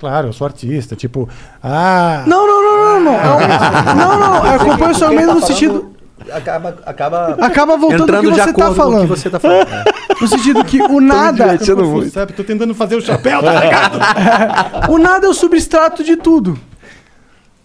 [0.00, 0.94] Claro, eu sou artista.
[0.96, 1.28] Tipo,
[1.62, 2.22] ah.
[2.26, 3.40] Não, não, não, não, não, não.
[3.40, 3.48] É
[3.94, 4.46] não, não.
[4.46, 5.92] Eu acompanho o seu argumento no sentido.
[6.32, 9.00] Acaba, acaba, Acaba voltando entrando no que de você acordo tá com o falando.
[9.02, 9.68] que você tá falando.
[9.68, 9.84] É.
[10.20, 11.46] No sentido que o nada.
[11.76, 12.10] muito.
[12.10, 14.90] Sabe, tô tentando fazer o chapéu, tá ligado?
[14.90, 16.58] O nada é o substrato de tudo.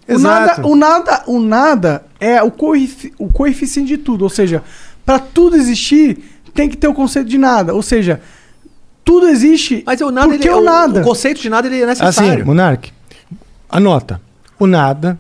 [0.07, 0.67] O nada, Exato.
[0.67, 4.23] o nada, o nada é o, coefici- o coeficiente de tudo.
[4.23, 4.61] Ou seja,
[5.06, 6.17] para tudo existir,
[6.53, 7.73] tem que ter o conceito de nada.
[7.73, 8.22] Ou seja,
[9.06, 11.01] tudo existe Mas o nada, porque ele, o nada.
[11.01, 12.45] O conceito de nada ele é Assim, necessário.
[12.45, 12.91] Monark,
[13.69, 14.22] anota.
[14.59, 15.17] O nada,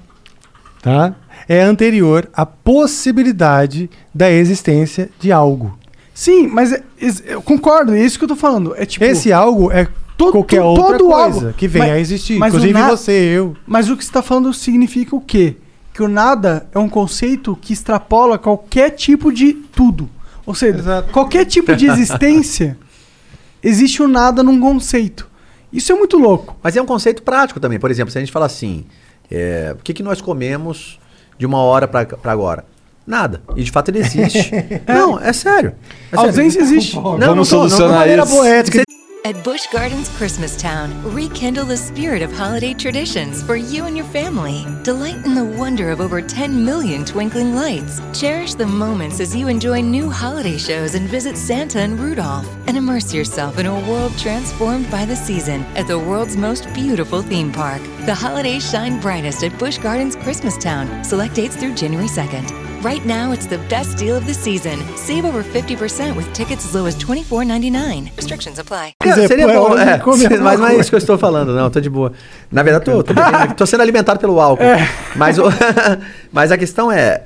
[0.81, 1.15] tá?
[1.47, 5.77] É anterior à possibilidade da existência de algo.
[6.13, 8.73] Sim, mas é- es- eu concordo, é isso que eu tô falando.
[8.77, 9.03] É tipo.
[9.03, 11.53] Esse algo é to- qualquer to- outra todo coisa algo.
[11.53, 12.37] que venha Mas- a existir.
[12.39, 13.55] mas o Inclusive na- você, eu.
[13.67, 15.57] Mas o que você está falando significa o quê?
[15.93, 20.09] Que o nada é um conceito que extrapola qualquer tipo de tudo.
[20.45, 21.11] Ou seja, Exato.
[21.11, 22.77] qualquer tipo de existência,
[23.63, 25.29] existe o nada num conceito.
[25.71, 26.55] Isso é muito louco.
[26.61, 27.79] Mas é um conceito prático também.
[27.79, 28.85] Por exemplo, se a gente fala assim,
[29.31, 30.99] é, o que, que nós comemos
[31.37, 32.65] de uma hora pra pra agora?
[33.05, 33.41] Nada.
[33.55, 34.51] E de fato ele existe.
[34.87, 35.73] Não, é sério.
[36.11, 36.25] É A sério.
[36.29, 36.95] ausência existe.
[36.95, 38.35] Não, Vamos não tô- não- solucionar de maneira isso.
[38.35, 38.83] poética.
[39.25, 44.65] At Busch Gardens Christmastown, rekindle the spirit of holiday traditions for you and your family.
[44.83, 48.01] Delight in the wonder of over 10 million twinkling lights.
[48.11, 52.49] Cherish the moments as you enjoy new holiday shows and visit Santa and Rudolph.
[52.67, 57.21] And immerse yourself in a world transformed by the season at the world's most beautiful
[57.21, 57.81] theme park.
[58.05, 61.05] The holidays shine brightest at Busch Gardens Christmastown.
[61.05, 62.72] Select dates through January 2nd.
[62.83, 64.77] Right now, it's the best deal of the season.
[64.97, 68.11] Save over 50% with tickets as low as $24.99.
[68.17, 68.91] Restrictions apply.
[69.01, 71.79] Dizer, Seria bom, é, alguma mas não é isso que eu estou falando, não, tô
[71.79, 72.11] de boa.
[72.51, 74.63] Na verdade, tô, tô, bebendo- tô sendo alimentado pelo álcool.
[74.63, 74.85] É.
[75.15, 75.43] Mas, o-
[76.31, 77.23] mas a questão é.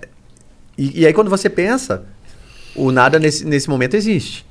[0.78, 2.04] E, e aí, quando você pensa,
[2.76, 4.46] o nada nesse, nesse momento existe.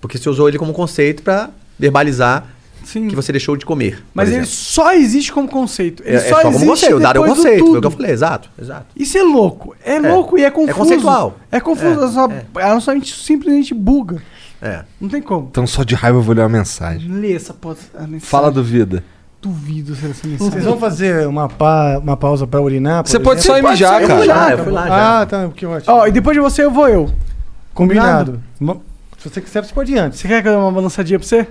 [0.00, 2.46] Porque você usou ele como conceito para verbalizar
[2.86, 3.08] Sim.
[3.08, 4.02] que você deixou de comer.
[4.14, 6.02] Mas ele só existe como conceito.
[6.06, 6.96] Ele é, é só, só como conceito.
[6.96, 7.66] O dado é o conceito.
[7.66, 8.48] Foi o que eu falei, exato.
[8.60, 8.86] exato.
[8.96, 9.74] Isso é louco.
[9.84, 10.78] É, louco e é confuso.
[10.78, 11.36] conceitual.
[11.50, 12.00] É confuso.
[12.00, 12.62] É, a, sua, é.
[12.62, 14.22] a nossa mente simplesmente buga.
[14.62, 14.84] É.
[15.00, 15.48] Não tem como.
[15.50, 17.10] Então só de raiva eu vou ler uma mensagem.
[17.12, 18.20] Lê essa porra- a mensagem.
[18.20, 19.02] Fala do vida.
[19.42, 20.50] Duvido ser essa mensagem.
[20.52, 23.06] Vocês vão fazer uma, pa, uma pausa pra urinar?
[23.06, 24.14] Você pode só ir mijar, cara.
[24.14, 25.20] eu fui lá, Ah, eu fui lá já.
[25.20, 25.94] Ah, tá, que ótimo.
[25.94, 27.10] Ó, e depois de você eu vou eu.
[27.74, 28.40] Combinado.
[28.58, 28.82] Mo-
[29.18, 30.18] Se você quiser, você pode ir antes.
[30.20, 31.46] Você quer que eu dê uma balançadinha pra você?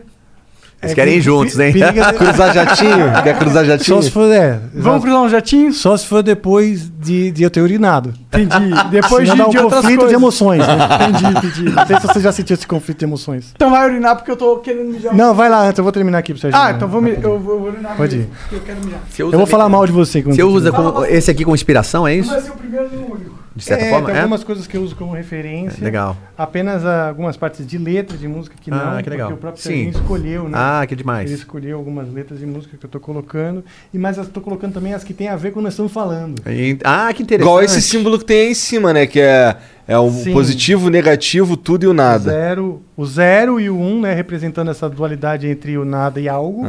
[0.85, 1.73] Eles É querem que- ir juntos, hein?
[1.73, 3.11] periga- Cruzar jatinho?
[3.23, 3.95] Quer cruzar jatinho?
[3.97, 5.73] Só se for, é, Vamos cruzar um jatinho?
[5.73, 8.13] Só se for depois de, de eu ter urinado.
[8.33, 8.73] Entendi.
[8.91, 10.09] Depois de, Senão um de conflito coisas.
[10.09, 10.77] de emoções, né?
[11.09, 11.63] Entendi, entendi.
[11.75, 13.51] Não sei se você já sentiu esse conflito de emoções.
[13.55, 15.13] Então vai urinar porque eu tô querendo mijar.
[15.15, 16.49] Não, vai lá antes, eu vou terminar aqui pra você.
[16.55, 17.95] Ah, então vou me, eu, vou- eu vou urinar.
[17.95, 18.29] Pode ir.
[18.41, 18.99] porque Eu quero mijar.
[19.19, 20.21] Eu vou falar mal de você.
[20.21, 20.71] quando Você usa
[21.09, 22.29] esse aqui com inspiração, é Não isso?
[22.31, 23.44] vai ser o primeiro nem o único.
[23.55, 24.07] De certa é, forma?
[24.07, 24.19] tem É?
[24.19, 25.81] algumas coisas que eu uso como referência.
[25.81, 26.17] Legal.
[26.37, 29.29] Apenas ah, algumas partes de letra de música que Ah, não, que legal.
[29.29, 29.63] porque o próprio.
[29.63, 30.51] Serginho escolheu, né?
[30.53, 31.29] Ah, que demais.
[31.29, 33.63] Ele escolheu algumas letras de música que eu tô colocando.
[33.93, 35.73] E mas eu tô colocando também as que tem a ver com o que nós
[35.73, 36.41] estamos falando.
[36.49, 37.47] E- Ah, que interessante.
[37.49, 39.07] Igual esse símbolo que tem aí em cima, né?
[39.07, 39.55] Que é,
[39.87, 40.33] é o Sim.
[40.33, 42.29] positivo, o negativo, tudo e o O nada.
[42.29, 44.13] zero, o zero e o um, né?
[44.13, 46.63] Representando essa dualidade entre o nada e algo.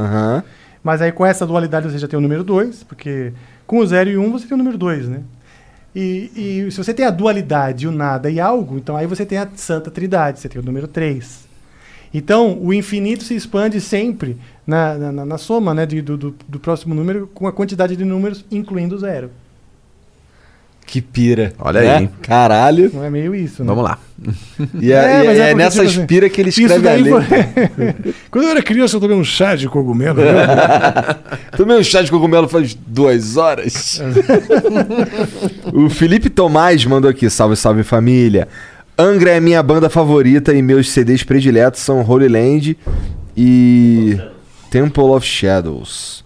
[0.84, 3.32] Mas aí com essa dualidade você já tem o número 2, porque
[3.66, 5.18] com o 0 e o 1 um você tem o número 2, né?
[5.98, 6.30] E,
[6.66, 9.48] e se você tem a dualidade, o nada e algo, então aí você tem a
[9.56, 11.46] santa trindade, você tem o número 3.
[12.12, 16.60] Então, o infinito se expande sempre na, na, na- soma né, de- do, do, do
[16.60, 19.30] próximo número com a quantidade de números, incluindo o zero.
[20.86, 21.52] Que pira.
[21.58, 21.96] Olha né?
[21.96, 22.10] aí, hein?
[22.22, 22.90] Caralho.
[22.94, 23.68] Não é meio isso, né?
[23.68, 23.98] Vamos lá.
[24.80, 26.94] E é, É, mas é, é porque, nessas tipo assim, pira que ele escreve a
[26.94, 27.68] letra.
[27.68, 27.94] foi...
[28.30, 30.20] Quando eu era criança, eu tomei um chá de cogumelo.
[31.56, 34.00] Tomei um chá de cogumelo faz duas horas.
[35.72, 38.46] o Felipe Tomás mandou aqui, salve, salve família.
[38.96, 42.78] Angra é minha banda favorita e meus CDs prediletos são Holy Land
[43.36, 44.18] e
[44.70, 46.24] Temple of Shadows.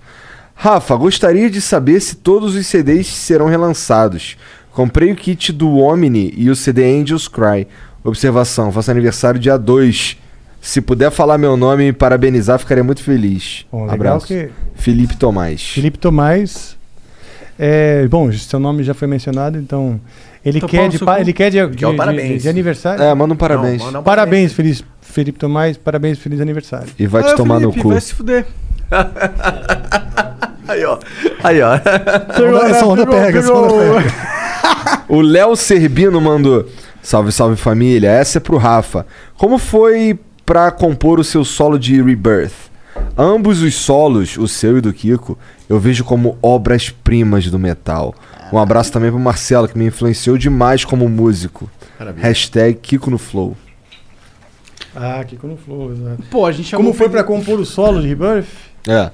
[0.62, 4.36] Rafa, gostaria de saber se todos os CDs serão relançados.
[4.72, 7.66] Comprei o kit do Omni e o CD Angels Cry.
[8.04, 10.18] Observação, faço aniversário dia 2.
[10.60, 13.64] Se puder falar meu nome e me parabenizar, ficaria muito feliz.
[13.72, 14.26] Bom, legal Abraço.
[14.26, 15.62] que- Felipe Tomás.
[15.62, 16.76] Felipe Tomás.
[17.58, 19.98] É, bom, seu nome já foi mencionado, então.
[20.44, 22.42] Ele Então, quer de, pa- ele quer de, de, o de- parabéns.
[22.42, 23.02] de aniversário.
[23.02, 23.78] É, manda um parabéns.
[23.78, 25.78] Não, manda um parabéns, feliz, Felipe Tomás.
[25.78, 26.88] Parabéns, feliz aniversário.
[26.98, 27.88] E vai Ah, te tomar Felipe, no cu.
[27.90, 28.46] Vai se fuder.
[30.68, 30.98] Aí, ó.
[31.42, 31.74] Aí, ó.
[31.74, 33.64] Onda- essa onda Pegou, pega, essa pegou.
[33.64, 34.30] onda pega.
[35.08, 36.68] O Léo Serbino mandou.
[37.02, 38.08] Salve, salve família.
[38.10, 39.04] Essa é pro Rafa.
[39.36, 42.52] Como foi pra compor o seu solo de Rebirth?
[43.16, 45.36] Ambos os solos, o seu e do Kiko,
[45.68, 48.14] eu vejo como obras-primas do metal.
[48.52, 51.68] Um abraço também pro Marcelo, que me influenciou demais como músico.
[52.18, 53.56] Hashtag Kiko no Flow.
[54.94, 56.22] Ah, Kiko no Flow, exato.
[56.30, 58.46] Pô, a gente Como foi pra compor o solo de Rebirth?
[58.86, 59.10] É.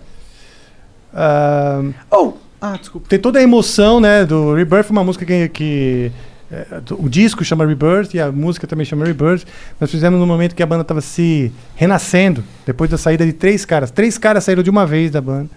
[1.14, 3.06] Ah, Oh, Ah, desculpa.
[3.08, 4.24] Tem toda a emoção, né?
[4.24, 5.48] Do Rebirth, uma música que.
[5.50, 6.12] que
[6.50, 9.44] é, do- o disco chama Rebirth e a música também chama Rebirth.
[9.80, 13.64] Nós fizemos no momento que a banda estava se renascendo, depois da saída de três
[13.64, 13.90] caras.
[13.90, 15.50] Três caras saíram de uma vez da banda.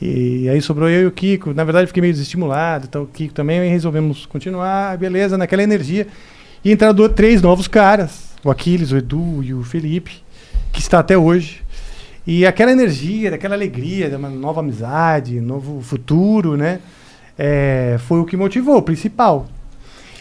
[0.00, 1.52] E aí sobrou eu e o Kiko.
[1.52, 3.58] Na verdade, eu fiquei meio desestimulado, então o Kiko também.
[3.66, 6.06] E resolvemos continuar, beleza, naquela energia.
[6.64, 10.22] E entraram três novos caras: o Aquiles, o Edu e o Felipe,
[10.72, 11.62] que está até hoje.
[12.30, 16.78] E aquela energia, aquela alegria, de uma nova amizade, novo futuro, né?
[17.38, 19.46] É, foi o que motivou, o principal.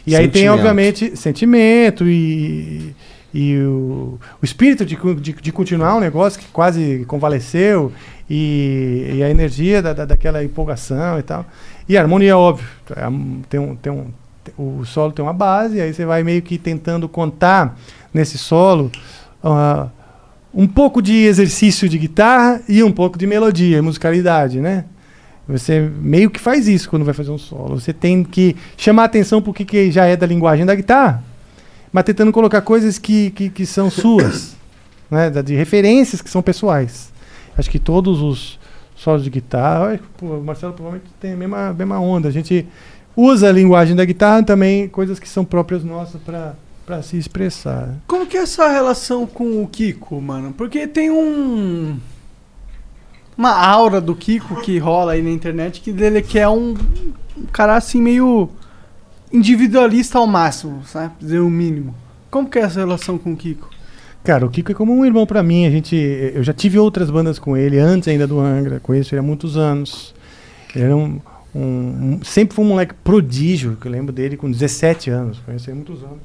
[0.06, 2.96] E aí tem, obviamente, sentimento e,
[3.34, 7.92] e o, o espírito de, de, de continuar um negócio que quase convaleceu
[8.30, 11.46] e, e a energia da, da- daquela empolgação e tal.
[11.90, 12.68] E a harmonia, óbvio.
[12.96, 13.02] é,
[13.50, 14.06] Tem um, tem um,
[14.58, 17.78] o solo tem uma base, aí você vai meio que tentando contar
[18.14, 18.90] nesse solo
[19.44, 19.88] ah,
[20.54, 24.86] um pouco de exercício de guitarra e um pouco de melodia, musicalidade, né?
[25.48, 27.80] Você meio que faz isso quando vai fazer um solo.
[27.80, 31.24] Você tem que chamar atenção para o que, que já é da linguagem da guitarra,
[31.92, 34.56] mas tentando colocar coisas que, que, que são suas,
[35.10, 35.30] né?
[35.30, 37.14] de referências que são pessoais.
[37.58, 38.60] Acho que todos os
[38.96, 42.28] solos de guitarra, pô, o Marcelo provavelmente tem a mesma, mesma onda.
[42.28, 42.68] A gente
[43.16, 46.56] usa a linguagem da guitarra também, coisas que são próprias nossas para
[47.04, 47.96] se expressar.
[48.08, 50.54] Como que é essa relação com o Kiko, mano?
[50.54, 51.98] Porque tem um.
[53.38, 56.74] Uma aura do Kiko que rola aí na internet que dele que é um,
[57.38, 58.50] um cara assim meio
[59.32, 61.14] individualista ao máximo, sabe?
[61.20, 61.94] Dizer o mínimo.
[62.32, 63.70] Como que é essa relação com o Kiko?
[64.24, 65.66] Cara, o Kiko é como um irmão pra mim.
[65.66, 68.80] A gente, eu já tive outras bandas com ele antes ainda do Angra.
[68.80, 70.14] Conheço ele há muitos anos.
[70.76, 71.20] Ele era um,
[71.56, 75.40] um- um- sempre foi um moleque prodígio, que eu lembro dele com 17 anos.
[75.46, 76.18] Conheço ele há muitos anos.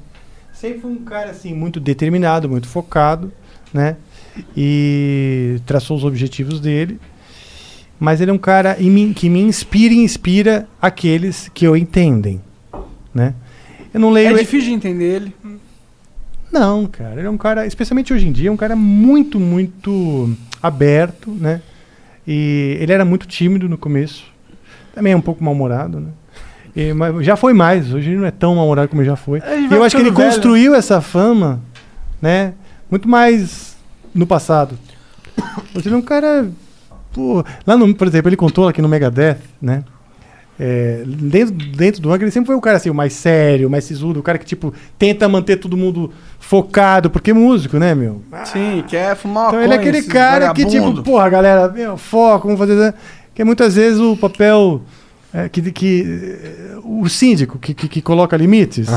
[0.63, 3.33] Sempre foi um cara assim muito determinado, muito focado,
[3.73, 3.97] né?
[4.55, 7.01] E traçou os objetivos dele.
[7.99, 8.77] Mas ele é um cara
[9.13, 12.39] que me inspira e inspira aqueles que o entendem,
[13.13, 13.33] né?
[13.93, 15.35] Eu não leio É difícil de entender ele.
[16.49, 20.33] não, cara, ele é um cara, especialmente hoje em dia, é um cara muito, muito
[20.61, 21.61] aberto, né?
[22.25, 24.23] E ele era muito tímido no começo.
[24.95, 26.11] Também é um pouco mal-humorado, né?
[26.75, 29.39] E, mas já foi mais, hoje ele não é tão mal-humorado como já foi.
[29.39, 30.25] E eu acho que ele velho.
[30.25, 31.61] construiu essa fama,
[32.21, 32.53] né?
[32.89, 33.75] Muito mais
[34.13, 34.77] no passado.
[35.75, 36.47] Hoje ele é um cara.
[37.11, 39.83] Pô, lá no, por exemplo, ele contou aqui no Megadeth, né?
[40.59, 43.71] É, dentro, dentro do Angra, ele sempre foi o cara assim, o mais sério, o
[43.71, 47.95] mais sisudo, o cara que, tipo, tenta manter todo mundo focado, porque é músico, né,
[47.95, 48.21] meu?
[48.45, 51.03] Sim, quer fumar Então ele é aquele cara que, tipo, vagabundo.
[51.03, 52.75] porra, galera, meu, foco, vamos fazer.
[52.75, 52.93] né?
[53.33, 54.81] Que muitas vezes o papel.
[55.33, 58.87] É, que, que o síndico que, que, que coloca limites.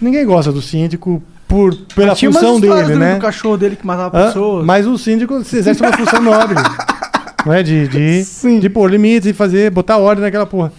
[0.00, 3.14] Ninguém gosta do síndico por, pela Mas tinha umas função histórias dele, né?
[3.14, 4.26] do cachorro dele que matava Hã?
[4.26, 4.66] pessoas.
[4.66, 6.56] Mas o síndico exerce uma função nobre.
[7.44, 7.62] não é?
[7.62, 10.70] De, de, de pôr limites e fazer, botar ordem naquela porra.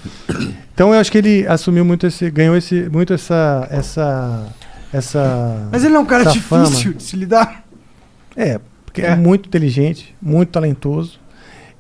[0.74, 2.30] Então eu acho que ele assumiu muito esse.
[2.30, 3.68] ganhou esse, muito essa.
[3.72, 4.46] essa.
[4.94, 5.68] essa.
[5.72, 6.94] Mas ele é um cara difícil fama.
[6.94, 7.64] de se lidar.
[8.36, 9.08] É, porque é.
[9.08, 9.16] É.
[9.16, 11.20] muito inteligente, muito talentoso.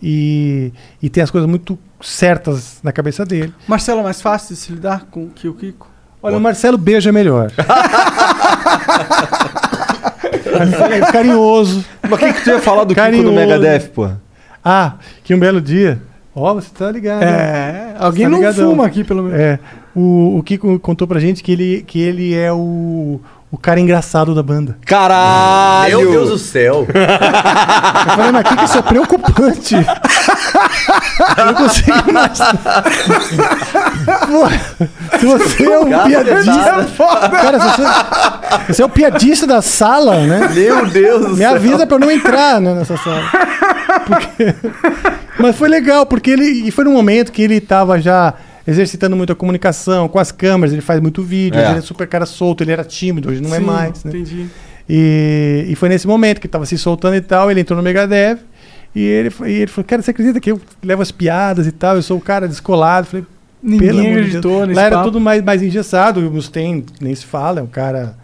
[0.01, 3.53] E, e tem as coisas muito certas na cabeça dele.
[3.67, 5.87] Marcelo é mais fácil de se lidar com que o Kiko?
[6.21, 7.51] Olha, o Marcelo beija melhor.
[10.57, 11.85] Marcelo é carinhoso.
[12.01, 13.29] Mas o que, que tu ia falar do Kiko Carinhoso.
[13.29, 14.09] no Megadeth, pô?
[14.63, 16.01] Ah, que um belo dia.
[16.35, 17.23] Ó, você tá ligado.
[17.23, 17.95] É, né?
[17.99, 18.69] alguém tá não ligadão.
[18.69, 19.39] fuma aqui, pelo menos.
[19.39, 19.59] É.
[19.95, 23.19] O, o Kiko contou pra gente que ele, que ele é o,
[23.51, 24.77] o cara engraçado da banda.
[24.85, 25.99] Caralho!
[25.99, 26.85] Meu Deus do céu.
[26.87, 29.75] Eu falei, mas Kiko, isso é preocupante.
[31.37, 32.83] Eu não consigo imaginar.
[34.27, 36.35] Pô, se você é um piadista.
[36.35, 37.29] pesado.
[37.31, 37.83] Cara, se você,
[38.73, 40.49] você é o piadista da sala, né?
[40.53, 41.55] Meu Deus do Me céu.
[41.55, 43.23] avisa pra eu não entrar né, nessa sala.
[44.05, 44.55] Porque-
[45.39, 46.45] Mas foi legal, porque ele.
[46.67, 48.33] E foi num momento que ele tava já
[48.67, 51.69] exercitando muito a comunicação com as câmeras, ele faz muito vídeo, É.
[51.69, 54.03] ele é super cara solto, ele era tímido, hoje não é Sim, mais.
[54.03, 54.11] Né?
[54.13, 54.47] Entendi.
[54.87, 58.37] E, e foi nesse momento que tava se soltando e tal, ele entrou no Megadeth.
[58.95, 61.95] E ele, e ele falou, cara, você acredita que eu levo as piadas e tal?
[61.95, 63.07] Eu sou o cara descolado.
[63.07, 63.25] Falei,
[63.61, 64.67] Ninguém pelo amor de Deus.
[64.67, 65.07] nesse Lá era papo.
[65.09, 66.27] tudo mais, mais engessado.
[66.27, 68.15] O Mustaine nem se fala, é um cara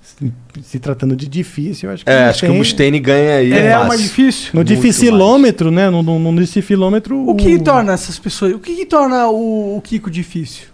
[0.00, 1.88] se, se tratando de difícil.
[1.88, 3.52] Eu acho que É, acho que o Mustaine ganha aí.
[3.52, 4.50] É, É, o mais difícil.
[4.54, 5.90] No dificilômetro, né?
[5.90, 7.28] No, no, no dificilômetro.
[7.28, 8.54] O que torna essas pessoas.
[8.54, 10.68] O que, que torna o, o Kiko difícil?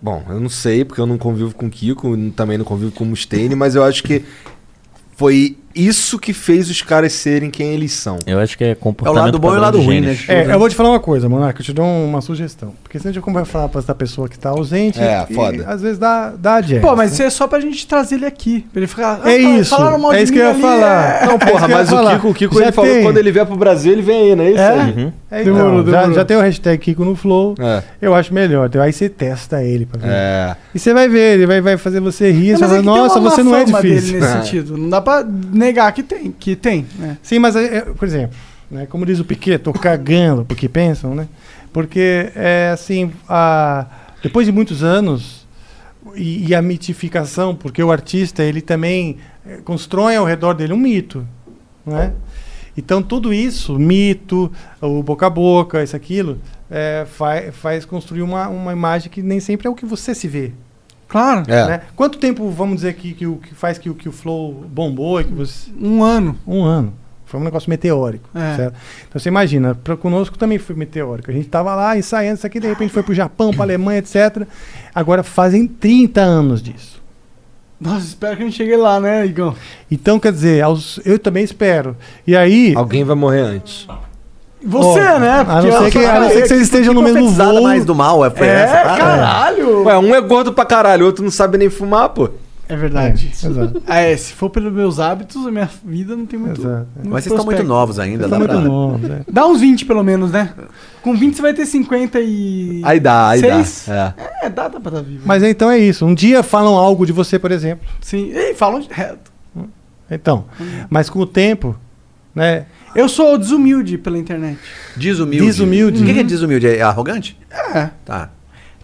[0.00, 3.02] Bom, eu não sei, porque eu não convivo com o Kiko, também não convivo com
[3.02, 4.22] o Mustaine, mas eu acho que
[5.16, 8.16] foi isso que fez os caras serem quem eles são.
[8.26, 10.16] Eu acho que é É o comportamento lado bom e o lado ruim, né?
[10.28, 12.72] É, eu vou te falar uma coisa, Monarca, eu te dou uma sugestão.
[12.82, 15.00] Porque senão a gente vai falar pra essa pessoa que tá ausente.
[15.00, 15.64] É, e, foda.
[15.66, 16.80] às vezes dá, dá jazz.
[16.80, 17.14] Pô, mas né?
[17.14, 18.66] isso é só pra gente trazer ele aqui.
[18.72, 19.20] Pra ele ficar.
[19.24, 21.22] É ah, isso, falaram mal é isso que eu ia ali, falar.
[21.22, 21.26] é.
[21.26, 21.96] Não, É isso porra, ia mas o.
[22.10, 23.04] Kiko, o Kiko Já ele falou que tem.
[23.04, 24.60] quando ele vier pro Brasil, ele vem aí, não é isso?
[24.60, 24.74] É?
[24.84, 25.12] Uhum.
[25.30, 26.14] É, então, Demorou, já, demorou.
[26.14, 27.54] já tem o hashtag Kiko no Flow.
[27.58, 27.82] É.
[28.00, 28.66] Eu acho melhor.
[28.66, 30.08] Então, aí você testa ele pra ver.
[30.10, 30.56] É.
[30.74, 32.52] E você vai ver, ele vai, vai fazer você rir.
[32.52, 34.12] É, Você vai é nossa, você não é difícil.
[34.14, 34.40] Dele nesse É.
[34.42, 34.78] sentido.
[34.78, 35.22] Não dá pra
[35.58, 36.32] negar que tem.
[36.32, 37.18] Que tem né?
[37.22, 38.36] Sim, mas, é, é, por exemplo,
[38.70, 41.28] né, como diz o Piquet, tô cagando porque pensam, né?
[41.72, 43.86] Porque, é assim, a,
[44.22, 45.46] depois de muitos anos,
[46.14, 50.78] e, e a mitificação, porque o artista, ele também eh, constrói ao redor dele um
[50.78, 51.26] mito,
[51.84, 52.12] né?
[52.76, 56.38] Então, tudo isso, mito, o boca a boca, isso, aquilo,
[56.70, 60.28] é, faz, faz construir uma, uma imagem que nem sempre é o que você se
[60.28, 60.52] vê.
[61.08, 61.42] Claro.
[61.50, 61.66] É.
[61.66, 61.80] Né?
[61.96, 65.20] Quanto tempo, vamos dizer, que, que, o, que faz que, o- que o Flow bombou?
[65.20, 65.70] e Que você...
[65.80, 66.36] Um ano.
[66.46, 66.92] Um ano.
[67.24, 68.28] Foi um negócio meteórico.
[68.34, 68.56] É.
[68.56, 68.74] certo?
[69.08, 71.30] Então você imagina, pra, conosco também foi meteórico.
[71.30, 74.46] A gente tava lá ensaiando isso aqui, de repente foi pro Japão, pra Alemanha, etc.
[74.94, 76.98] Agora fazem 30 anos disso.
[77.80, 79.54] Nossa, espero que a gente chegue lá, né, Igão?
[79.90, 81.96] Então, quer dizer, aos- eu também espero.
[82.26, 82.74] E aí.
[82.74, 83.86] Alguém vai morrer antes.
[84.64, 85.30] Você, Ó, né?
[85.46, 87.62] a não ser que- a não ser que vocês estejam no mesmo voo.
[87.62, 88.80] mais do mal, é, É, essa.
[88.92, 89.84] Ah, caralho!
[89.84, 92.28] Ué, um é gordo pra caralho, o outro não sabe nem fumar, pô.
[92.68, 93.32] É verdade.
[93.42, 93.82] É, exato.
[93.86, 96.60] Ah, é, se for pelos meus hábitos, a minha vida não tem muito.
[96.60, 96.86] Exato.
[96.96, 98.60] muito Mas vocês estão muito novos ainda, dá muito pra...
[98.60, 99.20] novos, é.
[99.30, 100.52] Dá uns 20 pelo menos, né?
[101.00, 102.82] Com 20 você vai ter 50 e.
[102.84, 103.84] Aí dá, aí Seis?
[103.88, 104.14] dá.
[104.42, 104.46] É.
[104.46, 105.22] É, dá, dá pra dar vivo.
[105.24, 106.04] Mas então é isso.
[106.04, 107.88] Um dia falam algo de você, por exemplo.
[108.02, 108.32] Sim.
[108.34, 109.32] Ei, falam de reto.
[110.10, 110.44] Então.
[110.90, 111.74] Mas com o tempo,
[112.34, 112.66] né?
[112.94, 114.58] Eu sou desumilde pela internet.
[114.96, 115.44] Desumilde.
[115.46, 116.02] Desumilde.
[116.02, 116.66] O que que é desumilde?
[116.66, 117.38] É arrogante?
[117.50, 117.90] É.
[118.04, 118.30] Tá.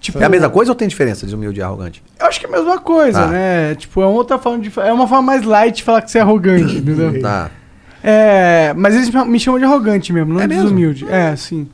[0.00, 2.02] Tipo, É a mesma coisa ou tem diferença, desumilde e arrogante?
[2.20, 3.26] Eu acho que é a mesma coisa, Tá.
[3.28, 3.74] né?
[3.74, 4.70] Tipo, é uma outra forma de.
[4.80, 7.20] É uma forma mais light de falar que você é arrogante, entendeu?
[7.22, 7.50] Tá.
[8.02, 8.74] É.
[8.76, 10.64] Mas eles me chamam de arrogante mesmo, não É mesmo?
[10.64, 11.06] desumilde.
[11.08, 11.66] É, sim.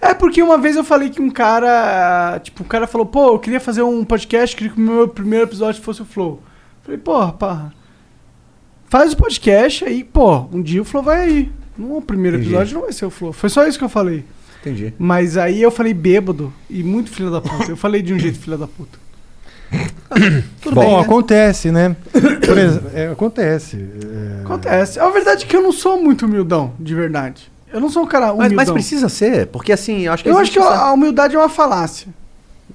[0.00, 2.38] É porque uma vez eu falei que um cara.
[2.42, 5.44] Tipo, o cara falou, pô, eu queria fazer um podcast, queria que o meu primeiro
[5.46, 6.40] episódio fosse o Flow.
[6.84, 7.72] Falei, pô, pá.
[8.88, 11.52] Faz o podcast aí, pô, um dia o Flow vai aí.
[11.76, 12.50] Não, o primeiro Entendi.
[12.52, 13.32] episódio não vai ser o Flow.
[13.32, 14.24] Foi só isso que eu falei.
[14.60, 14.94] Entendi.
[14.98, 17.70] Mas aí eu falei bêbado e muito filho da puta.
[17.70, 18.98] Eu falei de um jeito filho da puta.
[20.62, 21.00] Tudo Bom, bem, né?
[21.00, 21.96] acontece, né?
[22.46, 23.76] Por exemplo, é, acontece.
[23.76, 25.00] é, Acontece.
[25.00, 27.50] A verdade é que eu não sou muito humildão, de verdade.
[27.72, 28.56] Eu não sou um cara Mas, humildão.
[28.56, 31.38] mas precisa ser, porque assim, eu acho que Eu acho que essa- a humildade é
[31.38, 32.08] uma falácia.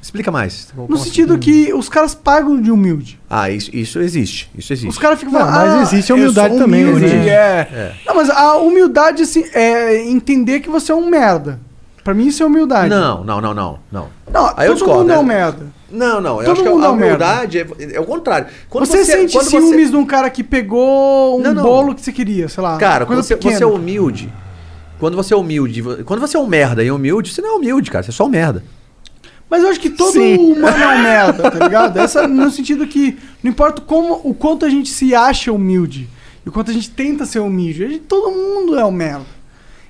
[0.02, 0.70] Explica mais.
[0.76, 1.04] No assim?
[1.06, 3.20] sentido que os caras pagam de humilde.
[3.30, 4.50] Ah, isso, isso existe.
[4.58, 4.90] Isso existe.
[4.90, 5.56] Os caras ficam Não, falando.
[5.78, 7.28] mas "Ah, existe a eu humildade também, humilde", né?
[7.30, 7.68] é.
[7.72, 7.94] É.
[8.06, 11.60] Não, mas a humildade, assim, é entender que você é um merda.
[12.04, 12.90] Pra mim, isso é humildade.
[12.90, 14.08] Não, não, não, não, não.
[14.34, 15.36] Não, Aí eu todo discordo, mundo é um né?
[15.36, 15.68] merda.
[15.92, 16.40] Não, não.
[16.40, 18.48] Eu Todo acho que mundo a é um humildade é, é o contrário.
[18.70, 21.62] Quando você, sente quando ciúmes de um cara que pegou um Não, não.
[21.64, 22.78] bolo que você queria, sei lá.
[22.78, 24.34] Cara, quando você, você é humilde.
[25.00, 25.84] Quando você é humilde.
[26.06, 28.04] Quando você é um merda e humilde, você não é humilde, cara.
[28.04, 28.64] Você é só um merda.
[29.52, 31.98] Mas eu acho que todo humano é um merda, tá ligado?
[32.00, 36.08] Essa, no sentido que não importa como, o quanto a gente se acha humilde
[36.46, 39.26] e o quanto a gente tenta ser humilde, gente- todo mundo é um merda.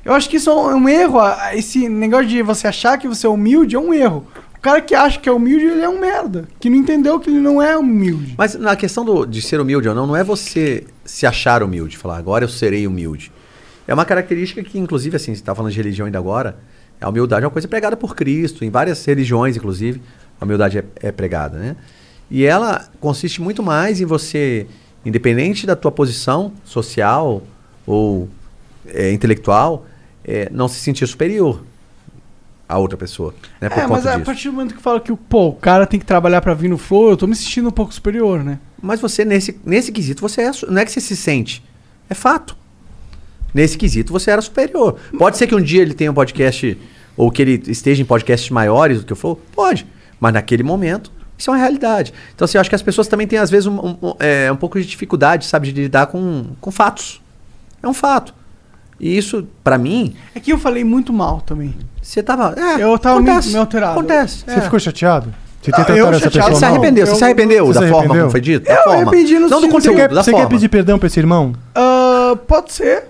[0.04, 1.20] Eu acho que isso é um, é erro.
[1.54, 4.26] Esse negócio de você achar que você é humilde é um erro.
[4.58, 6.48] O cara que acha que é humilde, ele é um merda.
[6.60, 8.34] Que não entendeu que ele não é humilde.
[8.36, 11.98] Mas na questão do- de ser humilde ou não, não é você se achar humilde,
[11.98, 13.32] falar agora eu serei humilde.
[13.88, 16.58] É uma característica que, inclusive, assim, você está falando de religião ainda agora,
[17.02, 20.02] a humildade é uma coisa pregada por Cristo, em várias religiões, inclusive,
[20.40, 21.76] a humildade é, é pregada, né?
[22.30, 24.68] E ela consiste muito mais em você,
[25.06, 27.42] independente da tua posição social
[27.86, 28.30] ou
[28.88, 29.86] é, intelectual,
[30.24, 31.64] é, não se sentir superior
[32.70, 33.68] a outra pessoa, né?
[33.68, 34.26] Por é, mas a disso.
[34.26, 36.78] partir do momento que fala que pô, o cara tem que trabalhar pra vir no
[36.78, 38.60] flow, eu tô me sentindo um pouco superior, né?
[38.82, 41.62] Mas você, nesse, nesse quesito, você é, não é que você se sente.
[42.10, 42.56] É fato.
[43.54, 44.98] Nesse quesito, você era superior.
[45.18, 46.78] Pode ser que um dia ele tenha um podcast,
[47.18, 49.40] ou que ele esteja em podcasts maiores do que eu Flow?
[49.54, 49.86] Pode.
[50.20, 52.14] Mas naquele momento, isso é uma realidade.
[52.34, 54.52] Então, assim, eu acho que as pessoas também têm, às vezes, um, um- um- é,
[54.52, 57.22] um pouco de dificuldade, sabe, de lidar com, com fatos.
[57.84, 58.34] É um fato.
[59.00, 61.76] E isso, pra mim, É que eu falei muito mal também.
[62.02, 62.54] você tava.
[62.58, 64.00] É, Eu tava meio, acontece, meio alterado.
[64.00, 64.44] Acontece.
[64.46, 64.62] Você é.
[64.62, 65.34] ficou chateado?
[65.62, 67.06] Você Ah, tem eu tratado essa pessoa Você se arrependeu?
[67.06, 68.66] Você se arrependeu você da se forma como foi dito?
[68.66, 69.02] Da Eu forma.
[69.02, 70.46] arrependi no Não do sentido- Você conteúdo, quer, da você forma.
[70.48, 71.54] quer pedir perdão pra esse irmão?
[71.76, 73.04] Ah, pode ser.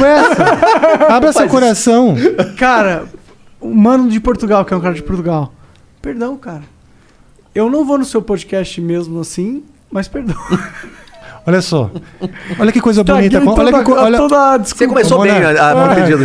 [0.00, 2.14] Ué, abra seu coração.
[2.58, 3.04] Cara,
[3.60, 5.52] o mano de Portugal, que é um cara de Portugal.
[6.02, 6.62] Perdão, cara.
[7.54, 10.36] Eu não vou no seu podcast mesmo assim, mas perdão.
[11.46, 11.90] Olha só.
[12.58, 13.40] Olha que coisa bonita.
[13.40, 14.58] Traguei Olha que, co- toda, olha, toda a.
[14.58, 16.00] Você começou bem a, a Monark.
[16.02, 16.24] pedido.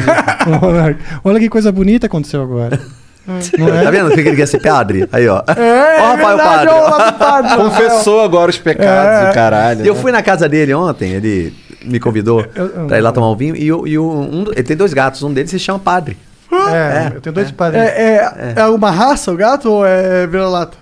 [1.23, 2.79] Olha que coisa bonita aconteceu agora.
[3.25, 5.07] Tá vendo o que ele quer ser padre?
[5.11, 5.41] Aí, ó.
[5.47, 6.69] É, Ó, é Rafael verdade, Padre.
[6.73, 7.55] ó, padre.
[7.57, 9.33] Confessou agora os pecados, É.
[9.33, 9.83] caralho.
[9.85, 10.01] E eu né?
[10.01, 11.53] fui na casa dele ontem, ele
[11.85, 13.55] me convidou eu- pra ir lá tomar um vinho.
[13.55, 16.17] E, o- e o- um, ele tem dois gatos, um deles se chama Padre.
[16.51, 17.87] É, É, eu tenho dois padrinhos.
[17.89, 20.77] É, é, é uma raça o gato ou é vira-lata?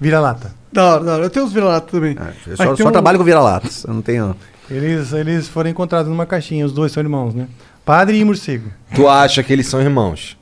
[0.00, 0.52] Vira-lata.
[0.72, 2.16] Não, não, eu tenho os vira-lata também.
[2.46, 3.84] Eu só, só um- trabalho com vira-latas.
[3.86, 4.34] Eu não tenho.
[4.68, 7.46] Eles, eles foram encontrados numa caixinha, os dois são irmãos, né?
[7.84, 8.70] Padre e morcego.
[8.94, 10.36] Tu acha que eles são irmãos?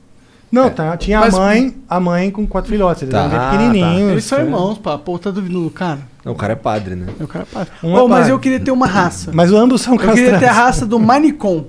[0.53, 3.21] Não, tá, tinha Mas- a mãe, a mãe com quatro filhotes, eles Tá.
[3.21, 4.11] eram bem Ah, pequenininhos.
[4.11, 4.97] Eles são irmãos, pá.
[4.99, 5.99] Pô, tá duvidando do cara?
[6.23, 7.07] Não, o cara é padre, né?
[7.19, 7.73] O cara é padre.
[7.83, 8.31] Um Ô, é mas padre.
[8.33, 9.31] eu queria ter uma raça.
[9.33, 10.57] Mas ambos são Eu queria ter a castrados.
[10.57, 11.65] raça do Manicom.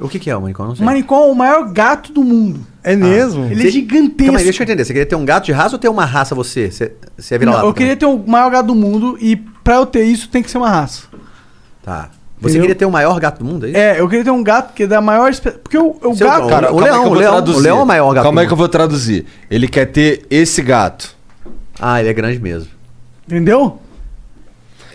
[0.00, 0.64] O que, que é o manicom?
[0.64, 0.84] Não O sei.
[0.84, 2.66] Manicom é o maior gato do mundo.
[2.82, 3.44] É mesmo?
[3.44, 4.24] Ele é gigantesco.
[4.24, 4.84] Calma aí, deixa eu entender.
[4.84, 6.68] Você queria ter um gato de raça ou ter uma raça você?
[6.70, 7.66] Você, você é Não, vira-lata?
[7.66, 10.50] eu queria ter o maior gato do mundo e pra eu ter isso tem que
[10.50, 11.02] ser uma raça.
[11.10, 11.26] também?
[11.84, 12.10] Tá.
[12.44, 12.62] Você Entendeu?
[12.62, 13.78] queria ter o maior gato do mundo, é isso?
[13.78, 15.30] É, eu queria ter um gato que é da maior...
[15.30, 16.46] espe- Porque o, o Seu- gato...
[16.48, 17.58] Cara, o calma aí leão, que eu o leão- traduzir.
[17.58, 19.26] o leão é o maior gato Calma aí do que eu vou traduzir.
[19.50, 21.14] Ele quer ter esse gato.
[21.80, 22.68] Ah, ele é grande mesmo.
[23.26, 23.80] Entendeu?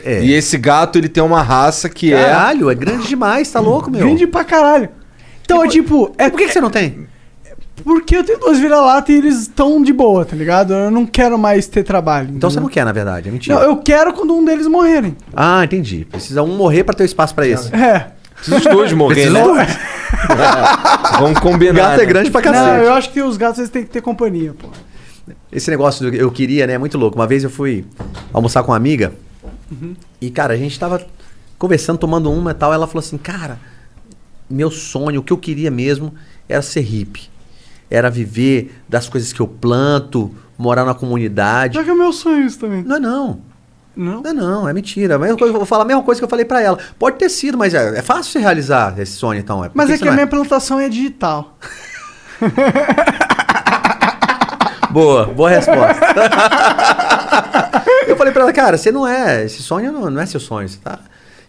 [0.05, 0.23] É.
[0.23, 2.23] E esse gato, ele tem uma raça que é...
[2.23, 3.99] Caralho, é grande demais, tá louco, meu?
[3.99, 4.87] Grande pra caralho.
[5.43, 6.13] Então, é tipo...
[6.17, 7.08] É Por que, que você não tem?
[7.83, 10.73] Porque eu tenho dois vira-lata e eles estão de boa, tá ligado?
[10.73, 12.29] Eu não quero mais ter trabalho.
[12.31, 12.63] Então você entendeu?
[12.63, 13.55] não quer, na verdade, é mentira.
[13.55, 15.15] Não, eu quero quando um deles morrerem.
[15.35, 16.05] Ah, entendi.
[16.05, 17.73] Precisa um morrer pra ter espaço pra esse.
[17.73, 18.11] É.
[18.35, 19.41] Precisa os dois morrer, né?
[21.19, 21.73] Vamos combinar.
[21.73, 22.03] O gato né?
[22.03, 22.85] é grande pra Não, cacete.
[22.85, 24.67] eu acho que os gatos eles têm que ter companhia, pô.
[25.51, 26.73] Esse negócio do eu queria, né?
[26.73, 27.17] É muito louco.
[27.17, 27.85] Uma vez eu fui
[28.33, 29.13] almoçar com uma amiga
[30.19, 31.05] e, cara, a gente tava
[31.57, 32.73] conversando, tomando uma e tal.
[32.73, 33.59] Ela falou assim, cara,
[34.49, 36.13] meu sonho, o que eu queria mesmo
[36.47, 37.29] era ser hippie.
[37.89, 41.75] Era viver das coisas que eu planto, morar na comunidade.
[41.75, 42.83] Já que é meu sonho isso também.
[42.83, 43.41] Não é não.
[43.95, 44.21] Não?
[44.21, 45.15] Não é não, é mentira.
[45.15, 46.77] Eu vou falar a mesma coisa que eu falei pra ela.
[46.97, 49.65] Pode ter sido, mas é, é fácil você realizar esse sonho, então.
[49.65, 51.57] É, Mas é que a não minha plantação é digital.
[54.91, 55.99] Boa, boa resposta.
[58.07, 60.67] eu falei pra ela, cara, você não é, esse sonho não, não é seu sonho,
[60.67, 60.97] você tá?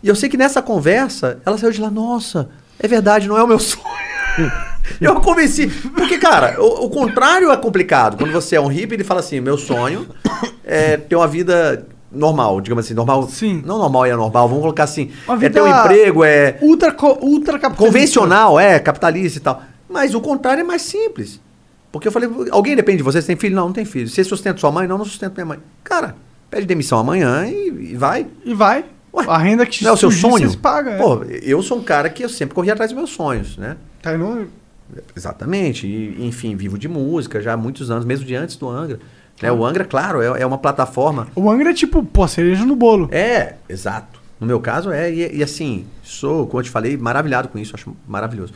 [0.02, 3.42] E eu sei que nessa conversa, ela saiu de lá, nossa, é verdade, não é
[3.42, 3.82] o meu sonho.
[5.00, 8.16] eu convenci, porque, cara, o, o contrário é complicado.
[8.16, 10.06] Quando você é um hippie, ele fala assim, meu sonho
[10.64, 13.28] é ter uma vida normal, digamos assim, normal.
[13.28, 13.62] Sim.
[13.64, 15.10] Não normal e anormal, vamos colocar assim,
[15.40, 17.84] é ter um emprego, é Ultra, ultra capitalista.
[17.86, 19.62] convencional, é, capitalista e tal.
[19.88, 21.40] Mas o contrário é mais simples.
[21.92, 23.20] Porque eu falei, alguém depende de você?
[23.20, 23.56] Você tem filho?
[23.56, 24.08] Não, não tem filho.
[24.08, 24.86] Você sustenta sua mãe?
[24.86, 25.58] Não, não sustento minha mãe.
[25.82, 26.14] Cara,
[26.48, 28.26] pede demissão amanhã e, e vai.
[28.44, 28.84] E vai.
[29.12, 30.56] Ué, a renda que Não é o seu sonho?
[30.58, 30.96] pagam, é.
[30.98, 33.76] Pô, eu sou um cara que eu sempre corri atrás dos meus sonhos, né?
[34.00, 34.46] Tá no...
[35.16, 35.86] Exatamente.
[35.86, 38.98] E, enfim, vivo de música já há muitos anos, mesmo de antes do Angra.
[39.42, 39.50] Né?
[39.50, 41.28] O Angra, claro, é, é uma plataforma.
[41.34, 43.08] O Angra é tipo, pô, cereja no bolo.
[43.12, 44.20] É, exato.
[44.38, 47.74] No meu caso é, e, e assim, sou, como eu te falei, maravilhado com isso,
[47.74, 48.52] acho maravilhoso.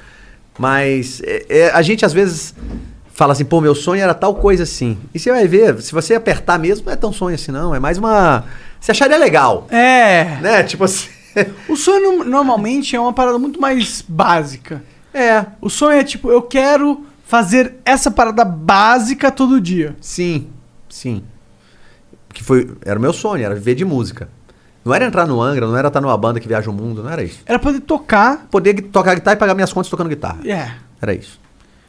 [0.58, 2.54] Mas é, é, a gente às vezes
[3.12, 4.98] fala assim, pô, meu sonho era tal coisa assim.
[5.14, 7.74] E você vai ver, se você apertar mesmo, não é tão sonho assim, não.
[7.74, 8.44] É mais uma.
[8.80, 10.38] Você acharia legal, É.
[10.40, 10.62] né?
[10.62, 11.08] Tipo assim.
[11.68, 14.82] O sonho no- normalmente é uma parada muito mais básica.
[15.14, 19.96] É, O sonho é tipo, eu quero fazer essa parada básica todo dia.
[20.00, 20.48] sim,
[20.88, 21.22] sim.
[22.32, 22.68] Que foi.
[22.84, 24.28] Era o meu sonho, era viver de música.
[24.84, 27.10] Não era entrar no Angra, não era estar numa banda que viaja o mundo, não
[27.10, 27.38] era isso.
[27.46, 28.48] Era poder tocar.
[28.50, 30.40] Poder tocar guitarra e pagar minhas contas tocando guitarra.
[30.44, 30.72] É.
[31.00, 31.40] Era isso.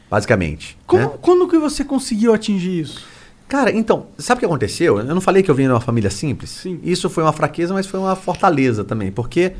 [0.08, 0.78] Basicamente.
[0.86, 1.10] Como, né?
[1.20, 3.04] Quando que você conseguiu atingir isso?
[3.48, 4.98] Cara, então, sabe o que aconteceu?
[4.98, 6.50] Eu não falei que eu vim de uma família simples?
[6.50, 6.80] Sim.
[6.82, 9.10] Isso foi uma fraqueza, mas foi uma fortaleza também.
[9.10, 9.52] Porque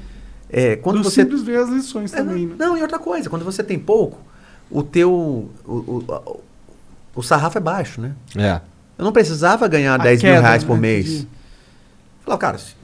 [0.51, 1.23] é, quando Do você.
[1.23, 2.67] simples ver as lições É, também, não, né?
[2.67, 4.19] não, e outra coisa, quando você tem pouco,
[4.71, 5.11] o teu.
[5.13, 6.41] O, o,
[7.15, 8.13] o, sarrafo é baixo, né?
[8.37, 8.61] É.
[8.99, 10.81] Eu não precisava ganhar A 10 mil queda, reais por né?
[10.81, 11.27] mês.
[12.25, 12.75] Falava, cara, se-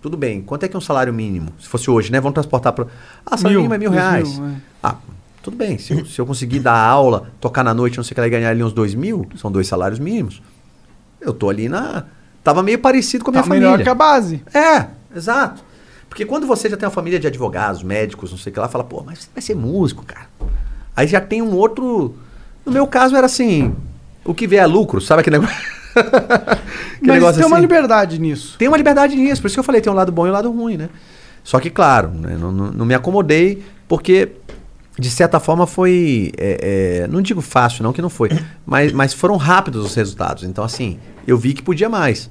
[0.00, 1.50] tudo bem, quanto é que é um salário mínimo?
[1.60, 2.20] Se fosse hoje, né?
[2.20, 2.86] Vamos transportar para.
[3.24, 4.38] Ah, salário Mil, mínimo é mil reais.
[4.38, 4.54] mil, é.
[4.82, 4.96] Ah,
[5.42, 5.78] tudo bem.
[5.78, 8.26] Se eu, se eu conseguir dar aula, tocar na noite, não sei o que, lá,
[8.26, 10.42] e ganhar ali uns dois mil, são dois salários mínimos.
[11.20, 12.04] Eu tô ali na.
[12.42, 13.70] Tava meio parecido com a minha Tá família.
[13.70, 14.42] melhor que a base.
[14.52, 15.62] É, exato.
[16.12, 18.68] Porque quando você já tem uma família de advogados, médicos, não sei o que lá,
[18.68, 20.26] fala, pô, mas você vai ser músico, cara.
[20.94, 22.14] Aí já tem um outro.
[22.66, 23.74] No meu caso era assim:
[24.22, 25.56] o que vier é lucro, sabe aquele negócio?
[27.02, 27.60] Mas tem uma assim.
[27.62, 28.56] liberdade nisso.
[28.58, 30.32] Tem uma liberdade nisso, por isso que eu falei, tem um lado bom e um
[30.34, 30.90] lado ruim, né?
[31.42, 34.32] Só que, claro, né, não, não- não me acomodei, porque,
[34.98, 36.30] de certa forma, foi.
[36.36, 38.28] é, é, não digo fácil, não, que não foi,
[38.66, 40.44] mas, mas foram rápidos os resultados.
[40.44, 42.30] Então, assim, eu vi que podia mais.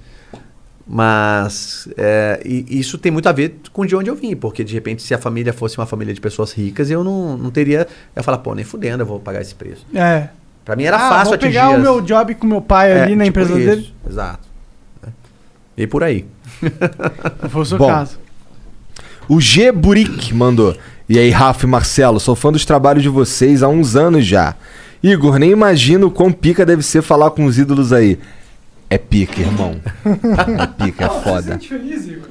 [0.94, 5.02] Mas é, isso tem muito a ver com de onde eu vim, porque de repente,
[5.02, 7.88] se a família fosse uma família de pessoas ricas, eu não, não teria.
[8.14, 9.86] Eu ia falar, pô, nem fudendo, eu vou pagar esse preço.
[9.96, 10.28] É.
[10.66, 11.54] Pra mim era ah, fácil vou atingir.
[11.54, 13.94] pegar o meu job com meu pai É, ali na tipo empresa isso, dele.
[14.06, 14.50] Exato.
[15.78, 16.26] E por aí.
[17.42, 17.88] Não foi o seu Bom.
[17.88, 18.20] caso.
[19.30, 20.76] O G Buric mandou.
[21.08, 24.56] E aí, Rafa e Marcelo, sou fã dos trabalhos de vocês há uns anos já.
[25.02, 28.20] Igor, nem imagino o quão pica deve ser falar com os ídolos aí.
[28.92, 29.80] É pica, irmão.
[30.06, 31.42] É pica, é Você foda.
[31.42, 32.28] se sente feliz, Igor?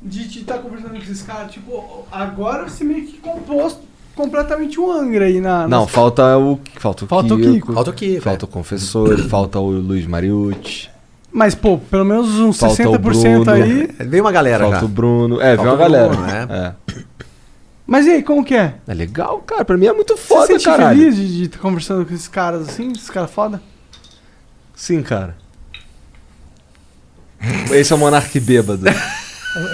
[0.00, 1.50] De estar conversando com esses caras?
[1.52, 3.76] Tipo, agora você meio que compôs
[4.14, 5.66] completamente um Angra aí na.
[5.66, 6.60] Não, nas- falta o.
[6.76, 7.52] Falta o Falta o Kiko.
[7.52, 7.72] Kiko.
[7.72, 10.88] Falta o Kiko, Falta o confessor, falta o Luiz Mariucci.
[11.32, 13.50] Mas, pô, pelo menos uns Falta o 60% Bruno.
[13.50, 13.88] aí.
[14.06, 14.84] Veio uma galera Falta já.
[14.84, 15.40] o Bruno.
[15.40, 16.08] É, veio uma o galera.
[16.08, 16.46] Bruno, né?
[16.48, 16.94] É.
[17.86, 18.74] Mas e aí, como que é?
[18.86, 19.64] É legal, cara.
[19.64, 20.96] Pra mim é muito Você se foda, sente caralho.
[20.98, 22.92] feliz de estar conversando com esses caras assim?
[22.92, 23.60] Esses caras foda?
[24.76, 25.36] Sim, cara.
[27.72, 28.84] Esse é o monarque bêbado.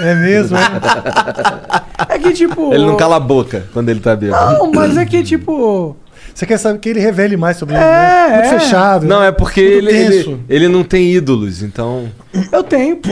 [0.03, 2.15] É mesmo, é?
[2.15, 2.75] É que, tipo.
[2.75, 4.53] Ele não cala a boca quando ele tá bêbado.
[4.59, 5.97] Não, mas é que, tipo.
[6.35, 7.87] Você quer saber que ele revele mais sobre ele, É,
[8.29, 8.35] né?
[8.43, 8.61] Muito é.
[8.61, 9.07] fechado.
[9.07, 9.29] Não, né?
[9.29, 12.11] é porque ele, ele, ele não tem ídolos, então.
[12.53, 13.09] Eu tenho, pô.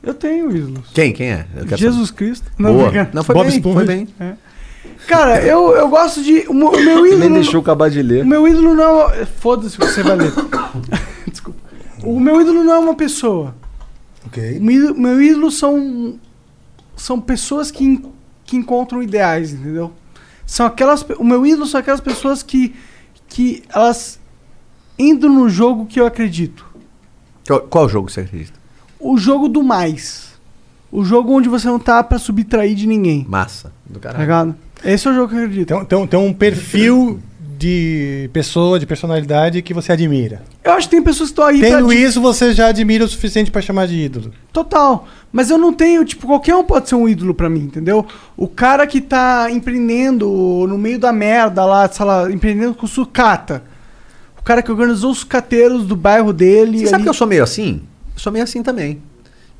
[0.00, 0.90] Eu tenho ídolos.
[0.94, 1.12] Quem?
[1.12, 1.44] Quem é?
[1.74, 2.48] Jesus Cristo.
[2.56, 2.74] saber.
[2.74, 3.08] Boa.
[3.12, 3.76] Não, foi Bob bem, Esponja.
[3.78, 4.08] foi bem.
[5.08, 6.44] Cara, eu, eu gosto de.
[6.48, 6.72] O meu,
[7.04, 7.18] ídolo.
[7.18, 8.22] Nem não- deixou eu acabar de ler.
[8.22, 9.26] O meu ídolo não é.
[9.26, 10.32] Foda-se, você vai ler.
[12.06, 13.54] O meu ídolo não é uma pessoa.
[14.26, 14.58] Ok.
[14.58, 16.18] O meu ídolo, meu ídolo são.
[16.96, 18.02] São pessoas que,
[18.44, 19.92] que encontram ideais, entendeu?
[20.46, 21.04] São aquelas.
[21.18, 22.74] O meu ídolo são aquelas pessoas que.
[23.28, 24.18] Que elas.
[24.98, 26.64] Indo no jogo que eu acredito.
[27.46, 28.58] Qual, qual jogo você acredita?
[28.98, 30.34] O jogo do mais.
[30.90, 33.26] O jogo onde você não tá pra subtrair de ninguém.
[33.28, 33.72] Massa.
[33.84, 34.22] Do Tá caralho.
[34.22, 34.56] ligado?
[34.84, 35.68] Esse é o jogo que eu acredito.
[35.68, 37.20] Tem, tem, tem um perfil
[37.58, 40.42] de pessoa, de personalidade que você admira.
[40.66, 41.94] Eu acho que tem pessoas que estão aí Tendo pra.
[41.94, 44.32] isso, você já admira o suficiente pra chamar de ídolo.
[44.52, 45.06] Total.
[45.32, 48.04] Mas eu não tenho, tipo, qualquer um pode ser um ídolo pra mim, entendeu?
[48.36, 50.28] O cara que tá empreendendo
[50.68, 53.62] no meio da merda lá, sei lá, empreendendo com sucata.
[54.38, 56.78] O cara que organizou os cateiros do bairro dele.
[56.78, 57.82] Você sabe ali- que eu sou meio assim?
[58.14, 59.00] Eu sou meio assim também.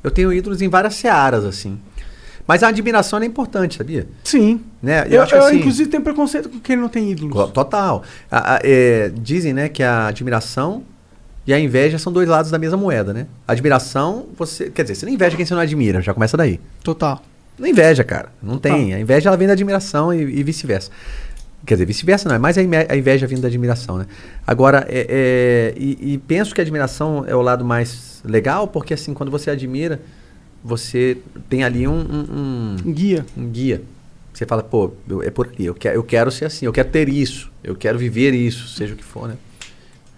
[0.03, 1.77] Eu tenho ídolos em várias searas, assim.
[2.47, 4.07] Mas a admiração é importante, sabia?
[4.23, 4.61] Sim.
[4.81, 5.05] Né?
[5.09, 7.51] Eu, acho que, eu, assim, inclusive, tenho preconceito com quem não tem ídolos.
[7.51, 8.03] Total.
[8.31, 10.83] A- a- é, dizem, né, que a admiração
[11.47, 13.25] e a inveja são dois lados da mesma moeda, né?
[13.47, 14.69] Admiração, você.
[14.69, 16.59] Quer dizer, você não inveja quem você não admira, já começa daí.
[16.83, 17.23] Total.
[17.57, 18.29] Não inveja, cara.
[18.43, 18.93] Não tem.
[18.93, 20.91] A inveja ela vem da admiração e, e vice-versa.
[21.65, 22.61] Quer dizer, vice-versa não, é mais a
[22.95, 24.05] inveja vindo da admiração, né?
[24.45, 28.93] Agora, é, é, e, e penso que a admiração é o lado mais legal, porque
[28.93, 29.99] assim, quando você admira,
[30.63, 31.17] você
[31.49, 33.25] tem ali um, um, um- Guia.
[33.35, 33.81] um guia.
[34.33, 36.89] Você fala, pô, eu- é por ali, eu quero, eu quero ser assim, eu quero
[36.89, 39.35] ter isso, eu quero viver isso, seja o que for, né?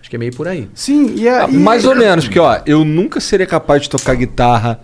[0.09, 0.67] Acho que é meio por aí.
[0.73, 3.89] Sim, e, a, Ah, e- Mais ou menos, porque ó, eu nunca seria capaz de
[3.91, 4.79] tocar guitarra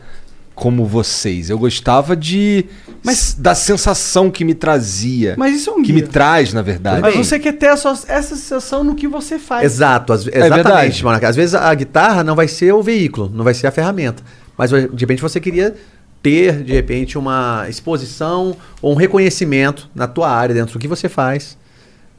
[0.54, 1.50] como vocês.
[1.50, 2.66] Eu gostava de.
[3.04, 5.34] Mas- da sensação que me trazia.
[5.36, 5.95] Mas isso é um que guia.
[5.95, 7.02] me traz, na verdade.
[7.02, 9.64] Mas você quer ter sua- essa sensação no que você faz.
[9.66, 10.45] Exato, às- verdade.
[10.62, 11.28] exatamente, Monarca.
[11.28, 14.22] Às vezes a guitarra não vai ser o veículo, não vai ser a ferramenta.
[14.56, 15.74] Mas de repente você queria
[16.22, 21.10] ter, de repente, uma exposição ou um reconhecimento na tua área, dentro do que você
[21.10, 21.58] faz,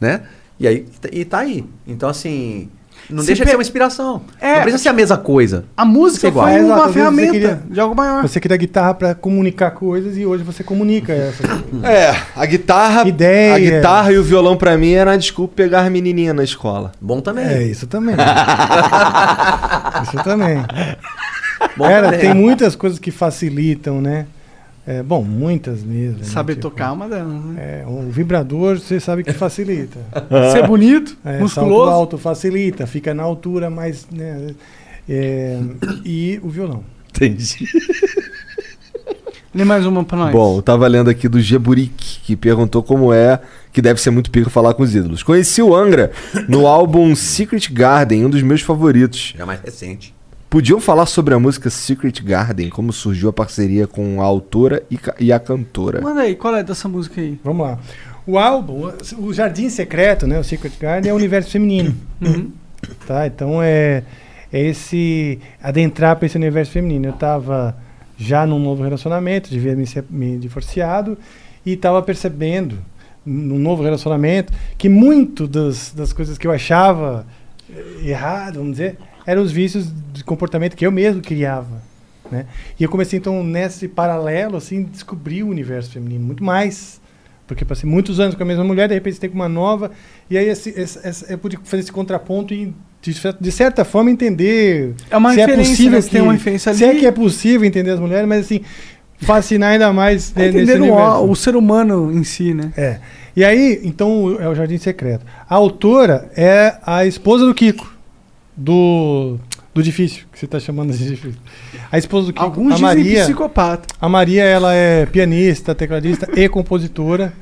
[0.00, 0.22] né?
[0.58, 1.64] E aí, e tá aí.
[1.86, 2.68] Então, assim,
[3.10, 4.22] não Se deixa de pe- ser uma inspiração.
[4.40, 4.54] É.
[4.56, 5.64] não precisa ser a mesma coisa.
[5.76, 6.46] A música igual.
[6.46, 8.22] foi É, uma ferramenta queria- de algo maior.
[8.22, 11.42] Você queria guitarra pra comunicar coisas e hoje você comunica essa.
[11.84, 13.06] É, a guitarra.
[13.08, 13.54] Ideia.
[13.54, 16.92] A guitarra e o violão pra mim era a desculpa pegar as menininhas na escola.
[17.00, 17.44] Bom também.
[17.46, 18.14] É, isso também.
[20.02, 20.64] isso também.
[21.76, 22.20] Bom Cara, também.
[22.20, 24.26] tem muitas coisas que facilitam, né?
[24.86, 26.18] É, bom, muitas mesmo.
[26.18, 26.24] né?
[26.24, 27.82] Saber Tipo, tocar é uma delas, né?
[27.82, 29.98] É, um vibrador você sabe que facilita.
[30.52, 31.84] Ser bonito, É, musculoso.
[31.86, 34.06] Salto alto facilita, fica na altura mais.
[34.10, 34.54] Né,
[35.08, 35.58] é,
[36.04, 36.84] e o violão.
[37.10, 37.66] Entendi.
[39.54, 40.32] Lê mais uma pra nós.
[40.32, 43.40] Bom, eu tava lendo aqui do Geburic, que perguntou como é
[43.72, 45.22] que deve ser muito pico falar com os ídolos.
[45.22, 46.12] Conheci o Angra
[46.46, 49.34] no álbum Secret Garden, um dos meus favoritos.
[49.36, 50.14] Já mais recente.
[50.56, 54.98] Podiam falar sobre a música Secret Garden, como surgiu a parceria com a autora e,
[55.20, 56.00] e a cantora.
[56.00, 57.38] Manda aí, qual é dessa música aí?
[57.44, 57.78] Vamos lá.
[58.26, 61.94] O álbum, o Jardim Secreto, né, o Secret Garden, é o universo feminino.
[62.22, 62.50] Uhum.
[63.06, 63.26] Tá?
[63.26, 64.02] Então é,
[64.50, 67.08] é esse adentrar para esse universo feminino.
[67.08, 67.76] Eu estava
[68.16, 71.18] já num novo relacionamento, devia me, se- me divorciado
[71.66, 72.78] e estava percebendo
[73.26, 77.26] num novo relacionamento que muito das, das coisas que eu achava
[77.70, 81.82] eh, errado, vamos dizer, eram os vícios de comportamento que eu mesmo criava,
[82.30, 82.46] né?
[82.78, 87.00] E eu comecei então nesse paralelo assim descobrir o universo feminino muito mais
[87.46, 89.92] porque passei muitos anos com a mesma mulher, de repente você tem com uma nova,
[90.28, 94.10] e aí esse, esse- esse- eu pude fazer esse contraponto e, de, de certa forma,
[94.10, 96.00] entender É uma se é possível né?
[96.00, 96.98] Você que, tem uma referência se é ali.
[96.98, 98.62] que é possível entender as mulheres, mas assim,
[99.18, 102.72] fascinar ainda mais É nesse entender o, o ser humano em si, né?
[102.76, 102.98] É.
[103.36, 105.24] E aí, então, é o Jardim Secreto.
[105.48, 107.95] A autora é a esposa do Kiko,
[108.56, 109.38] do,
[109.74, 111.40] do Difícil, que você está chamando de Difícil.
[111.90, 113.22] A esposa do Kiko, Alguns a Maria.
[113.24, 113.86] psicopata.
[114.00, 117.32] A Maria, ela é pianista, tecladista e compositora.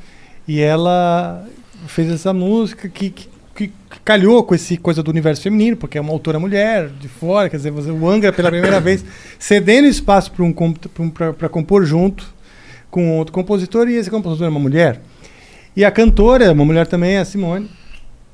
[0.46, 1.46] E ela
[1.86, 3.72] fez essa música que, que, que
[4.04, 7.56] calhou com esse coisa do universo feminino, porque é uma autora mulher de fora, quer
[7.56, 9.04] dizer, o Angra pela primeira vez
[9.38, 12.34] cedendo espaço para um, para compor junto
[12.90, 15.00] com outro compositor e esse compositor é uma mulher.
[15.76, 17.68] E a cantora é uma mulher também, a Simone.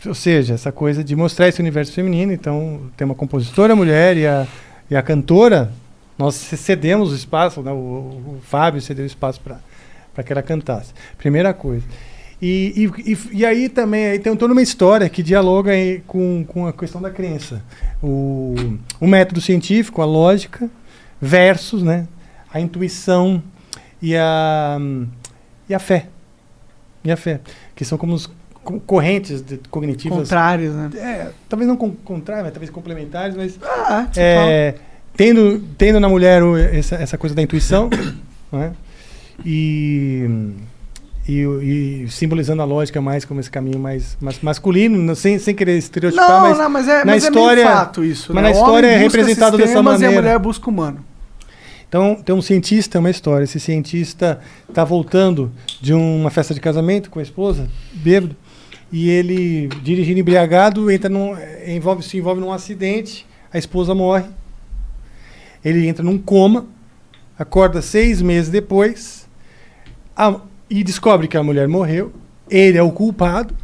[0.07, 2.33] Ou seja, essa coisa de mostrar esse universo feminino.
[2.33, 4.47] Então, tem uma compositora mulher e a,
[4.91, 5.71] e a cantora,
[6.19, 7.71] nós cedemos o espaço, né?
[7.71, 10.93] o, o- o Fábio cedeu espaço para que ela cantasse.
[11.19, 11.85] Primeira coisa.
[12.43, 15.73] E, e, e, aí também aí tem toda uma história que dialoga
[16.07, 17.63] com, com a questão da crença.
[18.03, 18.55] O,
[18.99, 20.71] o método científico, a lógica,
[21.21, 22.09] versus né,
[22.51, 23.43] a intuição
[24.01, 24.79] e a,
[25.69, 26.07] e a fé.
[27.05, 27.41] E a fé.
[27.77, 28.31] Que são como os
[28.87, 30.19] correntes cognitivas.
[30.19, 30.91] Contrários, né?
[30.97, 33.59] É, talvez não com, contrários, mas talvez complementares, mas.
[33.63, 34.75] Ah, você é,
[35.17, 37.89] tendo, tendo na mulher o- essa, essa coisa da intuição,
[38.53, 38.73] né?
[39.45, 40.29] E,
[41.27, 41.41] e,
[42.05, 46.29] e simbolizando a lógica mais como esse caminho mais, mais masculino, sem, sem querer estereotipar,
[46.29, 48.35] Não, mas, não, mas é, na mas história, é fato isso.
[48.35, 48.51] mas né?
[48.51, 50.15] na história é representado dessa maneira.
[50.15, 51.05] E a mulher busca humano.
[51.89, 53.43] Então, tem um cientista, é uma história.
[53.43, 58.37] Esse cientista está voltando de uma festa de casamento com a esposa, bêbado,
[58.93, 64.27] e ele, dirigindo embriagado, entra num, eh, envolve, se envolve num acidente, a esposa morre.
[65.65, 66.67] Ele entra num coma,
[67.39, 69.29] acorda seis meses depois
[70.17, 72.13] a- e descobre que a mulher morreu.
[72.49, 73.55] Ele é o culpado,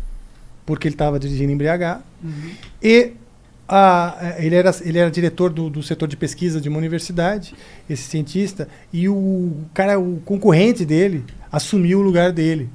[0.65, 2.03] porque ele estava dirigindo embriagado.
[2.83, 3.13] E
[3.69, 7.55] a- ele, era, ele era diretor do, do setor de pesquisa de uma universidade,
[7.91, 12.69] esse cientista, e o cara, o concorrente dele, assumiu o lugar dele.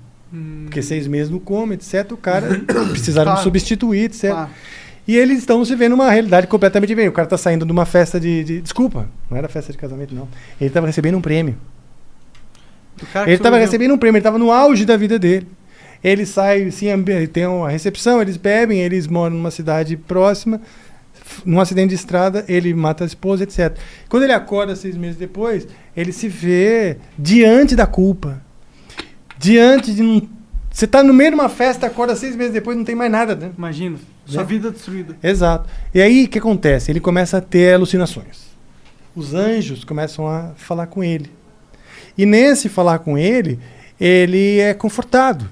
[0.64, 2.11] Porque seis meses no coma, etc.
[2.11, 2.48] O cara
[2.92, 3.43] precisaram Claro.
[3.43, 4.30] substituir, etc.
[4.32, 4.50] Claro.
[5.08, 7.10] E eles estão se vendo numa realidade completamente diferente.
[7.10, 10.14] O cara está saindo de uma festa de, de- Desculpa, não era festa de casamento,
[10.16, 10.27] não.
[10.60, 11.58] Ele estava recebendo um prêmio.
[13.26, 15.48] Ele estava recebendo um prêmio, ele estava no auge da vida dele.
[16.03, 20.61] Ele sai, ambi- tem uma recepção, eles bebem, eles moram numa cidade próxima,
[21.45, 23.76] num acidente de estrada, ele mata a esposa, etc.
[24.08, 28.42] Quando ele acorda seis meses depois, ele se vê diante da culpa.
[29.42, 30.22] Diante de um.
[30.72, 33.36] Você está no meio de uma festa, acorda seis meses depois, não tem mais nada,
[33.36, 33.52] né?
[33.58, 33.98] Imagina.
[34.26, 34.48] Sua Né?
[34.48, 35.18] vida destruída.
[35.22, 35.68] Exato.
[35.94, 36.92] E aí o que acontece?
[36.92, 38.52] Ele começa a ter alucinações.
[39.14, 41.30] Os anjos começam a falar com ele.
[42.18, 43.60] E nesse falar com ele,
[44.00, 45.50] ele é confortado.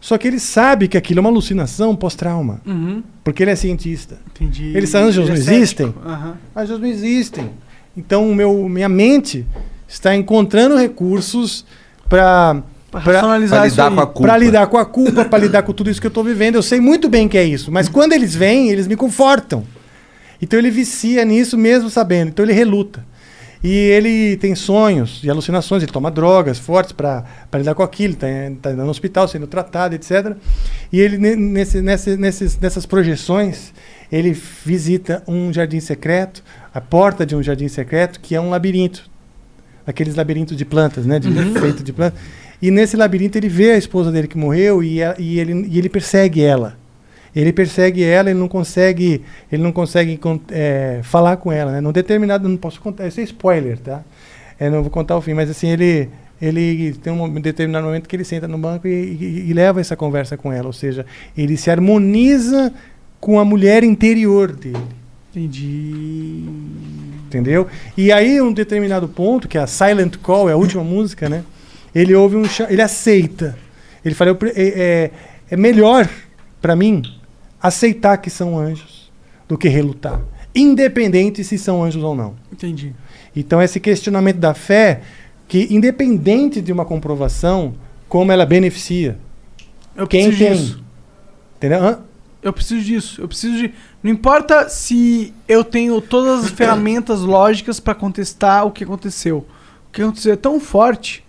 [0.00, 2.60] Só que ele sabe que aquilo é uma alucinação pós-trauma.
[2.64, 3.02] Uhum.
[3.24, 4.18] Porque ele é cientista.
[4.30, 4.72] Entendi.
[4.74, 5.86] Eles anjos Ele não é existem?
[5.88, 6.08] cético.
[6.08, 6.36] Aham.
[6.54, 7.50] Anjos não existem.
[7.96, 9.44] Então meu, minha mente
[9.88, 11.66] está encontrando recursos
[12.08, 12.62] para
[13.00, 13.94] racionalizar pra isso lidar aí.
[13.94, 14.20] com a culpa.
[14.28, 16.54] para lidar com a culpa, para lidar com tudo isso que eu estou vivendo.
[16.56, 19.64] Eu sei muito bem que é isso, mas quando eles vêm, eles me confortam.
[20.40, 22.28] Então ele vicia nisso mesmo sabendo.
[22.28, 23.04] Então ele reluta.
[23.64, 28.72] E ele tem sonhos e alucinações, ele toma drogas fortes para lidar com aquilo, está
[28.74, 30.36] no hospital sendo tratado, etc.
[30.92, 33.72] E ele, ne- nesse, nesse, nesses, nessas projeções,
[34.12, 34.30] ele
[34.64, 39.10] visita um jardim secreto, a porta de um jardim secreto, que é um labirinto.
[39.86, 41.18] Aqueles labirintos de plantas, né?
[41.18, 42.20] De, Feito de plantas.
[42.60, 45.88] E nesse labirinto ele vê a esposa dele que morreu e, e ele, e ele
[45.88, 46.76] persegue ela.
[47.34, 49.20] Ele persegue ela, ele não consegue,
[49.52, 51.80] ele não consegue con- é, falar com ela, né?
[51.82, 54.02] Num determinado, não posso contar, isso é spoiler, tá?
[54.58, 56.08] Eu não vou contar o fim, mas assim ele,
[56.40, 59.94] ele tem um determinado momento que ele senta no banco e, e- e leva essa
[59.94, 61.04] conversa com ela, ou seja,
[61.36, 62.72] ele se harmoniza
[63.20, 64.78] com a mulher interior dele.
[65.30, 66.44] Entendi.
[67.26, 67.66] Entendeu?
[67.98, 71.42] E aí, um determinado ponto, que é a Silent Call, é a última música, né?
[71.96, 73.56] Ele ouve um ele aceita.
[74.04, 75.10] Ele fala, eu é, é-
[75.50, 76.08] é melhor
[76.60, 77.02] para mim
[77.62, 79.10] aceitar que são anjos
[79.48, 80.20] do que relutar,
[80.54, 82.34] independente se são anjos ou não.
[82.52, 82.92] Entendi.
[83.34, 85.00] Então, esse questionamento da fé,
[85.48, 87.74] que independente de uma comprovação,
[88.08, 89.18] como ela beneficia
[89.96, 90.56] Eu quem preciso tem.
[90.62, 90.84] disso.
[91.56, 91.82] Entendeu?
[91.82, 91.98] Hã?
[92.42, 93.20] Eu preciso disso.
[93.20, 93.72] Eu preciso de.
[94.02, 99.38] Não importa se eu tenho todas as ferramentas lógicas pra contestar o que aconteceu.
[99.88, 101.24] O que aconteceu é tão forte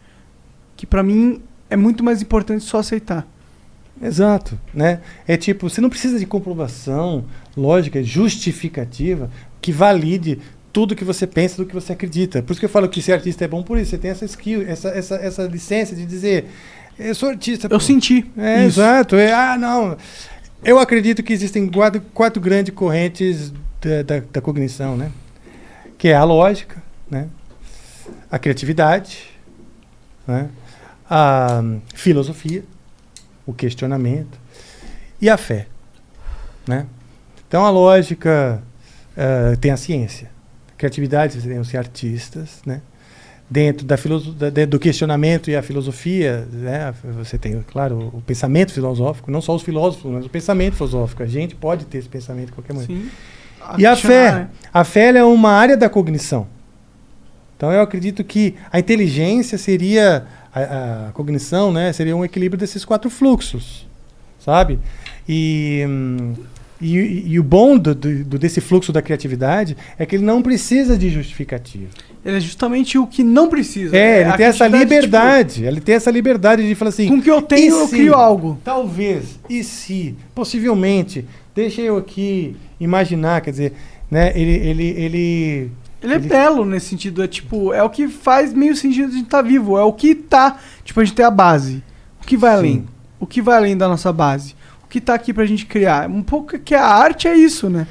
[0.77, 3.27] que pra mim é muito mais importante só aceitar.
[4.01, 5.01] Exato, né?
[5.27, 7.25] É tipo, você não precisa de comprovação
[7.56, 10.39] lógica, justificativa, que valide
[10.72, 12.43] tudo que você pensa do que você acredita.
[12.43, 13.89] Por isso que eu falo que ser artista é bom por isso.
[13.89, 16.45] Você tem essa skill, essa, essa, essa licença de dizer,
[16.99, 17.65] eu sou artista.
[17.65, 18.30] Eu pô." senti.
[18.38, 18.80] É, isso.
[18.80, 19.15] exato.
[19.15, 19.97] É, ah, não.
[20.64, 25.11] Eu acredito que existem quatro, quatro grandes correntes da, da, da cognição, né?
[25.97, 27.27] Que é a lógica, né?
[28.30, 29.30] A criatividade,
[30.27, 30.49] né?
[31.09, 31.63] A
[31.95, 32.63] filosofia,
[33.45, 34.37] o questionamento
[35.21, 35.67] e a fé,
[36.67, 36.85] né?
[37.47, 38.61] Então a lógica
[39.15, 40.29] eh, tem a ciência.
[40.77, 42.81] Criatividade, você tem os artistas, né?
[43.49, 43.95] dentro da
[44.49, 46.93] da- do questionamento e a filosofia, né?
[47.15, 51.23] Você tem, claro, o pensamento filosófico, não só os filósofos, mas o pensamento filosófico.
[51.23, 52.93] A gente pode ter esse pensamento de qualquer maneira.
[53.03, 53.09] Sim.
[53.77, 54.31] E a fé?
[54.33, 54.47] né?
[54.73, 56.45] A fé é uma área da cognição.
[57.55, 60.27] Então eu acredito que a inteligência seria
[60.63, 61.91] a, a cognição, né?
[61.93, 63.85] Seria um equilíbrio desses quatro fluxos,
[64.39, 64.79] sabe?
[65.27, 66.33] E, hum,
[66.79, 70.97] e, e o bom do, do- desse fluxo da criatividade é que ele não precisa
[70.97, 71.87] de justificativa.
[72.23, 73.95] Ele é justamente o que não precisa.
[73.97, 75.05] É, ele a tem essa criatividade,
[75.61, 75.65] liberdade.
[75.65, 77.03] Ele tem essa liberdade de falar assim.
[77.03, 78.59] tipo, com o que eu tenho, "E eu se?" crio algo.
[78.63, 83.73] Talvez, e se, possivelmente, deixa eu aqui imaginar, quer dizer,
[84.11, 84.31] né?
[84.35, 85.71] Ele, ele, ele,
[86.01, 89.17] Ele é belo nesse sentido, é tipo, é o que faz meio sentido de a
[89.17, 91.84] gente estar vivo, é o que tá, tipo, a gente tem a base.
[92.22, 92.88] O que vai além?
[93.19, 94.56] O que vai além da nossa base?
[94.84, 96.09] O que tá aqui pra gente criar?
[96.09, 97.88] Um pouco que a arte é isso, né?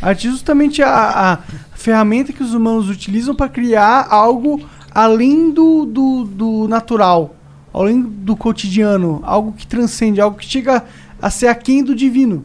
[0.00, 1.38] A arte é justamente a, a
[1.74, 4.64] ferramenta que os humanos utilizam para criar algo
[4.94, 7.34] além do, do, do natural,
[7.74, 10.84] além do cotidiano, algo que transcende, algo que chega
[11.20, 12.44] a ser aquém do divino.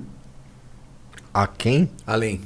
[1.33, 1.89] A quem?
[2.05, 2.41] Além.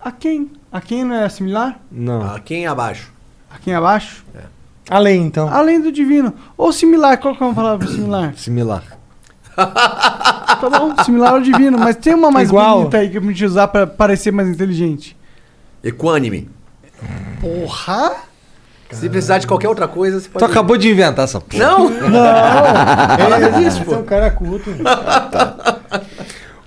[0.00, 0.50] Aquém.
[0.72, 1.78] Aquém não é similar?
[1.90, 2.22] Não.
[2.34, 3.10] Aquém abaixo.
[3.50, 4.24] Aquém abaixo?
[4.88, 5.48] Além, então.
[5.52, 6.32] Além do divino.
[6.56, 8.34] Ou similar, qual que é uma palavra similar?
[8.38, 8.82] Similar.
[9.56, 12.78] Tá bom, similar ao divino, mas tem uma mais Igual.
[12.78, 15.16] bonita aí que a gente usar pra parecer mais inteligente.
[15.82, 16.48] Equânime.
[17.40, 18.12] Porra!
[18.90, 20.44] Se precisar de qualquer outra coisa, você Tu pode.
[20.44, 21.62] acabou de inventar essa porra.
[21.62, 21.88] Não!
[21.90, 24.70] É, isso, você é um cara culto.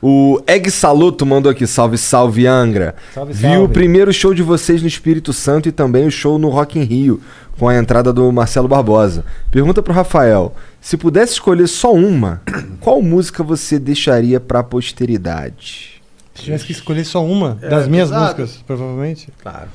[0.05, 2.93] O Egg Saluto mandou aqui, salve, salve Angra.
[3.13, 3.63] Salve, Viu salve.
[3.65, 6.83] o primeiro show de vocês no Espírito Santo e também o show no Rock in
[6.83, 7.21] Rio,
[7.57, 9.23] com a entrada do Marcelo Barbosa.
[9.49, 12.41] Pergunta pro Rafael, se pudesse escolher só uma,
[12.81, 16.01] qual música você deixaria pra posteridade?
[16.35, 18.23] Se tivesse que escolher só uma É, das minhas pesado.
[18.41, 19.29] músicas, provavelmente.
[19.41, 19.69] Claro.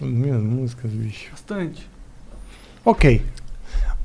[0.00, 1.30] As minhas músicas, bicho.
[1.32, 1.90] Bastante.
[2.84, 3.20] Ok.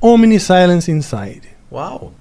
[0.00, 1.42] Omni Silence Inside.
[1.70, 2.12] Uau!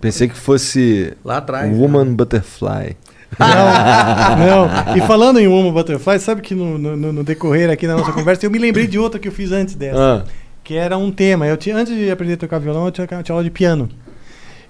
[0.00, 1.76] Pensei que fosse Lá atrás.
[1.76, 2.96] Woman Butterfly.
[3.38, 4.96] Não, não.
[4.96, 8.44] E falando em Woman Butterfly, sabe que no, no- no decorrer aqui da nossa conversa,
[8.46, 10.24] eu me lembrei de outra que eu fiz antes dessa.
[10.24, 10.30] Ah,
[10.64, 11.46] que era um tema.
[11.46, 13.88] Eu tinha, antes de aprender a tocar violão, eu tinha, eu tinha aula de piano.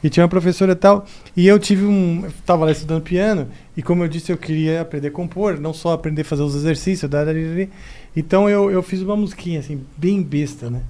[0.02, 1.04] E tinha uma professora e tal.
[1.36, 2.22] E eu tive um.
[2.24, 3.48] Eu tava lá estudando piano.
[3.76, 6.54] E como eu disse, eu queria aprender a compor, não só aprender a fazer os
[6.54, 7.10] exercícios.
[8.16, 10.80] Então eu, eu fiz uma musiquinha, assim, bem besta, né?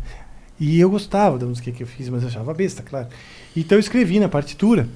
[0.58, 3.08] E eu gostava da música que eu fiz, mas eu achava besta, claro.
[3.56, 4.88] Então eu escrevi na partitura.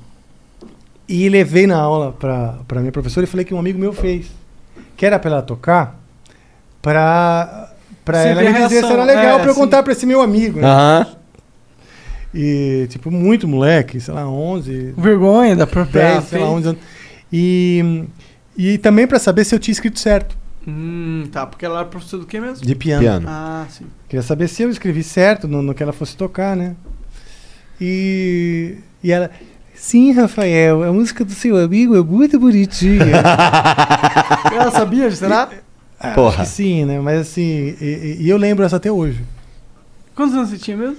[1.08, 4.26] E levei na aula pra, pra minha professora e falei que um amigo meu fez.
[4.96, 6.00] Que era pra ela tocar,
[6.82, 10.60] Você ela me dizer se era legal é, pra eu contar pra esse meu amigo.
[10.60, 10.66] né?
[10.66, 11.06] Aham.
[12.32, 16.52] E, tipo, muito moleque, sei lá, 11, Vergonha da própria 10, sei lá, fé.
[16.52, 16.80] 11 anos.
[17.32, 18.04] E,
[18.56, 22.22] e também pra saber se eu tinha escrito certo, Hum, tá, porque ela era professora
[22.22, 22.64] do que mesmo?
[22.64, 23.02] de piano.
[23.02, 23.26] Piano.
[23.28, 23.84] Ah, sim.
[24.08, 26.74] Queria saber se eu escrevi certo no, no que ela fosse tocar, né?
[27.80, 29.30] E, e ela...
[29.74, 33.04] Sim, Rafael, a música do seu amigo é muito bonitinha.
[34.54, 35.50] Ela sabia, será?
[36.00, 36.42] Ah, Porra.
[36.42, 36.98] acho que sim, né?
[37.00, 39.22] Mas assim, e, e- eu lembro essa até hoje.
[40.14, 40.96] Quantos anos você tinha mesmo?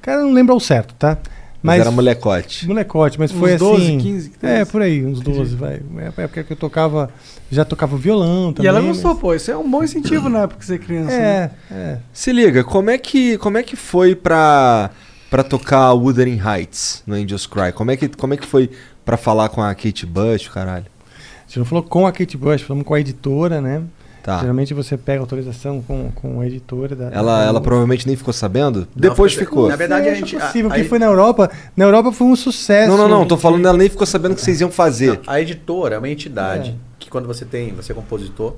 [0.00, 1.18] Cara, eu não lembro ao certo, tá?
[1.62, 2.66] Mas era molecote.
[2.68, 3.98] Molecote, mas Uns foi 12, assim.
[3.98, 4.70] 15, É, 13.
[4.70, 5.80] por aí, uns 12, vai.
[5.98, 7.10] É a época que eu tocava.
[7.50, 8.66] Já tocava violão também.
[8.66, 9.34] e ela mas- gostou, pô.
[9.34, 11.10] Isso é um bom incentivo na época que você é criança.
[11.10, 11.50] né?
[11.70, 11.98] É, é.
[12.12, 14.90] Se liga, como é que, como é que foi pra,
[15.30, 17.72] pra tocar Wuthering Heights no Angels Cry?
[17.72, 18.70] Como é que, como é que foi
[19.04, 20.86] pra falar com a Kate Bush, caralho?
[21.06, 23.82] A gente não falou com a Kate Bush, falamos com a editora, né?
[24.22, 24.38] Tá.
[24.40, 26.96] Geralmente você pega autorização com, com a editora.
[26.96, 28.88] Da, Ela, da- ela provavelmente nem ficou sabendo?
[28.96, 29.68] Depois foi- ficou.
[29.68, 30.36] Na verdade, a Acho gente.
[30.40, 31.50] possível, a- porque a- foi na Europa.
[31.76, 32.88] Na Europa foi um sucesso.
[32.90, 33.26] Não, não, não.
[33.26, 35.20] Tô falando ela nem ficou sabendo que vocês iam fazer.
[35.26, 36.74] A editora é uma entidade É.
[36.98, 38.56] que quando você tem, você é compositor,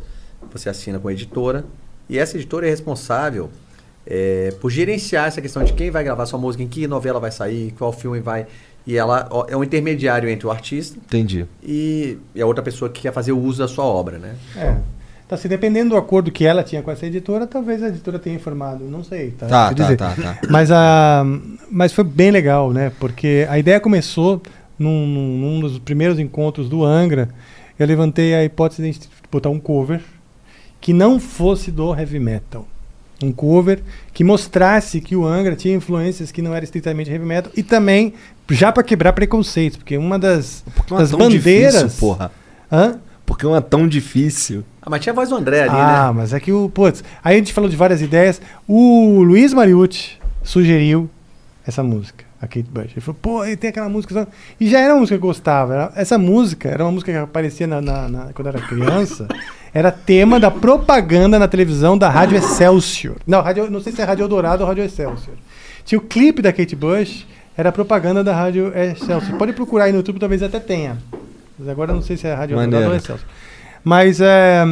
[0.52, 1.64] você assina com a editora
[2.08, 3.50] e essa editora é responsável
[4.06, 7.30] é, por gerenciar essa questão de quem vai gravar sua música, em que novela vai
[7.32, 8.46] sair, qual filme vai.
[8.86, 11.44] E ela ó, é um intermediário entre o artista Entendi.
[11.62, 14.36] e, e a outra pessoa que quer fazer o uso da sua obra, né?
[14.56, 14.76] É.
[15.26, 18.36] Então, assim, dependendo do acordo que ela tinha com essa editora, talvez a editora tenha
[18.36, 18.84] informado.
[18.84, 19.48] Não sei, tá?
[19.48, 19.96] Tá, tá, dizer.
[19.96, 20.38] tá, tá.
[20.48, 21.24] Mas, a,
[21.68, 22.92] mas foi bem legal, né?
[23.00, 24.40] Porque a ideia começou
[24.78, 27.28] num, num- num dos primeiros encontros do Angra.
[27.76, 30.00] Eu levantei a hipótese de a gente botar um cover
[30.80, 32.64] que não fosse do heavy metal.
[33.22, 37.50] Um cover que mostrasse que o Angra tinha influências que não eram estritamente heavy metal
[37.56, 38.12] e também
[38.50, 41.74] já para quebrar preconceitos, porque uma das, Porque é das tão bandeiras.
[41.74, 42.30] difícil, porra.
[42.70, 42.98] Hã?
[43.24, 44.62] Porque é tão difícil.
[44.82, 46.12] Ah, mas tinha a voz do André ali, Ah, né?
[46.14, 46.68] mas é que o.
[46.68, 48.40] Putz, aí a gente falou de várias ideias.
[48.68, 51.10] O Luiz Mariucci sugeriu
[51.66, 52.92] essa música, a Kate Bush.
[52.92, 54.14] Ele falou, pô, tem aquela música.
[54.14, 54.26] só-"
[54.60, 55.90] E já era uma música que eu gostava.
[55.96, 59.26] Essa música era uma música que aparecia na, na- na- quando eu era criança.
[59.76, 63.16] Era tema da propaganda na televisão da Rádio Excelsior.
[63.26, 65.36] Não, rádio, não sei se é Rádio Eldorado ou Rádio Excelsior.
[65.84, 69.36] Tinha o clipe da Kate Bush, era propaganda da Rádio Excelsior.
[69.36, 70.96] Pode procurar aí no YouTube, talvez até tenha.
[71.58, 72.88] Mas agora não sei se é Rádio Maneiro.
[72.88, 73.28] ou Excelsior.
[73.84, 74.64] Mas, é,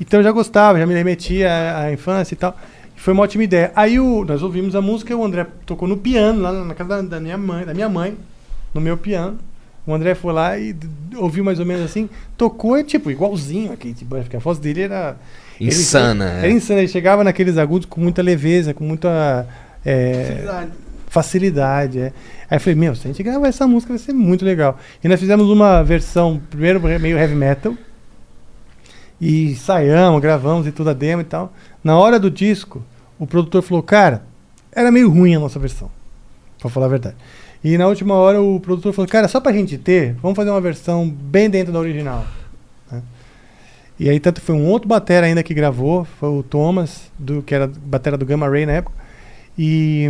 [0.00, 2.56] então eu já gostava, já me remetia à, infância e tal.
[2.96, 3.70] Foi uma ótima ideia.
[3.76, 7.02] Aí o, nós ouvimos a música o André tocou no piano, lá na casa da,
[7.02, 8.16] da minha mãe, da minha mãe,
[8.72, 9.38] no meu piano.
[9.86, 10.76] O André foi lá e
[11.16, 14.58] ouviu mais ou menos assim, tocou e tipo, igualzinho a Kate Bush, porque a voz
[14.58, 15.16] dele era...
[15.60, 16.50] ele- Insana, Era é.
[16.52, 19.46] insana, ele chegava naqueles agudos com muita leveza, com muita...
[19.84, 20.70] é, Facilidade.
[21.08, 21.98] facilidade.
[21.98, 22.12] É.
[22.48, 24.78] Aí eu falei, meu, se a gente gravar essa música vai ser muito legal.
[25.02, 27.74] E nós fizemos uma versão, primeiro meio heavy metal,
[29.20, 31.52] e ensaiamos, gravamos e tudo a demo e tal.
[31.82, 32.82] Na hora do disco,
[33.18, 34.22] o produtor falou, cara,
[34.72, 35.90] era meio ruim a nossa versão,
[36.60, 37.16] pra falar a verdade.
[37.64, 40.60] E na última hora o produtor falou, cara, só pra gente ter, vamos fazer uma
[40.60, 42.26] versão bem dentro da original.
[42.90, 43.02] né?
[44.00, 47.54] E aí tanto foi um outro batera ainda que gravou, foi o Thomas, do, que
[47.54, 48.96] era batera do Gamma Ray na época.
[49.56, 50.08] E,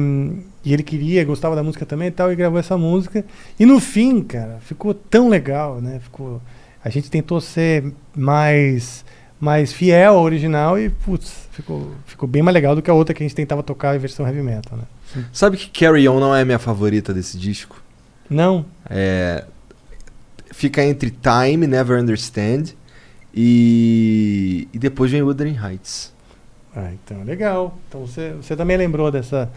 [0.64, 3.24] e ele queria, gostava da música também e tal, e gravou essa música.
[3.58, 6.00] E no fim, cara, ficou tão legal, né?
[6.02, 6.40] Ficou,
[6.82, 9.04] a gente tentou ser mais,
[9.38, 13.14] mais fiel ao original e, putz, ficou, ficou bem mais legal do que a outra
[13.14, 14.84] que a gente tentava tocar em versão heavy metal, né?
[15.32, 17.82] Sabe que Carry On não é a minha favorita desse disco?
[18.30, 18.64] Não?
[18.88, 19.44] É.
[20.52, 22.74] Fica entre Time, Never Understand
[23.34, 24.68] e.
[24.72, 26.12] E depois vem Wuthering Heights.
[26.74, 27.78] Ah, então legal.
[27.88, 29.50] Então você, você também lembrou dessa,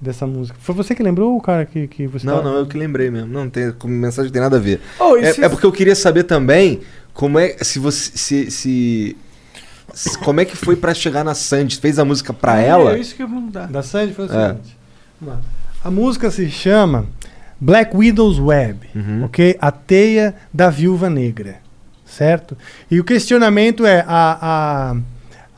[0.00, 0.56] dessa música.
[0.60, 2.78] Foi você que lembrou ou o cara que, que você Não, tava- não, eu que
[2.78, 3.28] lembrei mesmo.
[3.32, 4.80] Não, tem, com mensagem não tem nada a ver.
[4.98, 6.80] Oh, é, se- é porque eu queria saber também
[7.12, 7.56] como é.
[7.62, 8.10] Se você.
[8.16, 8.50] Se.
[8.50, 9.16] se-
[9.94, 11.76] se- como é que foi pra chegar na Sandy?
[11.78, 12.94] Fez a música pra ela?
[12.96, 13.66] É isso que eu vou mudar.
[13.66, 14.48] Da Sandy foi o É.
[14.48, 14.78] seguinte.
[15.84, 17.06] A música se chama
[17.60, 19.24] Black Widow's Web, Uhum.
[19.24, 19.56] ok?
[19.60, 21.56] A teia da viúva negra,
[22.04, 22.56] certo?
[22.90, 24.38] E o questionamento é a,
[24.88, 24.96] a,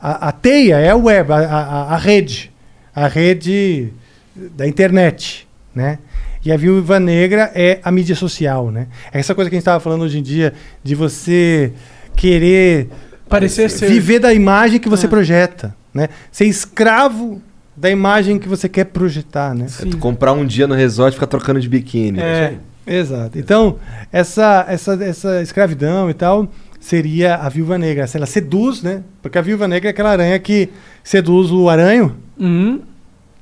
[0.01, 2.51] a, a teia é a web, a, a, a rede,
[2.95, 3.91] a rede
[4.35, 5.99] da internet, né?
[6.43, 8.87] E a viúva negra é a mídia social, né?
[9.11, 10.53] É essa coisa que a gente estava falando hoje em dia
[10.83, 11.73] de você
[12.15, 12.89] querer
[13.27, 13.89] Parecer ser.
[13.89, 15.09] viver da imagem que você É.
[15.09, 16.09] projeta, né?
[16.31, 17.41] Ser escravo
[17.75, 19.67] da imagem que você quer projetar, né?
[19.81, 22.19] É tu comprar um dia no resort e ficar trocando de biquíni.
[22.19, 22.55] É,
[22.87, 23.37] exato.
[23.37, 23.77] Então,
[24.11, 26.47] essa, essa, essa escravidão e tal
[26.79, 28.05] seria a viúva negra.
[28.07, 29.01] Se ela seduz, né?
[29.21, 30.69] Porque a viúva negra é aquela aranha que
[31.03, 32.81] seduz o aranho, Uhum.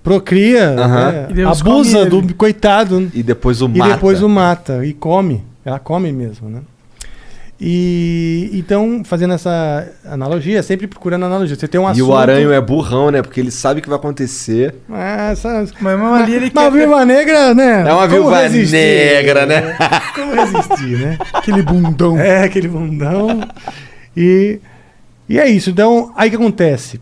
[0.03, 1.27] procria, né?
[1.29, 3.93] E Deus abusa do coitado E depois o e mata.
[3.93, 5.43] depois o mata e come.
[5.65, 6.59] Ela come mesmo, né?
[7.65, 11.55] E então, fazendo essa analogia, sempre procurando analogia.
[11.55, 12.09] Você tem um E assunto...
[12.09, 13.21] o aranho é burrão, né?
[13.21, 14.75] Porque ele sabe o que vai acontecer.
[14.91, 16.77] Ah, essa- Mas mesmo ali ele Mas a quer.
[16.77, 17.79] viúva negra, né?
[17.87, 18.75] É uma como viúva resistir?
[18.75, 19.77] negra, né?
[20.13, 21.17] Como resistir, né?
[21.31, 22.19] aquele bundão.
[22.19, 23.47] É, aquele bundão.
[24.15, 24.59] E,
[25.29, 25.69] e é isso.
[25.69, 26.99] Então, aí que acontece?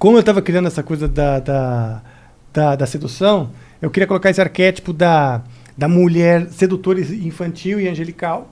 [0.00, 2.02] Como eu estava criando essa coisa da, da,
[2.52, 3.50] da, da sedução,
[3.80, 5.42] eu queria colocar esse arquétipo da,
[5.78, 8.50] da mulher sedutora infantil e angelical.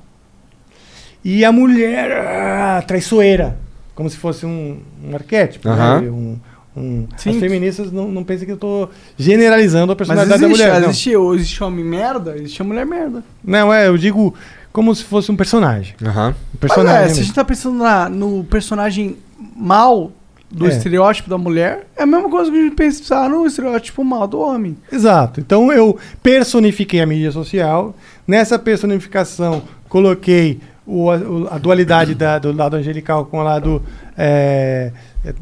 [1.25, 3.57] E a mulher ah, traiçoeira.
[3.94, 5.68] Como se fosse um, um arquétipo.
[5.68, 6.01] Aham.
[6.01, 6.10] né?
[6.10, 6.39] Um,
[6.75, 10.65] um, as feministas não, não pensem que eu estou generalizando a Mas personalidade existe, da
[10.67, 10.81] mulher.
[10.81, 10.89] não.
[10.89, 13.23] existe, existe homem merda, existe a mulher merda.
[13.44, 14.34] Não, é, eu digo
[14.73, 15.94] como se fosse um personagem.
[16.01, 17.05] Um Mas personagem.
[17.05, 19.18] é, se a gente tá pensando na- no personagem
[19.55, 20.10] mal
[20.51, 20.68] do É.
[20.70, 24.41] estereótipo da mulher, é a mesma coisa que a gente pensar no estereótipo mal do
[24.41, 24.76] homem.
[24.91, 25.41] Exato.
[25.41, 27.94] Então eu personifiquei a mídia social.
[28.26, 33.82] Nessa personificação, coloquei o- a, o- a dualidade da- do lado angelical com o lado
[34.16, 34.92] é,
[35.24, 35.34] é,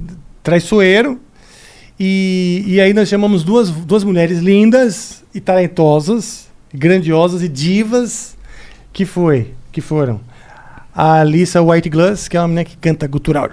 [0.42, 1.20] traiçoeiro.
[1.98, 8.36] E, e aí nós chamamos duas, duas mulheres lindas e talentosas, grandiosas e divas,
[8.92, 10.20] que foi, que foram
[10.94, 13.48] a Alissa White Glass, que é uma menina que canta gutural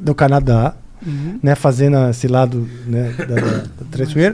[0.00, 0.74] do Canadá,
[1.42, 4.32] né, fazendo esse lado né, da, da, da traiçoeira.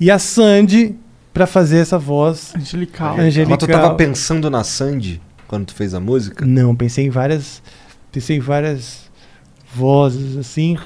[0.00, 0.94] E a Sandy
[1.32, 3.18] pra fazer essa voz angelical.
[3.18, 3.50] angelical.
[3.50, 5.20] Mas tu tava pensando na Sandy
[5.52, 6.46] quando tu fez a música?
[6.46, 7.62] Não, pensei em várias,
[8.10, 9.10] pensei em várias
[9.74, 10.78] vozes assim.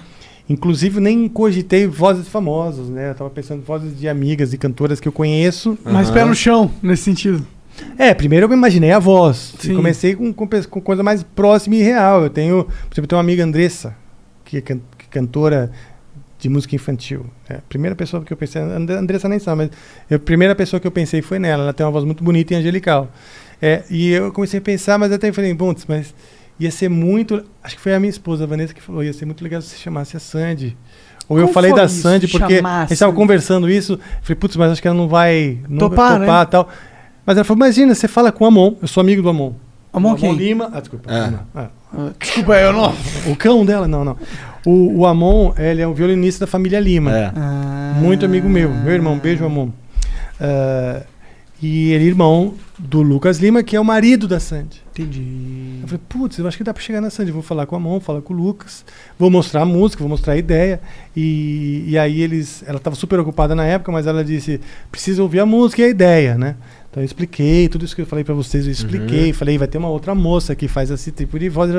[0.48, 3.10] Inclusive nem cogitei vozes famosas, né?
[3.10, 5.78] Eu tava pensando em vozes de amigas e cantoras que eu conheço.
[5.84, 7.46] Mas pé no chão, nesse sentido.
[7.96, 9.54] É, primeiro eu imaginei a voz.
[9.62, 12.24] E comecei com, com, com coisa mais próxima e real.
[12.24, 13.94] Eu tenho, por exemplo, eu tenho uma amiga Andressa,
[14.44, 15.70] que é, can- que é cantora
[16.38, 17.26] de música infantil.
[17.48, 19.70] É, a primeira pessoa que eu pensei, Andressa nem sabe, mas
[20.10, 21.62] eu- a primeira pessoa que eu pensei foi nela.
[21.64, 23.08] Ela tem uma voz muito bonita e angelical.
[23.60, 26.14] É, e eu comecei a pensar, mas até falei, bom, mas
[26.60, 27.42] ia ser muito.
[27.64, 29.76] Acho que foi a minha esposa, a Vanessa, que falou: ia ser muito legal se
[29.78, 30.76] chamasse a Sandy.
[31.28, 32.48] Ou eu Como falei foi da isso, Sandy, porque a
[32.80, 33.16] gente estava Sandy?
[33.16, 33.98] conversando isso.
[34.22, 36.46] Falei, putz, mas acho que ela não vai não Topar, vai topar né?
[36.50, 36.68] tal.
[37.24, 39.52] Mas ela falou: imagina, você fala com o Amon, eu sou amigo do Amon.
[39.92, 40.34] Amon Amon quem?
[40.36, 40.70] Lima.
[40.72, 41.10] Ah, desculpa.
[41.10, 41.24] É.
[41.24, 41.46] Lima.
[41.54, 41.68] Ah,
[42.20, 42.94] Desculpa, eu não.
[43.26, 44.16] O cão dela, não, não.
[44.66, 47.12] O, o Amon, ele é um violinista da família Lima.
[47.16, 47.32] É.
[48.00, 48.68] Muito amigo meu.
[48.68, 49.68] Meu irmão, beijo, Amon.
[50.40, 51.02] Ah,
[51.62, 54.82] e ele é irmão do Lucas Lima, que é o marido da Sandy.
[54.92, 55.78] Entendi.
[55.80, 57.30] Eu falei, putz, eu acho que dá pra chegar na Sandy.
[57.30, 58.84] Vou falar com a Amon, falar com o Lucas.
[59.18, 60.80] Vou mostrar a música, vou mostrar a ideia.
[61.16, 62.62] E, e aí eles...
[62.66, 65.88] Ela tava super ocupada na época, mas ela disse, precisa ouvir a música e a
[65.88, 66.56] ideia, né?
[66.96, 69.30] Então eu expliquei, tudo isso que eu falei pra vocês, eu expliquei.
[69.34, 71.70] Falei, vai ter uma outra moça que faz esse tipo de voz.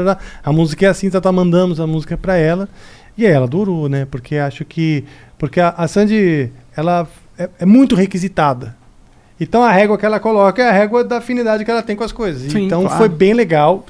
[0.43, 2.69] A música é assim, tá, tá mandamos a música pra ela.
[3.17, 4.05] E aí ela adorou, né?
[4.05, 5.03] Porque acho que...
[5.35, 8.75] Porque a, a Sandy, ela é, é muito requisitada.
[9.39, 12.03] Então a régua que ela coloca é a régua da afinidade que ela tem com
[12.03, 12.51] as coisas.
[12.51, 12.97] Sim, então claro.
[12.97, 13.87] foi bem legal.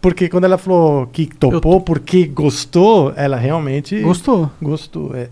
[0.00, 4.50] Porque quando ela falou que topou porque gostou, ela realmente Gostou.
[4.60, 5.14] gostou.
[5.14, 5.28] É.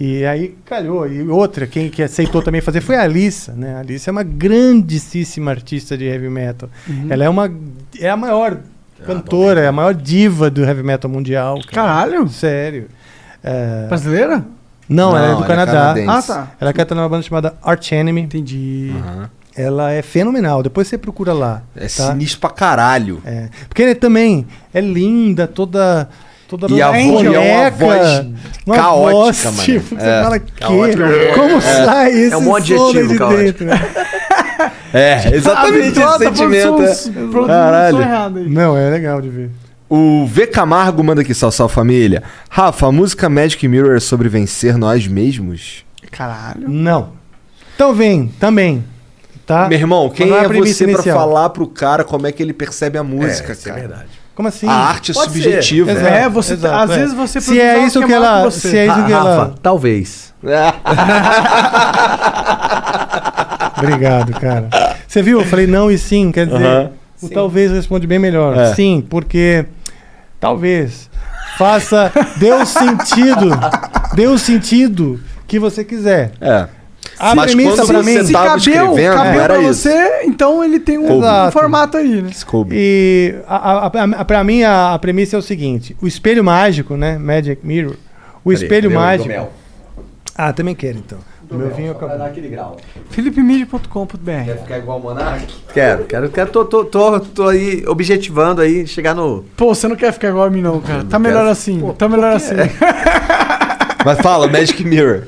[0.00, 1.06] E aí calhou.
[1.06, 3.74] E outra, quem que aceitou também fazer foi a Alissa, né?
[3.74, 6.70] A Alissa é uma grandíssima artista de heavy metal.
[6.88, 7.06] Uhum.
[7.10, 7.52] Ela é uma
[7.98, 8.56] é a maior
[9.04, 11.56] cantora, é a maior diva do heavy metal mundial.
[11.70, 11.86] cara.
[11.88, 12.28] Caralho.
[12.28, 12.88] Sério.
[13.44, 14.42] É, Brasileira?
[14.88, 15.72] Não, ela é Não, do ela é Canadá.
[15.94, 16.08] canadense.
[16.08, 16.50] Ah, tá.
[16.58, 18.22] Ela canta numa banda chamada Arch Enemy.
[18.22, 18.92] Entendi.
[18.96, 19.30] Aham.
[19.54, 20.62] Ela é fenomenal.
[20.62, 21.62] Depois você procura lá.
[21.76, 21.88] É tá?
[22.12, 23.20] sinistro pra caralho.
[23.24, 23.48] É.
[23.68, 26.08] Porque ele também é linda, toda.
[26.58, 28.26] Toda E a voz é uma voz
[28.66, 29.62] uma caótica, voz, mano.
[29.62, 30.22] Tipo, você É.
[30.22, 30.52] fala que?
[30.52, 33.64] Caótica é Como sai esse é um adjetivo, de caótica.
[33.64, 33.66] dentro?
[34.92, 36.82] É, exatamente esse sentimento.
[36.82, 37.46] é.
[37.46, 38.50] Caralho.
[38.50, 39.50] Não, é legal de ver.
[39.88, 42.22] O V Camargo manda aqui, sal, sal família.
[42.50, 45.84] Rafa, a música Magic Mirror é sobre vencer nós mesmos?
[46.10, 46.68] Caralho.
[46.68, 47.10] Não.
[47.74, 48.84] Então vem, também.
[49.46, 49.68] Tá?
[49.68, 51.18] Meu irmão, quem é premissa você pra inicial.
[51.18, 53.80] falar pro cara como é que ele percebe a música, isso é cara?
[53.88, 54.19] verdade.
[54.40, 54.66] Como assim?
[54.66, 55.90] A arte é Pode subjetiva.
[55.92, 56.98] Exato, É, você- exato, às é.
[57.00, 58.38] vezes você Se é isso que é que ela.
[58.38, 58.70] que você.
[58.70, 59.54] Se é isso que Rafa, ela.
[59.62, 60.32] talvez.
[63.76, 64.66] Obrigado, cara.
[65.06, 65.40] Você viu?
[65.40, 66.90] Eu falei não e sim, quer dizer, Aham.
[67.22, 68.56] o talvez responde bem melhor.
[68.56, 68.72] É.
[68.74, 69.66] Sim, porque
[70.40, 71.10] talvez
[71.58, 73.50] faça dê o sentido,
[74.14, 76.32] dê o sentido que você quiser.
[76.40, 76.66] É.
[77.20, 79.74] A Mas premissa quando pra você mim Se cabeu, escrevendo, cabeu era pra isso.
[79.82, 82.30] você, então ele tem um, um formato aí, né?
[82.32, 82.74] Scooby.
[82.74, 83.86] e a, a,
[84.20, 87.94] a, pra mim a, a premissa é o seguinte: o espelho mágico, né, Magic Mirror,
[88.44, 89.48] o espelho mágico.
[90.34, 91.18] Ah, também quero então.
[91.50, 92.24] O meu vinho acabou.
[92.24, 92.76] aquele grau.
[93.10, 95.52] philipmedia.com.br Ficar igual o Monark?
[95.74, 99.44] Quero, quero, quero tô, tô, tô, tô aí objetivando aí, chegar no.
[99.56, 101.04] Pô, você não quer ficar igual a mim não, cara.
[101.04, 101.94] Tá melhor quero- assim.
[101.98, 102.54] tá melhor assim.
[104.06, 105.24] Mas fala, Magic Mirror.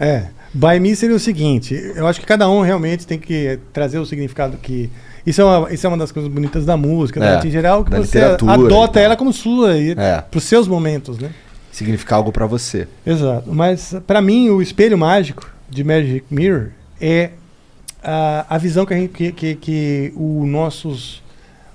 [0.00, 0.28] É.
[0.56, 4.06] By me seria o seguinte: eu acho que cada um realmente tem que trazer o
[4.06, 4.90] significado que.
[5.26, 7.50] Isso é uma, isso é uma das coisas bonitas da música, da É, arte em
[7.50, 9.02] geral, que da você adota tal.
[9.02, 10.22] ela como sua, e, É.
[10.30, 11.30] pros seus momentos, né?
[11.72, 12.86] Significar algo pra você.
[13.04, 13.52] Exato.
[13.52, 16.68] Mas, pra mim, o espelho mágico de Magic Mirror
[17.00, 17.30] é
[18.02, 21.22] a, a visão que, a gente, que, que, que os nossos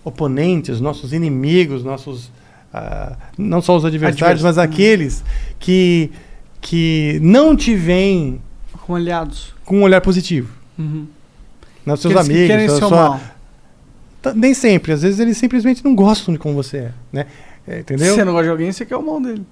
[0.04, 2.32] oponentes, nossos inimigos, nossos.
[2.74, 5.24] ah, não só os adversários, mas aqueles
[5.60, 6.10] que,
[6.62, 8.42] que não te veem
[8.86, 9.54] Com aliados.
[9.66, 10.50] com um olhar positivo.
[10.78, 11.06] Uhum.
[11.86, 13.20] Nos seus Aqueles que amigos, querem seu sua- mal.
[14.22, 17.26] Tá- Nem sempre, às vezes eles simplesmente não gostam de como você é, né?
[17.68, 18.14] É, Se entendeu?
[18.16, 19.46] você não gosta de alguém, você quer o mal dele.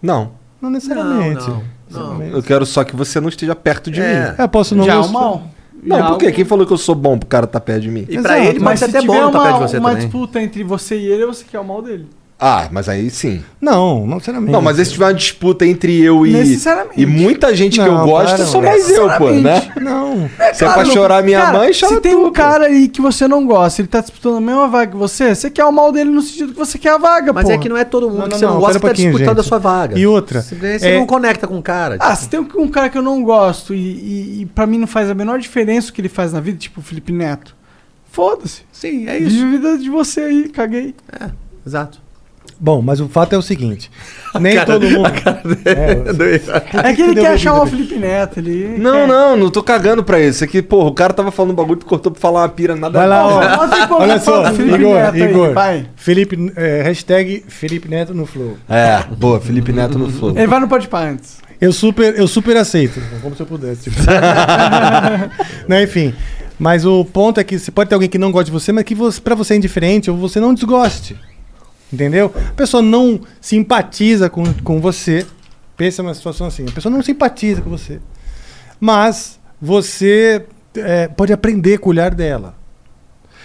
[0.00, 0.32] Não.
[0.60, 1.46] Não necessariamente.
[1.46, 2.34] Não, não, Necessariamente.
[2.34, 4.30] Eu quero só que você não esteja perto de É.
[4.30, 4.34] mim.
[4.38, 5.12] Eu posso não Já é o gostar.
[5.12, 5.50] mal.
[5.82, 6.26] Não, por quê?
[6.28, 8.00] o- Quem falou que eu sou bom pro cara estar perto de mim?
[8.08, 8.48] E pra Exato.
[8.56, 10.04] ele Mas se ser até bom uma, perto de você uma também.
[10.04, 12.06] disputa entre você e ele, você quer o mal dele.
[12.40, 13.42] Ah, mas aí sim.
[13.60, 14.52] Não, não necessariamente.
[14.52, 16.30] Não, mas aí se tiver uma disputa entre eu e.
[16.30, 17.00] Necessariamente.
[17.00, 18.68] E muita gente que eu Não, gosto, para, sou não.
[18.68, 19.72] mais eu, pô, né?
[19.80, 20.30] Não.
[20.54, 22.30] Se é pra chorar minha Cara, mãe, chora Se tem tu, um pô.
[22.30, 25.50] cara aí que você não gosta, ele tá disputando a mesma vaga que você, você
[25.50, 27.56] quer o mal dele no sentido que você quer a vaga, Mas porra.
[27.56, 28.92] é que não é todo mundo Não, que não, você não, não, gosta que tá
[28.92, 29.40] disputando gente.
[29.40, 29.98] a sua vaga.
[29.98, 31.96] E outra, Você é- não conecta com o cara.
[31.98, 34.78] Ah, tipo, se tem um, cara que eu não gosto e, e, e pra mim
[34.78, 37.56] não faz a menor diferença o que ele faz na vida, tipo o Felipe Neto.
[38.12, 38.62] Foda-se.
[38.70, 39.44] Sim, é Vive isso.
[39.44, 40.94] a vida de você aí, caguei.
[41.66, 42.00] Exato.
[42.60, 43.90] Bom, mas o fato é o seguinte:
[44.40, 45.10] nem cara- todo mundo.
[45.22, 47.66] cara É, É que ele quer achar o?
[47.66, 48.74] Felipe Neto ali.
[48.78, 50.42] Não, não, não tô cagando pra isso.
[50.42, 52.74] É que, porra, o cara tava falando um bagulho e cortou pra falar uma pira,
[52.74, 53.40] nada Vai lá, ó.
[53.40, 55.52] Aí Olha só, Felipe Igor, Neto aí, Igor.
[55.52, 55.86] vai.
[55.96, 58.56] Felipe, é, hashtag Felipe Neto no Flow.
[58.68, 60.30] É, boa, Felipe Neto no flow.
[60.36, 61.38] Ele vai no Pode Pá antes.
[61.60, 63.90] Eu super, eu super aceito, como se eu pudesse.
[63.90, 63.96] Tipo.
[65.66, 66.14] Não, enfim.
[66.58, 68.84] Mas o ponto é que você pode ter alguém que não gosta de você, mas
[68.84, 71.16] que você, pra você é indiferente ou você não desgoste.
[71.92, 72.32] Entendeu?
[72.50, 75.26] A pessoa não simpatiza com, com você.
[75.76, 76.66] Pensa numa situação assim.
[76.68, 78.00] A pessoa não simpatiza com você.
[78.78, 80.44] Mas você
[80.76, 82.54] é, pode aprender com o olhar dela.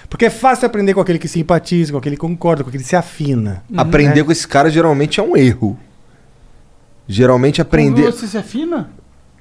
[0.09, 2.89] Porque é fácil aprender com aquele que simpatiza, com aquele que concorda, com aquele que
[2.89, 3.63] se afina.
[3.75, 4.23] Aprender né?
[4.23, 5.79] com esse cara geralmente é um erro.
[7.07, 8.11] Geralmente Quando aprender.
[8.11, 8.91] você se afina?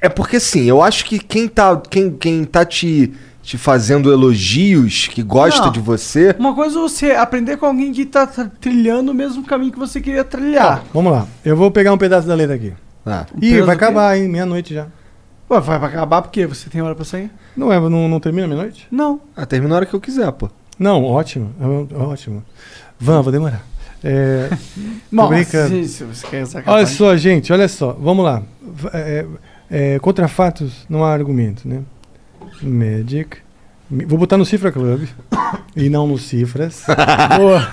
[0.00, 5.08] É porque assim, eu acho que quem tá, quem, quem tá te, te fazendo elogios,
[5.08, 5.72] que gosta Não.
[5.72, 6.34] de você.
[6.38, 10.00] Uma coisa é você aprender com alguém que tá trilhando o mesmo caminho que você
[10.00, 10.84] queria trilhar.
[10.94, 11.26] Vamos lá.
[11.44, 12.72] Eu vou pegar um pedaço da letra aqui.
[13.04, 13.26] Ah.
[13.34, 14.28] Um Ih, vai acabar, hein?
[14.28, 14.86] Meia-noite já.
[15.50, 17.30] Ué, vai acabar porque você tem hora pra sair?
[17.56, 18.86] Não, é, não, não termina meia-noite?
[18.90, 19.20] Não.
[19.36, 20.48] Ah, termina a hora que eu quiser, pô.
[20.78, 21.52] Não, ótimo.
[21.60, 22.42] é- Ótimo.
[22.98, 23.62] Van, vou demorar.
[24.04, 24.48] É,
[25.12, 25.84] Nossa, brincando.
[25.84, 27.92] se você quer sacar Olha só, gente, olha só.
[27.92, 28.42] Vamos lá.
[28.94, 29.26] É,
[29.70, 31.80] é, contra fatos não há argumento, né?
[32.60, 33.38] Magic.
[33.90, 35.04] Vou botar no Cifra Club
[35.76, 36.82] e não no Cifras.
[37.36, 37.68] Boa.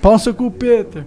[0.00, 1.04] Pau no seu cu, Peter.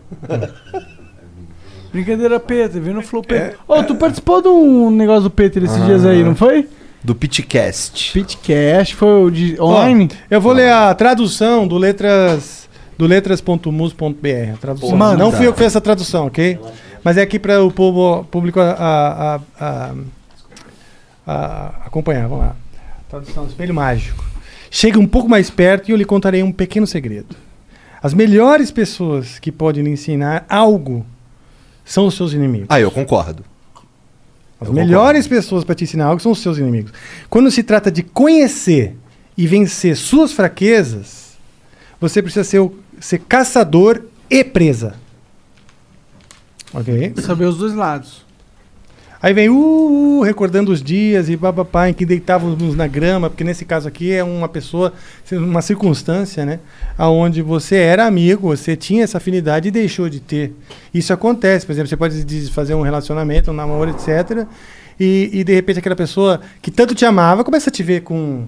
[1.91, 2.81] Brincadeira, Peter.
[2.81, 3.55] Viu no Flow, Peter.
[3.67, 5.85] Ô, tu participou de um negócio do Peter esses Ah.
[5.85, 6.67] dias aí, não foi?
[7.03, 8.11] Do Pitcast.
[8.13, 10.09] Pitcast, foi o de online?
[10.11, 14.57] Ó, eu vou ler a tradução do letras do letras.mus.br.
[14.61, 14.95] Tradução.
[14.97, 15.17] Manda.
[15.17, 16.59] Não fui eu que fiz essa tradução, ok?
[17.03, 19.93] Mas é aqui para o povo, público a, a- a- a-
[21.25, 22.27] a- acompanhar.
[22.27, 22.55] Vamos lá.
[23.09, 24.23] Tradução do espelho mágico.
[24.71, 27.35] Chegue um pouco mais perto e eu lhe contarei um pequeno segredo.
[28.01, 31.05] As melhores pessoas que podem lhe ensinar algo
[31.85, 32.67] são os seus inimigos.
[32.69, 33.43] Ah, eu concordo.
[34.59, 36.91] As Eu melhores pessoas para te ensinar algo são os seus inimigos.
[37.29, 38.95] Quando se trata de conhecer
[39.37, 41.37] e vencer suas fraquezas,
[41.99, 44.95] você precisa ser, o- ser caçador e presa.
[46.73, 47.13] Ok?
[47.21, 48.22] Saber os dois lados.
[49.23, 53.45] Aí vem, uh, uh, recordando os dias e babapá, em que deitávamos na grama, porque
[53.45, 54.91] nesse caso aqui é uma pessoa,
[55.31, 56.59] uma circunstância, né?
[56.99, 60.53] Onde você era amigo, você tinha essa afinidade e deixou de ter.
[60.93, 64.45] Isso acontece, por exemplo, você pode fazer um relacionamento, um namoro, etc.
[64.99, 68.43] E, e de repente aquela pessoa que tanto te amava começa a te ver com.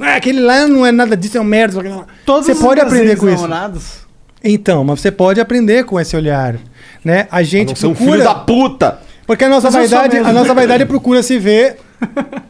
[0.00, 1.82] Ah, aquele lá não é nada disso, é um merda.
[2.24, 3.42] Todos você os pode aprender com isso.
[3.42, 4.06] namorados.
[4.44, 6.56] Então, mas você pode aprender com esse olhar,
[7.04, 7.26] né?
[7.32, 8.12] A gente não ser um procura...
[8.12, 9.09] filho da puta!
[9.30, 11.76] Porque a nossa Mas vaidade, a nossa vaidade procura se ver,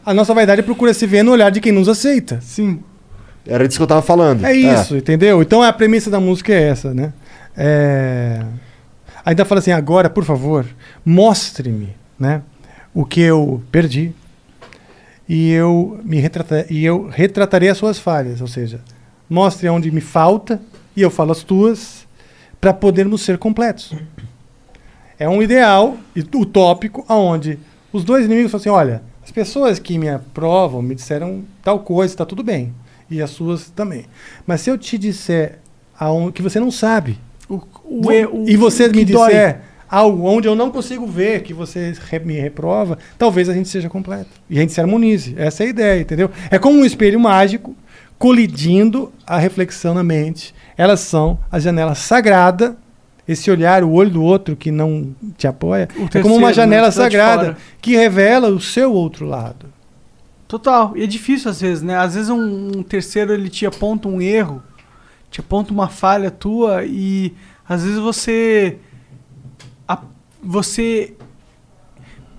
[0.03, 2.39] a nossa vaidade procura se ver no olhar de quem nos aceita.
[2.41, 2.79] Sim.
[3.45, 4.43] Era disso que eu tava falando.
[4.43, 5.43] É isso, entendeu?
[5.43, 7.13] Então a premissa da música é essa, né?
[7.55, 8.43] É...
[9.23, 10.65] Ainda fala assim, agora, por favor,
[11.05, 12.41] mostre-me, né?
[12.95, 14.11] O que eu perdi
[15.29, 18.81] e eu me retrata e eu retratarei as suas falhas, ou seja,
[19.29, 20.59] mostre onde me falta
[20.97, 22.07] e eu falo as tuas
[22.59, 23.93] para podermos ser completos.
[25.21, 27.59] É um ideal e- utópico aonde
[27.93, 32.13] os dois inimigos falam assim, olha, as pessoas que me aprovam me disseram tal coisa,
[32.13, 32.73] está tudo bem,
[33.09, 34.05] e as suas também.
[34.47, 35.59] Mas se eu te disser
[35.99, 39.27] aon- que você não sabe, O, o, e- o- e você me que dói.
[39.29, 43.67] disser algo onde eu não consigo ver que você re- me reprova, talvez a gente
[43.69, 44.29] seja completo.
[44.49, 45.35] E a gente se harmonize.
[45.37, 46.31] Essa é a ideia, entendeu?
[46.49, 47.75] É como um espelho mágico
[48.17, 50.55] colidindo a reflexão na mente.
[50.77, 52.77] Elas são a janela sagrada.
[53.27, 56.87] Esse olhar, o olho do outro que não te apoia, O é como uma janela
[56.87, 59.67] né, que tá sagrada que revela o seu outro lado.
[60.47, 60.97] Total.
[60.97, 61.95] E é difícil às vezes, né?
[61.97, 64.61] Às vezes um, um terceiro ele te aponta um erro,
[65.29, 67.33] te aponta uma falha tua e
[67.69, 68.77] às vezes você
[69.87, 70.01] a-
[70.43, 71.13] você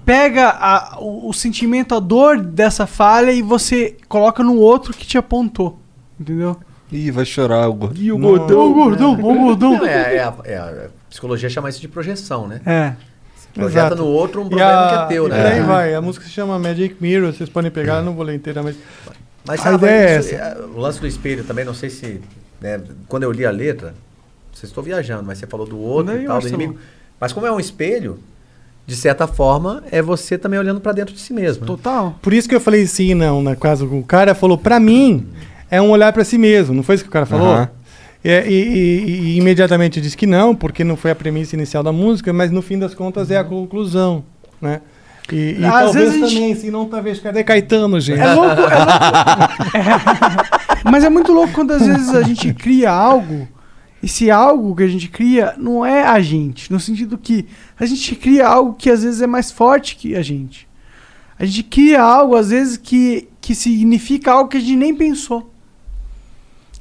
[0.04, 5.06] pega a- o, o sentimento, a dor dessa falha e você coloca no outro que
[5.06, 5.78] te apontou,
[6.20, 6.56] entendeu?
[6.92, 8.18] Ih, vai chorar o gordinho.
[8.18, 8.28] Não.
[8.34, 8.38] Ô
[8.74, 9.72] gordão, ô gordão.
[9.78, 12.60] Não, é, é a, é a psicologia chama isso de projeção, né?
[12.66, 12.92] É.
[13.54, 13.96] Projeta Exato.
[14.02, 15.36] no outro um E problema a- que é teu, e né?
[15.42, 15.94] por aí vai.
[15.94, 18.76] A música se chama Magic Mirror, vocês podem pegar, eu não vou ler inteira, mas.
[19.46, 20.44] Mas A sabe, ideia é isso- essa.
[20.58, 22.20] é, o lance do espelho também, não sei se.
[22.60, 23.92] né, quando eu li a letra,
[24.52, 26.76] vocês estou viajando, mas você falou do outro Não, e tal, do inimigo.
[27.20, 28.18] Mas como é um espelho,
[28.86, 31.62] de certa forma, é você também olhando para dentro de si mesmo.
[31.62, 31.66] né?
[31.66, 32.16] Total.
[32.22, 35.26] Por isso que eu falei sim e não, na caso o cara falou, pra mim,
[35.72, 37.48] é um olhar pra si mesmo, não foi isso que o cara falou?
[37.54, 37.68] Aham.
[38.24, 41.90] E, e- e- e imediatamente disse que não, porque não foi a premissa inicial da
[41.90, 44.24] música, mas no fim das contas é a conclusão,
[44.60, 44.80] né?
[45.32, 48.20] E, e Às talvez vezes a gente- também, se não, talvez, cadê Caetano, gente?
[48.20, 49.76] É louco, é louco.
[49.76, 50.82] É.
[50.90, 53.48] Mas é muito louco quando às vezes a gente cria algo,
[54.02, 57.46] e se algo que a gente cria não é a gente, no sentido que
[57.78, 60.68] a gente cria algo que às vezes é mais forte que a gente.
[61.38, 65.51] A gente cria algo, às vezes, que, que significa algo que a gente nem pensou.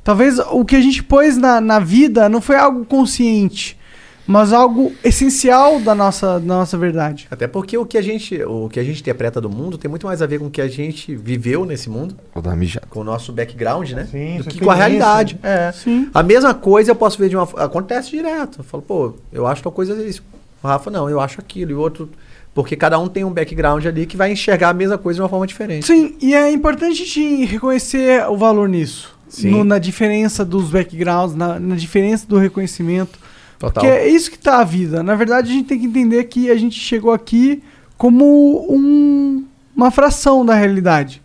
[0.04, 3.78] Talvez o que a gente pôs na, na vida não foi algo consciente,
[4.26, 7.28] mas algo essencial da nossa, da nossa verdade.
[7.30, 10.08] Até porque o que, a gente, o que a gente interpreta do mundo tem muito
[10.08, 12.88] mais a ver com o que a gente viveu nesse mundo, Vou dar mijada.
[12.90, 14.08] com o nosso background, né?
[14.10, 15.38] Sim, do que com a realidade.
[15.44, 15.72] É.
[15.72, 16.10] Sim.
[16.14, 17.44] A mesma coisa eu posso ver de uma.
[17.58, 18.60] Acontece direto.
[18.60, 20.24] Eu falo, pô, eu acho tal coisa isso.
[20.64, 21.72] O Rafa, não, eu acho aquilo.
[21.72, 22.10] E o outro.
[22.54, 25.30] Porque cada um tem um background ali que vai enxergar a mesma coisa de uma
[25.30, 25.86] forma diferente.
[25.86, 29.11] Sim, e é importante a gente reconhecer o valor nisso.
[29.44, 33.18] No- na diferença dos backgrounds, na, na diferença do reconhecimento.
[33.58, 33.84] Total.
[33.84, 35.02] Porque é isso que tá a vida.
[35.04, 37.62] Na verdade, a gente tem que entender que a gente chegou aqui
[37.98, 39.46] como um-
[39.76, 41.22] uma fração da realidade.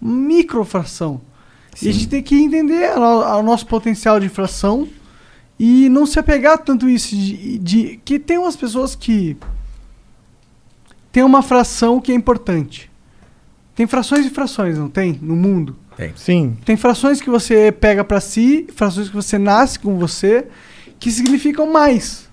[0.00, 1.20] microfração.
[1.82, 4.86] E a gente tem que entender o nosso potencial de fração
[5.58, 9.34] e não se apegar tanto isso de, de- que tem umas pessoas que
[11.10, 12.90] tem uma fração que é importante.
[13.74, 15.18] Tem frações e frações, não tem?
[15.22, 15.74] No mundo.
[16.16, 16.56] Sim.
[16.64, 20.46] Tem frações que você pega pra si, frações que você nasce com você,
[20.98, 22.28] que significam mais.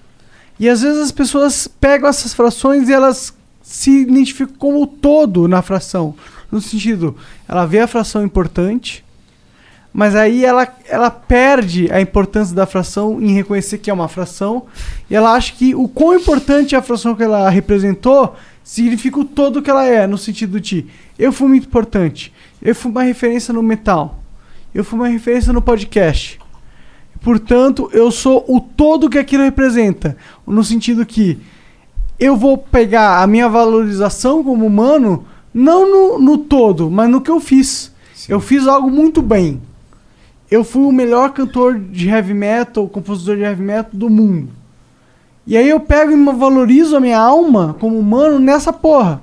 [0.59, 5.61] E às vezes as pessoas pegam essas frações e elas se identificam como todo na
[5.61, 6.15] fração.
[6.51, 7.15] No sentido,
[7.48, 9.03] ela vê a fração importante,
[9.93, 14.65] mas aí ela, ela perde a importância da fração em reconhecer que é uma fração,
[15.09, 19.25] e ela acha que o quão importante é a fração que ela representou significa o
[19.25, 20.85] todo que ela é, no sentido de
[21.17, 22.31] eu fui muito importante,
[22.61, 24.19] eu fui uma referência no metal,
[24.73, 26.40] eu fui uma referência no podcast.
[27.22, 31.40] Portanto, eu sou o todo que aquilo representa, no sentido que
[32.19, 37.31] eu vou pegar a minha valorização como humano não no, no todo, mas no que
[37.31, 37.91] eu fiz.
[38.30, 39.61] Eu fiz algo muito bem.
[40.49, 44.49] Eu fui o melhor cantor de heavy metal, compositor de heavy metal do mundo.
[45.45, 49.22] E aí eu pego e valorizo a minha alma como humano nessa porra.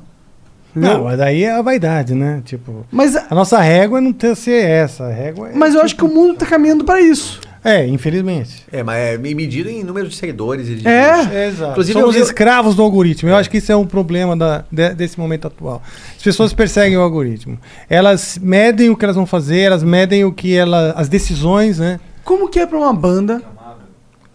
[0.75, 2.41] Não, mas daí é a vaidade, né?
[2.45, 5.05] Tipo, Mas, a nossa régua é não ter ser essa.
[5.07, 7.41] A régua é, mas eu acho que o mundo tá caminhando para isso.
[7.65, 8.65] É, infelizmente.
[8.71, 10.69] É, mas é me- medido em número de seguidores.
[10.69, 11.49] E de É.
[11.49, 11.73] Exato.
[11.73, 13.29] Inclusive, Somos eu escravos do algoritmo.
[13.29, 15.83] Eu acho que isso é um problema da- de- desse momento atual.
[16.17, 17.59] As pessoas perseguem o algoritmo.
[17.91, 21.99] Elas medem o que elas vão fazer, elas medem o que ela, as decisões, né?
[22.25, 23.43] Como que é pra uma banda,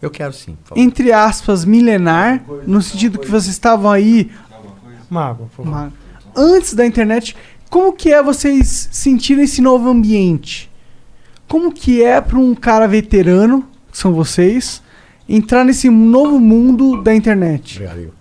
[0.01, 0.57] Eu quero sim.
[0.61, 0.81] por favor.
[0.83, 4.29] entre aspas, milenar, no sentido que vocês estavam aí
[5.09, 5.69] Mago, por favor.
[5.71, 5.93] uma-
[6.35, 7.35] antes da internet,
[7.69, 10.69] como que é vocês sentirem esse novo ambiente?
[11.47, 14.81] Como que é para um cara veterano, que são vocês,
[15.27, 17.77] entrar nesse novo mundo da internet?
[17.77, 18.13] Obrigado.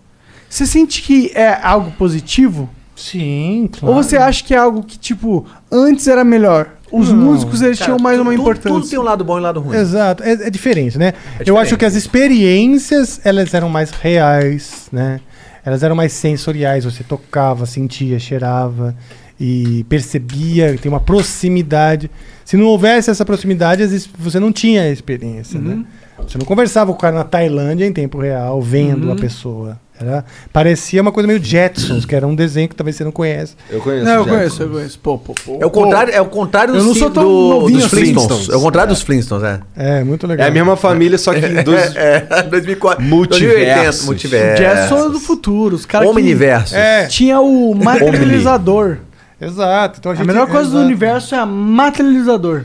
[0.49, 2.69] Você sente que é algo positivo?
[2.95, 3.97] Sim, claro.
[3.97, 6.75] Ou você acha que é algo que, tipo, antes era melhor?
[6.91, 7.17] Os Não.
[7.17, 8.71] músicos, eles tinham mais uma importância.
[8.71, 9.77] Tudo tem um lado bom e um lado ruim.
[9.77, 11.15] Exato, é, é diferente, né?
[11.39, 11.79] É Eu acho diferente.
[11.79, 15.21] que as experiências, elas eram mais reais, né?
[15.65, 18.95] Elas eram mais sensoriais, você tocava, sentia, cheirava
[19.39, 22.11] e percebia, tem uma proximidade.
[22.45, 25.85] Se não houvesse essa proximidade, às vezes você não tinha a experiência, né?
[26.27, 29.81] Você não conversava com o cara na Tailândia em tempo real, vendo a pessoa.
[30.03, 33.55] Era, parecia uma coisa meio Jetsons, que era um desenho que talvez você não conhece.
[33.71, 34.05] Eu conheço.
[34.05, 34.99] Não, eu conheço, eu conheço.
[34.99, 35.59] Pô, pô, pô.
[35.61, 37.97] É o contrário, é o contrário Eu dos, não sou tão do- novinho dos assim.
[37.97, 38.27] Flintstones.
[38.29, 38.49] Flintstones.
[38.49, 39.61] É o contrário dos Flintstones, é.
[39.77, 40.47] É, muito legal.
[40.47, 41.95] É a mesma família, só que em dois.
[41.97, 43.03] É, 2004.
[43.05, 44.07] Multiversos.
[44.07, 44.63] 2080, multiverso.
[44.95, 45.77] Jazz do futuro.
[45.77, 46.75] Os caras Omniverso.
[46.75, 48.99] É, tinha o materializador.
[49.41, 49.99] exato.
[49.99, 50.85] Então a, A gente, melhor coisa do exato.
[50.87, 52.65] universo é a materializador.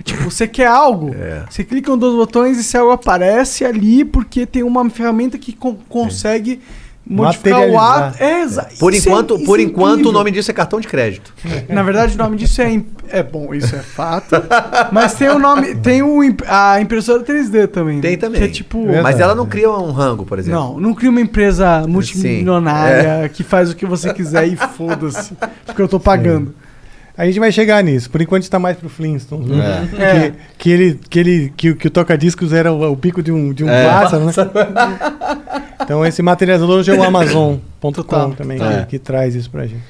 [0.00, 1.44] É Tipo, você quer algo, É.
[1.48, 5.52] você clica em dois botões e esse algo aparece ali porque tem uma ferramenta que
[5.52, 6.60] con- consegue
[7.06, 8.22] modificar o ato.
[8.22, 10.86] É, exa- Por isso é- enquanto, por é enquanto o nome disso é cartão de
[10.88, 11.34] crédito.
[11.68, 12.70] Na verdade, o nome disso é.
[12.70, 14.36] imp- É bom, isso é fato.
[14.92, 15.74] Mas tem o nome.
[15.74, 17.96] Tem o, imp- a impressora 3D também.
[17.96, 18.02] né?
[18.02, 18.40] Tem também.
[18.40, 18.86] Que é tipo.
[19.02, 20.60] Mas ela não cria um rango, por exemplo.
[20.60, 23.28] Não, não cria uma empresa multimilionária É.
[23.28, 25.34] que faz o que você quiser e foda-se.
[25.66, 26.54] Porque eu tô pagando.
[27.20, 28.08] A gente vai chegar nisso.
[28.10, 29.88] Por enquanto está mais pro Flintstones, né?
[29.98, 30.30] É.
[30.30, 33.30] Que, que ele, que ele, que, o- que o toca-discos era o, o bico de
[33.30, 33.86] um, de um É.
[33.88, 34.32] pássaro, né?
[35.82, 38.80] então esse materializador hoje é o Amazon.com também, É.
[38.80, 39.82] que, que traz isso pra gente.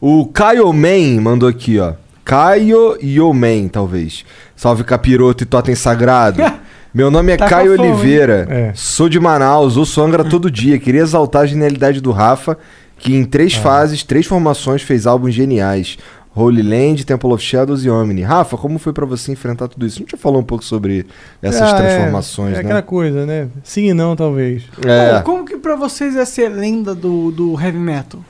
[0.00, 1.92] O Caio Man mandou aqui, ó.
[2.24, 4.24] Caio Yoman, talvez.
[4.54, 6.42] Salve capiroto e totem sagrado.
[6.92, 7.88] Meu nome é Tá Caio fome?
[7.90, 8.46] Oliveira.
[8.50, 8.72] É.
[8.74, 10.78] Sou de Manaus, ouço Angra todo dia.
[10.78, 12.56] Queria exaltar a genialidade do Rafa,
[12.98, 13.60] que em três Ah.
[13.60, 15.96] fases, três formações, fez álbuns geniais.
[16.38, 18.22] Holy Land, Temple of Shadows e Omni.
[18.22, 19.96] Rafa, como foi pra você enfrentar tudo isso?
[19.96, 21.04] A gente já falou um pouco sobre
[21.42, 21.82] essas Ah, é.
[21.82, 22.60] transformações, É, né?
[22.60, 23.48] aquela coisa, né?
[23.64, 24.64] Sim e não, talvez.
[24.86, 25.18] É.
[25.20, 28.20] Pô, como que pra vocês é ser lenda do, do heavy metal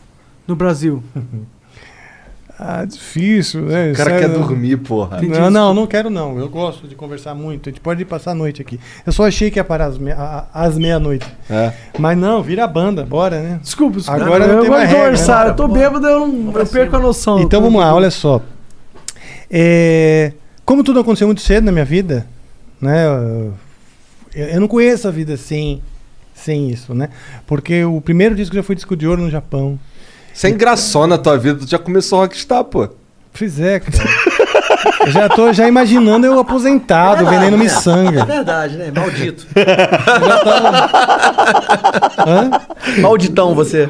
[0.46, 1.02] no Brasil?
[2.60, 3.92] Ah, difícil, né?
[3.92, 5.20] O cara Sério, quer não- dormir, porra.
[5.22, 6.36] Não, não, não quero não.
[6.38, 7.68] Eu gosto de conversar muito.
[7.68, 8.80] A gente pode passar a noite aqui.
[9.06, 10.12] Eu só achei que ia parar às, me-
[10.80, 11.24] meia-noite.
[11.48, 11.72] É.
[11.98, 13.60] Mas não, vira a banda, bora, né?
[13.62, 14.24] Desculpa, desculpa.
[14.24, 15.44] Agora não eu tem vou mais regra, conversar.
[15.44, 15.50] né?
[15.52, 17.38] Eu tô bêbado, eu, não, eu perco a noção.
[17.40, 18.42] Então vamos lá, olha só.
[19.50, 20.32] É,
[20.64, 22.26] como tudo aconteceu muito cedo na minha vida,
[22.80, 23.06] né?
[23.06, 23.54] Eu,
[24.34, 25.80] eu não conheço a vida sem,
[26.34, 27.08] sem isso, né?
[27.46, 29.78] Porque o primeiro disco já foi disco de ouro no Japão.
[30.38, 32.88] Você é engraçou na tua vida, tu já começou a rockstar, pô.
[33.36, 33.98] Pois é, cara.
[35.04, 38.20] eu já tô já imaginando eu aposentado, vendendo miçanga.
[38.22, 38.92] É verdade, né?
[38.94, 39.44] Maldito.
[39.56, 40.90] Já tá-
[42.24, 42.50] Hã?
[43.00, 43.88] Malditão você.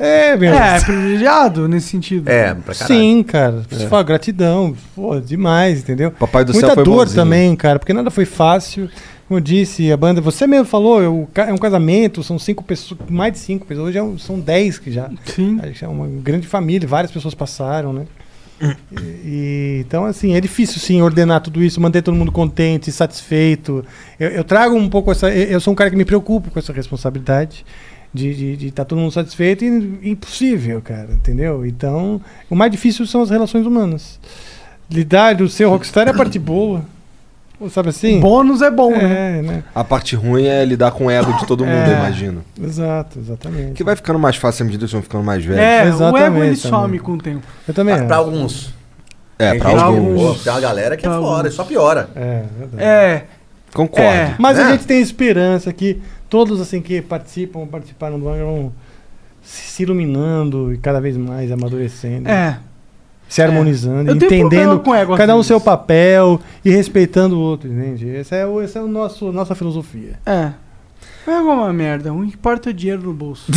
[0.00, 0.52] É, meu.
[0.52, 2.28] É, privilegiado nesse sentido.
[2.28, 3.00] É, pra caralho.
[3.00, 3.62] Sim, cara.
[3.70, 6.10] Você fala gratidão, pô, demais, entendeu?
[6.10, 7.14] Papai do Muita céu foi dor bonzinho.
[7.22, 8.90] também, cara, porque nada foi fácil.
[9.28, 12.38] Como eu disse, a banda, você mesmo falou, é um ca- é um casamento, são
[12.38, 15.10] cinco pessoas, mais de cinco pessoas, hoje é um- são dez que já.
[15.24, 15.58] Sim.
[15.82, 18.06] É uma grande família, várias pessoas passaram, né?
[19.24, 23.84] E- então, assim, é difícil, sim, ordenar tudo isso, manter todo mundo contente, satisfeito.
[24.18, 25.28] Eu, eu trago um pouco essa.
[25.34, 27.64] Eu eu sou um cara que me preocupo com essa responsabilidade
[28.14, 31.66] de estar todo mundo satisfeito e impossível, cara, entendeu?
[31.66, 34.18] Então, o mais difícil são as relações humanas.
[34.90, 36.82] Lidar do seu rockstar é a parte boa.
[37.70, 38.20] Sabe assim?
[38.20, 39.38] Bônus é bom, né?
[39.38, 39.64] É, né?
[39.74, 41.92] A parte ruim é lidar com o ego de todo mundo, É.
[41.92, 42.44] eu imagino.
[42.62, 43.72] Exato, exatamente.
[43.72, 45.60] Que vai ficando mais fácil à medida que vocês vão ficando mais velhos.
[46.00, 46.56] É, o ego ele também.
[46.56, 47.46] some com o tempo.
[47.66, 48.06] Eu também Ah, acho.
[48.06, 48.74] pra alguns.
[49.38, 50.20] É, pra que- alguns.
[50.20, 51.54] Pô, Tem uma galera que é Pra fora, alguns.
[51.54, 52.10] só piora.
[52.14, 52.82] É, verdade.
[52.84, 53.24] É.
[53.72, 54.04] Concordo.
[54.10, 54.34] É.
[54.38, 54.72] Mas a Né?
[54.72, 58.72] gente tem esperança que todos assim que participam, participaram do Angra vão
[59.42, 62.58] se se iluminando e cada vez mais amadurecendo, É.
[63.28, 67.36] se harmonizando, Eu tenho problema entendendo com ego às cada um seu papel e respeitando
[67.36, 68.16] o outro, entende?
[68.16, 70.18] Essa é, o, essa é o nosso nossa filosofia.
[70.24, 70.50] É.
[71.26, 72.12] É uma merda.
[72.12, 73.50] O que importa é o dinheiro no bolso.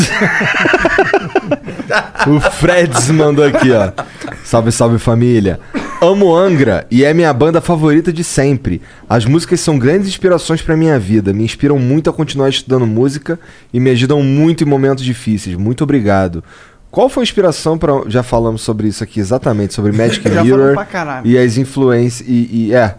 [2.27, 3.91] O Freds mandou aqui, ó.
[4.43, 5.59] Salve, salve família.
[6.01, 8.81] Amo Angra e é minha banda favorita de sempre.
[9.07, 13.39] As músicas são grandes inspirações pra minha vida, me inspiram muito a continuar estudando música
[13.73, 15.56] e me ajudam muito em momentos difíceis.
[15.56, 16.43] Muito obrigado.
[16.91, 20.73] Qual foi a inspiração para já falamos sobre isso aqui exatamente sobre Magic Já Mirror
[20.73, 21.27] pra caralho.
[21.27, 22.95] e as influências e, e- é.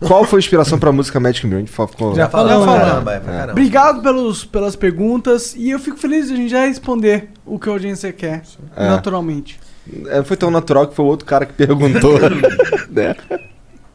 [0.00, 1.58] Qual foi a inspiração pra música Magic Mirror?
[1.62, 2.84] A gente ficou- Já Fala falamos, pra né?
[2.90, 3.52] caramba, é pra caramba.
[3.52, 5.54] Obrigado pelos, pelas perguntas.
[5.56, 8.42] E eu fico feliz de a gente já responder o que a audiência quer.
[8.76, 8.88] É.
[8.88, 9.60] Naturalmente.
[10.08, 12.18] É, foi tão natural que foi o outro cara que perguntou.
[12.90, 13.14] né?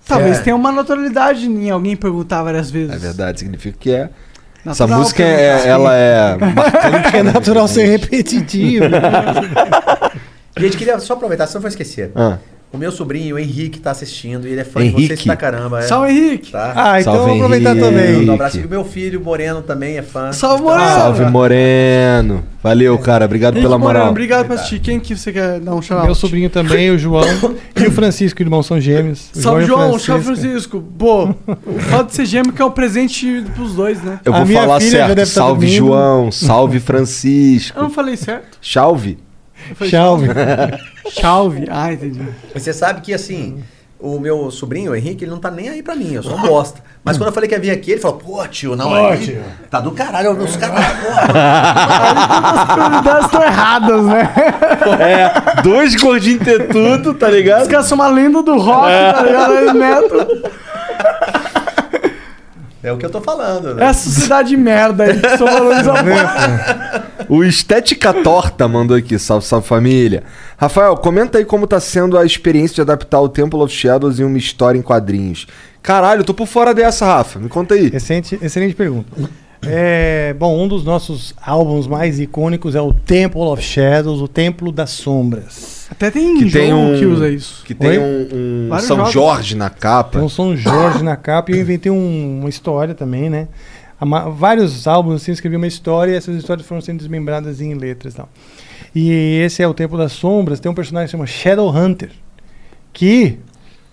[0.08, 0.42] Talvez É.
[0.44, 2.96] tenha uma naturalidade em alguém perguntar várias vezes.
[2.96, 4.10] É verdade, significa que é.
[4.72, 5.42] Essa Natural música perguntar.
[5.42, 6.38] é, ela é
[7.18, 8.86] É natural ser repetitivo.
[10.58, 12.12] Gente, queria só aproveitar, senão eu vou esquecer.
[12.16, 12.38] Ah.
[12.72, 15.08] O meu sobrinho, o Henrique, tá assistindo e ele é fã de Henrique.
[15.08, 15.80] vocês pra caramba.
[15.80, 15.84] É.
[15.84, 16.52] Salve, Henrique.
[16.52, 16.74] Tá?
[16.76, 17.86] Ah, então Salve, vou aproveitar Henrique.
[17.86, 18.30] também.
[18.30, 18.60] Um abraço.
[18.60, 20.34] E o meu filho, Moreno, também é fã.
[20.34, 20.90] Salve, Moreno.
[20.90, 22.44] Salve Moreno.
[22.62, 23.24] Valeu, cara.
[23.24, 24.12] Obrigado Henrique pela Moreno, moral.
[24.12, 24.80] obrigado por assistir.
[24.80, 27.24] Quem que você quer dar um shout Meu sobrinho também, o João
[27.76, 29.30] e o Francisco, irmão, são gêmeos.
[29.34, 29.98] O Salve, João.
[29.98, 30.84] Salve, Francisco.
[31.00, 31.30] Pô,
[31.66, 34.20] o fato de ser gêmeo que é um presente pros dois, né?
[34.26, 35.16] Eu A vou minha falar filha já certo.
[35.16, 35.68] deve tá Salve.
[35.70, 36.32] João.
[36.34, 37.80] Salve Eu Francisco.
[37.80, 38.58] não falei certo.
[38.62, 39.18] Salve.
[39.90, 40.28] Salve.
[41.22, 41.68] Salve.
[41.70, 42.22] Ah, entendi.
[42.54, 43.64] Você sabe que, assim,
[44.00, 46.42] o meu sobrinho, o Henrique, ele não tá nem aí pra mim, eu sou um
[46.42, 46.82] bosta.
[47.04, 49.18] Mas quando eu falei que ia vir aqui, ele falou, pô, tio, não, Pô, aí
[49.18, 49.42] tio.
[49.70, 54.34] tá do caralho, os caras, As prioridades estão erradas, né?
[55.00, 57.68] É, dois gordinhos ter tudo, tá Os ligado?
[57.70, 59.52] caras são uma lenda do rock, tá ligado?
[59.54, 60.28] Aí metal.
[62.88, 63.86] É o que eu tô falando, né?
[63.86, 69.20] Essa sociedade de merda aí que só valoriza a O Estética Torta mandou aqui.
[69.20, 70.24] Salve, salve família.
[70.58, 74.24] Rafael, comenta aí como tá sendo a experiência de adaptar o Temple of Shadows em
[74.24, 75.48] uma história em quadrinhos.
[75.82, 77.40] Caralho, eu tô por fora dessa, Rafa.
[77.40, 77.92] Me conta aí.
[77.94, 79.10] Excelente, excelente pergunta.
[79.66, 84.72] É, bom, um dos nossos álbuns mais icônicos é o Temple of Shadows, o Templo
[84.72, 85.88] das Sombras.
[85.90, 87.64] Até tem Que jogo tem um- que usa isso.
[87.66, 87.98] Que tem Oi?
[88.00, 89.12] um, um São jogos.
[89.14, 90.18] Jorge na capa.
[90.20, 93.48] Tem um São Jorge na capa e eu inventei um- uma história também, né?
[94.36, 98.14] Vários álbuns assim, eu escrevi uma história e essas histórias foram sendo desmembradas em letras
[98.14, 98.30] e tal.
[98.94, 102.12] E esse é o Templo das Sombras, tem um personagem que se chama Shadowhunter,
[102.94, 103.40] que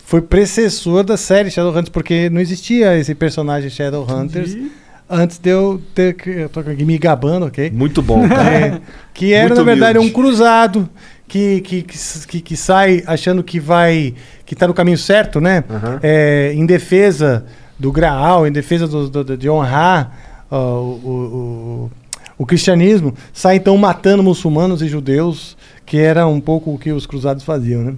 [0.05, 4.71] foi precessor da série Shadowhunters, porque não existia esse personagem Shadowhunters Entendi.
[5.09, 6.31] Antes de eu ter que.
[6.31, 7.71] Eu tô aqui me gabando, ok?
[7.71, 8.51] Muito bom, cara.
[8.51, 8.81] É,
[9.13, 10.11] que era, Muito na verdade, humilde.
[10.17, 10.89] um cruzado
[11.29, 14.15] que, que, que, que- sai achando que vai.
[14.47, 15.65] que tá no caminho certo, né?
[15.71, 16.01] Aham.
[16.03, 17.45] É, em defesa
[17.79, 21.91] do Graal, em defesa do, do- de honrar o, o,
[22.39, 27.07] o- cristianismo, sai então matando muçulmanos e judeus, que era um pouco o que os
[27.07, 27.95] cruzados faziam, né?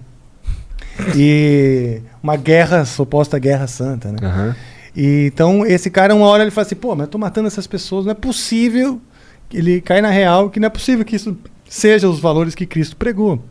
[1.15, 4.19] E uma guerra, suposta guerra santa, né?
[4.23, 4.57] Aham.
[4.97, 7.67] E, então, esse cara, uma hora ele fala assim, pô, mas eu tô matando essas
[7.67, 9.01] pessoas, não é possível.
[9.53, 11.37] Ele cai na real que não é possível que isso
[11.69, 13.43] seja os valores que Cristo pregou.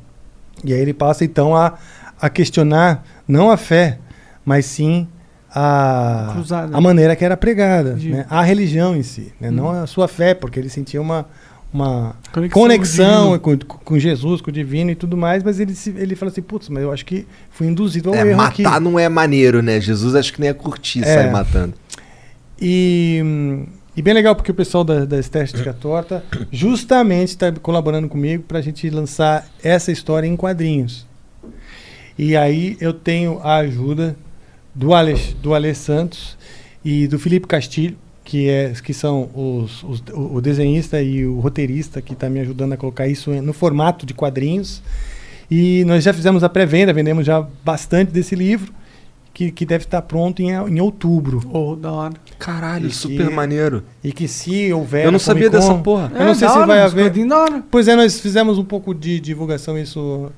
[0.64, 1.78] E aí ele passa, então, a,
[2.20, 4.00] a questionar não a fé,
[4.44, 5.08] mas sim
[5.54, 6.76] a, Cruzada.
[6.76, 8.26] a maneira que era pregada, né?
[8.30, 9.50] a religião em si, né?
[9.50, 11.28] não a sua fé, porque ele sentia uma,
[11.76, 16.16] uma Conexão conexão, com com, Jesus, com o divino e tudo mais, mas ele, ele
[16.16, 18.84] fala assim, putz, mas eu acho que fui induzido ao É, erro matar aqui.
[18.84, 19.80] não é maneiro, né?
[19.82, 21.04] Jesus acho que nem ia curtir É.
[21.16, 21.74] sair matando.
[22.60, 23.22] E,
[23.96, 28.60] e bem legal porque o pessoal da, da Estética Torta justamente está colaborando comigo para
[28.60, 31.06] a gente lançar essa história em quadrinhos.
[32.18, 34.16] E aí eu tenho a ajuda
[34.74, 36.38] do Ale, do Ale Santos
[36.84, 41.40] e do Felipe Castilho, que, é, que são os, os- o o desenhista e o
[41.40, 44.82] roteirista que está me ajudando a colocar isso no formato de quadrinhos.
[45.50, 48.74] E nós já fizemos a pré-venda, vendemos já bastante desse livro,
[49.32, 51.42] que, que deve estar pronto em, em outubro.
[51.54, 52.14] Oh, da hora.
[52.40, 53.84] Caralho, E super que- maneiro.
[54.04, 55.06] E que se houver.
[55.06, 56.12] Eu não sabia Con- dessa porra.
[56.16, 57.12] Eu não É, sei da se hora, vai haver.
[57.70, 60.32] Pois é, nós fizemos um pouco de divulgação isso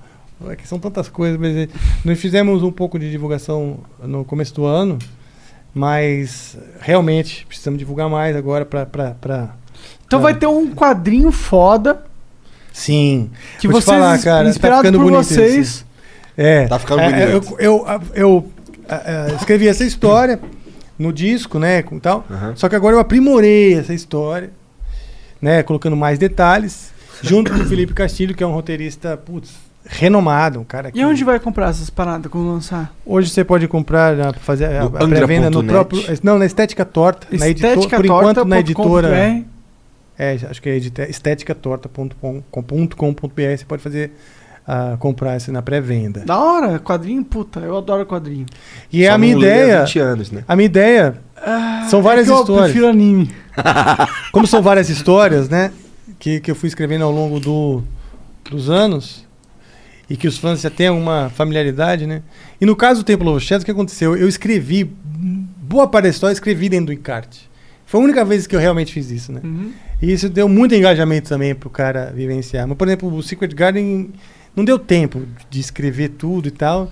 [0.49, 1.67] É que são tantas coisas, mas eh,
[2.05, 4.99] nós fizemos um pouco de divulgação no começo do ano,
[5.77, 8.85] mas realmente precisamos divulgar mais agora pra.
[8.85, 9.49] pra, pra
[10.05, 12.03] Então pra- vai ter um quadrinho foda.
[12.73, 13.29] Sim.
[13.59, 15.55] Que Vou te vocês, falar, cara, tá inspirado ficando por bonito vocês.
[15.55, 15.85] esse.
[16.35, 16.67] É.
[16.67, 17.55] Tá ficando É, bonito.
[17.59, 18.51] Eu, eu, eu,
[18.89, 20.39] ah, escrevi essa história
[20.97, 22.25] no disco, né, com tal.
[22.29, 22.53] Aham.
[22.55, 24.51] Só que agora eu aprimorei essa história,
[25.41, 26.91] né, colocando mais detalhes,
[27.21, 29.51] junto com o Felipe Castilho, que é um roteirista, putz,
[29.87, 32.93] renomado, um cara que E onde vai comprar essas paradas quando lançar?
[33.05, 37.27] Hoje você pode comprar, na- fazer a, a pré-venda no próprio, não, na Estética Torta,
[37.31, 39.43] na editora, por enquanto na editora,
[40.19, 40.77] é, acho que é
[41.09, 42.47] estetictorta.com.br,
[43.57, 44.11] você pode fazer
[44.67, 46.21] ah, comprar isso na pré-venda.
[46.25, 48.45] Da hora, quadrinho, puta, eu adoro quadrinho.
[48.91, 50.43] E Só a minha há ideia, 20 anos, né?
[50.47, 51.15] a minha ideia
[51.89, 52.65] são várias é que eu histórias.
[52.65, 53.31] prefiro anime.
[54.31, 55.71] Como são várias histórias, né?
[56.19, 57.83] Que, que eu fui escrevendo ao longo do,
[58.49, 59.26] dos anos
[60.09, 62.21] e que os fãs já têm uma familiaridade, né?
[62.59, 64.15] E no caso do Temple of Shadows, o que aconteceu?
[64.15, 67.49] Eu escrevi, boa parte da história, escrevi dentro do encarte.
[67.85, 69.41] Foi a única vez que eu realmente fiz isso, né?
[69.43, 69.71] Uhum.
[70.01, 72.67] E isso deu muito engajamento também pro cara vivenciar.
[72.67, 74.09] Mas, por exemplo, o Secret Garden
[74.55, 76.91] não deu tempo de escrever tudo e tal.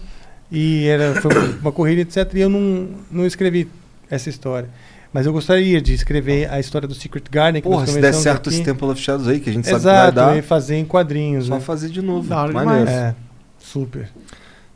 [0.52, 2.34] E era, foi uma corrida, etc.
[2.36, 3.68] E eu não, não escrevi
[4.10, 4.70] essa história.
[5.16, 7.62] Mas eu gostaria de escrever a história do Secret Garden.
[7.62, 8.58] Que Porra, nós se der certo aqui.
[8.58, 10.76] esse Temple of Shadows aí, que a gente sabe Exato, que vai e dar, fazer
[10.76, 11.46] em quadrinhos.
[11.46, 11.62] só né?
[11.62, 12.28] fazer de novo.
[12.28, 12.86] Da hora Maneiro.
[12.86, 12.98] demais.
[12.98, 13.16] É,
[13.58, 14.10] super.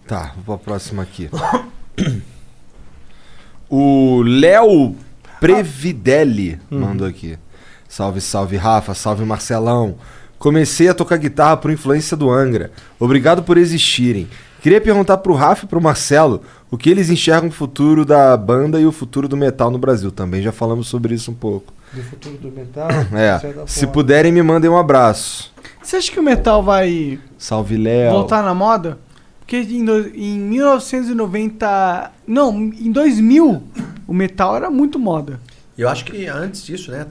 [0.07, 1.29] Tá, vou pra próxima aqui.
[3.69, 4.95] o Léo
[5.41, 6.79] Previdelli Uhum.
[6.79, 7.37] mandou aqui.
[7.89, 8.93] Salve, salve, Rafa.
[8.93, 9.95] Salve, Marcelão.
[10.37, 12.71] Comecei a tocar guitarra por influência do Angra.
[12.97, 14.29] Obrigado por existirem.
[14.61, 18.79] Queria perguntar pro Rafa e pro Marcelo o que eles enxergam o futuro da banda
[18.79, 20.11] e o futuro do metal no Brasil.
[20.11, 21.73] Também já falamos sobre isso um pouco.
[21.93, 22.87] Do futuro do metal.
[23.15, 25.51] É, se puderem me mandem um abraço.
[25.81, 28.11] Você acha que o metal vai Salve, Léo.
[28.11, 28.97] voltar na moda?
[29.39, 32.11] Porque em, do- em 1990.
[32.27, 33.63] Não, em 2000,
[34.07, 35.39] o metal era muito moda.
[35.77, 37.05] Eu acho que antes disso, né?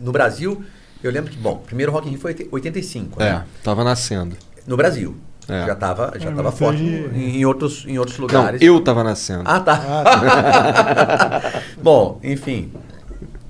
[0.00, 0.62] no Brasil,
[1.02, 3.44] eu lembro que, bom, primeiro Rock in Rio foi 85, É, né?
[3.62, 4.36] tava nascendo.
[4.66, 5.16] No Brasil.
[5.48, 5.66] É.
[5.66, 8.62] Já tava, já É, tava forte em, em outros, em outros Não, lugares.
[8.62, 9.42] eu tava nascendo.
[9.44, 9.80] Ah, tá.
[9.86, 12.72] Ah, Bom, enfim.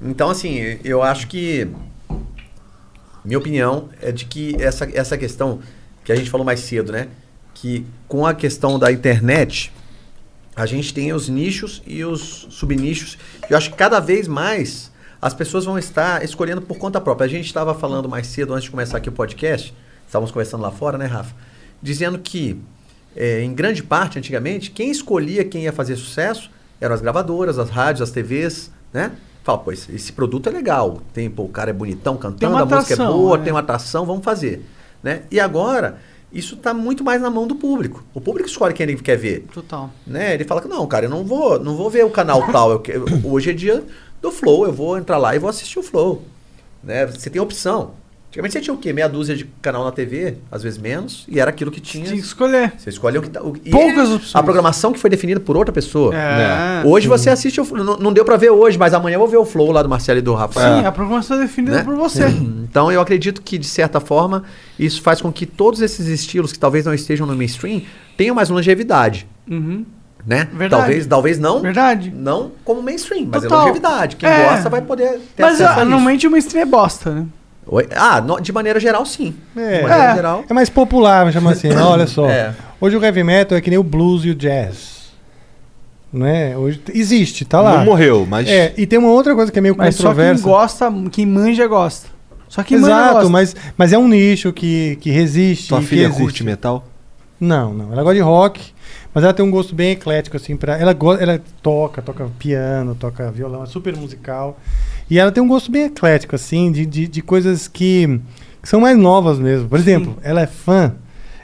[0.01, 1.69] Então, assim, eu acho que.
[3.25, 5.61] Minha opinião é de que essa, essa questão
[6.05, 7.09] que a gente falou mais cedo, né?
[7.55, 9.73] Que com a questão da internet,
[10.57, 13.17] a gente tem os nichos e os subnichos.
[13.49, 14.91] Eu acho que cada vez mais
[15.21, 17.27] as pessoas vão estar escolhendo por conta própria.
[17.27, 19.73] A gente estava falando mais cedo, antes de começar aqui o podcast,
[20.05, 21.33] estávamos conversando lá fora, né, Rafa?
[21.83, 22.61] Dizendo que,
[23.17, 27.71] eh, em grande parte, antigamente, quem escolhia quem ia fazer sucesso eram as gravadoras, as
[27.71, 29.13] rádios, as TVs, né?
[29.43, 31.03] Fala, pô, esse, esse produto é legal.
[31.13, 33.45] Tem, pô, o cara é bonitão cantando, uma a música é atração, boa, né?
[33.45, 34.65] tem uma atração, vamos fazer.
[35.03, 35.23] Né?
[35.31, 35.99] E agora,
[36.33, 38.05] isso está muito mais na mão do público.
[38.15, 39.47] O público escolhe quem ele quer ver.
[39.53, 39.91] Total.
[40.07, 40.35] Né?
[40.35, 42.71] Ele fala que não, cara, eu não vou, não vou ver o canal tal.
[42.73, 43.85] Eu hoje é dia
[44.21, 46.23] do Flow, eu vou entrar lá e vou assistir o Flow.
[46.83, 47.07] Né?
[47.07, 47.95] Você tem opção.
[48.33, 48.95] Antigamente você tinha o quê?
[48.95, 52.03] Meia dúzia de canal na TV, às vezes menos, e era aquilo que tinha.
[52.07, 52.73] Tinha que escolher.
[52.79, 53.43] Você escolhe o que tá.
[53.43, 54.35] O, Poucas opções.
[54.35, 56.15] A programação que foi definida por outra pessoa.
[56.15, 56.83] É, né?
[56.87, 57.65] Hoje você assiste o.
[57.77, 59.89] Não, não deu pra ver hoje, mas amanhã eu vou ver o Flow lá do
[59.91, 60.61] Marcelo e do Rafa.
[60.61, 61.85] Sim, a programação é definida Né?
[61.85, 62.25] por você.
[62.73, 64.45] Então eu acredito que, de certa forma,
[64.79, 67.83] isso faz com que todos esses estilos que talvez não estejam no mainstream
[68.17, 69.27] tenham mais longevidade.
[69.51, 69.85] Uhum.
[70.27, 70.49] Né?
[70.55, 70.71] Verdade.
[70.71, 72.11] Talvez, talvez não, Verdade.
[72.17, 73.59] não como mainstream, mas Total.
[73.59, 74.17] é longevidade.
[74.17, 74.49] Quem É.
[74.49, 77.27] gosta vai poder ter Mas a normalmente o mainstream é bosta, né?
[77.67, 77.89] Oi?
[77.95, 79.35] Ah, no- de maneira geral, sim.
[79.57, 79.77] É.
[79.77, 80.15] De maneira É.
[80.15, 80.45] geral.
[80.49, 81.69] É mais popular, vamos chamar assim.
[81.69, 81.81] né?
[81.83, 82.27] Olha só.
[82.31, 82.55] É.
[82.81, 85.03] Hoje o heavy metal é que nem o blues e o jazz.
[86.13, 86.57] Né?
[86.57, 87.79] Hoje existe, tá lá.
[87.79, 88.47] Não morreu, mas.
[88.49, 90.43] É, e tem uma outra coisa que é meio Mas só quem controversa.
[90.43, 92.09] gosta, quem manja, gosta.
[92.49, 93.29] Só manja Exato, gosta.
[93.31, 95.69] mas, mas é um nicho que, que resiste.
[95.69, 96.21] Tua que filha existe.
[96.21, 96.85] curte metal?
[97.41, 97.93] Não, não.
[97.93, 98.61] Ela gosta de rock,
[99.15, 100.77] mas ela tem um gosto bem eclético, assim, pra.
[100.79, 104.59] Ela, ela toca, toca piano, toca violão, é super musical.
[105.11, 108.21] E ela tem um gosto bem eclético, assim, de, de, de coisas que,
[108.63, 109.69] que são mais novas mesmo.
[109.69, 110.95] Por exemplo, ela é fã.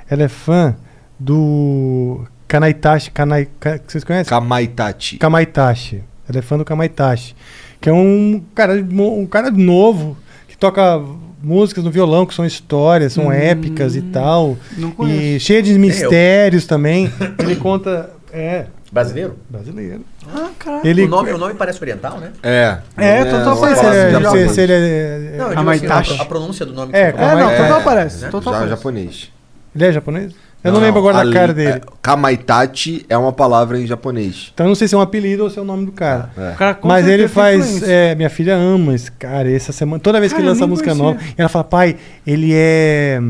[0.08, 0.74] Ela é fã
[1.20, 3.10] do Kanaitachi.
[3.10, 4.30] Kanai, Ka- vocês conhecem?
[4.30, 5.18] Kamaitachi.
[5.18, 6.02] Kamaitachi.
[6.28, 7.34] Ela é fã do Kamaitachi.
[7.80, 10.16] Que é um cara, um cara novo
[10.48, 11.00] que toca
[11.42, 13.32] músicas no violão, que são histórias, são Hum.
[13.32, 14.56] épicas e tal.
[14.76, 15.20] Não conheço.
[15.22, 17.12] E cheia de mistérios também.
[17.38, 18.10] Ele conta.
[18.32, 19.36] É, Brasileiro?
[19.48, 20.04] brasileiro.
[20.34, 20.86] Ah, caralho.
[20.86, 22.32] Ele, O, nome, o nome parece oriental, né?
[22.42, 22.78] É.
[22.96, 24.48] É, total não sei se, parece é, japonês.
[24.48, 25.34] se- se ele é.
[25.38, 25.86] Não, eu digo assim,
[26.18, 26.92] a, a pronúncia do nome.
[26.94, 27.08] É.
[27.08, 28.22] É, não, É, total parece.
[28.24, 28.28] né?
[28.30, 28.76] Total Já, parece.
[28.76, 29.30] japonês.
[29.74, 30.32] Ele é japonês?
[30.64, 31.70] Eu não, lembro agora da cara dele.
[31.70, 34.50] é, Kamaitachi é uma palavra em japonês.
[34.52, 36.30] Então eu não sei se é um apelido ou se é o nome do cara.
[36.36, 36.50] É.
[36.52, 37.82] O cara Mas ele faz.
[37.84, 39.50] é, minha filha ama esse cara.
[39.50, 41.04] Essa semana, toda vez que Cara, ele eu lança música conhecia.
[41.14, 41.96] nova, ela fala, pai,
[42.26, 43.20] ele é.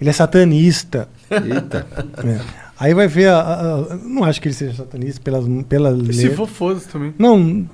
[0.00, 1.08] Ele é satanista.
[1.30, 1.86] Eita.
[2.24, 2.40] É.
[2.78, 6.30] Aí vai ver a, a- a- Não acho que ele seja satanista pelas, pela Se
[6.30, 7.12] for, foda-se também.
[7.18, 7.66] Não,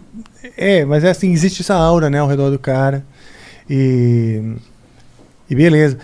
[0.57, 3.05] é, mas é assim, existe essa aura, né, ao redor do cara.
[3.69, 4.55] E.
[5.49, 5.99] E beleza.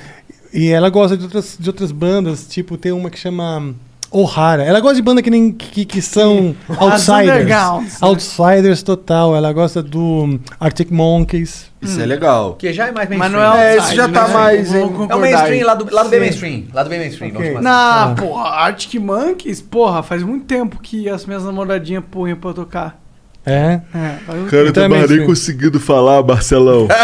[0.57, 3.75] E ela gosta de outras, de outras bandas, tipo, tem uma que chama
[4.11, 4.63] O'Hara.
[4.65, 7.47] Ela gosta de banda que nem que, que são outsiders.
[7.47, 7.87] né?
[8.01, 9.37] Outsiders total.
[9.37, 11.67] Ela gosta do Arctic Monkeys.
[11.83, 12.55] Isso é legal.
[12.55, 13.43] Que já é mais Mas mainstream.
[13.51, 14.35] não é, É, isso já tá né?
[14.35, 15.07] mais, Vamos hein?
[15.11, 16.63] É o mainstream lá do, lá do bem mainstream.
[16.73, 17.31] Lá do bem mainstream.
[17.33, 17.53] Ok.
[17.53, 18.09] Vamos chamar assim.
[18.09, 22.55] Não, porra, Arctic Monkeys, porra, faz muito tempo que as minhas namoradinhas porram pra eu
[22.55, 23.06] tocar.
[23.47, 23.81] É.
[23.95, 26.89] É, muito Cara, eu é tava nem conseguindo falar, Marcelão.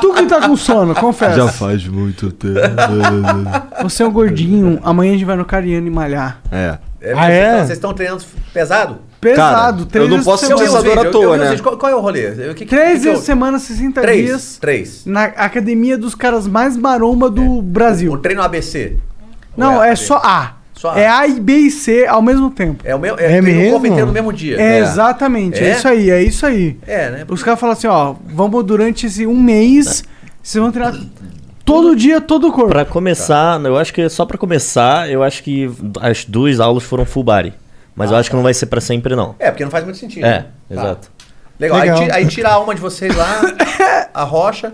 [0.00, 1.36] Tu que tá com sono, confessa.
[1.36, 2.58] Já faz muito tempo.
[3.84, 6.40] Você é um gordinho, amanhã a gente vai no Cariano e malhar.
[6.50, 6.78] É.
[7.00, 7.42] É, Ah, vocês é?
[7.44, 8.98] estão- Vocês estão treinando pesado?
[9.20, 10.66] Pesado, Cara, três eu não posso ser semana.
[10.66, 11.56] pensador à Eu- toa, eu né?
[11.58, 12.50] Qual, qual é o rolê?
[12.50, 14.26] O que, Três que que eu- vezes por semana, 60 Três.
[14.26, 14.58] dias.
[14.60, 15.02] Três.
[15.06, 18.16] Na academia dos caras mais maromba do O Brasil.
[18.18, 18.96] treino ABC.
[19.56, 19.96] Não, é A?
[19.96, 20.54] só A.
[20.82, 20.96] Só.
[20.96, 22.82] É A e B e C ao mesmo tempo.
[22.84, 23.16] É o meu.
[23.16, 23.86] É É, mesmo?
[23.86, 24.60] inteiro no mesmo dia.
[24.60, 25.68] É, exatamente, é?
[25.68, 25.76] É?
[25.76, 26.76] isso aí, é isso aí.
[26.84, 27.24] É, né?
[27.28, 30.02] Os caras falam assim, ó, vamos durante esse um mês,
[30.42, 30.98] vocês vão treinar
[31.64, 32.70] todo dia, todo o corpo.
[32.70, 35.70] Pra começar, eu acho que só pra começar, eu acho que
[36.00, 37.54] as duas aulas foram full body.
[37.94, 39.36] Mas eu acho que não vai ser pra sempre, não.
[39.38, 40.24] É, porque não faz muito sentido.
[40.26, 40.46] É, né?
[40.68, 41.12] exato.
[41.60, 41.78] Legal.
[41.78, 41.98] Legal.
[42.00, 43.40] Aí, aí tira a alma de vocês lá,
[44.12, 44.72] a rocha.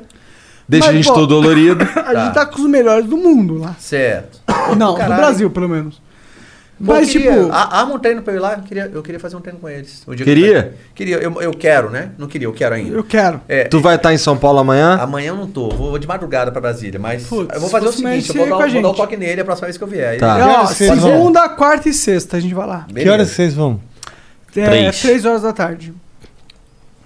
[0.69, 1.83] Deixa Mas, a gente pô, todo dolorido.
[2.05, 3.75] A gente tá com os melhores do mundo lá.
[3.79, 4.39] Certo.
[4.77, 5.21] Não, do Caralho.
[5.23, 5.95] Brasil, pelo menos.
[6.79, 8.53] Pô, Mas, queria- tipo, a- arma um treino pra eu ir lá.
[8.53, 10.03] Eu queria, eu queria fazer um treino com eles.
[10.07, 10.59] O dia que Queria?
[10.59, 11.17] eu- Queria.
[11.17, 12.11] Eu, eu quero, né?
[12.19, 12.95] Não queria, eu quero ainda.
[12.95, 13.41] eu quero.
[13.49, 14.97] É, Tu vai estar em São Paulo amanhã?
[15.01, 17.87] Amanhã eu não tô, vou, vou de madrugada pra Brasília, mas Putz, eu vou fazer
[17.89, 18.85] o se seguinte, eu vou com dar, a vou dar gente.
[18.85, 20.19] o toque nele a próxima vez que eu vier.
[20.19, 20.61] Tá.
[20.63, 21.11] Ó, vocês vão?
[21.11, 22.87] segunda, quarta e sexta a gente vai lá.
[22.87, 23.05] Beleza.
[23.05, 23.81] Que horas vocês vão?
[24.55, 25.01] É, Três.
[25.01, 25.93] três horas da tarde.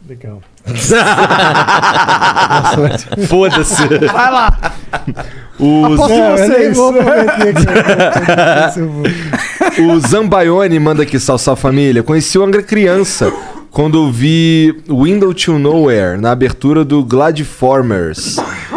[0.07, 0.43] Legal.
[3.27, 3.89] Foda-se.
[3.99, 4.57] Vai lá.
[5.59, 6.79] O, Aposto Não, vocês.
[9.79, 12.03] o Zambaione manda aqui, salsa família.
[12.03, 13.33] Conheci o Angra criança
[13.73, 18.37] quando eu vi Window to Nowhere na abertura do Gladiformers.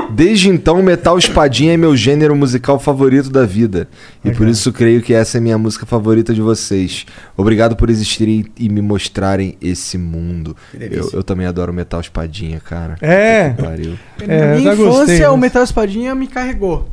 [0.09, 3.89] Desde então, Metal Espadinha é meu gênero musical favorito da vida.
[4.23, 7.05] E por isso creio que essa é minha música favorita de vocês.
[7.35, 10.55] Obrigado por existirem e me mostrarem esse mundo.
[10.73, 12.95] Eu, eu também adoro Metal Espadinha, cara.
[13.01, 13.49] É.
[13.49, 13.99] Puta que pariu.
[14.21, 16.87] É, Na minha já gostei, infância, o Metal Espadinha me carregou.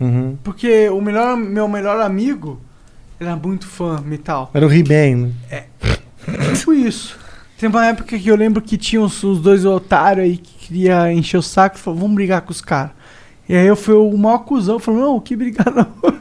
[0.00, 0.38] Uhum.
[0.42, 2.58] Porque o melhor, meu melhor amigo
[3.20, 4.50] era muito fã metal.
[4.54, 5.32] Era o He-Man.
[5.50, 5.64] né?
[6.54, 7.21] Tipo isso.
[7.62, 11.12] Tem uma época que eu lembro que tinha uns, uns dois otários aí que queria
[11.12, 12.90] encher o saco e falou, vamos brigar com os caras.
[13.48, 15.86] E aí eu fui o maior cuzão, falou, não, que brigar não.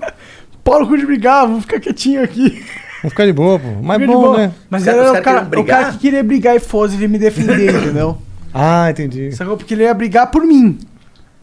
[0.63, 2.63] Paulo cu de brigar, vamos ficar quietinho aqui.
[3.01, 3.69] Vamos ficar de boa, pô.
[3.81, 4.37] Mas Fica bom, boa.
[4.37, 4.51] né?
[4.69, 7.17] Mas Os era os o cara, o cara que queria brigar e fosse ele me
[7.17, 8.19] defender, entendeu?
[8.53, 9.31] Ah, entendi.
[9.31, 9.57] Sacou?
[9.57, 10.77] Porque ele ia brigar por mim.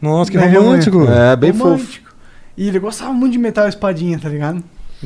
[0.01, 1.09] Nossa, que Não, romântico.
[1.11, 1.71] É, bem fofo.
[1.71, 2.15] Romântico.
[2.57, 4.63] E ele gostava muito de metal espadinha, tá ligado?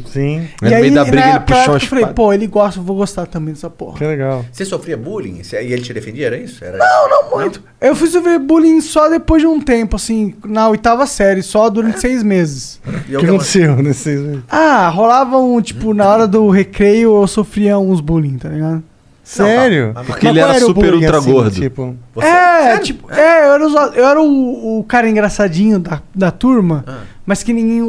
[0.06, 2.84] Sim, No meio da briga, ele época, puxou uma eu falei, pô, ele gosta, eu
[2.84, 3.98] vou gostar também dessa porra.
[3.98, 4.42] que legal.
[4.50, 5.42] Você sofria bullying?
[5.52, 6.64] E ele te defendia, era isso?
[6.64, 6.78] Era...
[6.78, 7.62] Não, não muito.
[7.80, 12.00] Eu fui sofrer bullying só depois de um tempo, assim, na oitava série, só durante
[12.00, 12.80] seis meses.
[13.06, 14.42] E O que aconteceu nesses meses?
[14.48, 18.82] Ah, rolava um, tipo, na hora do recreio eu sofria uns bullying, tá ligado?
[19.24, 19.92] Sério?
[19.94, 21.50] mas- Porque Mas ele era o super ultra assim, gordo.
[21.52, 22.82] Tipo, Você- é, Sério?
[22.82, 23.64] tipo, é, eu era,
[23.94, 27.00] eu era o, o cara engraçadinho da, da turma, Ah.
[27.24, 27.82] mas que ninguém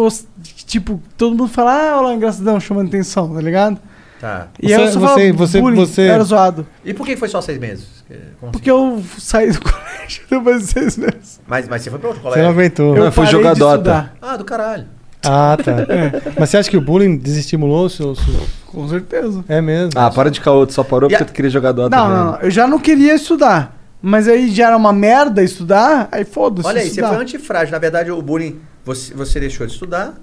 [0.64, 0.68] gost...
[0.70, 3.80] Tipo, todo mundo fala, ah, olha lá, engraçadão, chamando atenção, tá ligado?
[4.20, 4.48] Tá.
[4.62, 6.66] E Você- eu só você- você- bullying, você- eu era zoado.
[6.86, 7.88] E por que foi só seis meses?
[8.40, 11.16] Como Porque eu saí do colégio depois de seis meses.
[11.22, 11.42] assim?
[11.48, 12.52] mas, mas você foi pra outro você não colégio?
[12.52, 12.96] aguentou.
[12.96, 13.74] Não, Eu foi parei de jogadota.
[13.76, 14.16] estudar.
[14.22, 14.86] Ah, do caralho.
[15.26, 15.72] Ah, tá.
[16.40, 18.16] Mas você acha que o bullying desestimulou o seu...
[18.16, 19.44] seu- Com certeza.
[19.48, 19.92] É mesmo?
[19.96, 21.96] Ah, para de caô, tu só parou E a- porque tu queria jogar Dota.
[21.96, 22.16] Não, né?
[22.16, 22.40] não, não.
[22.40, 23.78] Eu já não queria estudar.
[24.02, 26.68] Mas aí já era uma merda estudar, aí foda-se.
[26.68, 27.10] Olha aí, você estudar.
[27.10, 27.72] foi antifrágil.
[27.72, 30.16] Na verdade, o bullying, você, você deixou de estudar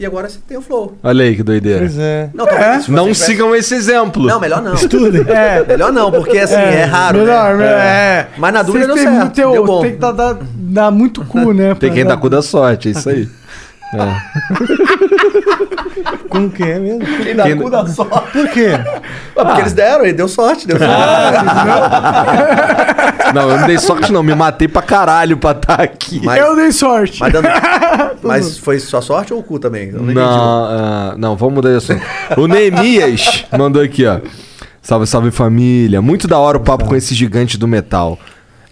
[0.00, 0.96] e agora você tem o flow.
[1.02, 1.80] Olha aí que doideira.
[1.80, 2.30] Pois é.
[2.32, 2.46] Não,
[2.82, 4.22] se Não tivesse- sigam esse exemplo.
[4.24, 4.72] Não, melhor não.
[4.74, 5.22] Estudem.
[5.28, 5.62] É.
[5.64, 7.18] Melhor não, porque assim, é, raro.
[7.18, 7.64] Melhor, né?
[7.64, 8.28] melhor, é.
[8.38, 9.24] Mas na dúvida deu Vocês têm certo.
[9.46, 9.82] muito- deu bom.
[9.82, 11.74] Tem que dar, dar, dar muito cu, né?
[11.78, 13.28] Tem quem dá cu da sorte, é isso aí.
[13.92, 14.20] É.
[16.28, 17.00] Como que é mesmo?
[17.22, 18.30] Quem dá Quem- cu dá sorte.
[18.32, 18.68] Por quê?
[19.36, 20.66] Ah, porque eles deram, ele deu sorte.
[20.66, 20.94] Deu sorte.
[23.34, 26.20] Não, eu não dei sorte não, me matei pra caralho pra estar aqui.
[26.24, 27.20] Mas, Eu dei sorte.
[27.20, 27.48] mas, dando-
[28.22, 29.88] mas foi só sorte ou o cu também?
[29.88, 30.18] Eu Não, entendi.
[30.20, 32.02] ah, não, vamos mudar de assunto.
[32.36, 34.20] O Neemias mandou aqui, ó.
[34.82, 36.00] Salve, salve família.
[36.00, 38.18] Muito da hora o papo com esse gigante do metal.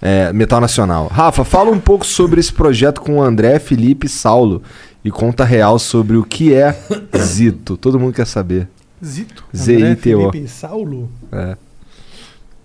[0.01, 1.09] É, metal nacional.
[1.09, 4.63] Rafa, fala um pouco sobre esse projeto com o André, Felipe e Saulo.
[5.05, 6.77] E conta real sobre o que é
[7.17, 7.77] Zito.
[7.77, 8.69] Todo mundo quer saber.
[9.05, 9.45] Zito?
[9.55, 10.31] André, Z-I-T-O.
[10.31, 11.09] Felipe, Saulo?
[11.31, 11.57] É.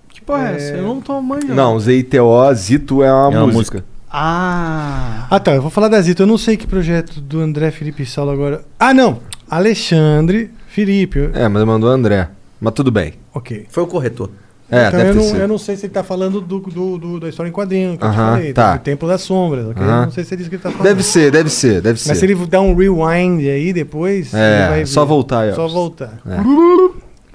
[0.09, 0.73] Que porra é essa?
[0.73, 1.53] Eu não tô manjando.
[1.53, 3.85] Não, Z-I-T-O, Zito é uma É uma música.
[4.09, 5.27] Ah.
[5.29, 5.53] Ah, tá.
[5.55, 6.23] Eu vou falar da Zito.
[6.23, 8.63] Eu não sei que projeto do André Felipe Saulo agora.
[8.79, 9.19] Ah, não.
[9.49, 11.29] Alexandre Felipe.
[11.33, 12.29] É, mas mandou André.
[12.59, 13.13] Mas tudo bem.
[13.33, 13.65] Ok.
[13.69, 14.29] Foi o corretor.
[14.73, 17.29] É, então eu não, eu não sei se ele tá falando do, do- do- da
[17.29, 18.53] história em quadrinho que eu te falei.
[18.53, 18.75] tá.
[18.77, 19.83] Do Templo das Sombras, ok?
[19.83, 20.05] Aham.
[20.05, 20.87] Não sei se é disso que ele tá falando.
[20.87, 22.09] Deve ser, deve ser, deve ser.
[22.09, 24.33] Mas se ele dar um rewind aí depois.
[24.33, 25.55] É, só voltar ó.
[25.55, 26.19] Só voltar.
[26.25, 26.37] É.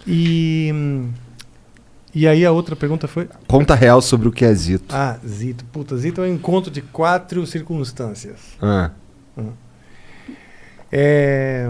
[0.06, 0.72] E.
[2.14, 3.28] E aí a outra pergunta foi.
[3.46, 4.94] Conta real sobre o que é Zito.
[4.94, 5.64] Ah, Zito.
[5.66, 8.36] Puta, Zito é um encontro de quatro circunstâncias.
[8.60, 8.90] Ah.
[9.36, 9.50] Hum.
[10.90, 11.68] É,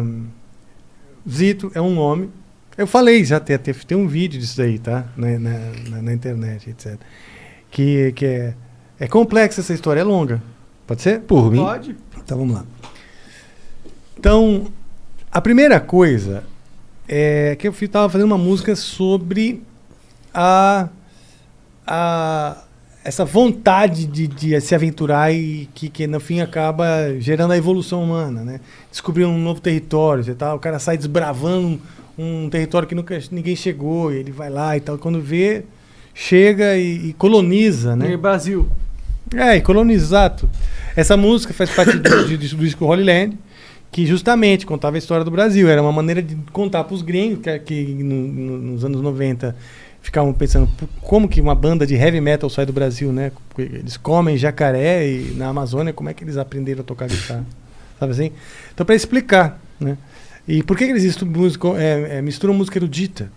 [1.28, 2.30] Zito é um nome.
[2.78, 5.04] Eu falei já, tem, tem, tem um vídeo disso aí, tá?
[5.16, 5.50] Na, na,
[5.90, 6.96] na- na internet, etc.
[7.70, 8.54] Que, que é,
[9.00, 10.40] é complexa essa história, é longa.
[10.86, 11.20] Pode ser?
[11.22, 11.58] Por mim.
[11.58, 11.96] Pode.
[12.16, 12.64] Então vamos lá.
[14.16, 14.68] Então,
[15.30, 16.44] a primeira coisa
[17.08, 19.62] é que eu estava fazendo uma música sobre
[20.32, 20.88] a,
[21.86, 22.62] a
[23.04, 26.86] essa vontade de, de se aventurar e que, que no fim acaba
[27.18, 28.60] gerando a evolução humana, né?
[28.90, 31.80] Descobrir um novo território, e tal, o cara sai desbravando
[32.18, 35.62] um, território que nunca ninguém chegou, e ele vai lá e tal, quando vê,
[36.14, 38.10] chega e, e coloniza, né?
[38.12, 38.68] E Brasil.
[39.34, 40.50] É, e colonizar tudo.
[40.96, 43.38] Essa música faz parte do, de- do disco Holy Land,
[43.92, 45.68] que justamente contava a história do Brasil.
[45.68, 49.54] Era uma maneira de contar para os gringos, que, que no- no- nos anos 90
[50.00, 53.30] ficavam pensando "Pô, como que uma banda de heavy metal sai do Brasil, né?
[53.58, 57.44] Eles comem jacaré e na Amazônia, como é que eles aprenderam a tocar guitarra?
[58.00, 58.30] Sabe assim?
[58.72, 59.98] Então, para explicar, né?
[60.48, 63.30] E por que, que eles estu- músico- é, é, misturam música erudita?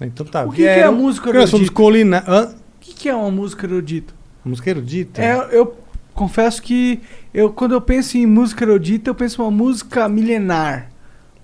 [0.00, 0.44] Então tá.
[0.44, 1.82] O que, que é a música porque nós somos erudita?
[1.82, 2.24] colina...
[2.26, 2.44] Hã?
[2.46, 4.14] O que, que é uma música erudita?
[4.44, 5.20] Música erudita?
[5.22, 5.76] É, eu
[6.14, 7.00] confesso que
[7.34, 10.90] eu, quando eu penso em música erudita, eu penso em uma música milenar.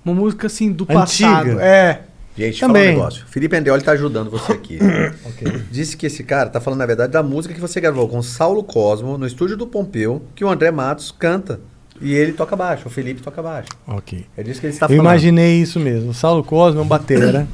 [0.05, 0.98] Uma música assim do Antiga.
[1.00, 1.60] passado.
[1.60, 2.02] É.
[2.36, 2.82] Gente, Também.
[2.84, 3.26] fala um negócio.
[3.26, 4.78] Felipe Andreoli tá ajudando você aqui.
[5.70, 8.62] Disse que esse cara tá falando, na verdade, da música que você gravou com Saulo
[8.62, 11.60] Cosmo no estúdio do Pompeu, que o André Matos canta.
[12.00, 13.68] E ele toca baixo, o Felipe toca baixo.
[13.86, 14.24] Ok.
[14.36, 15.04] É disso que ele está Eu falando.
[15.04, 16.10] imaginei isso mesmo.
[16.10, 17.46] O Saulo Cosme é um batera.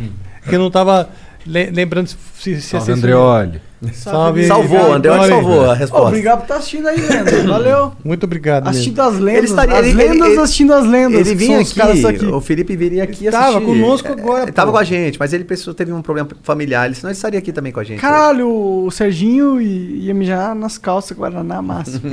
[0.49, 1.08] que eu não tava
[1.47, 2.17] le- lembrando se,
[2.60, 3.60] se, se Andreoli.
[3.92, 4.44] Salve.
[4.47, 6.08] Salvou, Andreoli salvou a resposta.
[6.08, 7.42] Obrigado por estar assistindo aí, Lenda.
[7.47, 7.92] Valeu.
[8.05, 8.65] Muito obrigado.
[8.65, 8.70] mesmo.
[8.70, 9.36] Assistindo as lendas.
[9.39, 11.26] Ele estaria- as ele- ele- lendas ele- assistindo as lendas.
[11.28, 12.26] Ele vinha aqui, aqui.
[12.26, 13.67] o Felipe viria aqui Estava assistir.
[13.67, 14.76] conosco agora, Ele tava pô.
[14.78, 17.52] com a gente, mas ele pensou, teve um problema familiar, ele- senão ele estaria aqui
[17.52, 18.00] também com a gente.
[18.00, 22.00] Caralho, o Serginho ia mijar nas calças Guaraná Massa.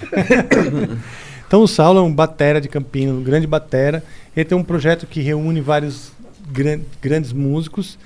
[1.50, 4.04] Então o Saulo é um batera de Campinas, um grande batera.
[4.36, 6.12] Ele tem um projeto que reúne vários
[6.48, 7.98] gran- grandes músicos.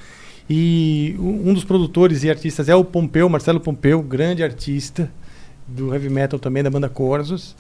[0.49, 5.11] E um dos produtores e artistas é o Pompeu, Marcelo Pompeu, grande artista
[5.69, 7.55] do heavy metal também, da banda Corsos.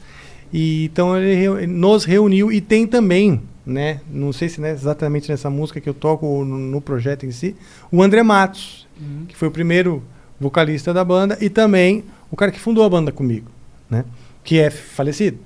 [0.50, 5.50] E então ele, nos reuniu e tem também, né, não sei se é exatamente nessa
[5.50, 7.54] música que eu toco ou no, no projeto em si,
[7.92, 8.88] o André Matos,
[9.28, 10.02] que foi o primeiro
[10.40, 13.50] vocalista da banda e também o cara que fundou a banda comigo,
[13.90, 14.06] né,
[14.42, 15.38] que é falecido.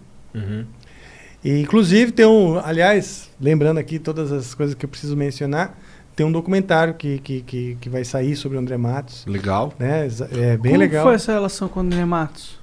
[1.44, 5.78] E, inclusive tem um, aliás, lembrando aqui todas as coisas que eu preciso mencionar,
[6.16, 9.24] tem um documentário que, que, que, que vai sair sobre o André Matos.
[9.26, 9.72] Legal.
[9.78, 10.08] Né?
[10.32, 11.04] É bem Como legal.
[11.04, 12.58] foi essa relação com o André Matos?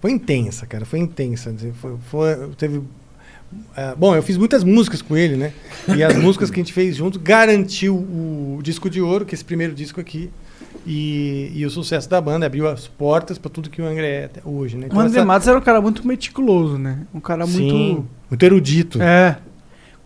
[0.00, 1.52] Foi intensa, cara, foi intensa.
[1.52, 2.82] Dizer, Foi, foi- teve,
[3.76, 5.52] ah, bom, eu fiz muitas músicas com ele, né?
[5.96, 9.36] E as músicas que a gente fez junto garantiu o disco de ouro, que é
[9.36, 10.28] esse primeiro disco aqui.
[10.90, 14.40] E, e o sucesso da banda abriu as portas para tudo que o André é
[14.42, 14.88] hoje, né?
[14.90, 17.00] o André essa- Matos era um cara muito meticuloso, né?
[17.14, 18.06] Um cara Sim, muito.
[18.30, 19.02] muito erudito.
[19.02, 19.36] É.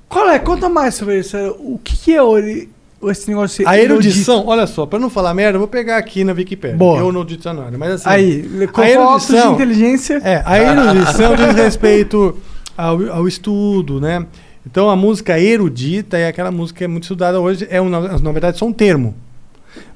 [0.09, 0.39] Qual é?
[0.41, 1.37] Conta mais sobre isso.
[1.61, 2.69] O que, que é ori-
[3.05, 4.09] esse negócio A erudito?
[4.09, 6.77] erudição, olha só, para não falar merda, eu vou pegar aqui na Wikipedia.
[6.77, 6.99] Boa.
[6.99, 8.09] Eu no dicionário, mas assim.
[8.09, 10.21] Aí, com a óculos de erudição, inteligência.
[10.25, 12.37] É, a erudição diz respeito
[12.77, 14.27] ao, ao estudo, né?
[14.67, 18.33] Então a música erudita é aquela música que é muito estudada hoje, é uma, na
[18.33, 19.15] verdade só um termo,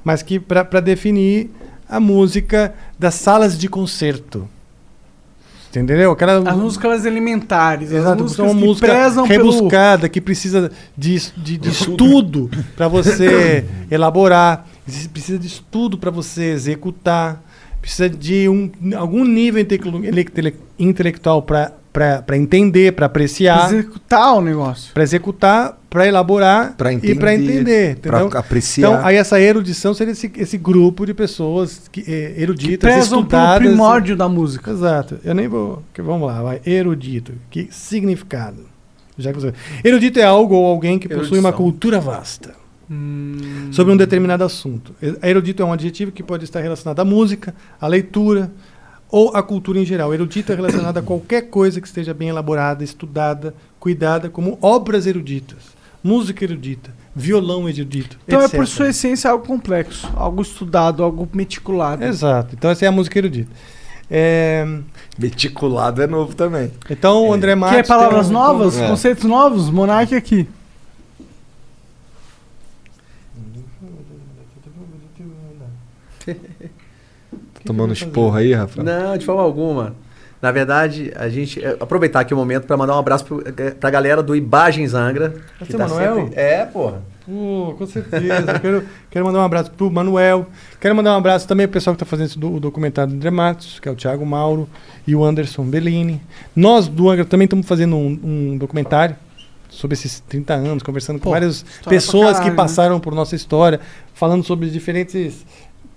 [0.03, 1.49] mas que para definir
[1.89, 4.47] a música das salas de concerto.
[5.69, 6.11] Entendeu?
[6.11, 7.91] Aquela As músicas elementares.
[7.91, 11.69] as Exato, músicas é uma que música prezam pelo- rebuscada, que precisa de, de, de
[11.69, 14.65] estudo para você elaborar,
[15.13, 17.43] precisa de estudo para você executar,
[17.79, 20.07] precisa de um, algum nível intele-
[20.37, 21.73] ele- intelectual para
[22.35, 24.93] entender, para apreciar, Executar o negócio.
[24.93, 27.95] para executar, para elaborar Pra e para entender, entender.
[28.01, 28.89] pra apreciar.
[28.91, 33.39] Então, aí essa erudição seria esse, esse grupo de pessoas que, eh, eruditas, prezam pelo
[33.41, 33.57] estudadas.
[33.67, 34.71] primórdio da música.
[34.71, 35.17] Exato.
[35.23, 35.81] Eu nem vou.
[35.93, 36.61] que Vamos lá, vai.
[36.65, 37.33] Erudito.
[37.49, 38.65] Que significado?
[39.17, 39.53] Já que você...
[39.83, 41.53] Erudito é algo ou alguém que possui uma Erudição.
[41.53, 42.53] cultura vasta
[42.89, 44.95] Hum, sobre um determinado assunto.
[45.21, 48.49] Erudito é um adjetivo que pode estar relacionado à música, à leitura
[49.09, 50.13] ou à cultura em geral.
[50.13, 55.59] Erudito é relacionado a qualquer coisa que esteja bem elaborada, estudada, cuidada, como obras eruditas,
[56.03, 58.17] música erudita, violão erudito.
[58.27, 58.55] Então é etc.
[58.55, 62.03] por sua essência algo complexo, algo estudado, algo meticulado.
[62.03, 62.55] Exato.
[62.57, 63.51] Então essa é a música erudita.
[64.09, 64.65] É,
[65.19, 66.71] Meticulado é novo também.
[66.89, 67.75] então, o André Matos.
[67.75, 68.77] Quer palavras um- novas?
[68.77, 68.87] É.
[68.87, 69.69] Conceitos novos?
[69.69, 70.47] Monark aqui.
[77.67, 78.81] Tomando esporro aí, Rafa?
[78.81, 79.95] Não, de forma alguma.
[80.41, 81.63] Na verdade, a gente.
[81.63, 83.43] é, aproveitar aqui o momento para mandar um abraço pro,
[83.79, 85.35] pra galera do Ibagens Angra.
[85.59, 86.29] que Seu Manuel?
[86.33, 87.01] É, porra.
[87.25, 88.59] Pô, com certeza.
[88.61, 90.45] quero, quero mandar um abraço pro Manuel.
[90.79, 93.15] Quero mandar um abraço também pro pessoal que tá fazendo esse do, o documentário do
[93.17, 94.69] André Matos, que é o Thiago Mauro
[95.05, 96.21] e o Anderson Bellini.
[96.55, 99.15] Nós do Angra também estamos fazendo um, um documentário
[99.69, 102.55] sobre esses 30 anos, conversando com Pô, várias história pra pessoas caralho, que né?
[102.55, 103.79] passaram por nossa história,
[104.13, 105.45] falando sobre diferentes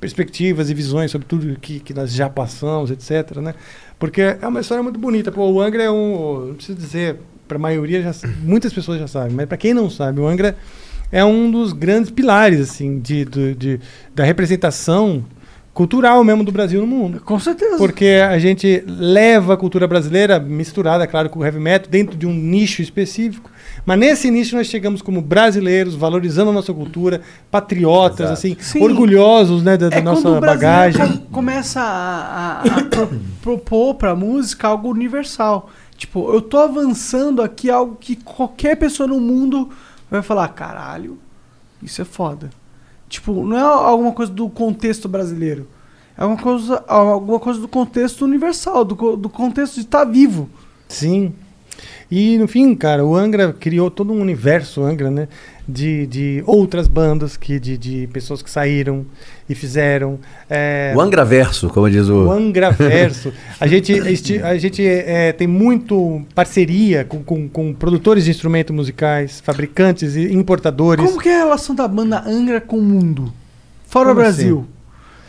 [0.00, 3.36] perspectivas e visões sobre tudo que, que nós já passamos, etc.
[3.36, 3.54] Né?
[3.98, 5.30] Porque é uma história muito bonita.
[5.30, 6.46] Pô, o Angra é um.
[6.48, 8.12] Não preciso dizer, para a maioria, já,
[8.42, 10.56] muitas pessoas já sabem, mas para quem não sabe, o Angra
[11.12, 13.80] é um dos grandes pilares assim, de, do- de,
[14.14, 15.24] da representação
[15.74, 17.20] cultural mesmo do Brasil no mundo.
[17.20, 17.76] Com certeza.
[17.76, 22.26] Porque a gente leva a cultura brasileira misturada, claro, com o heavy metal, dentro de
[22.26, 23.49] um nicho específico.
[23.86, 28.32] Mas nesse nicho nós chegamos como brasileiros, valorizando a nossa cultura, patriotas, Exato.
[28.32, 28.82] assim, Sim.
[28.82, 31.06] orgulhosos né, da, da É quando nossa bagagem.
[31.18, 35.70] com- começa a, a- a pro- propor pra música algo universal.
[35.96, 39.68] Tipo, eu tô avançando aqui algo que qualquer pessoa no mundo
[40.10, 41.18] vai falar, caralho,
[41.82, 42.50] isso é foda.
[43.08, 45.66] Tipo, não é alguma coisa do contexto brasileiro.
[46.16, 50.48] É alguma coisa, alguma coisa do contexto universal, do, do contexto de estar vivo.
[50.88, 51.32] Sim.
[52.10, 55.28] E no fim, cara, o Angra criou todo um universo Angra, né?
[55.68, 59.06] De, de outras bandas, que, de, de pessoas que saíram
[59.48, 60.18] e fizeram.
[60.48, 62.26] é, O Angra Verso, como diz o.
[62.26, 63.32] O Angraverso.
[63.60, 63.92] A gente,
[64.42, 70.32] a gente é, tem muito parceria com, com, com produtores de instrumentos musicais, fabricantes e
[70.32, 71.04] importadores.
[71.04, 73.32] Como que é a relação da banda Angra com o mundo?
[73.86, 74.66] Fora o Como Brasil.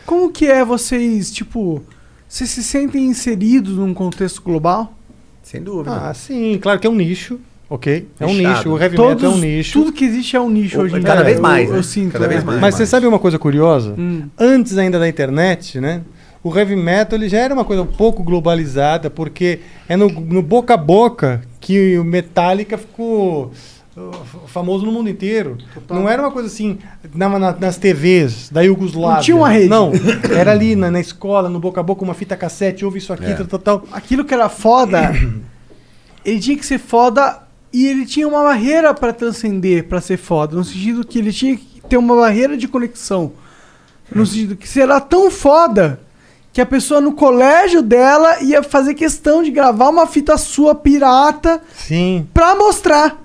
[0.04, 1.80] Como que é vocês, tipo,
[2.28, 4.98] vocês se sentem inseridos num contexto global?
[5.42, 5.94] Sem dúvida.
[6.08, 7.38] Ah, sim, claro que é um nicho,
[7.68, 8.08] ok?
[8.20, 8.54] É um Fechado.
[8.56, 9.72] nicho, o heavy metal é um nicho.
[9.80, 11.24] Tudo que existe é um nicho Ou- hoje em cada dia.
[11.24, 11.82] vez Eu- mais, Eu, né?
[11.82, 12.12] sinto.
[12.12, 12.44] Cada vez é.
[12.44, 12.60] mais.
[12.60, 13.94] Mas você sabe uma coisa curiosa?
[13.98, 14.28] Hum.
[14.38, 16.02] Antes ainda da internet, né?
[16.44, 20.42] O heavy metal ele já era uma coisa um pouco globalizada, porque é no, no
[20.42, 23.52] boca a boca que o Metallica ficou
[24.48, 25.58] famoso no mundo inteiro.
[25.90, 26.78] Não era uma coisa assim
[27.14, 29.16] na- na- nas TVs da Iugoslávia.
[29.16, 29.68] Não tinha uma rede.
[29.68, 29.92] Não,
[30.34, 33.24] era ali na, na escola, no boca a boca, uma fita cassete, ouve isso aqui,
[33.26, 33.34] É.
[33.34, 33.84] tal, tal, tal.
[33.92, 35.12] Aquilo que era foda,
[36.24, 40.56] ele tinha que ser foda e ele tinha uma barreira pra transcender, pra ser foda.
[40.56, 43.32] No sentido que ele tinha que ter uma barreira de conexão.
[44.14, 46.00] No sentido que será tão foda
[46.52, 51.62] que a pessoa no colégio dela ia fazer questão de gravar uma fita sua pirata
[51.74, 52.26] Sim.
[52.34, 53.21] pra mostrar.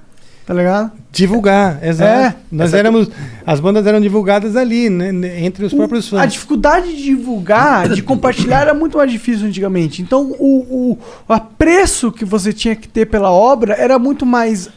[0.47, 0.93] Tá ligado?
[1.11, 2.09] Divulgar, exato.
[2.09, 2.35] É.
[2.49, 3.09] Nós éramos.
[3.45, 6.31] As bandas eram divulgadas ali, né, né, entre os próprios A fãs.
[6.33, 10.01] dificuldade de divulgar, de compartilhar era muito mais difícil antigamente.
[10.01, 14.69] Então o, o, o apreço que você tinha que ter pela obra era muito mais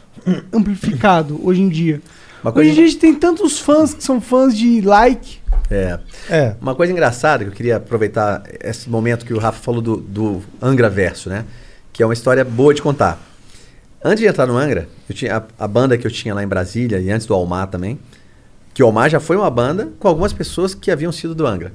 [0.53, 2.03] amplificado hoje em dia.
[2.43, 5.39] Uma Hoje coisa, em dia a gente tem tantos fãs que são fãs de like.
[5.71, 6.55] é, É.
[6.61, 10.43] uma coisa engraçada que eu queria aproveitar esse momento que o Rafa falou do, do
[10.61, 11.45] Angra Verso, né?
[11.93, 13.21] Que é uma história boa de contar.
[14.03, 16.49] Antes de entrar no Angra, eu tinha a, a banda que eu tinha lá em
[16.49, 17.99] Brasília e antes do Almar também.
[18.73, 21.73] Que o Almar já foi uma banda com algumas pessoas que haviam sido do Angra.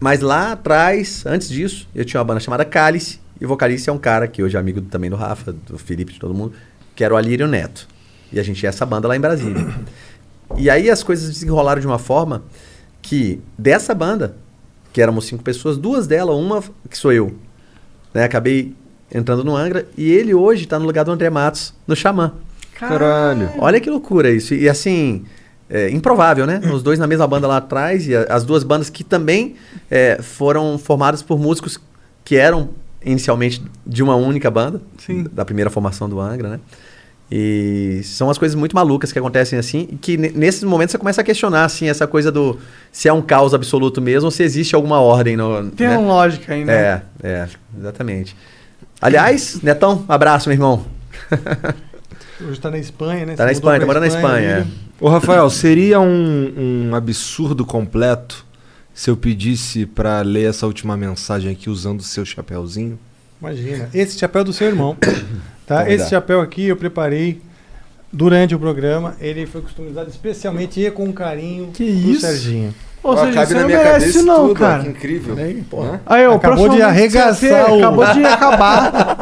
[0.00, 3.20] Mas lá atrás, antes disso, eu tinha uma banda chamada Cálice.
[3.40, 6.12] E o vocalista é um cara que hoje é amigo também do Rafa, do Felipe,
[6.12, 6.54] de todo mundo,
[6.94, 7.86] que era o Alírio Neto.
[8.32, 9.66] E a gente tinha essa banda lá em Brasília.
[10.56, 12.42] E aí as coisas desenrolaram de uma forma
[13.02, 14.36] que dessa banda,
[14.92, 17.36] que éramos cinco pessoas, duas delas, uma que sou eu,
[18.12, 18.24] né?
[18.24, 18.74] Acabei
[19.12, 22.32] entrando no Angra e ele hoje está no lugar do André Matos, no Xamã.
[22.74, 23.50] Caralho.
[23.58, 24.54] Olha que loucura isso.
[24.54, 25.24] E assim,
[25.70, 26.60] é, improvável, né?
[26.72, 29.54] Os dois na mesma banda lá atrás e a- as duas bandas que também
[29.90, 31.78] é, foram formadas por músicos
[32.24, 32.70] que eram
[33.04, 35.24] inicialmente de uma única banda, Sim.
[35.32, 36.60] da primeira formação do Angra, né?
[37.30, 40.98] E são as coisas muito malucas que acontecem assim, e que ne- nesses momentos você
[40.98, 42.56] começa a questionar assim essa coisa do
[42.92, 45.98] se é um caos absoluto mesmo ou se existe alguma ordem no, Tem né?
[45.98, 46.72] uma lógica aí, né?
[46.72, 48.36] É, é, exatamente.
[49.00, 50.86] Aliás, Netão, abraço, meu irmão.
[52.40, 53.34] Hoje tá na Espanha, né?
[53.36, 54.48] Tá na Você mudou Espanha, tá morando na Espanha.
[54.48, 54.56] é.
[54.58, 54.66] William.
[55.00, 58.44] Ô, Rafael, seria um, um absurdo completo
[58.94, 62.98] se eu pedisse pra ler essa última mensagem aqui usando o seu chapéuzinho?
[63.40, 63.90] Imagina.
[63.92, 64.96] Esse chapéu é do seu irmão.
[65.66, 65.90] Tá?
[65.90, 67.42] Esse chapéu aqui eu preparei
[68.12, 69.16] durante o programa.
[69.20, 72.20] Ele foi customizado especialmente e com carinho Que pro isso?
[72.20, 72.72] Serginho.
[73.06, 74.82] Ou seja, você não merece não, cara.
[74.82, 75.36] que incrível.
[75.70, 76.00] Porra.
[76.04, 79.16] Aí, ó, Acabou de arregaçar o- Acabou de acabar.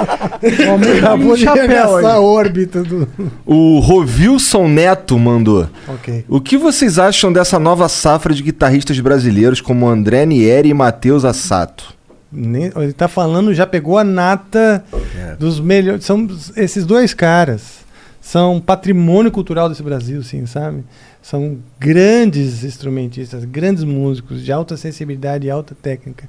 [0.98, 1.58] Acabou de aí.
[1.58, 3.08] arregaçar a órbita do...
[3.44, 5.68] O Rovilson Neto mandou.
[5.88, 6.24] Ok.
[6.28, 11.24] O que vocês acham dessa nova safra de guitarristas brasileiros como André Nieri e Matheus
[11.24, 11.92] Assato?
[12.36, 14.84] nem- ele tá falando, já pegou a nata
[15.16, 15.36] É.
[15.36, 16.04] dos melhores.
[16.04, 17.83] São esses dois caras.
[18.26, 20.82] São patrimônio cultural desse Brasil, sim, sabe?
[21.20, 26.26] São grandes instrumentistas, grandes músicos, de alta sensibilidade e alta técnica.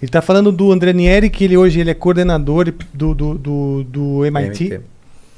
[0.00, 3.84] Ele tá falando do André Nieri, que ele hoje ele é coordenador do, do, do,
[3.84, 4.80] do MIT, MIT.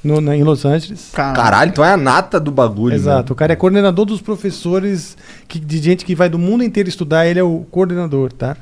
[0.04, 1.10] no- na- em Los Angeles.
[1.12, 2.94] Caralho, então é a nata do bagulho.
[2.94, 3.30] Exato.
[3.30, 3.32] né?
[3.32, 5.16] O cara é coordenador dos professores
[5.48, 8.56] que, de gente que vai do mundo inteiro estudar, ele é o coordenador, tá?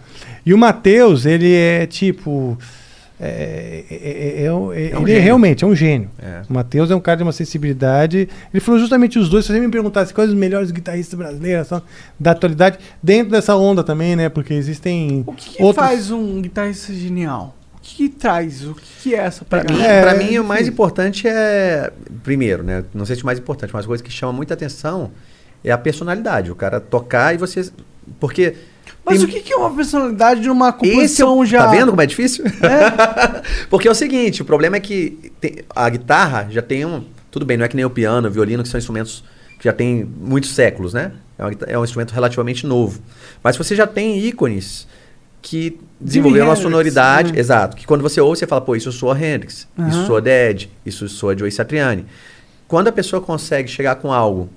[0.47, 2.57] E o Matheus, ele é tipo.
[3.21, 5.23] É, é- é- é um- é- um ele é gênio.
[5.23, 6.11] realmente é um gênio.
[6.21, 6.43] É.
[6.49, 8.29] O Matheus é um cara de uma sensibilidade.
[8.53, 9.45] Ele falou justamente os dois.
[9.45, 11.81] Se você me perguntasse quais os melhores guitarristas brasileiros são
[12.19, 14.29] da atualidade, dentro dessa onda também, né?
[14.29, 15.23] Porque existem.
[15.27, 17.55] O que, que outros- faz um guitarrista genial?
[17.77, 18.65] O que, que traz?
[18.67, 19.79] O que, que é essa Pra pegada?
[19.79, 21.93] mim, É, pra mim, o mais importante é.
[22.25, 22.83] Primeiro, né?
[22.93, 25.11] Não sei se o mais importante, mas a coisa que chama muita atenção
[25.63, 26.51] é a personalidade.
[26.51, 27.71] O cara tocar e você.
[28.19, 28.55] Porque.
[29.05, 31.65] Mas tem- o que, que é uma personalidade de uma Esse é composição o- já...
[31.65, 32.45] Tá vendo como é difícil?
[33.69, 37.05] Porque é o seguinte, o problema é que tem- a guitarra já tem um.
[37.31, 39.25] Tudo bem, não é que nem o piano, o violino, que são instrumentos
[39.59, 41.13] que já tem muitos séculos, né?
[41.39, 43.01] É, guita- é um instrumento relativamente novo.
[43.43, 44.87] Mas você já tem ícones
[45.43, 47.33] que desenvolveram uma sonoridade.
[47.33, 47.39] né?
[47.39, 47.77] Exato.
[47.77, 50.07] Que quando você ouve, você fala, pô, isso soa Hendrix, isso Aham.
[50.07, 52.07] soa Dead, isso soa Joey Satriani.
[52.67, 54.49] Quando a pessoa consegue chegar com algo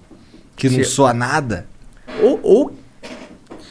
[0.56, 1.68] Que não Se- soa nada.
[2.22, 2.72] ou, ou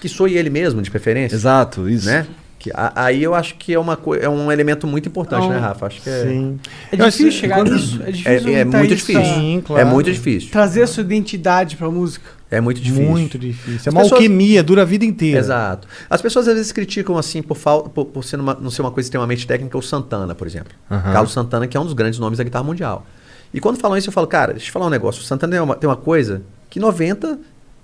[0.01, 1.35] que soe ele mesmo, de preferência.
[1.35, 2.07] Exato, isso.
[2.07, 2.27] Né?
[2.59, 5.51] Que, a- aí eu acho que é, uma, é um elemento muito importante, Não.
[5.51, 5.87] né, Rafa?
[5.87, 6.59] Acho que é, Sim.
[6.91, 8.01] É Eu difícil acho- chegar nisso.
[8.03, 8.49] É é, difícil.
[8.53, 9.25] um é muito difícil.
[9.25, 9.87] Sim, É claro.
[9.89, 10.51] muito difícil.
[10.51, 12.31] Trazer a sua identidade pra música.
[12.51, 13.05] É muito difícil.
[13.05, 13.83] Muito difícil.
[13.87, 15.39] É uma pessoas- alquimia, dura a vida inteira.
[15.39, 15.87] Exato.
[16.09, 18.91] As pessoas às vezes criticam assim por, fal- por, por ser uma- não ser uma
[18.91, 20.73] coisa extremamente técnica o Santana, por exemplo.
[20.91, 21.13] Aham.
[21.13, 23.07] Carlos Santana, que é um dos grandes nomes da guitarra mundial.
[23.53, 25.21] E quando falam isso, eu falo, cara, deixa eu falar um negócio.
[25.23, 26.81] O Santana tem uma, tem uma coisa que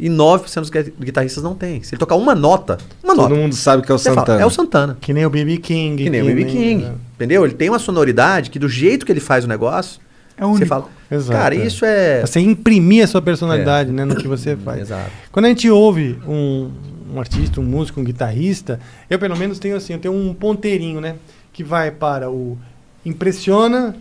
[0.01, 1.83] 99% dos gui- guitarristas não tem.
[1.83, 3.35] Se ele tocar uma nota, uma Todo nota.
[3.35, 4.41] mundo sabe que é o você fala, Santana.
[4.43, 4.99] é o Santana.
[5.01, 6.03] Que nem o BB King.
[6.05, 6.45] Que nem o B.B.
[6.47, 6.93] King.
[7.15, 7.45] Entendeu?
[7.45, 10.01] Ele tem uma sonoridade que do jeito que ele faz o negócio,
[10.37, 10.59] É único.
[10.59, 11.67] você fala, Exato, cara, é.
[11.67, 12.21] isso é...
[12.23, 14.81] Você imprimir a sua personalidade né, no que você faz.
[14.83, 15.11] Exato.
[15.31, 16.71] Quando a gente ouve um,
[17.15, 21.01] um artista, um músico, um guitarrista, eu pelo menos tenho assim, eu tenho um ponteirinho,
[21.01, 21.17] né?
[21.53, 22.59] Que vai para o
[23.05, 23.95] impressiona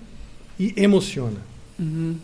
[0.59, 1.37] e emociona.
[1.79, 2.15] Uhum.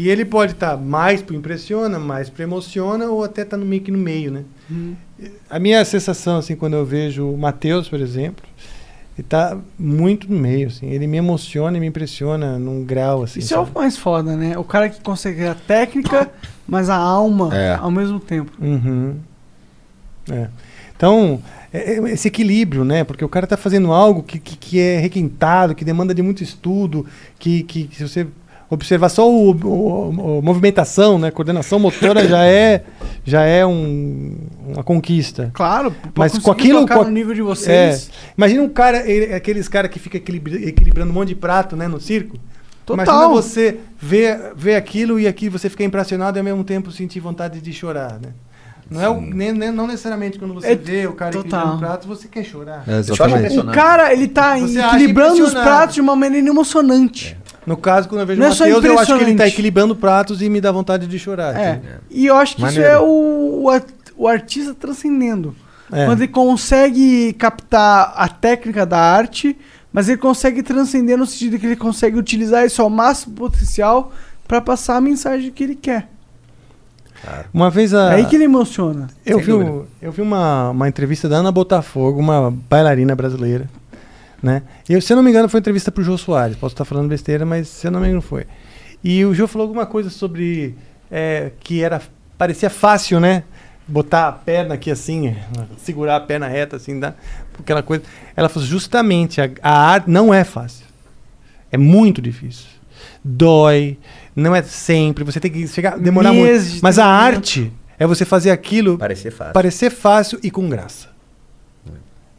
[0.00, 3.82] E ele pode estar mais pro impressiona, mais pro emociona, ou até tá no meio
[3.82, 4.44] que no meio, né?
[4.70, 4.94] Uhum.
[5.50, 8.44] A minha sensação, assim, quando eu vejo o Matheus, por exemplo,
[9.18, 10.88] ele tá muito no meio, assim.
[10.88, 13.40] Ele me emociona e me impressiona num grau, assim.
[13.40, 13.70] Isso é sabe?
[13.72, 14.56] o mais foda, né?
[14.56, 16.30] O cara que consegue a técnica,
[16.64, 17.74] mas a alma É.
[17.74, 18.52] ao mesmo tempo.
[18.60, 19.16] Uhum.
[20.30, 20.46] É.
[20.96, 23.02] Então, é- é esse equilíbrio, né?
[23.02, 26.40] Porque o cara tá fazendo algo que, que, que é requintado, que demanda de muito
[26.44, 27.04] estudo,
[27.36, 28.28] que, que, que se você
[28.70, 31.30] observar só o, o- o- movimentação, né?
[31.30, 32.84] Coordenação motora já é,
[33.24, 34.36] já é um-
[34.68, 35.50] uma conquista.
[35.54, 38.10] Claro, Mas com aquilo- com a- no nível de vocês.
[38.10, 38.32] É.
[38.36, 41.88] Imagina um cara, ele- aqueles caras que fica equilibra- equilibrando um monte de prato, né,
[41.88, 42.36] no circo.
[42.84, 43.04] Total.
[43.04, 47.20] Imagina você ver, ver aquilo e aqui você ficar impressionado e ao mesmo tempo sentir
[47.20, 48.30] vontade de chorar, né?
[48.90, 51.44] Não, é o, nem, nem- não necessariamente quando você É vê o cara total.
[51.60, 52.84] equilibrando prato, você quer chorar.
[52.86, 53.58] É, exatamente.
[53.58, 57.36] O cara, ele tá Você equilibrando os pratos de uma maneira emocionante.
[57.66, 59.24] No caso, quando eu vejo Não o é só Matheus, eu acho que ele está
[59.32, 59.52] impressionante.
[59.52, 61.54] equilibrando pratos e me dá vontade de chorar.
[61.54, 61.80] É.
[62.10, 62.82] E eu acho que Maneiro.
[62.82, 63.80] isso é o, o,
[64.16, 65.54] o artista transcendendo.
[65.92, 66.06] É.
[66.06, 69.56] Quando ele consegue captar a técnica da arte,
[69.92, 74.12] mas ele consegue transcender no sentido que ele consegue utilizar isso ao máximo potencial
[74.46, 76.08] para passar a mensagem que ele quer.
[77.52, 78.12] Uma vez a.
[78.12, 79.08] É aí que ele emociona.
[79.24, 83.68] Eu vi, eu vi uma, uma entrevista da Ana Botafogo, uma bailarina brasileira.
[84.42, 84.62] Né?
[84.88, 86.56] E, eu, se eu não me engano, foi entrevista pro Jô Soares.
[86.56, 88.46] Posso estar falando besteira, mas se eu não me engano, foi.
[89.02, 90.76] E o Jô falou alguma coisa sobre
[91.10, 92.00] é, que era
[92.36, 93.42] parecia fácil, né?
[93.86, 95.34] Botar a perna aqui assim,
[95.78, 97.14] segurar a perna reta, assim, dá,
[97.58, 98.04] aquela coisa.
[98.36, 100.86] Ela falou justamente, a, a arte não é fácil.
[101.70, 102.66] É muito difícil.
[103.24, 103.98] Dói,
[104.38, 105.24] não é sempre.
[105.24, 106.82] Você tem que chegar, demorar Meses muito.
[106.82, 109.52] Mas a arte é você fazer aquilo Parecer fácil.
[109.54, 111.08] parecer fácil e com graça.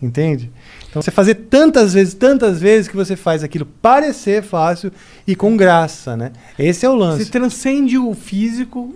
[0.01, 0.49] Entende?
[0.89, 4.91] Então você fazer tantas vezes, tantas vezes que você faz aquilo parecer fácil
[5.27, 6.31] e com graça, né?
[6.57, 7.25] Esse é o Você lance.
[7.29, 8.95] transcende o físico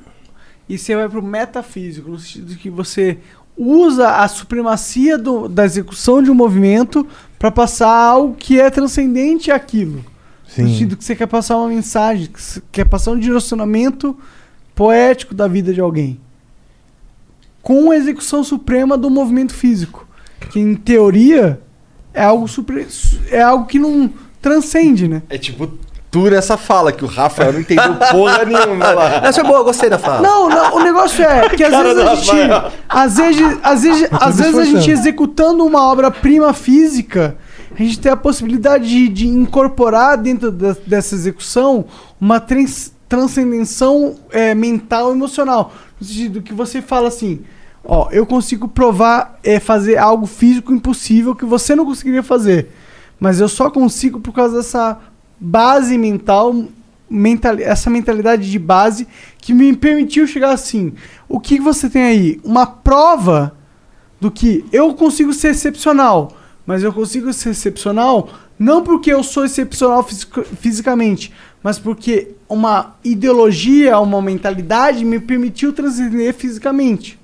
[0.70, 3.18] e você vai pro metafísico, no sentido de que você
[3.58, 7.06] usa a supremacia do- da execução de um movimento
[7.38, 10.06] para passar algo que é transcendente àquilo.
[10.62, 14.18] No sentido que você quer passar uma mensagem, que você quer passar um direcionamento
[14.76, 16.20] poético da vida de alguém.
[17.62, 20.08] Com a execução suprema do movimento físico.
[20.50, 21.60] Que em teoria
[22.14, 22.86] é algo, supre-
[23.32, 24.10] é algo que não
[24.42, 25.24] transcende, né?
[25.30, 25.72] É tipo
[26.12, 29.16] tu nessa fala, que o Rafael não entendeu porra nenhuma lá.
[29.26, 30.22] Essa é boa, eu gostei da fala.
[30.22, 32.48] Não, não, o negócio é que às Cara vezes a gente.
[32.48, 32.72] Rafael.
[32.88, 37.36] Às vezes, às vezes, às vezes a gente executando uma obra-prima física,
[37.76, 41.86] a gente tem a possibilidade de, de incorporar dentro dessa execução
[42.20, 45.74] uma trans, transcendenção é, mental emocional.
[46.00, 47.42] No sentido que você fala assim.
[47.86, 52.70] Ó, eu consigo provar, é, fazer algo físico impossível que você não conseguiria fazer.
[53.20, 55.00] Mas eu só consigo por causa dessa
[55.40, 56.66] base mental,
[57.10, 60.94] mental, essa mentalidade de base que me permitiu chegar assim.
[61.28, 62.40] O que você tem aí?
[62.44, 63.56] Uma prova
[64.20, 66.32] do que eu consigo ser excepcional,
[66.66, 72.96] mas eu consigo ser excepcional não porque eu sou excepcional fisico- fisicamente, mas porque uma
[73.04, 77.20] ideologia, uma mentalidade me permitiu transcender fisicamente.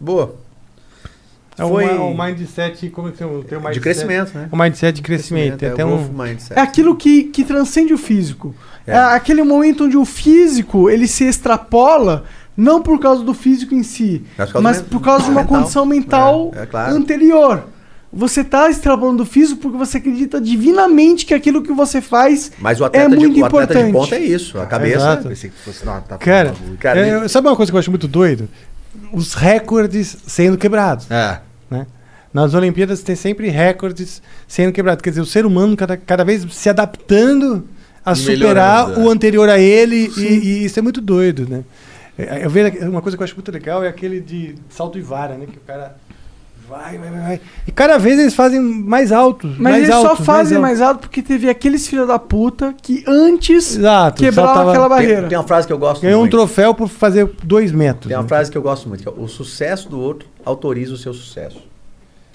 [0.00, 0.34] Boa.
[1.56, 3.44] É Foi- um, um mindset, como é que chama?
[3.44, 4.48] Tem um mindset, crescimento, né?
[4.52, 5.58] Um mindset de crescimento.
[5.58, 6.08] Tem é até o um...
[6.08, 6.58] mindset.
[6.58, 8.54] É aquilo que, que transcende o físico.
[8.86, 8.92] É.
[8.92, 8.96] É.
[8.98, 12.24] aquele momento onde o físico ele se extrapola
[12.56, 15.24] não por causa do físico em si, Mas por causa mas do men- por causa
[15.24, 15.58] de uma mental.
[15.58, 16.94] condição mental É, é claro.
[16.94, 17.64] anterior.
[18.12, 22.78] Você está extrapolando do físico porque você acredita divinamente que aquilo que você faz Mas
[22.78, 24.10] o é atleta, muito de, o atleta de importante.
[24.10, 24.58] ponta é isso.
[24.60, 24.96] A cabeça.
[24.96, 25.28] Exato.
[25.28, 26.54] Pensei que fosse dar uma tapa Cara.
[26.78, 28.48] Cara, é, sabe uma coisa que eu acho muito doido?
[29.12, 31.10] Os recordes sendo quebrados.
[31.10, 31.40] É.
[31.70, 31.86] né?
[32.34, 35.00] Nas Olimpíadas tem sempre recordes sendo quebrados.
[35.02, 37.66] Quer dizer, o ser humano cada, cada vez se adaptando
[38.04, 39.04] a superar Melhorando, é.
[39.04, 41.62] o anterior a ele, e, e isso é muito doido, né?
[42.18, 45.00] É, Eu vejo uma coisa que eu acho muito legal é aquele de salto e
[45.00, 45.46] vara, né?
[45.50, 45.96] Que o cara
[46.72, 47.40] vai, vai, vai, vai.
[47.66, 49.50] E cada vez eles fazem mais altos.
[49.52, 50.70] Mas mais eles altos, só fazem altos.
[50.70, 54.22] mais alto porque teve aqueles filhos da puta que antes Exato.
[54.22, 55.28] quebraram saltava- aquela Tem, barreira.
[55.28, 56.36] tem uma frase que eu gosto Ganhou um muito.
[56.36, 58.08] troféu por fazer dois metros.
[58.08, 58.28] Tem uma né?
[58.28, 61.60] frase que eu gosto muito, que é o sucesso do outro autoriza o seu sucesso.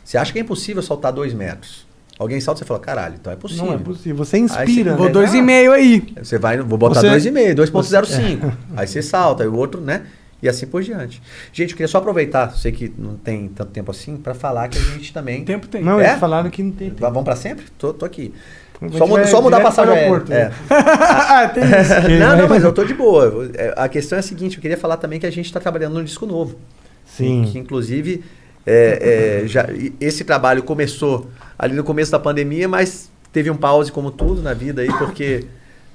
[0.04, 1.86] Você acha que é impossível saltar dois metros.
[2.20, 3.66] Alguém salta e você fala, caralho, então é possível.
[3.66, 4.16] Não é possível.
[4.18, 4.92] Você Aí inspira.
[4.92, 5.12] você- Vou né?
[5.12, 5.38] dois Ah.
[5.38, 6.04] e meio aí.
[6.24, 8.52] Você vai, vou botar Você- 2,5, 2,05.
[8.76, 10.02] Aí você salta, aí o outro, né?
[10.42, 11.22] E assim por diante.
[11.52, 14.78] Gente, eu queria só aproveitar, sei que não tem tanto tempo assim, para falar que
[14.78, 15.44] a gente também.
[15.44, 15.84] Tempo tem.
[15.84, 16.10] Não, É?
[16.10, 17.02] eles falaram que não tem tempo.
[17.02, 17.66] Vamos para sempre?
[17.78, 18.34] Tô, tô aqui.
[18.80, 20.06] Gente Só, mu- só mudar a passagem aérea.
[20.08, 20.52] aeroporto, É.
[20.70, 22.02] ah, tem isso.
[22.06, 23.50] Que Não, não, mas eu tô de boa.
[23.56, 25.96] É, A questão é a seguinte, eu queria falar também que a gente está trabalhando
[25.96, 26.56] num disco novo.
[27.04, 27.50] Sim.
[27.52, 28.24] Que inclusive
[28.64, 29.66] é, é, já,
[30.00, 34.54] esse trabalho começou ali no começo da pandemia, mas teve um pause como tudo na
[34.54, 35.46] vida aí, porque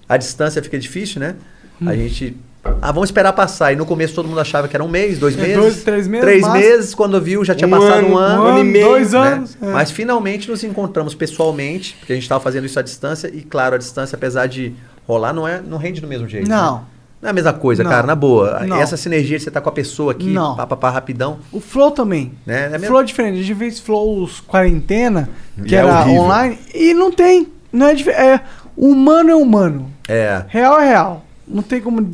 [0.09, 1.37] a distância fica difícil, né?
[1.81, 1.89] Hum.
[1.89, 2.37] A gente.
[2.81, 3.73] Ah, vamos esperar passar.
[3.73, 5.57] E no começo todo mundo achava que era um mês, dois É, meses.
[5.57, 6.61] dois, três meses, Três máximo.
[6.65, 8.43] meses, quando viu, já tinha Um passado ano, um ano.
[8.43, 9.19] um ano e meio, dois né?
[9.19, 9.57] anos.
[9.61, 9.67] é.
[9.67, 13.75] Mas finalmente nos encontramos pessoalmente, porque a gente estava fazendo isso à distância, e claro,
[13.75, 14.75] a distância, apesar de
[15.09, 16.49] rolar, não, é, não rende do mesmo jeito.
[16.49, 16.55] né?
[16.55, 16.93] Não.
[17.21, 17.91] Não é a mesma coisa, Não.
[17.91, 18.61] cara, na boa.
[18.67, 18.77] Não.
[18.81, 20.57] Essa sinergia de você tá com a pessoa aqui, Não.
[20.57, 22.33] pá, pá, pá, rapidão, O Flow também.
[22.47, 22.67] né?
[22.67, 23.39] É mesmo- Flow é diferente.
[23.39, 25.29] A gente fez Flows quarentena,
[25.67, 26.23] que é era horrível.
[26.23, 27.47] online, e não tem.
[27.73, 28.41] Não é, é
[28.77, 29.89] Humano é humano.
[30.09, 31.25] É, Real é real.
[31.47, 32.09] Não tem como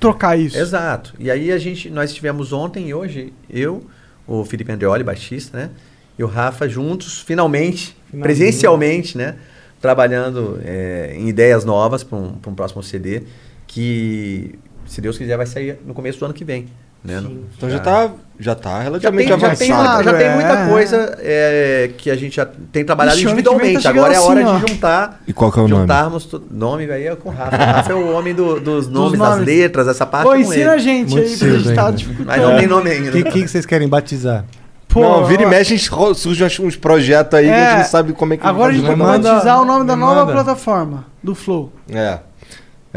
[0.00, 0.58] trocar isso.
[0.58, 1.14] exato.
[1.18, 3.84] E aí a gente, nós tivemos ontem e hoje, eu,
[4.26, 5.70] o Felipe Andreoli, baixista, né?
[6.18, 8.22] E o Rafa juntos, finalmente, Finalmente.
[8.22, 9.36] presencialmente, né?
[9.80, 13.22] Trabalhando é, em ideias novas para um, pra um próximo CD,
[13.66, 16.66] que, se Deus quiser, vai sair no começo do ano que vem.
[17.04, 17.22] Né?
[17.56, 20.02] Então já tá, já tá Já relativamente tem, já tem, avançado.
[20.04, 20.34] já tem é.
[20.34, 23.80] muita coisa é, que a gente já tem trabalhado Ixi, tá individualmente.
[23.82, 25.20] chegando Agora é a hora assim, de juntar.
[25.28, 25.82] E qual que é o nome?
[25.82, 27.56] juntarmos tu- nome aí é com o Rafa.
[27.56, 29.46] O Rafa é o homem do- dos nomes, das nomes.
[29.46, 31.92] letras, essa parte Pô, é ensina a gente Muito aí pra gente cedo tá.
[32.26, 33.10] Mas não tem nome ainda.
[33.10, 34.44] O que, que vocês querem batizar?
[34.88, 37.74] Pô, não, vira e mexe, a gente ro- surge uns, projetos aí que a gente
[37.74, 40.20] É, não sabe como é que Agora a gente vai batizar o nome da nova
[40.24, 40.32] manda.
[40.32, 41.70] plataforma, do Flow.
[41.90, 42.18] É.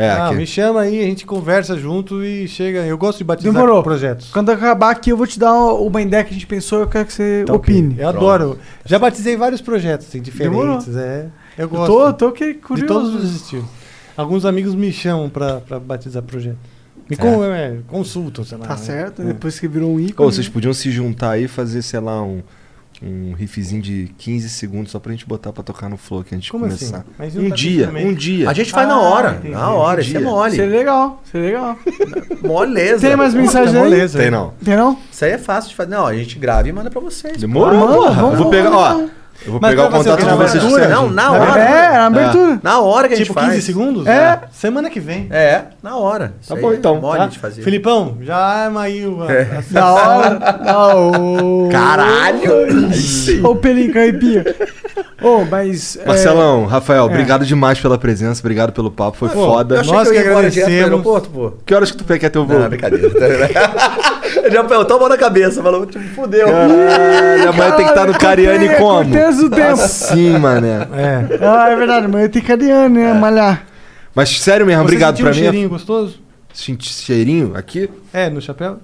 [0.01, 0.35] É, ah, aqui.
[0.35, 2.79] me chama aí, a gente conversa junto e chega.
[2.85, 3.83] Eu gosto de batizar Demorou.
[3.83, 4.31] projetos.
[4.31, 7.05] Quando acabar aqui, eu vou te dar uma ideia que a gente pensou, eu quero
[7.05, 7.95] que você Tá opine.
[7.99, 8.57] Eu adoro.
[8.85, 10.77] Já batizei vários projetos assim, Demorou.
[10.79, 10.95] diferentes.
[10.95, 11.87] É, eu Eu gosto.
[11.91, 12.87] tô, tô que de curioso.
[12.93, 13.65] todos os estilos.
[14.15, 16.57] Alguns amigos me chamam pra, pra batizar projeto.
[17.09, 18.65] Me con- é, consultam, sei lá.
[18.67, 18.79] Tá né?
[18.81, 19.25] certo, É.
[19.25, 20.31] depois que virou um ícone.
[20.31, 22.41] vocês podiam se juntar aí e fazer, sei lá, um,
[23.01, 26.37] um riffzinho de 15 segundos só pra gente botar pra tocar no flow que a
[26.37, 26.97] gente Como começar.
[26.97, 27.05] assim?
[27.17, 28.49] Mas não Um tá dia, um dia.
[28.49, 29.31] A gente faz na Ah, hora.
[29.39, 29.53] entendi.
[29.53, 30.55] Na hora, Um isso é mole.
[30.55, 31.77] Seria legal, seria legal.
[32.43, 33.07] Moleza.
[33.07, 33.81] Tem mais mensagens aí?
[33.81, 34.17] moleza.
[34.19, 34.53] Tem não.
[34.63, 34.97] Tem não?
[35.11, 35.89] Isso aí é fácil de fazer.
[35.91, 37.37] Não, a gente grava e manda pra vocês.
[37.37, 38.13] Demorou?
[38.13, 39.09] Vamos, eu vou pegar, vamos, ó.
[39.45, 40.63] Eu vou Mas pegar o contato de Na vocês.
[40.63, 40.87] abertura?
[40.89, 41.61] Não, na hora.
[41.61, 42.59] É, na abertura.
[42.61, 43.53] Na hora que a gente Tipo faz.
[43.53, 44.05] 15 segundos?
[44.05, 44.17] É.
[44.25, 45.27] Ah, Semana que vem.
[45.31, 46.33] É, na hora.
[46.41, 46.99] Isso Tá bom, é então.
[46.99, 47.25] Mole Tá?
[47.27, 47.61] de fazer.
[47.61, 49.23] Filipão, já arma aí o.
[49.23, 49.41] a- É.
[49.57, 50.39] a- Da hora.
[50.65, 51.69] Não.
[51.71, 52.67] Caralho!
[53.43, 54.43] Ô, Pelinho Caipia.
[55.21, 55.97] Ô, mas.
[55.97, 59.81] é, Marcelão, Rafael, obrigado demais pela presença, obrigado pelo papo, foi Pô, foda.
[59.83, 61.01] Nós que que agradecemos.
[61.03, 61.51] pô.
[61.65, 62.59] Que horas que tu quer ter o voo?
[62.59, 63.09] Não, brincadeira.
[64.43, 66.47] Eu já tô a mão na cabeça, falou, tipo, fudeu.
[66.47, 69.09] Caralho, amanhã tem que estar no Cariani como?
[69.37, 69.81] Cortei o tempo.
[69.81, 70.87] Assim, mané.
[70.93, 71.45] É.
[71.45, 73.13] Ah, é verdade, mas eu tenho cariano, né?
[73.13, 73.65] Malhar.
[74.15, 75.43] Mas sério mesmo, Você obrigado sentiu pra um mim.
[75.43, 76.19] cheirinho gostoso?
[76.53, 77.89] Senti cheirinho aqui?
[78.11, 78.79] É, no chapéu?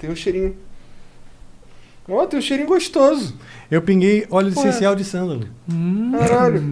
[0.00, 0.56] Tem um cheirinho.
[2.08, 3.34] Ó, tem um cheirinho gostoso.
[3.70, 4.52] Eu pinguei óleo Ué.
[4.52, 5.46] essencial de sândalo.
[6.18, 6.62] Caralho.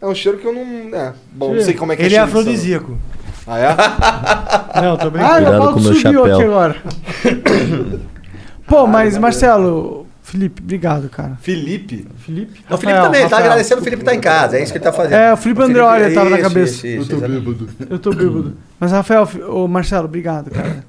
[0.00, 0.94] É um cheiro que eu não.
[0.96, 1.12] É.
[1.32, 2.18] Bom, não sei como é que Ele é.
[2.18, 2.98] é cheiro de afrodisíaco.
[3.46, 3.68] Ah, é?
[4.82, 5.40] Não, tô Ah, brincando.
[5.40, 6.24] meu Cuidado com o meu subiu chapéu.
[6.34, 6.76] aqui agora.
[8.68, 11.36] Pô, mas Marcelo, Felipe, obrigado, cara.
[11.42, 12.06] Felipe?
[12.18, 12.60] Felipe?
[12.70, 14.78] O Felipe Rafael, também, ele tá agradecendo o Felipe tá em casa, é isso que
[14.78, 15.14] ele tá fazendo.
[15.14, 16.74] É, o Felipe Andreoli tava na cabeça.
[16.74, 17.44] isso, isso, Eu tô exatamente.
[17.44, 17.68] bêbado.
[17.90, 18.54] Eu tô bêbado.
[18.78, 20.84] Mas, Rafael, ô Marcelo, obrigado, cara.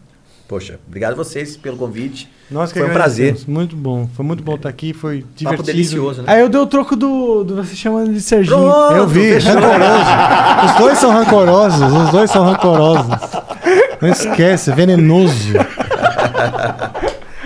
[0.47, 2.31] Poxa, obrigado a vocês pelo convite.
[2.51, 3.35] Nós que Foi um prazer.
[3.47, 4.07] Muito bom.
[4.15, 4.93] Foi muito bom estar aqui.
[4.93, 5.49] Foi divertido.
[5.49, 6.31] Papo delicioso, né?
[6.31, 8.57] Aí eu dei o troco do, do você chamando de Serginho.
[8.59, 9.53] Pronto, Eu vi, fechou.
[9.53, 10.65] rancoroso.
[10.65, 11.91] Os dois são rancorosos.
[11.91, 13.15] Os dois são rancorosos.
[13.99, 15.53] Não esquece, venenoso.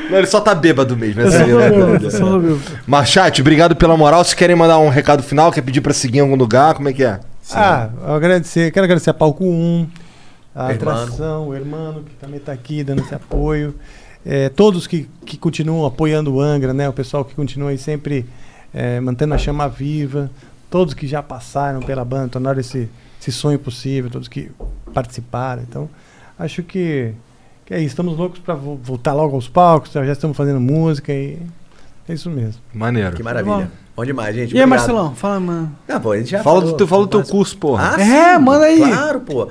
[0.10, 1.22] Não, ele só tá bêbado mesmo.
[1.22, 2.62] Essa é eu só bêbado.
[2.86, 4.24] Mas, chat, obrigado pela moral.
[4.24, 6.94] Se querem mandar um recado final, quer pedir pra seguir em algum lugar, como é
[6.94, 7.20] que é?
[7.54, 9.88] Ah, eu agradecer, quero agradecer a Palco 1,
[10.54, 11.02] a Hermano.
[11.02, 13.76] Atração, o Hermano, que também está aqui dando esse apoio.
[14.26, 16.90] É, todos que, que continuam apoiando o Angra, né?
[16.90, 18.26] O pessoal que continua aí sempre
[18.74, 20.30] é, mantendo a chama viva.
[20.70, 22.90] Todos que já passaram pela banda, tornaram esse,
[23.22, 24.52] esse sonho possível, todos que
[24.94, 25.64] participaram.
[25.64, 25.90] Então,
[26.38, 27.14] acho que,
[27.68, 27.90] que é isso.
[27.90, 31.38] Estamos loucos para voltar logo aos palcos, já estamos fazendo música e
[32.08, 32.62] é isso mesmo.
[32.74, 33.16] Maneiro.
[33.16, 33.70] Que maravilha.
[33.96, 34.54] Bom demais, gente.
[34.56, 34.70] E aí, obrigado.
[34.70, 35.16] Marcelão?
[35.16, 35.76] Fala, mano.
[35.88, 37.96] Ah, pô, a gente já Fala falou- do teu, fala do teu curso, porra.
[37.96, 38.78] Ah, É, sim, manda aí.
[38.80, 39.50] Claro, pô.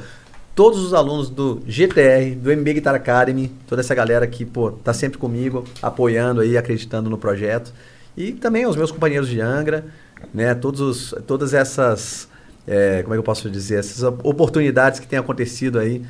[0.55, 4.95] Todos os alunos do GTR, do MB Guitar Academy, toda essa galera que, pô, tá
[4.95, 7.75] sempre comigo, apoiando aí, acreditando no projeto.
[8.17, 9.85] E também os meus companheiros de Angra,
[10.33, 10.55] né?
[10.55, 12.27] Todos os, todas essas,
[12.67, 13.81] é, como é que eu posso dizer?
[13.81, 16.03] Essas oportunidades que têm acontecido aí,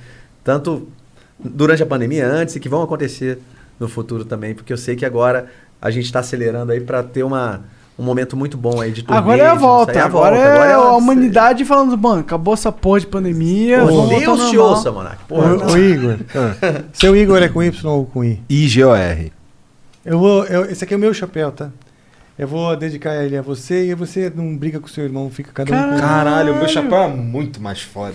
[0.45, 0.87] tanto
[1.39, 3.39] durante a pandemia antes e que vão acontecer
[3.79, 5.47] no futuro também, porque eu sei que agora
[5.81, 7.61] a gente está acelerando aí para ter uma,
[7.99, 10.03] um momento muito bom aí de turnê, Agora é a volta.
[10.05, 13.81] Agora, é Agora a uma- humanidade falando, mano, acabou essa porra de pandemia.
[13.81, 15.25] Pô, vamos voltar Deus te ouça, Monark.
[15.29, 16.17] Porra, ô, Igor,
[16.95, 18.41] seu Igor é com Y ou com I?
[18.49, 19.33] I-G-O-R.
[20.05, 21.69] Eu vou, eu- esse aqui é o meu chapéu, tá?
[22.39, 25.75] Eu vou dedicar ele a você e você não briga com seu irmão, fica cada
[25.75, 28.15] um com Caralho, o meu chapéu é muito mais foda.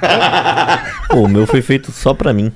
[1.10, 2.50] Pô, o meu foi feito só pra mim.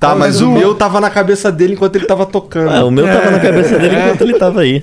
[0.00, 2.70] Tá, mas o meu tava na cabeça dele enquanto ele tava tocando.
[2.70, 4.82] Ah, o meu tava na cabeça dele enquanto ele tava aí.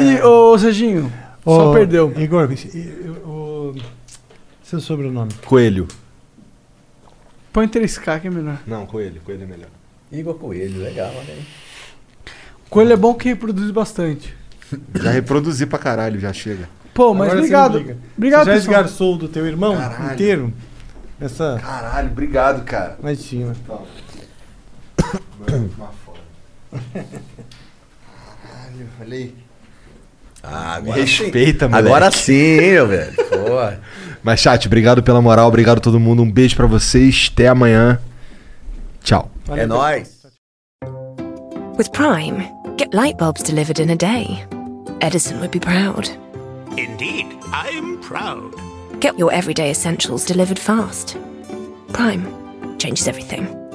[0.00, 1.12] E, ô, Serginho,
[1.44, 2.12] só Ô, perdeu.
[2.16, 2.48] Igor,
[3.24, 3.74] o
[4.62, 5.32] seu sobrenome.
[5.44, 5.86] Coelho.
[7.52, 8.58] Põe 3K que é melhor.
[8.66, 9.68] Não, coelho, coelho é melhor.
[10.12, 11.42] Igor Coelho, legal, aí.
[12.70, 14.36] Coelho é bom que reproduz bastante.
[14.94, 16.68] Já reproduzi pra caralho, já chega.
[16.94, 17.72] Pô, mas Agora você obrigado.
[17.74, 17.96] briga.
[18.16, 18.74] Obrigado, Você já pessoal.
[18.80, 20.12] esgarçou do teu irmão Caralho.
[20.14, 20.52] inteiro?
[21.20, 21.58] Essa.
[21.60, 22.96] Caralho, obrigado, cara.
[23.00, 23.54] Imagina.
[23.66, 23.84] Foda.
[28.42, 29.34] Caralho, olha aí.
[30.42, 31.86] Ah, Me agora respeita, moleque.
[31.88, 33.12] Agora sim, hein, meu velho.
[33.28, 33.76] Pô.
[34.22, 36.22] Mas, chat, obrigado pela moral, obrigado a todo mundo.
[36.22, 37.30] Um beijo pra vocês.
[37.32, 37.98] Até amanhã.
[39.02, 39.30] Tchau.
[39.50, 40.16] É nóis.
[41.78, 44.46] With Prime, get light bulbs delivered in a day.
[45.00, 46.08] Edison would be proud.
[46.76, 48.54] Indeed, I'm proud.
[49.00, 51.16] Get your everyday essentials delivered fast.
[51.92, 53.65] Prime changes everything.